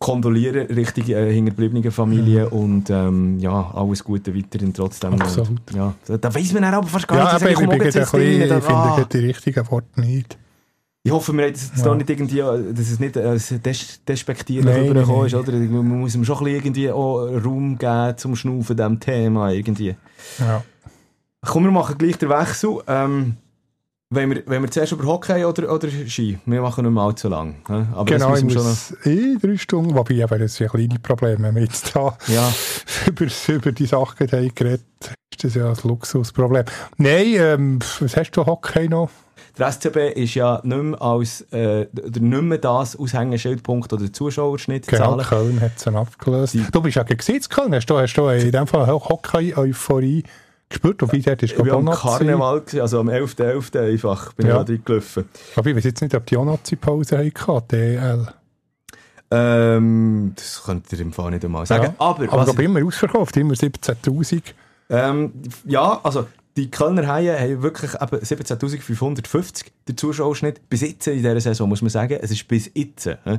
kondolieren 0.00 0.66
richtig 0.68 1.10
äh, 1.10 1.32
hinterbliebenen 1.32 1.92
Familie 1.92 2.46
mhm. 2.46 2.52
und 2.52 2.90
ähm, 2.90 3.38
ja, 3.38 3.70
alles 3.74 4.02
Gute 4.02 4.34
weiterhin 4.34 4.72
trotzdem. 4.72 5.20
Absolut. 5.20 5.60
ja, 5.74 5.94
da 6.06 6.34
weiß 6.34 6.54
man 6.54 6.64
aber 6.64 6.86
fast 6.86 7.06
gar 7.06 7.18
ja, 7.18 7.24
nicht. 7.24 7.32
Ja, 7.32 7.66
aber 7.66 7.74
ich, 7.74 7.86
ich, 7.86 7.94
ich, 7.94 7.96
ich 7.96 8.08
finde 8.08 8.66
ah. 8.66 9.04
die 9.12 9.18
richtigen 9.18 9.70
Worte 9.70 10.00
nicht. 10.00 10.38
Ich 11.02 11.12
hoffe, 11.12 11.32
wir 11.32 11.46
jetzt 11.46 11.76
ja. 11.76 11.94
nicht 11.94 12.10
irgendwie, 12.10 12.38
dass 12.38 12.90
es 12.90 12.98
nicht 12.98 13.16
äh, 13.16 13.38
des 13.58 14.04
despektierlich 14.04 14.74
rübergekommen 14.74 15.26
ist, 15.26 15.34
oder? 15.34 15.52
Man 15.52 16.00
muss 16.00 16.14
ihm 16.14 16.24
schon 16.24 16.38
ein 16.38 16.44
bisschen 16.44 16.58
irgendwie 16.58 16.90
auch 16.90 17.26
Raum 17.42 17.78
geben 17.78 18.18
zum 18.18 18.36
Schnaufen 18.36 18.76
diesem 18.76 19.00
Thema 19.00 19.50
irgendwie. 19.50 19.96
Ja. 20.38 20.62
Komm, 21.42 21.64
wir 21.64 21.70
machen 21.70 21.96
gleich 21.96 22.18
den 22.18 22.28
Wechsel. 22.28 22.78
Ähm, 22.86 23.36
wenn 24.12 24.30
wir, 24.30 24.42
wenn 24.46 24.62
wir 24.62 24.70
zuerst 24.70 24.90
über 24.90 25.04
Hockey 25.04 25.44
oder, 25.44 25.72
oder 25.72 25.88
Ski? 25.88 26.38
Wir 26.44 26.60
machen 26.60 26.84
nicht 26.84 26.92
mehr 26.92 27.02
allzu 27.04 27.28
lang. 27.28 27.56
Aber 27.94 28.04
genau, 28.04 28.34
ich 28.34 28.42
muss 28.42 28.92
eh 29.04 29.36
drei 29.40 29.56
Stunden, 29.56 29.94
wobei 29.94 30.14
eben, 30.14 30.38
das 30.38 30.56
sind 30.56 30.70
kleine 30.70 30.98
Probleme. 30.98 31.44
Wenn 31.44 31.54
wir 31.54 31.62
jetzt 31.62 31.94
da 31.94 32.18
ja. 32.26 32.52
über, 33.06 33.26
über 33.48 33.72
die 33.72 33.86
Sachen 33.86 34.26
geredet 34.26 34.84
ist 35.30 35.44
das 35.44 35.54
ja 35.54 35.70
ein 35.70 35.76
Luxusproblem. 35.84 36.64
Nein, 36.98 37.34
ähm, 37.38 37.78
was 38.00 38.16
hast 38.16 38.32
du 38.32 38.44
Hockey 38.44 38.88
noch? 38.88 39.10
Der 39.56 39.70
SCB 39.70 40.12
ist 40.14 40.34
ja 40.34 40.60
nicht 40.64 40.82
mehr, 40.82 41.00
als, 41.00 41.42
äh, 41.52 41.86
nicht 41.92 42.20
mehr 42.20 42.58
das 42.58 42.96
Aushängeschildpunkt 42.96 43.92
oder 43.92 44.12
Zuschauerschnitt 44.12 44.86
Genau, 44.86 45.16
Köln 45.18 45.60
hat 45.60 45.72
es 45.76 45.86
abgelöst. 45.86 46.54
Die, 46.54 46.64
du 46.70 46.80
bist 46.82 46.96
ja 46.96 47.04
gegen 47.04 47.40
Köln. 47.48 47.74
Hast 47.74 47.86
du, 47.86 47.98
hast 47.98 48.14
du 48.14 48.28
in 48.28 48.50
dem 48.50 48.66
Fall 48.66 48.86
Hockey-Euphorie 48.86 50.24
gespürt? 50.70 51.02
Und 51.02 51.12
wie 51.12 51.20
dort 51.20 51.42
ist, 51.42 51.52
ich 51.52 51.58
war 51.58 51.72
am 51.72 51.90
Karneval, 51.90 52.62
also 52.80 53.00
am 53.00 53.08
11.11. 53.08 53.72
.11. 53.72 53.92
einfach, 53.92 54.32
bin 54.32 54.46
ja. 54.46 54.60
ich 54.62 54.66
da 54.66 54.76
gelaufen. 54.82 55.28
Aber 55.56 55.70
ich 55.70 55.76
weiß 55.76 55.84
jetzt 55.84 56.00
nicht, 56.00 56.14
ob 56.14 56.24
die 56.24 56.36
auch 56.36 56.44
Nazi-Pause 56.46 57.18
hatten, 57.18 57.68
DL. 57.68 58.26
Ähm, 59.32 60.32
das 60.34 60.62
könnt 60.64 60.92
ihr 60.92 61.00
im 61.00 61.12
Fall 61.12 61.30
nicht 61.30 61.44
einmal 61.44 61.66
sagen. 61.66 61.84
Ja. 61.84 61.94
Aber, 61.98 62.24
aber 62.24 62.46
was 62.46 62.54
immer 62.54 62.84
ausverkauft, 62.84 63.36
immer 63.36 63.54
17'000. 63.54 64.42
Ähm, 64.88 65.32
ja, 65.66 66.00
also 66.02 66.26
die 66.56 66.70
Kölner 66.70 67.06
Haie 67.06 67.38
haben 67.38 67.62
wirklich 67.62 67.92
17.550 67.92 69.66
der 69.86 69.96
Zuschauerschnitt. 69.96 70.68
Bis 70.68 70.80
jetzt 70.80 71.06
in 71.06 71.14
dieser 71.14 71.40
Saison, 71.40 71.68
muss 71.68 71.80
man 71.80 71.90
sagen. 71.90 72.18
Es 72.20 72.30
ist 72.30 72.46
bis 72.48 72.70
jetzt 72.74 73.06
äh, 73.06 73.38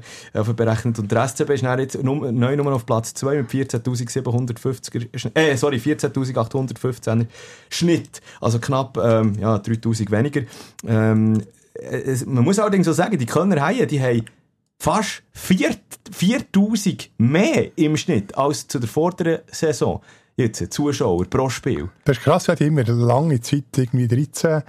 berechnet. 0.55 0.97
Und 0.97 1.11
der 1.11 1.27
SCB 1.27 1.51
ist 1.51 1.61
jetzt 1.63 2.01
neu 2.03 2.55
Nummer 2.55 2.73
auf 2.73 2.85
Platz 2.85 3.13
2 3.13 3.37
mit 3.37 3.49
14.750er, 3.49 5.31
äh, 5.35 5.55
sorry, 5.57 5.77
14.815er 5.77 7.27
Schnitt. 7.69 8.21
Also 8.39 8.59
knapp 8.59 8.97
ähm, 8.97 9.35
ja, 9.39 9.55
3.000 9.55 10.09
weniger. 10.11 10.43
Ähm, 10.87 11.43
es, 11.73 12.25
man 12.25 12.43
muss 12.43 12.59
allerdings 12.59 12.85
so 12.85 12.93
sagen, 12.93 13.17
die 13.17 13.25
Kölner 13.25 13.61
Haie, 13.61 13.87
die 13.87 14.01
haben 14.01 14.25
fast 14.79 15.23
4.000 15.35 17.09
mehr 17.17 17.77
im 17.77 17.97
Schnitt 17.97 18.37
als 18.37 18.67
zu 18.67 18.79
der 18.79 18.89
vorderen 18.89 19.39
Saison 19.51 20.01
jetzt 20.35 20.73
Zuschauer 20.73 21.25
pro 21.25 21.49
Spiel. 21.49 21.89
Das 22.05 22.17
ist 22.17 22.23
krass, 22.23 22.47
wir 22.47 22.53
hatten 22.53 22.65
immer 22.65 22.83
lange 22.83 23.39
Zeit 23.41 23.77
irgendwie 23.77 24.07
13 24.07 24.63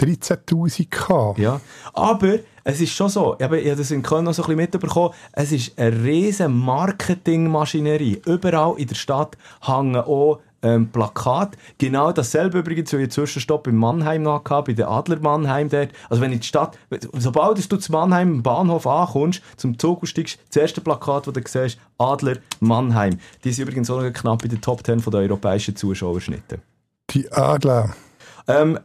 13.000 0.00 0.90
gehabt. 0.90 1.38
Ja, 1.38 1.60
aber 1.92 2.38
es 2.64 2.80
ist 2.80 2.92
schon 2.92 3.08
so, 3.08 3.36
ich 3.38 3.44
habe 3.44 3.62
das 3.62 3.90
in 3.90 4.02
Köln 4.02 4.24
noch 4.24 4.34
so 4.34 4.42
ein 4.42 4.56
bisschen 4.56 4.56
mitbekommen, 4.56 5.14
es 5.32 5.52
ist 5.52 5.78
eine 5.78 6.02
riesige 6.02 6.48
Marketingmaschinerie. 6.48 8.22
Überall 8.26 8.74
in 8.78 8.88
der 8.88 8.94
Stadt 8.96 9.36
hängen 9.62 9.96
auch 9.96 10.40
ähm, 10.64 10.88
Plakat. 10.88 11.56
Genau 11.78 12.10
dasselbe 12.10 12.58
übrigens, 12.58 12.92
wie 12.92 13.02
ich 13.02 13.10
Zwischenstopp 13.10 13.68
in 13.68 13.76
Mannheim 13.76 14.22
noch 14.22 14.44
hatte, 14.44 14.62
bei 14.64 14.72
der 14.72 14.88
Adler 14.88 15.20
Mannheim 15.20 15.68
dort. 15.68 15.90
Also 16.08 16.22
wenn 16.22 16.32
in 16.32 16.40
die 16.40 16.46
Stadt, 16.46 16.78
sobald 17.12 17.70
du 17.70 17.76
zu 17.76 17.92
Mannheim 17.92 18.36
im 18.36 18.42
Bahnhof 18.42 18.86
ankommst, 18.86 19.42
zum 19.56 19.78
Zug 19.78 20.08
steigst, 20.08 20.38
das 20.48 20.56
erste 20.56 20.80
Plakat, 20.80 21.26
das 21.26 21.34
du 21.34 21.42
siehst, 21.46 21.78
Adler 21.98 22.38
Mannheim. 22.60 23.18
Die 23.44 23.52
sind 23.52 23.68
übrigens 23.68 23.90
auch 23.90 24.00
noch 24.00 24.12
knapp 24.12 24.42
in 24.42 24.50
den 24.50 24.60
Top 24.60 24.84
10 24.84 25.02
der 25.02 25.20
europäischen 25.20 25.76
Zuschauerschnitte. 25.76 26.60
Die 27.10 27.30
Adler. 27.30 27.94
Ähm, 28.48 28.78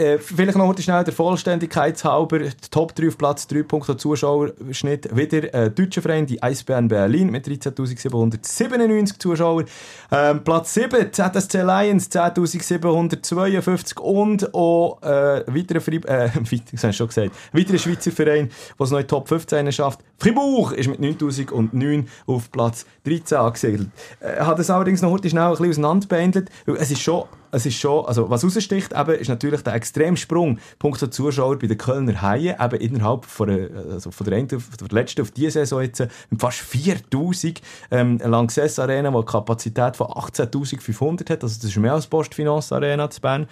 äh, 0.00 0.18
vielleicht 0.18 0.56
noch 0.56 0.76
schnell 0.78 1.04
der 1.04 1.12
Vollständigkeit 1.12 2.02
halber. 2.04 2.40
Top 2.70 2.94
3 2.94 3.08
auf 3.08 3.18
Platz 3.18 3.46
3 3.46 3.62
Punkte 3.62 3.96
Zuschauerschnitt. 3.96 5.14
Wieder 5.14 5.52
äh, 5.52 5.70
deutscher 5.70 6.02
Verein, 6.02 6.26
die 6.26 6.42
Eisbären 6.42 6.88
Berlin 6.88 7.30
mit 7.30 7.46
13.797 7.46 9.18
Zuschauern. 9.18 9.66
Ähm, 10.10 10.42
Platz 10.42 10.74
7, 10.74 11.12
ZSC 11.12 11.62
Lions, 11.62 12.10
10.752 12.10 13.98
und 14.00 14.54
auch 14.54 15.02
äh, 15.02 15.44
weiterer, 15.46 15.80
Fri 15.80 15.96
äh, 15.96 16.30
weiter, 16.34 16.92
schon 16.92 17.08
gesagt, 17.08 17.30
weiterer 17.52 17.78
Schweizer 17.78 18.10
Verein, 18.10 18.48
der 18.78 18.84
es 18.84 18.90
noch 18.90 18.98
in 18.98 19.06
Top 19.06 19.28
15 19.28 19.70
schafft. 19.72 20.00
Fribourg 20.18 20.72
ist 20.72 20.88
mit 20.88 21.00
9.009 21.00 22.06
auf 22.26 22.50
Platz 22.50 22.86
13 23.04 23.38
angesiedelt. 23.38 23.90
Äh, 24.20 24.40
hat 24.40 24.58
es 24.58 24.70
allerdings 24.70 25.02
noch 25.02 25.18
schnell 25.18 25.42
ein 25.42 25.50
bisschen 25.50 25.70
auseinanderbehandelt, 25.70 26.50
weil 26.66 26.76
es 26.76 26.90
ist 26.90 27.02
schon 27.02 27.24
es 27.52 27.66
ist 27.66 27.76
schon, 27.76 28.04
also 28.06 28.30
was 28.30 28.44
raussticht, 28.44 28.92
eben, 28.92 29.10
ist 29.12 29.28
natürlich 29.28 29.62
der 29.62 29.74
Extremsprung, 29.74 30.58
Punkt 30.78 31.00
der 31.00 31.10
Zuschauer 31.10 31.58
bei 31.58 31.66
den 31.66 31.78
Kölner 31.78 32.22
Haien, 32.22 32.56
eben 32.60 32.80
innerhalb 32.80 33.24
von 33.24 33.48
der, 33.48 33.70
also 33.92 34.10
von 34.10 34.26
der, 34.26 34.38
einen, 34.38 34.48
von 34.48 34.88
der 34.88 34.94
letzten 34.94 35.22
auf 35.22 35.30
diese 35.30 35.52
Saison 35.52 35.82
jetzt, 35.82 36.00
mit 36.30 36.40
fast 36.40 36.58
4000, 36.58 37.60
ähm, 37.90 38.18
Lanxess 38.18 38.78
Arena, 38.78 39.10
die 39.10 39.16
eine 39.16 39.24
Kapazität 39.24 39.96
von 39.96 40.08
18.500 40.08 41.30
hat, 41.30 41.42
also 41.42 41.56
das 41.56 41.64
ist 41.64 41.76
mehr 41.76 41.94
als 41.94 42.06
Postfinance 42.06 42.74
Arena 42.74 43.10
zu 43.10 43.20
Bern. 43.20 43.46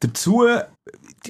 Dazu 0.00 0.46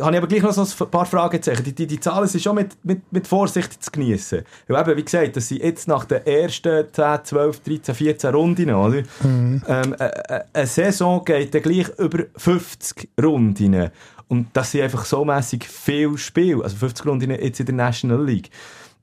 habe 0.01 0.13
ich 0.13 0.19
aber 0.19 0.27
gleich 0.27 0.43
noch 0.43 0.53
so 0.53 0.85
ein 0.85 0.91
paar 0.91 1.07
Fragezeichen. 1.07 1.65
Die, 1.65 1.75
die, 1.75 1.87
die 1.87 2.01
Zahlen 2.01 2.29
sind 2.29 2.43
schon 2.43 2.55
mit, 2.55 2.77
mit, 2.85 3.13
mit 3.13 3.27
Vorsicht 3.27 3.83
zu 3.83 3.91
genießen. 3.91 4.43
Weil 4.67 4.81
eben, 4.81 4.97
wie 4.97 5.05
gesagt, 5.05 5.37
das 5.37 5.49
sind 5.49 5.63
jetzt 5.63 5.89
nach 5.89 6.05
den 6.05 6.27
ersten 6.27 6.87
10, 6.93 7.25
12, 7.25 7.61
13, 7.61 7.95
14 7.95 8.35
Runden, 8.35 8.71
oder? 8.71 9.03
Mhm. 9.23 9.63
Ähm, 9.67 9.95
äh, 9.99 10.07
äh, 10.07 10.41
eine 10.53 10.67
Saison 10.67 11.25
geht 11.25 11.55
dann 11.55 11.63
gleich 11.63 11.89
über 11.99 12.25
50 12.37 13.09
Runden. 13.23 13.91
Und 14.29 14.49
das 14.53 14.73
sind 14.73 14.83
einfach 14.83 15.05
so 15.05 15.25
mässig 15.25 15.65
viel 15.67 16.17
Spiel. 16.19 16.63
Also 16.63 16.77
50 16.77 17.07
Runden 17.07 17.31
jetzt 17.31 17.61
in 17.61 17.67
der 17.67 17.75
National 17.75 18.25
League. 18.25 18.51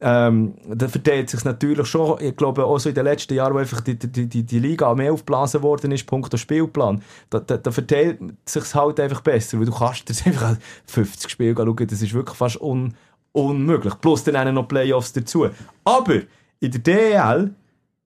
Ähm, 0.02 0.56
da 0.68 0.88
verteilt 0.90 1.30
sich 1.30 1.46
natürlich 1.46 1.88
schon, 1.88 2.20
ich 2.22 2.36
glaube 2.36 2.66
auch 2.66 2.78
so 2.80 2.90
in 2.90 2.96
den 2.96 3.06
letzten 3.06 3.34
Jahren, 3.34 3.54
wo 3.54 3.60
einfach 3.60 3.80
die, 3.80 3.98
die, 3.98 4.28
die, 4.28 4.44
die 4.44 4.60
Liga 4.60 4.94
mehr 4.94 5.14
aufgeblasen 5.14 5.64
worden 5.64 5.92
ist, 5.92 6.06
Punkt 6.06 6.38
Spielplan, 6.38 7.02
da, 7.30 7.40
da, 7.40 7.58
da 7.58 7.72
verteilt 7.72 8.20
sich 8.46 8.76
halt 8.76 9.00
einfach 9.00 9.22
besser, 9.22 9.58
weil 9.58 9.66
du 9.66 9.74
kannst 9.74 10.10
jetzt 10.10 10.28
einfach 10.28 10.58
50 10.88 11.30
Spiele 11.30 11.56
schauen, 11.56 11.88
das 11.88 12.02
ist 12.02 12.14
wirklich 12.14 12.38
fast 12.38 12.60
un, 12.60 12.94
unmöglich. 13.32 14.00
Plus 14.02 14.24
dann 14.24 14.54
noch 14.54 14.68
Playoffs 14.68 15.14
dazu. 15.14 15.48
Aber 15.84 16.16
in 16.60 16.72
der 16.72 16.82
DEL 16.82 17.56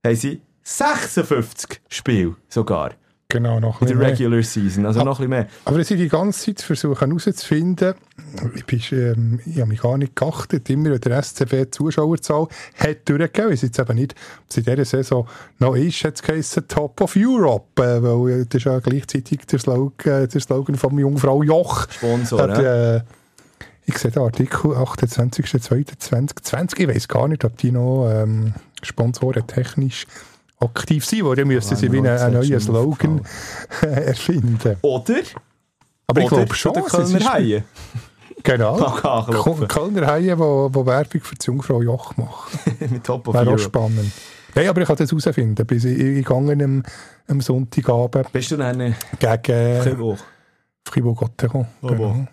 haben 0.06 0.16
sie 0.16 0.42
56 0.64 1.82
Spiele 1.90 2.36
sogar. 2.48 2.92
Genau, 3.32 3.59
noch 3.59 3.80
In 3.82 3.89
der 3.89 3.99
Regular 3.99 4.41
Season, 4.41 4.88
also 4.88 5.03
noch 5.03 5.19
ein 5.19 5.30
bisschen 5.30 5.30
mehr. 5.30 5.47
Aber 5.63 5.84
sind 5.84 5.99
die 5.99 6.09
ganze 6.09 6.47
Zeit 6.47 6.63
versuchen 6.63 7.09
herauszufinden, 7.09 7.93
ich, 8.67 8.91
ähm, 8.91 9.39
ich 9.45 9.59
habe 9.59 9.67
mich 9.67 9.82
gar 9.82 9.99
nicht 9.99 10.15
geachtet, 10.15 10.67
immer 10.71 10.97
der 10.97 11.21
SCB 11.21 11.69
Zuschauerzahl 11.69 12.47
hat 12.80 13.07
durchgegeben. 13.07 13.51
Weiß 13.51 13.61
jetzt 13.61 13.77
eben 13.77 13.97
nicht, 13.97 14.13
ob 14.13 14.49
es 14.49 14.57
in 14.57 14.63
dieser 14.63 14.84
Saison 14.84 15.27
noch 15.59 15.75
ist, 15.75 16.03
hat 16.03 16.15
es 16.15 16.23
geheißen 16.23 16.67
Top 16.67 16.99
of 17.01 17.15
Europe, 17.15 17.84
äh, 17.84 18.01
weil 18.01 18.45
das 18.45 18.61
ist 18.61 18.65
ja 18.65 18.80
gleichzeitig 18.80 19.45
der 19.45 19.59
Slogan, 19.59 20.27
der 20.27 20.41
Slogan 20.41 20.75
von 20.75 20.97
Jungfrau 20.97 21.43
Joch. 21.43 21.88
Sponsor, 21.88 22.41
hat, 22.41 22.57
ja. 22.57 22.95
äh, 22.95 23.01
ich 23.86 23.95
sehe 23.99 24.09
den 24.09 24.23
Artikel 24.23 24.71
28.02.2020, 24.71 26.80
ich 26.80 26.88
weiß 26.88 27.07
gar 27.07 27.27
nicht, 27.27 27.45
ob 27.45 27.55
die 27.57 27.71
noch 27.71 28.09
ähm, 28.11 28.55
Sponsoren 28.82 29.45
technisch 29.45 30.07
aktiv 30.60 31.05
sein, 31.05 31.24
dann 31.36 31.47
müssten 31.47 31.76
sie 31.76 31.91
wie 31.91 31.99
einen 31.99 32.34
neuen 32.34 32.60
Slogan 32.60 33.22
erfinden. 33.82 34.78
Oder? 34.82 35.22
Aber 36.07 36.22
ich 36.22 36.28
glaube 36.28 36.53
schon. 36.55 36.74
Der 36.74 36.84
Kölner 36.84 37.34
Haie. 37.34 37.64
Genau. 38.41 38.78
Kölner 39.68 40.07
Haie, 40.07 40.39
wo, 40.39 40.70
wo 40.72 40.86
Werbung 40.86 41.20
für 41.20 41.36
die 41.36 41.45
Jungfrau 41.45 41.82
Joch 41.82 42.16
macht. 42.16 42.49
Mit 42.89 43.03
Top 43.03 43.28
of 43.28 43.34
Wäre 43.34 43.53
auch 43.53 43.60
spannend. 43.60 44.14
Nein, 44.55 44.70
aber 44.70 44.80
ich 44.80 44.88
kann 44.88 44.95
das 44.95 45.12
herausfinden. 45.12 45.66
Bis 45.68 45.84
ich, 45.84 45.99
ich 45.99 46.26
gegangen 46.26 46.62
am, 46.62 46.84
am 47.28 47.41
Sonntagabend. 47.41 48.32
Bist 48.32 48.51
du 48.51 48.55
dann 48.55 48.95
gegen 49.20 49.82
Fribourg? 49.84 50.20
Fribourg-Gotteron. 50.86 51.68
Genau. 51.82 52.28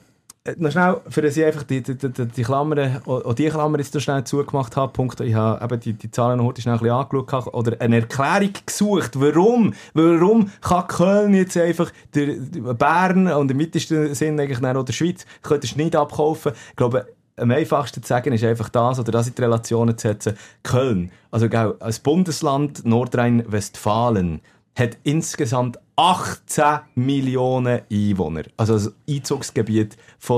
Äh, 0.47 0.55
noch 0.59 0.71
schnell, 0.71 1.01
für 1.09 1.23
dass 1.23 1.37
ich 1.37 1.45
einfach 1.45 1.65
die, 1.65 1.83
die, 1.83 1.97
die, 1.97 2.27
die 2.27 2.43
Klammern, 2.43 3.03
auch 3.05 3.35
die 3.35 3.49
Klammer 3.49 3.79
jetzt 3.79 3.95
noch 3.95 4.01
schnell 4.01 4.25
zugemacht 4.25 4.77
habe, 4.77 4.93
Punkt, 4.93 5.21
ich 5.21 5.35
habe 5.35 5.65
eben 5.65 5.81
die, 5.81 5.93
die 5.95 6.11
Zahlen 6.11 6.39
noch 6.39 6.47
heute 6.47 6.63
schnell 6.63 6.75
ein 6.75 6.81
bisschen 6.81 6.95
angeschaut 6.95 7.53
oder 7.53 7.81
eine 7.81 7.97
Erklärung 7.97 8.53
gesucht, 8.65 9.19
warum, 9.21 9.75
warum 9.95 10.51
kann 10.61 10.87
Köln 10.87 11.35
jetzt 11.35 11.57
einfach 11.57 11.91
der, 12.15 12.37
Bern 12.75 13.29
und 13.29 13.51
im 13.51 13.61
weitesten 13.61 14.15
Sinn 14.15 14.39
eigentlich 14.39 14.63
auch 14.65 14.85
der 14.85 14.93
Schweiz, 14.93 15.27
könntest 15.43 15.77
nicht 15.77 15.97
abkaufen, 15.97 16.53
ich 16.71 16.77
glaube, 16.77 17.07
am 17.39 17.51
einfachsten 17.51 18.03
zu 18.03 18.09
sagen 18.09 18.33
ist 18.33 18.45
einfach 18.45 18.69
das, 18.69 18.99
oder 18.99 19.13
das 19.13 19.29
in 19.29 19.35
die 19.35 19.43
Relationen 19.43 19.99
zu 19.99 20.09
setzen, 20.09 20.37
Köln, 20.63 21.11
also 21.31 21.49
als 21.81 21.99
Bundesland 21.99 22.85
Nordrhein-Westfalen, 22.87 24.41
hat 24.75 24.97
insgesamt 25.05 25.79
18 25.97 26.81
Millionen 26.95 27.81
Einwohner. 27.91 28.43
Also 28.57 28.75
das 28.75 28.95
Einzugsgebiet 29.09 29.97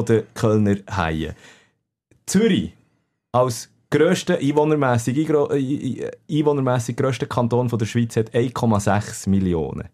der 0.09 0.22
Kölner 0.34 0.76
Haie. 0.90 1.34
Zürich 2.26 2.72
als 3.32 3.68
grösster 3.90 4.38
einwohnermässig, 4.38 5.28
einwohnermässig 5.28 6.96
grösster 6.96 7.26
Kanton 7.26 7.68
der 7.68 7.86
Schweiz 7.86 8.16
hat 8.16 8.30
1,6 8.34 9.28
Millionen. 9.28 9.88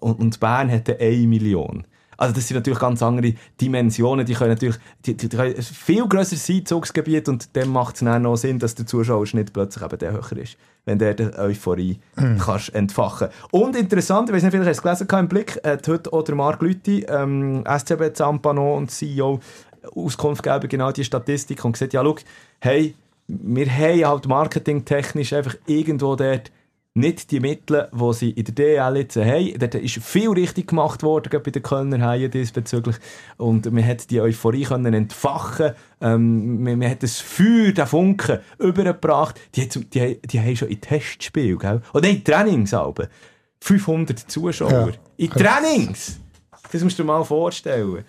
Und 0.00 0.40
Bern 0.40 0.70
hat 0.70 0.88
1 0.88 1.26
Million. 1.26 1.86
Also 2.16 2.34
das 2.34 2.48
sind 2.48 2.56
natürlich 2.56 2.78
ganz 2.78 3.02
andere 3.02 3.34
Dimensionen, 3.60 4.26
die 4.26 4.34
können 4.34 4.50
natürlich 4.50 4.76
die, 5.04 5.16
die, 5.16 5.28
die 5.28 5.36
können 5.36 5.54
ein 5.54 5.62
viel 5.62 6.06
grösseres 6.06 6.48
Einzugsgebiet 6.48 7.28
und 7.28 7.54
dem 7.56 7.70
macht 7.70 7.96
es 7.96 8.00
dann 8.00 8.22
noch 8.22 8.36
Sinn, 8.36 8.58
dass 8.58 8.74
der 8.74 8.86
Zuschauerschnitt 8.86 9.52
plötzlich 9.52 9.84
eben 9.84 9.98
der 9.98 10.12
höher 10.12 10.36
ist, 10.36 10.56
wenn 10.84 10.98
der 10.98 11.14
die 11.14 11.34
Euphorie 11.36 11.98
mm. 12.16 12.38
kannst 12.38 12.74
entfachen 12.74 13.28
Und 13.50 13.76
interessant, 13.76 14.28
ich 14.28 14.34
weiß 14.34 14.42
nicht, 14.42 14.52
vielleicht 14.52 14.68
hast 14.68 14.84
du 14.84 14.90
es 14.90 15.08
gelesen 15.08 15.18
im 15.20 15.28
Blick, 15.28 15.60
hat 15.64 15.86
heute 15.88 16.12
auch 16.12 16.22
der 16.22 16.34
Marc 16.34 16.62
Lüthi, 16.62 17.06
ähm, 17.08 17.64
SCB 17.66 18.14
Zampano 18.14 18.76
und 18.76 18.90
CEO, 18.90 19.40
Auskunft 19.94 20.42
gegeben, 20.42 20.68
genau 20.68 20.92
die 20.92 21.04
Statistik 21.04 21.64
und 21.64 21.72
gesagt, 21.72 21.92
ja, 21.92 22.02
schau, 22.02 22.16
hey, 22.60 22.94
wir 23.26 23.70
haben 23.70 24.04
halt 24.04 24.28
marketingtechnisch 24.28 25.32
einfach 25.32 25.56
irgendwo 25.66 26.16
dort 26.16 26.50
nicht 26.96 27.32
die 27.32 27.40
Mittel, 27.40 27.88
die 27.92 28.12
sie 28.14 28.30
in 28.30 28.44
der 28.44 28.54
DL 28.54 28.96
jetzt 28.96 29.16
haben. 29.16 29.58
Dort 29.58 29.74
ist 29.74 29.96
viel 29.96 30.30
richtig 30.30 30.68
gemacht 30.68 31.02
worden, 31.02 31.42
bei 31.42 31.50
den 31.50 31.62
Kölner 31.62 32.00
Haien 32.00 32.30
diesbezüglich. 32.30 32.96
Und 33.36 33.70
man 33.72 33.84
hat 33.84 34.10
die 34.10 34.20
Euphorie 34.20 34.62
können 34.62 34.94
entfachen 34.94 35.72
ähm, 36.00 36.62
man, 36.62 36.78
man 36.78 36.88
hat 36.90 37.02
das 37.02 37.18
Feuer, 37.18 37.72
den 37.72 37.86
Funken 37.86 38.38
übergebracht. 38.58 39.40
Die, 39.56 39.68
die, 39.68 40.20
die 40.22 40.40
haben 40.40 40.56
schon 40.56 40.68
in 40.68 40.80
Testspielen, 40.80 41.58
gell? 41.58 41.80
Oder 41.92 42.08
in 42.08 42.22
Trainingsalben. 42.22 43.08
500 43.60 44.18
Zuschauer. 44.30 44.70
Ja. 44.70 44.88
In 45.16 45.30
Trainings! 45.30 46.20
Das 46.70 46.82
musst 46.82 46.98
du 46.98 47.02
dir 47.02 47.06
mal 47.06 47.24
vorstellen 47.24 48.04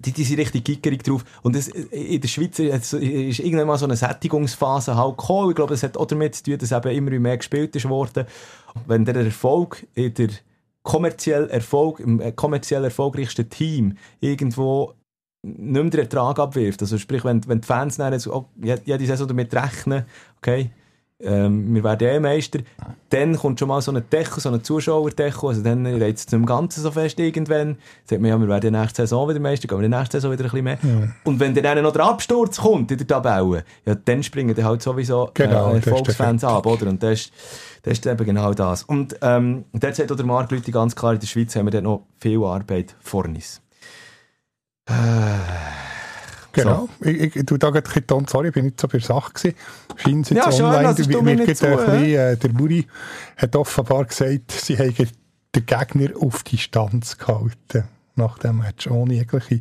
die, 0.00 0.12
die 0.12 0.24
sind 0.24 0.38
richtig 0.38 0.64
gickerig 0.64 1.04
drauf. 1.04 1.24
Und 1.42 1.54
das, 1.54 1.68
in 1.68 2.20
der 2.20 2.28
Schweiz 2.28 2.58
ist 2.58 2.92
irgendwann 2.92 3.66
mal 3.66 3.78
so 3.78 3.84
eine 3.84 3.96
Sättigungsphase 3.96 4.96
halt 4.96 5.18
gekommen. 5.18 5.50
Ich 5.50 5.56
glaube, 5.56 5.74
das 5.74 5.82
hat 5.82 5.96
auch 5.96 6.06
damit 6.06 6.34
zu 6.34 6.44
tun, 6.44 6.58
dass 6.58 6.72
eben 6.72 7.08
immer 7.08 7.18
mehr 7.18 7.36
gespielt 7.36 7.76
ist 7.76 7.88
worden. 7.88 8.26
Wenn 8.86 9.04
der 9.04 9.16
Erfolg 9.16 9.86
in 9.94 10.14
der 10.14 10.30
kommerziell 10.82 11.48
Erfolg, 11.50 12.00
im 12.00 12.20
äh, 12.20 12.32
kommerziell 12.32 12.84
erfolgreichsten 12.84 13.48
Team 13.48 13.96
irgendwo 14.20 14.94
nicht 15.42 15.58
mehr 15.58 15.84
den 15.84 16.00
Ertrag 16.00 16.38
abwirft. 16.38 16.82
Also 16.82 16.98
sprich, 16.98 17.24
wenn, 17.24 17.46
wenn 17.46 17.60
die 17.60 17.66
Fans 17.66 17.96
dann 17.96 18.12
jetzt, 18.12 18.26
oh, 18.26 18.48
jede 18.62 19.06
Saison 19.06 19.28
damit 19.28 19.54
rechnen, 19.54 20.04
okay, 20.38 20.70
ähm, 21.22 21.74
wir 21.74 21.84
werden 21.84 22.08
eh 22.08 22.20
Meister, 22.20 22.60
dann 23.10 23.36
kommt 23.36 23.58
schon 23.58 23.68
mal 23.68 23.82
so 23.82 23.92
ein 23.92 24.02
Decho, 24.10 24.40
so 24.40 24.50
ein 24.50 24.62
Zuschauerdecho, 24.62 25.48
also 25.48 25.62
dann 25.62 25.86
reizt 25.86 26.28
es 26.28 26.32
im 26.32 26.46
Ganzen 26.46 26.82
so 26.82 26.90
fest 26.90 27.18
irgendwann, 27.18 27.76
sagt 28.04 28.20
man 28.20 28.30
ja, 28.30 28.38
wir 28.38 28.48
werden 28.48 28.72
nächste 28.72 29.02
Saison 29.02 29.28
wieder 29.28 29.40
Meister, 29.40 29.68
gehen 29.68 29.80
wir 29.80 29.88
nächste 29.88 30.18
Saison 30.18 30.32
wieder 30.32 30.44
ein 30.44 30.50
bisschen 30.50 30.64
mehr. 30.64 30.78
Ja. 30.82 31.08
Und 31.24 31.40
wenn 31.40 31.54
dann 31.54 31.82
noch 31.82 31.92
der 31.92 32.04
Absturz 32.04 32.58
kommt 32.58 32.90
in 32.90 32.98
der 32.98 33.06
Tabelle, 33.06 33.64
ja, 33.84 33.94
dann 33.94 34.22
springen 34.22 34.54
dann 34.54 34.64
halt 34.64 34.82
sowieso 34.82 35.30
genau, 35.34 35.74
äh, 35.74 35.80
Volksfans 35.82 36.44
ab, 36.44 36.66
oder? 36.66 36.86
Und 36.86 37.02
das 37.02 37.12
ist, 37.12 37.32
das 37.82 37.92
ist 37.94 38.06
eben 38.06 38.24
genau 38.24 38.54
das. 38.54 38.84
Und 38.84 39.16
ähm, 39.22 39.64
dort 39.72 39.96
sagt 39.96 40.10
auch 40.12 40.16
der 40.16 40.26
Marc 40.26 40.50
Leute 40.50 40.70
ganz 40.70 40.96
klar, 40.96 41.14
in 41.14 41.20
der 41.20 41.26
Schweiz 41.26 41.54
haben 41.56 41.66
wir 41.66 41.72
dort 41.72 41.84
noch 41.84 42.06
viel 42.18 42.42
Arbeit 42.44 42.96
vor 43.00 43.24
uns. 43.24 43.60
Äh, 44.86 44.92
Genau. 46.52 46.88
So. 47.00 47.08
Ich, 47.08 47.36
ich, 47.36 47.46
du 47.46 47.56
da 47.56 47.70
Ton, 47.70 48.26
sorry, 48.28 48.48
ich 48.48 48.54
bin 48.54 48.66
nicht 48.66 48.80
so 48.80 48.88
bei 48.88 48.98
der 48.98 49.06
Sache 49.06 49.32
gewesen. 49.32 49.56
Scheint 50.02 50.30
jetzt 50.30 50.58
ja, 50.58 50.66
online, 50.66 50.96
schön, 50.96 51.26
wird, 51.26 51.46
wird 51.46 51.56
zu, 51.56 51.66
ein 51.66 51.76
bisschen, 51.76 52.02
äh, 52.02 52.36
der 52.36 52.52
Muri 52.52 52.86
hat 53.36 53.56
offenbar 53.56 54.04
gesagt, 54.04 54.52
sie 54.52 54.78
haben 54.78 54.94
den 55.54 55.66
Gegner 55.66 56.10
auf 56.20 56.42
Distanz 56.42 57.18
gehalten 57.18 57.84
nach 58.16 58.38
dem 58.38 58.58
Match, 58.58 58.86
ohne 58.86 59.14
jegliche 59.14 59.60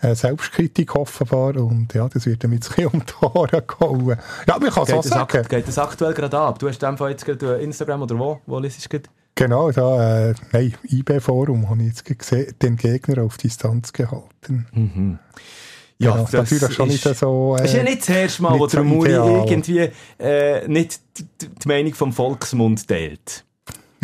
äh, 0.00 0.14
Selbstkritik 0.14 0.94
offenbar. 0.94 1.56
Und 1.56 1.94
ja, 1.94 2.08
das 2.08 2.26
wird 2.26 2.44
dann 2.44 2.50
mit 2.50 2.64
sich 2.64 2.86
um 2.92 3.02
die 3.04 3.24
Ohren 3.24 3.62
gehauen. 3.66 4.18
Ja, 4.46 4.58
man 4.58 4.70
kann 4.70 4.84
es 4.84 4.90
so 4.90 5.02
sagen. 5.02 5.46
Geht 5.48 5.68
das 5.68 5.78
aktuell 5.78 6.14
gerade 6.14 6.38
ab? 6.38 6.58
Du 6.58 6.68
hast 6.68 6.82
einfach 6.84 7.08
jetzt 7.08 7.24
gerade 7.24 7.56
Instagram 7.56 8.02
oder 8.02 8.18
wo? 8.18 8.40
Wo 8.46 8.58
liest 8.58 8.92
du 8.92 9.00
Genau, 9.36 9.72
da, 9.72 10.28
äh, 10.28 10.34
nein, 10.52 10.74
IB-Forum 10.84 11.68
habe 11.68 11.82
ich 11.82 11.88
jetzt 11.88 12.04
gesehen, 12.04 12.54
den 12.62 12.76
Gegner 12.76 13.24
auf 13.24 13.36
Distanz 13.36 13.92
gehalten. 13.92 14.66
Mhm. 14.72 15.18
Ja, 15.98 16.12
genau, 16.12 16.26
das 16.30 16.74
schon 16.74 16.88
ist, 16.88 17.04
nicht 17.04 17.18
so. 17.18 17.56
Äh, 17.58 17.64
ist 17.64 17.74
ja 17.74 17.82
nicht 17.82 18.00
das 18.00 18.08
erste 18.08 18.42
Mal, 18.42 18.58
wo 18.58 18.66
der 18.66 18.80
so 18.80 18.84
Muri 18.84 19.12
irgendwie 19.12 19.90
äh, 20.18 20.66
nicht 20.66 21.00
die, 21.16 21.24
die, 21.46 21.68
Meinung 21.68 21.94
vom 21.94 22.12
Volksmund 22.12 22.86
teilt. 22.88 23.44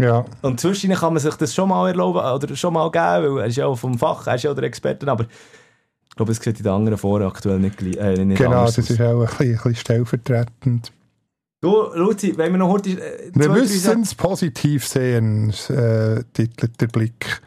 Ja. 0.01 0.25
Und 0.43 0.61
zwischen 0.61 0.93
kann 0.93 1.13
man 1.13 1.23
sich 1.23 1.35
das 1.35 1.55
schon 1.55 1.69
mal 1.69 1.89
erlauben 1.89 2.21
oder 2.21 2.57
schon 2.57 2.73
mal 2.73 2.91
geben, 2.91 3.35
weil 3.35 3.43
er 3.43 3.47
ist 3.47 3.57
ja 3.57 3.67
auch 3.67 3.77
vom 3.77 3.99
Fach, 3.99 4.27
er 4.27 4.37
ist 4.37 4.45
ja 4.45 4.55
der 4.55 4.65
Experte, 4.65 5.07
aber 5.09 5.25
ich 5.25 6.17
glaube, 6.17 6.33
es 6.33 6.39
sieht 6.39 6.59
in 6.59 6.65
den 6.65 6.73
anderen 6.73 6.99
Foren 6.99 7.27
aktuell 7.27 7.59
nicht, 7.59 7.83
äh, 7.83 8.25
nicht 8.25 8.39
Genau, 8.39 8.65
das 8.65 8.79
ist 8.79 9.01
auch 9.01 9.21
ein 9.23 9.27
bisschen, 9.27 9.47
ein 9.47 9.53
bisschen 9.57 9.75
stellvertretend. 9.77 10.93
Du, 11.61 11.93
Luzi, 11.95 12.33
wenn 12.39 12.53
wir 12.53 12.59
noch 12.59 12.71
heute... 12.71 12.91
Äh, 12.91 13.31
wir 13.35 13.49
müssen 13.51 14.03
es 14.03 14.15
positiv 14.15 14.87
sehen, 14.87 15.53
äh, 15.69 16.23
titelt 16.33 16.81
der 16.81 16.87
Blick. 16.87 17.43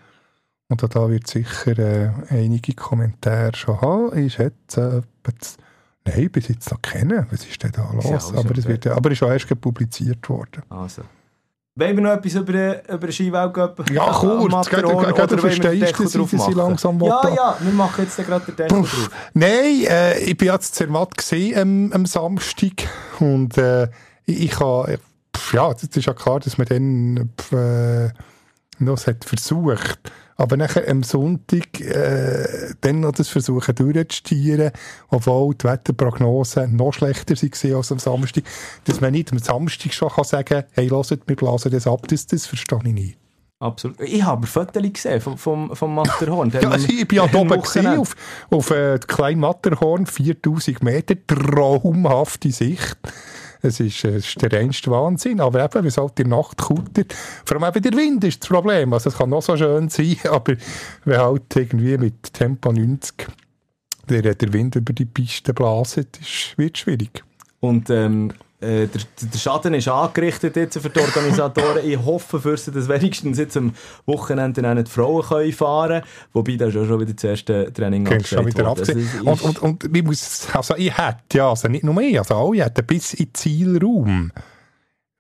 Und 0.69 0.81
da 0.95 1.09
wird 1.09 1.27
sicher 1.27 1.77
äh, 1.77 2.11
einige 2.29 2.73
Kommentare 2.73 3.55
schon 3.55 3.79
haben. 3.81 4.17
Ich 4.17 4.33
schätze, 4.33 5.03
äh, 5.27 5.31
nein, 6.05 6.29
bis 6.31 6.47
jetzt 6.47 6.71
noch 6.71 6.81
kennen. 6.81 7.27
Was 7.29 7.45
ist 7.45 7.61
denn 7.63 7.71
da 7.71 7.89
los? 7.93 8.05
Ja, 8.05 8.39
aber, 8.39 8.57
es 8.57 8.65
wird, 8.65 8.87
aber 8.87 9.11
ist 9.11 9.21
auch 9.23 9.29
erst 9.29 9.61
publiziert 9.61 10.27
worden. 10.29 10.63
Also. 10.69 11.03
Wollen 11.75 11.95
wir 11.97 12.03
noch 12.03 12.11
etwas 12.11 12.35
über 12.35 12.53
den, 12.53 12.75
über 12.87 13.07
den 13.07 13.11
Skiweltcup 13.11 13.89
Ja, 13.89 14.11
kurz. 14.11 14.69
Gell, 14.69 14.81
du- 14.83 14.95
gell, 14.95 15.27
du 15.27 15.37
verstehst, 15.39 15.99
dass 15.99 16.11
dass 16.11 16.31
ich 16.31 16.55
langsam 16.55 17.01
Ja, 17.01 17.29
ja, 17.35 17.57
wir 17.59 17.73
machen 17.73 18.03
jetzt 18.05 18.15
gerade 18.17 18.45
den 18.45 18.55
Deckel 18.55 18.77
drauf. 18.79 19.09
Nein, 19.33 19.83
äh, 19.89 20.19
ich 20.19 20.37
bin 20.37 20.49
jetzt 20.49 20.75
Zermatt 20.75 21.17
gesehen 21.17 21.57
ähm, 21.57 21.91
am 21.91 22.05
Samstag 22.05 22.87
und 23.19 23.57
äh, 23.57 23.85
ich, 24.25 24.43
ich 24.43 24.59
habe, 24.59 24.99
ja, 25.51 25.73
das 25.73 25.83
ist 25.83 26.05
ja 26.05 26.13
klar, 26.13 26.39
dass 26.39 26.59
man 26.59 26.67
dann 26.67 27.29
äh, 27.51 28.09
noch 28.77 28.93
es 28.93 29.07
hat 29.07 29.25
versucht. 29.25 29.99
Aber 30.35 30.57
nachher 30.57 30.87
am 30.89 31.03
Sonntag 31.03 31.79
äh, 31.79 32.73
dann 32.81 33.01
noch 33.01 33.11
das 33.11 33.29
Versuchen 33.29 33.75
durchzustieren, 33.75 34.71
obwohl 35.09 35.55
die 35.55 35.65
Wetterprognosen 35.65 36.75
noch 36.75 36.93
schlechter 36.93 37.35
waren 37.35 37.75
als 37.75 37.91
am 37.91 37.99
Samstag, 37.99 38.43
dass 38.85 39.01
man 39.01 39.11
nicht 39.11 39.31
am 39.31 39.39
Samstag 39.39 39.93
schon 39.93 40.09
kann 40.09 40.23
sagen 40.23 40.45
kann, 40.45 40.63
hey, 40.71 40.89
hört, 40.89 41.21
wir 41.27 41.35
blasen 41.35 41.71
das 41.71 41.87
ab, 41.87 42.07
das, 42.07 42.27
das 42.27 42.45
verstehe 42.45 42.79
ich 42.85 42.93
nicht. 42.93 43.17
Absolut. 43.63 44.01
Ich 44.01 44.23
habe 44.23 44.45
Fotos 44.45 44.83
gesehen 44.83 45.21
vom, 45.21 45.37
vom, 45.37 45.73
vom 45.73 45.95
Matterhorn. 45.95 46.51
Ja, 46.61 46.69
also 46.69 46.85
ich 46.89 47.07
bin 47.07 47.17
ja 47.17 47.33
oben 47.33 47.61
gesehen, 47.61 47.87
auf, 47.87 48.13
auf 48.49 48.71
äh, 48.71 48.99
kleinen 48.99 49.39
Matterhorn, 49.39 50.05
4000 50.05 50.83
Meter, 50.83 51.15
traumhafte 51.25 52.51
Sicht. 52.51 52.97
Es 53.65 53.79
ist, 53.79 54.03
äh, 54.03 54.17
es 54.17 54.27
ist 54.27 54.41
der 54.41 54.51
reinste 54.51 54.91
Wahnsinn. 54.91 55.39
Aber 55.39 55.63
eben, 55.63 55.83
wie 55.83 55.87
es 55.87 55.97
halt 55.97 56.17
der 56.17 56.27
Nacht 56.27 56.57
kuttert. 56.57 57.13
Vor 57.45 57.57
allem 57.61 57.73
eben 57.75 57.81
der 57.81 57.93
Wind 57.93 58.23
ist 58.25 58.43
das 58.43 58.49
Problem. 58.49 58.93
Also 58.93 59.09
es 59.09 59.17
kann 59.17 59.29
noch 59.29 59.41
so 59.41 59.57
schön 59.57 59.89
sein, 59.89 60.17
aber 60.29 60.55
wenn 61.05 61.17
halt 61.17 61.55
irgendwie 61.55 61.97
mit 61.97 62.33
Tempo 62.33 62.71
90 62.71 63.27
der, 64.09 64.35
der 64.35 64.53
Wind 64.53 64.75
über 64.75 64.91
die 64.91 65.05
Piste 65.05 65.53
blaset, 65.53 66.19
ist, 66.19 66.57
wird 66.57 66.77
schwierig. 66.77 67.23
Und 67.61 67.89
ähm, 67.89 68.33
äh, 68.63 68.87
der, 68.87 69.01
der 69.21 69.37
Schaden 69.37 69.73
ist 69.73 69.87
angerichtet 69.87 70.55
jetzt 70.55 70.79
für 70.79 70.89
die 70.89 70.99
Organisatoren. 70.99 71.85
ich 71.85 71.97
hoffe 71.97 72.39
für 72.39 72.57
sie, 72.57 72.71
dass 72.71 72.87
wenigstens 72.87 73.37
jetzt 73.37 73.57
am 73.57 73.73
Wochenende 74.05 74.67
auch 74.69 74.75
die 74.75 74.89
Frauen 74.89 75.23
können 75.23 75.53
fahren 75.53 76.01
können. 76.01 76.05
Wobei 76.33 76.55
da 76.55 76.67
ist 76.67 76.77
auch 76.77 76.85
schon 76.85 76.99
wieder 77.01 77.13
das 77.13 77.23
erste 77.23 77.71
Training 77.73 78.23
schon 78.23 78.45
wieder 78.45 78.67
abgesehen. 78.67 79.07
Und, 79.25 79.41
und, 79.41 79.61
und 79.61 79.95
ich 79.95 80.03
muss, 80.03 80.47
also 80.53 80.75
ich 80.75 80.97
hätte, 80.97 81.37
ja, 81.37 81.49
also 81.49 81.67
nicht 81.67 81.83
nur 81.83 81.93
mehr, 81.93 82.19
also 82.21 82.35
alle 82.35 82.63
hätten 82.63 82.85
bis 82.85 83.13
in 83.13 83.33
Zielraum 83.33 84.31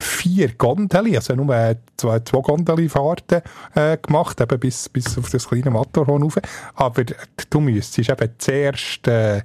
vier 0.03 0.53
Gondeli, 0.55 1.15
also 1.15 1.35
nur 1.35 1.75
zwei, 1.97 2.19
zwei 2.19 2.41
Gondeli-Fahrten 2.41 3.41
äh, 3.75 3.97
gemacht, 3.97 4.39
eben 4.41 4.59
bis, 4.59 4.89
bis 4.89 5.17
auf 5.17 5.29
das 5.29 5.47
kleine 5.47 5.71
Matterhorn 5.71 6.23
rauf. 6.23 6.37
Aber 6.75 7.03
du 7.49 7.59
müsstest 7.59 8.09
eben 8.09 8.29
zuerst, 8.37 9.07
äh, 9.07 9.41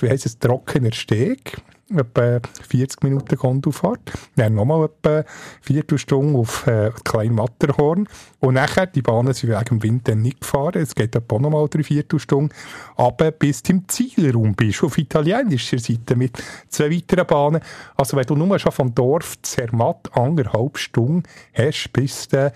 wie 0.00 0.10
heisst 0.10 0.26
es, 0.26 0.38
trockener 0.38 0.92
Steg, 0.92 1.58
etwa 1.90 2.40
40 2.68 3.02
Minuten 3.02 3.36
Gondelfahrt, 3.36 4.12
dann 4.36 4.54
nochmal 4.54 4.86
etwa 4.86 5.16
eine 5.16 5.24
Viertelstunde 5.60 6.38
auf 6.38 6.66
äh, 6.66 6.90
klein 7.04 7.34
Matterhorn 7.34 8.08
und 8.38 8.54
nachher, 8.54 8.86
die 8.86 9.02
Bahnen 9.02 9.32
sind 9.32 9.50
wegen 9.50 9.64
dem 9.64 9.82
Wind 9.82 10.08
dann 10.08 10.22
nicht 10.22 10.40
gefahren, 10.40 10.82
es 10.82 10.94
geht 10.94 11.16
etwa 11.16 11.38
nochmal 11.38 11.68
drei 11.68 11.82
Viertelstunden, 11.82 12.52
aber 12.96 13.30
bis 13.30 13.62
du 13.62 13.72
im 13.72 13.88
Zielraum 13.88 14.54
bist, 14.54 14.82
auf 14.82 14.98
italienischer 14.98 15.78
Seite 15.78 16.16
mit 16.16 16.42
zwei 16.68 16.90
weiteren 16.90 17.26
Bahnen. 17.26 17.60
Also 17.96 18.16
wenn 18.16 18.26
du 18.26 18.36
nur 18.36 18.58
schon 18.58 18.72
vom 18.72 18.94
Dorf 18.94 19.40
Zermatt 19.42 20.10
anderthalb 20.12 20.76
Stunden 20.76 21.22
hast, 21.54 21.90
bis 21.92 22.28
du 22.28 22.52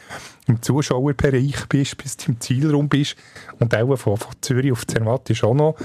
im 0.51 0.62
Zuschauerbereich 0.62 1.66
bist, 1.68 1.97
bis 1.97 2.16
du 2.16 2.33
im 2.33 2.41
Zielraum 2.41 2.89
bist 2.89 3.16
und 3.59 3.74
auch 3.74 3.97
von, 3.97 4.16
von 4.16 4.33
Zürich 4.41 4.72
auf 4.72 4.87
Zermatt 4.87 5.31
ist 5.31 5.45
auch 5.45 5.55
noch 5.55 5.76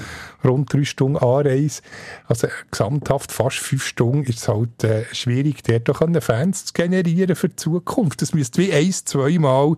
rund 0.44 0.74
drei 0.74 0.84
Stunden 0.84 1.18
Anreise. 1.18 1.82
Also 2.28 2.48
gesamthaft 2.72 3.32
fast 3.32 3.58
fünf 3.58 3.86
Stunden 3.86 4.24
ist 4.24 4.40
es 4.40 4.48
halt 4.48 4.84
äh, 4.84 5.06
schwierig, 5.14 5.64
dort 5.64 5.90
auch 5.90 6.22
Fans 6.22 6.66
zu 6.66 6.74
generieren 6.74 7.36
für 7.36 7.50
die 7.50 7.56
Zukunft. 7.56 8.22
Das 8.22 8.34
müsste 8.34 8.62
wie 8.62 8.74
eins, 8.74 9.06
zweimal 9.06 9.76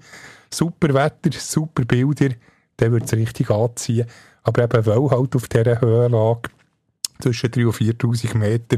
super 0.49 0.93
Wetter, 0.93 1.37
super 1.37 1.83
Bilder, 1.85 2.35
dann 2.77 2.91
würde 2.91 3.05
es 3.05 3.13
richtig 3.13 3.49
anziehen. 3.49 4.07
Aber 4.43 4.63
eben, 4.63 4.85
weil 4.85 5.09
halt 5.09 5.35
auf 5.35 5.47
dieser 5.47 5.81
Höhenlage 5.81 6.49
zwischen 7.19 7.49
3.000 7.49 7.65
und 7.65 7.75
4.000 7.75 8.37
Meter, 8.37 8.77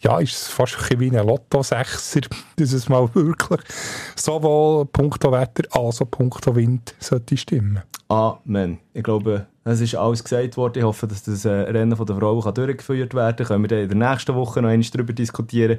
ja, 0.00 0.18
ist 0.18 0.32
es 0.32 0.48
fast 0.48 0.76
wie 0.98 1.16
ein 1.16 1.26
Lotto-Sechser, 1.26 2.20
dass 2.56 2.72
es 2.72 2.88
mal 2.88 3.08
wirklich 3.14 3.60
sowohl 4.16 4.86
punkto 4.86 5.32
Wetter 5.32 5.64
als 5.70 6.02
auch 6.02 6.10
punkto 6.10 6.54
Wind 6.56 6.94
sollte 6.98 7.36
stimmen. 7.36 7.82
Amen. 8.08 8.78
Ich 8.92 9.02
glaube, 9.02 9.46
es 9.72 9.80
ist 9.80 9.94
alles 9.96 10.22
gesagt 10.22 10.56
worden. 10.56 10.78
Ich 10.78 10.84
hoffe, 10.84 11.06
dass 11.06 11.22
das 11.24 11.44
äh, 11.44 11.50
Rennen 11.50 11.96
von 11.96 12.06
der 12.06 12.16
Frauen 12.16 12.42
kann 12.42 12.54
durchgeführt 12.54 13.14
werden 13.14 13.36
kann. 13.36 13.46
Können 13.46 13.64
wir 13.64 13.68
dann 13.68 13.78
in 13.80 13.98
der 13.98 14.10
nächsten 14.10 14.34
Woche 14.34 14.62
noch 14.62 14.68
einmal 14.68 14.86
darüber 14.92 15.12
diskutieren, 15.12 15.78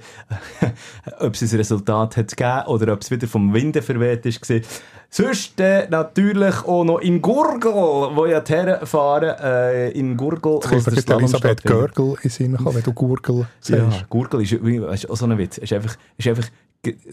ob 1.20 1.34
es 1.34 1.42
ein 1.42 1.58
Resultat 1.58 2.18
hat 2.18 2.36
gegeben 2.36 2.68
oder 2.68 2.94
ob 2.94 3.02
es 3.02 3.12
wieder 3.12 3.28
vom 3.28 3.54
Winde 3.54 3.82
verweht 3.82 4.26
ist. 4.26 4.42
gewesen. 4.42 4.66
Sonst 5.10 5.60
äh, 5.62 5.88
natürlich 5.90 6.66
auch 6.66 6.84
noch 6.84 7.00
in 7.00 7.22
Gurgel, 7.22 7.72
wo 7.72 8.26
ja 8.26 8.42
die 8.42 8.52
Herren 8.54 8.86
fahren. 8.86 9.36
Äh, 9.40 9.92
in 9.92 10.18
Gurgel, 10.18 10.56
Jetzt 10.56 10.68
kommt 10.70 11.00
Slalom 11.00 11.22
Elisabeth. 11.24 11.64
Görgel 11.64 12.16
in 12.24 12.30
Sinn 12.30 12.58
wenn 12.60 12.84
du 12.84 12.94
Gurgel 12.94 13.48
sagst. 13.62 13.70
Ja, 14.00 14.06
Gurgel 14.10 14.42
ist, 14.42 14.52
du, 14.52 14.88
auch 15.12 15.16
so 15.18 15.26
ein 15.26 15.38
Witz. 15.38 15.58
Ist 15.60 15.72
einfach, 15.72 15.96
ist 16.18 16.28
einfach, 16.28 16.48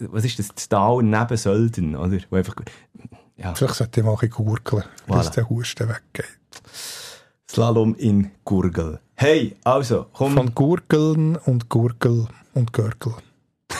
was 0.09 0.25
ist 0.25 0.39
das? 0.39 0.49
Das 0.53 0.67
Tal 0.67 1.03
neben 1.03 1.37
Sölden, 1.37 1.95
oder? 1.95 2.17
Wo 2.29 2.35
einfach, 2.35 2.55
ja, 3.37 3.53
Vielleicht 3.53 3.75
sollte 3.75 3.99
ich 3.99 4.05
mal 4.05 4.15
gurgeln, 4.15 4.83
Voilà. 5.07 5.33
der 5.33 5.49
Husten 5.49 5.89
weggeht. 5.89 6.25
Slalom 7.55 7.95
in 7.95 8.31
Gurgel. 8.43 8.99
Hey, 9.15 9.55
also, 9.63 10.07
komm, 10.11 10.33
Von 10.33 10.53
Gurgeln 10.53 11.37
und 11.37 11.69
Gurgel 11.69 12.27
und 12.53 12.73
Görgel. 12.73 13.13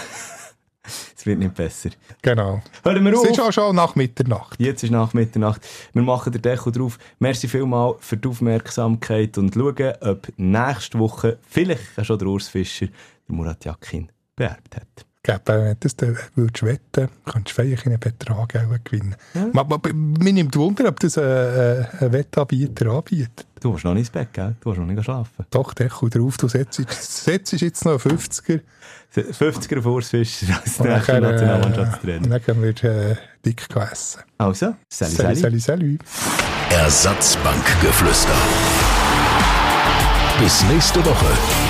es 1.17 1.25
wird 1.25 1.39
nicht 1.39 1.55
besser. 1.55 1.89
Genau. 2.21 2.61
Hören 2.85 3.03
wir 3.03 3.11
Es 3.11 3.19
auf. 3.19 3.29
ist 3.31 3.39
auch 3.41 3.51
schon 3.51 3.75
nach 3.75 3.95
Mitternacht. 3.95 4.57
Jetzt 4.61 4.83
ist 4.83 4.91
nach 4.91 5.13
Mitternacht. 5.13 5.59
Wir 5.91 6.03
machen 6.03 6.31
den 6.31 6.41
Deckel 6.41 6.71
drauf. 6.71 6.97
Merci 7.19 7.49
vielmal 7.49 7.95
für 7.99 8.15
die 8.15 8.29
Aufmerksamkeit 8.29 9.37
und 9.37 9.53
schauen, 9.53 9.93
ob 9.99 10.31
nächste 10.37 10.97
Woche 10.97 11.37
vielleicht 11.45 11.81
schon 12.01 12.17
der 12.17 12.27
Urs 12.29 12.47
Fischer 12.47 12.87
den 13.27 13.35
Murat 13.35 13.65
Yakin 13.65 14.09
beerbt 14.37 14.73
hat. 14.77 15.05
Gäbe, 15.25 15.39
wenn 15.47 15.77
du 15.79 16.15
würdest 16.35 16.63
wetten, 16.63 17.09
könntest 17.25 17.57
du 17.57 17.63
vielleicht 17.63 17.87
einen 17.87 17.99
Betrag 17.99 18.55
auch 18.55 18.83
gewinnen. 18.83 19.15
Ja. 19.33 19.47
Mir 19.93 20.33
nimmt 20.33 20.55
Wunder, 20.55 20.87
ob 20.87 20.99
das 20.99 21.17
ein, 21.17 21.23
ein, 21.23 21.87
ein 21.99 22.13
Wettanbieter 22.13 22.91
anbietet. 22.91 23.47
Du 23.59 23.71
musst 23.71 23.83
noch 23.85 23.93
nicht 23.95 24.01
ins 24.01 24.09
Bett, 24.11 24.31
gell? 24.33 24.55
Du 24.61 24.69
musst 24.69 24.79
noch 24.79 24.85
nicht 24.85 25.03
schlafen. 25.03 25.45
Doch, 25.49 25.73
Deckel 25.73 26.11
drauf, 26.11 26.37
du 26.37 26.47
setzt, 26.47 26.79
setzt 26.91 27.53
jetzt 27.53 27.85
noch 27.85 28.05
einen 28.05 28.17
50er. 28.17 28.59
50er 29.15 29.79
auf 29.79 29.85
Urs 29.87 30.09
Fischer 30.09 30.47
als 30.63 30.79
nächster 30.79 30.83
nachher, 30.83 31.15
äh, 31.15 31.21
Nationalmannschaftstrainer. 31.21 32.39
dann 32.39 32.61
wird 32.61 32.83
äh, 32.83 33.15
dick 33.43 33.67
gegessen. 33.67 34.21
Also, 34.37 34.75
Salut, 34.89 35.15
salut. 35.15 35.37
salut, 35.39 35.61
salut. 35.61 35.99
Ersatzbankgeflüster. 36.69 38.35
Bis 40.39 40.63
nächste 40.65 41.03
Woche. 41.03 41.64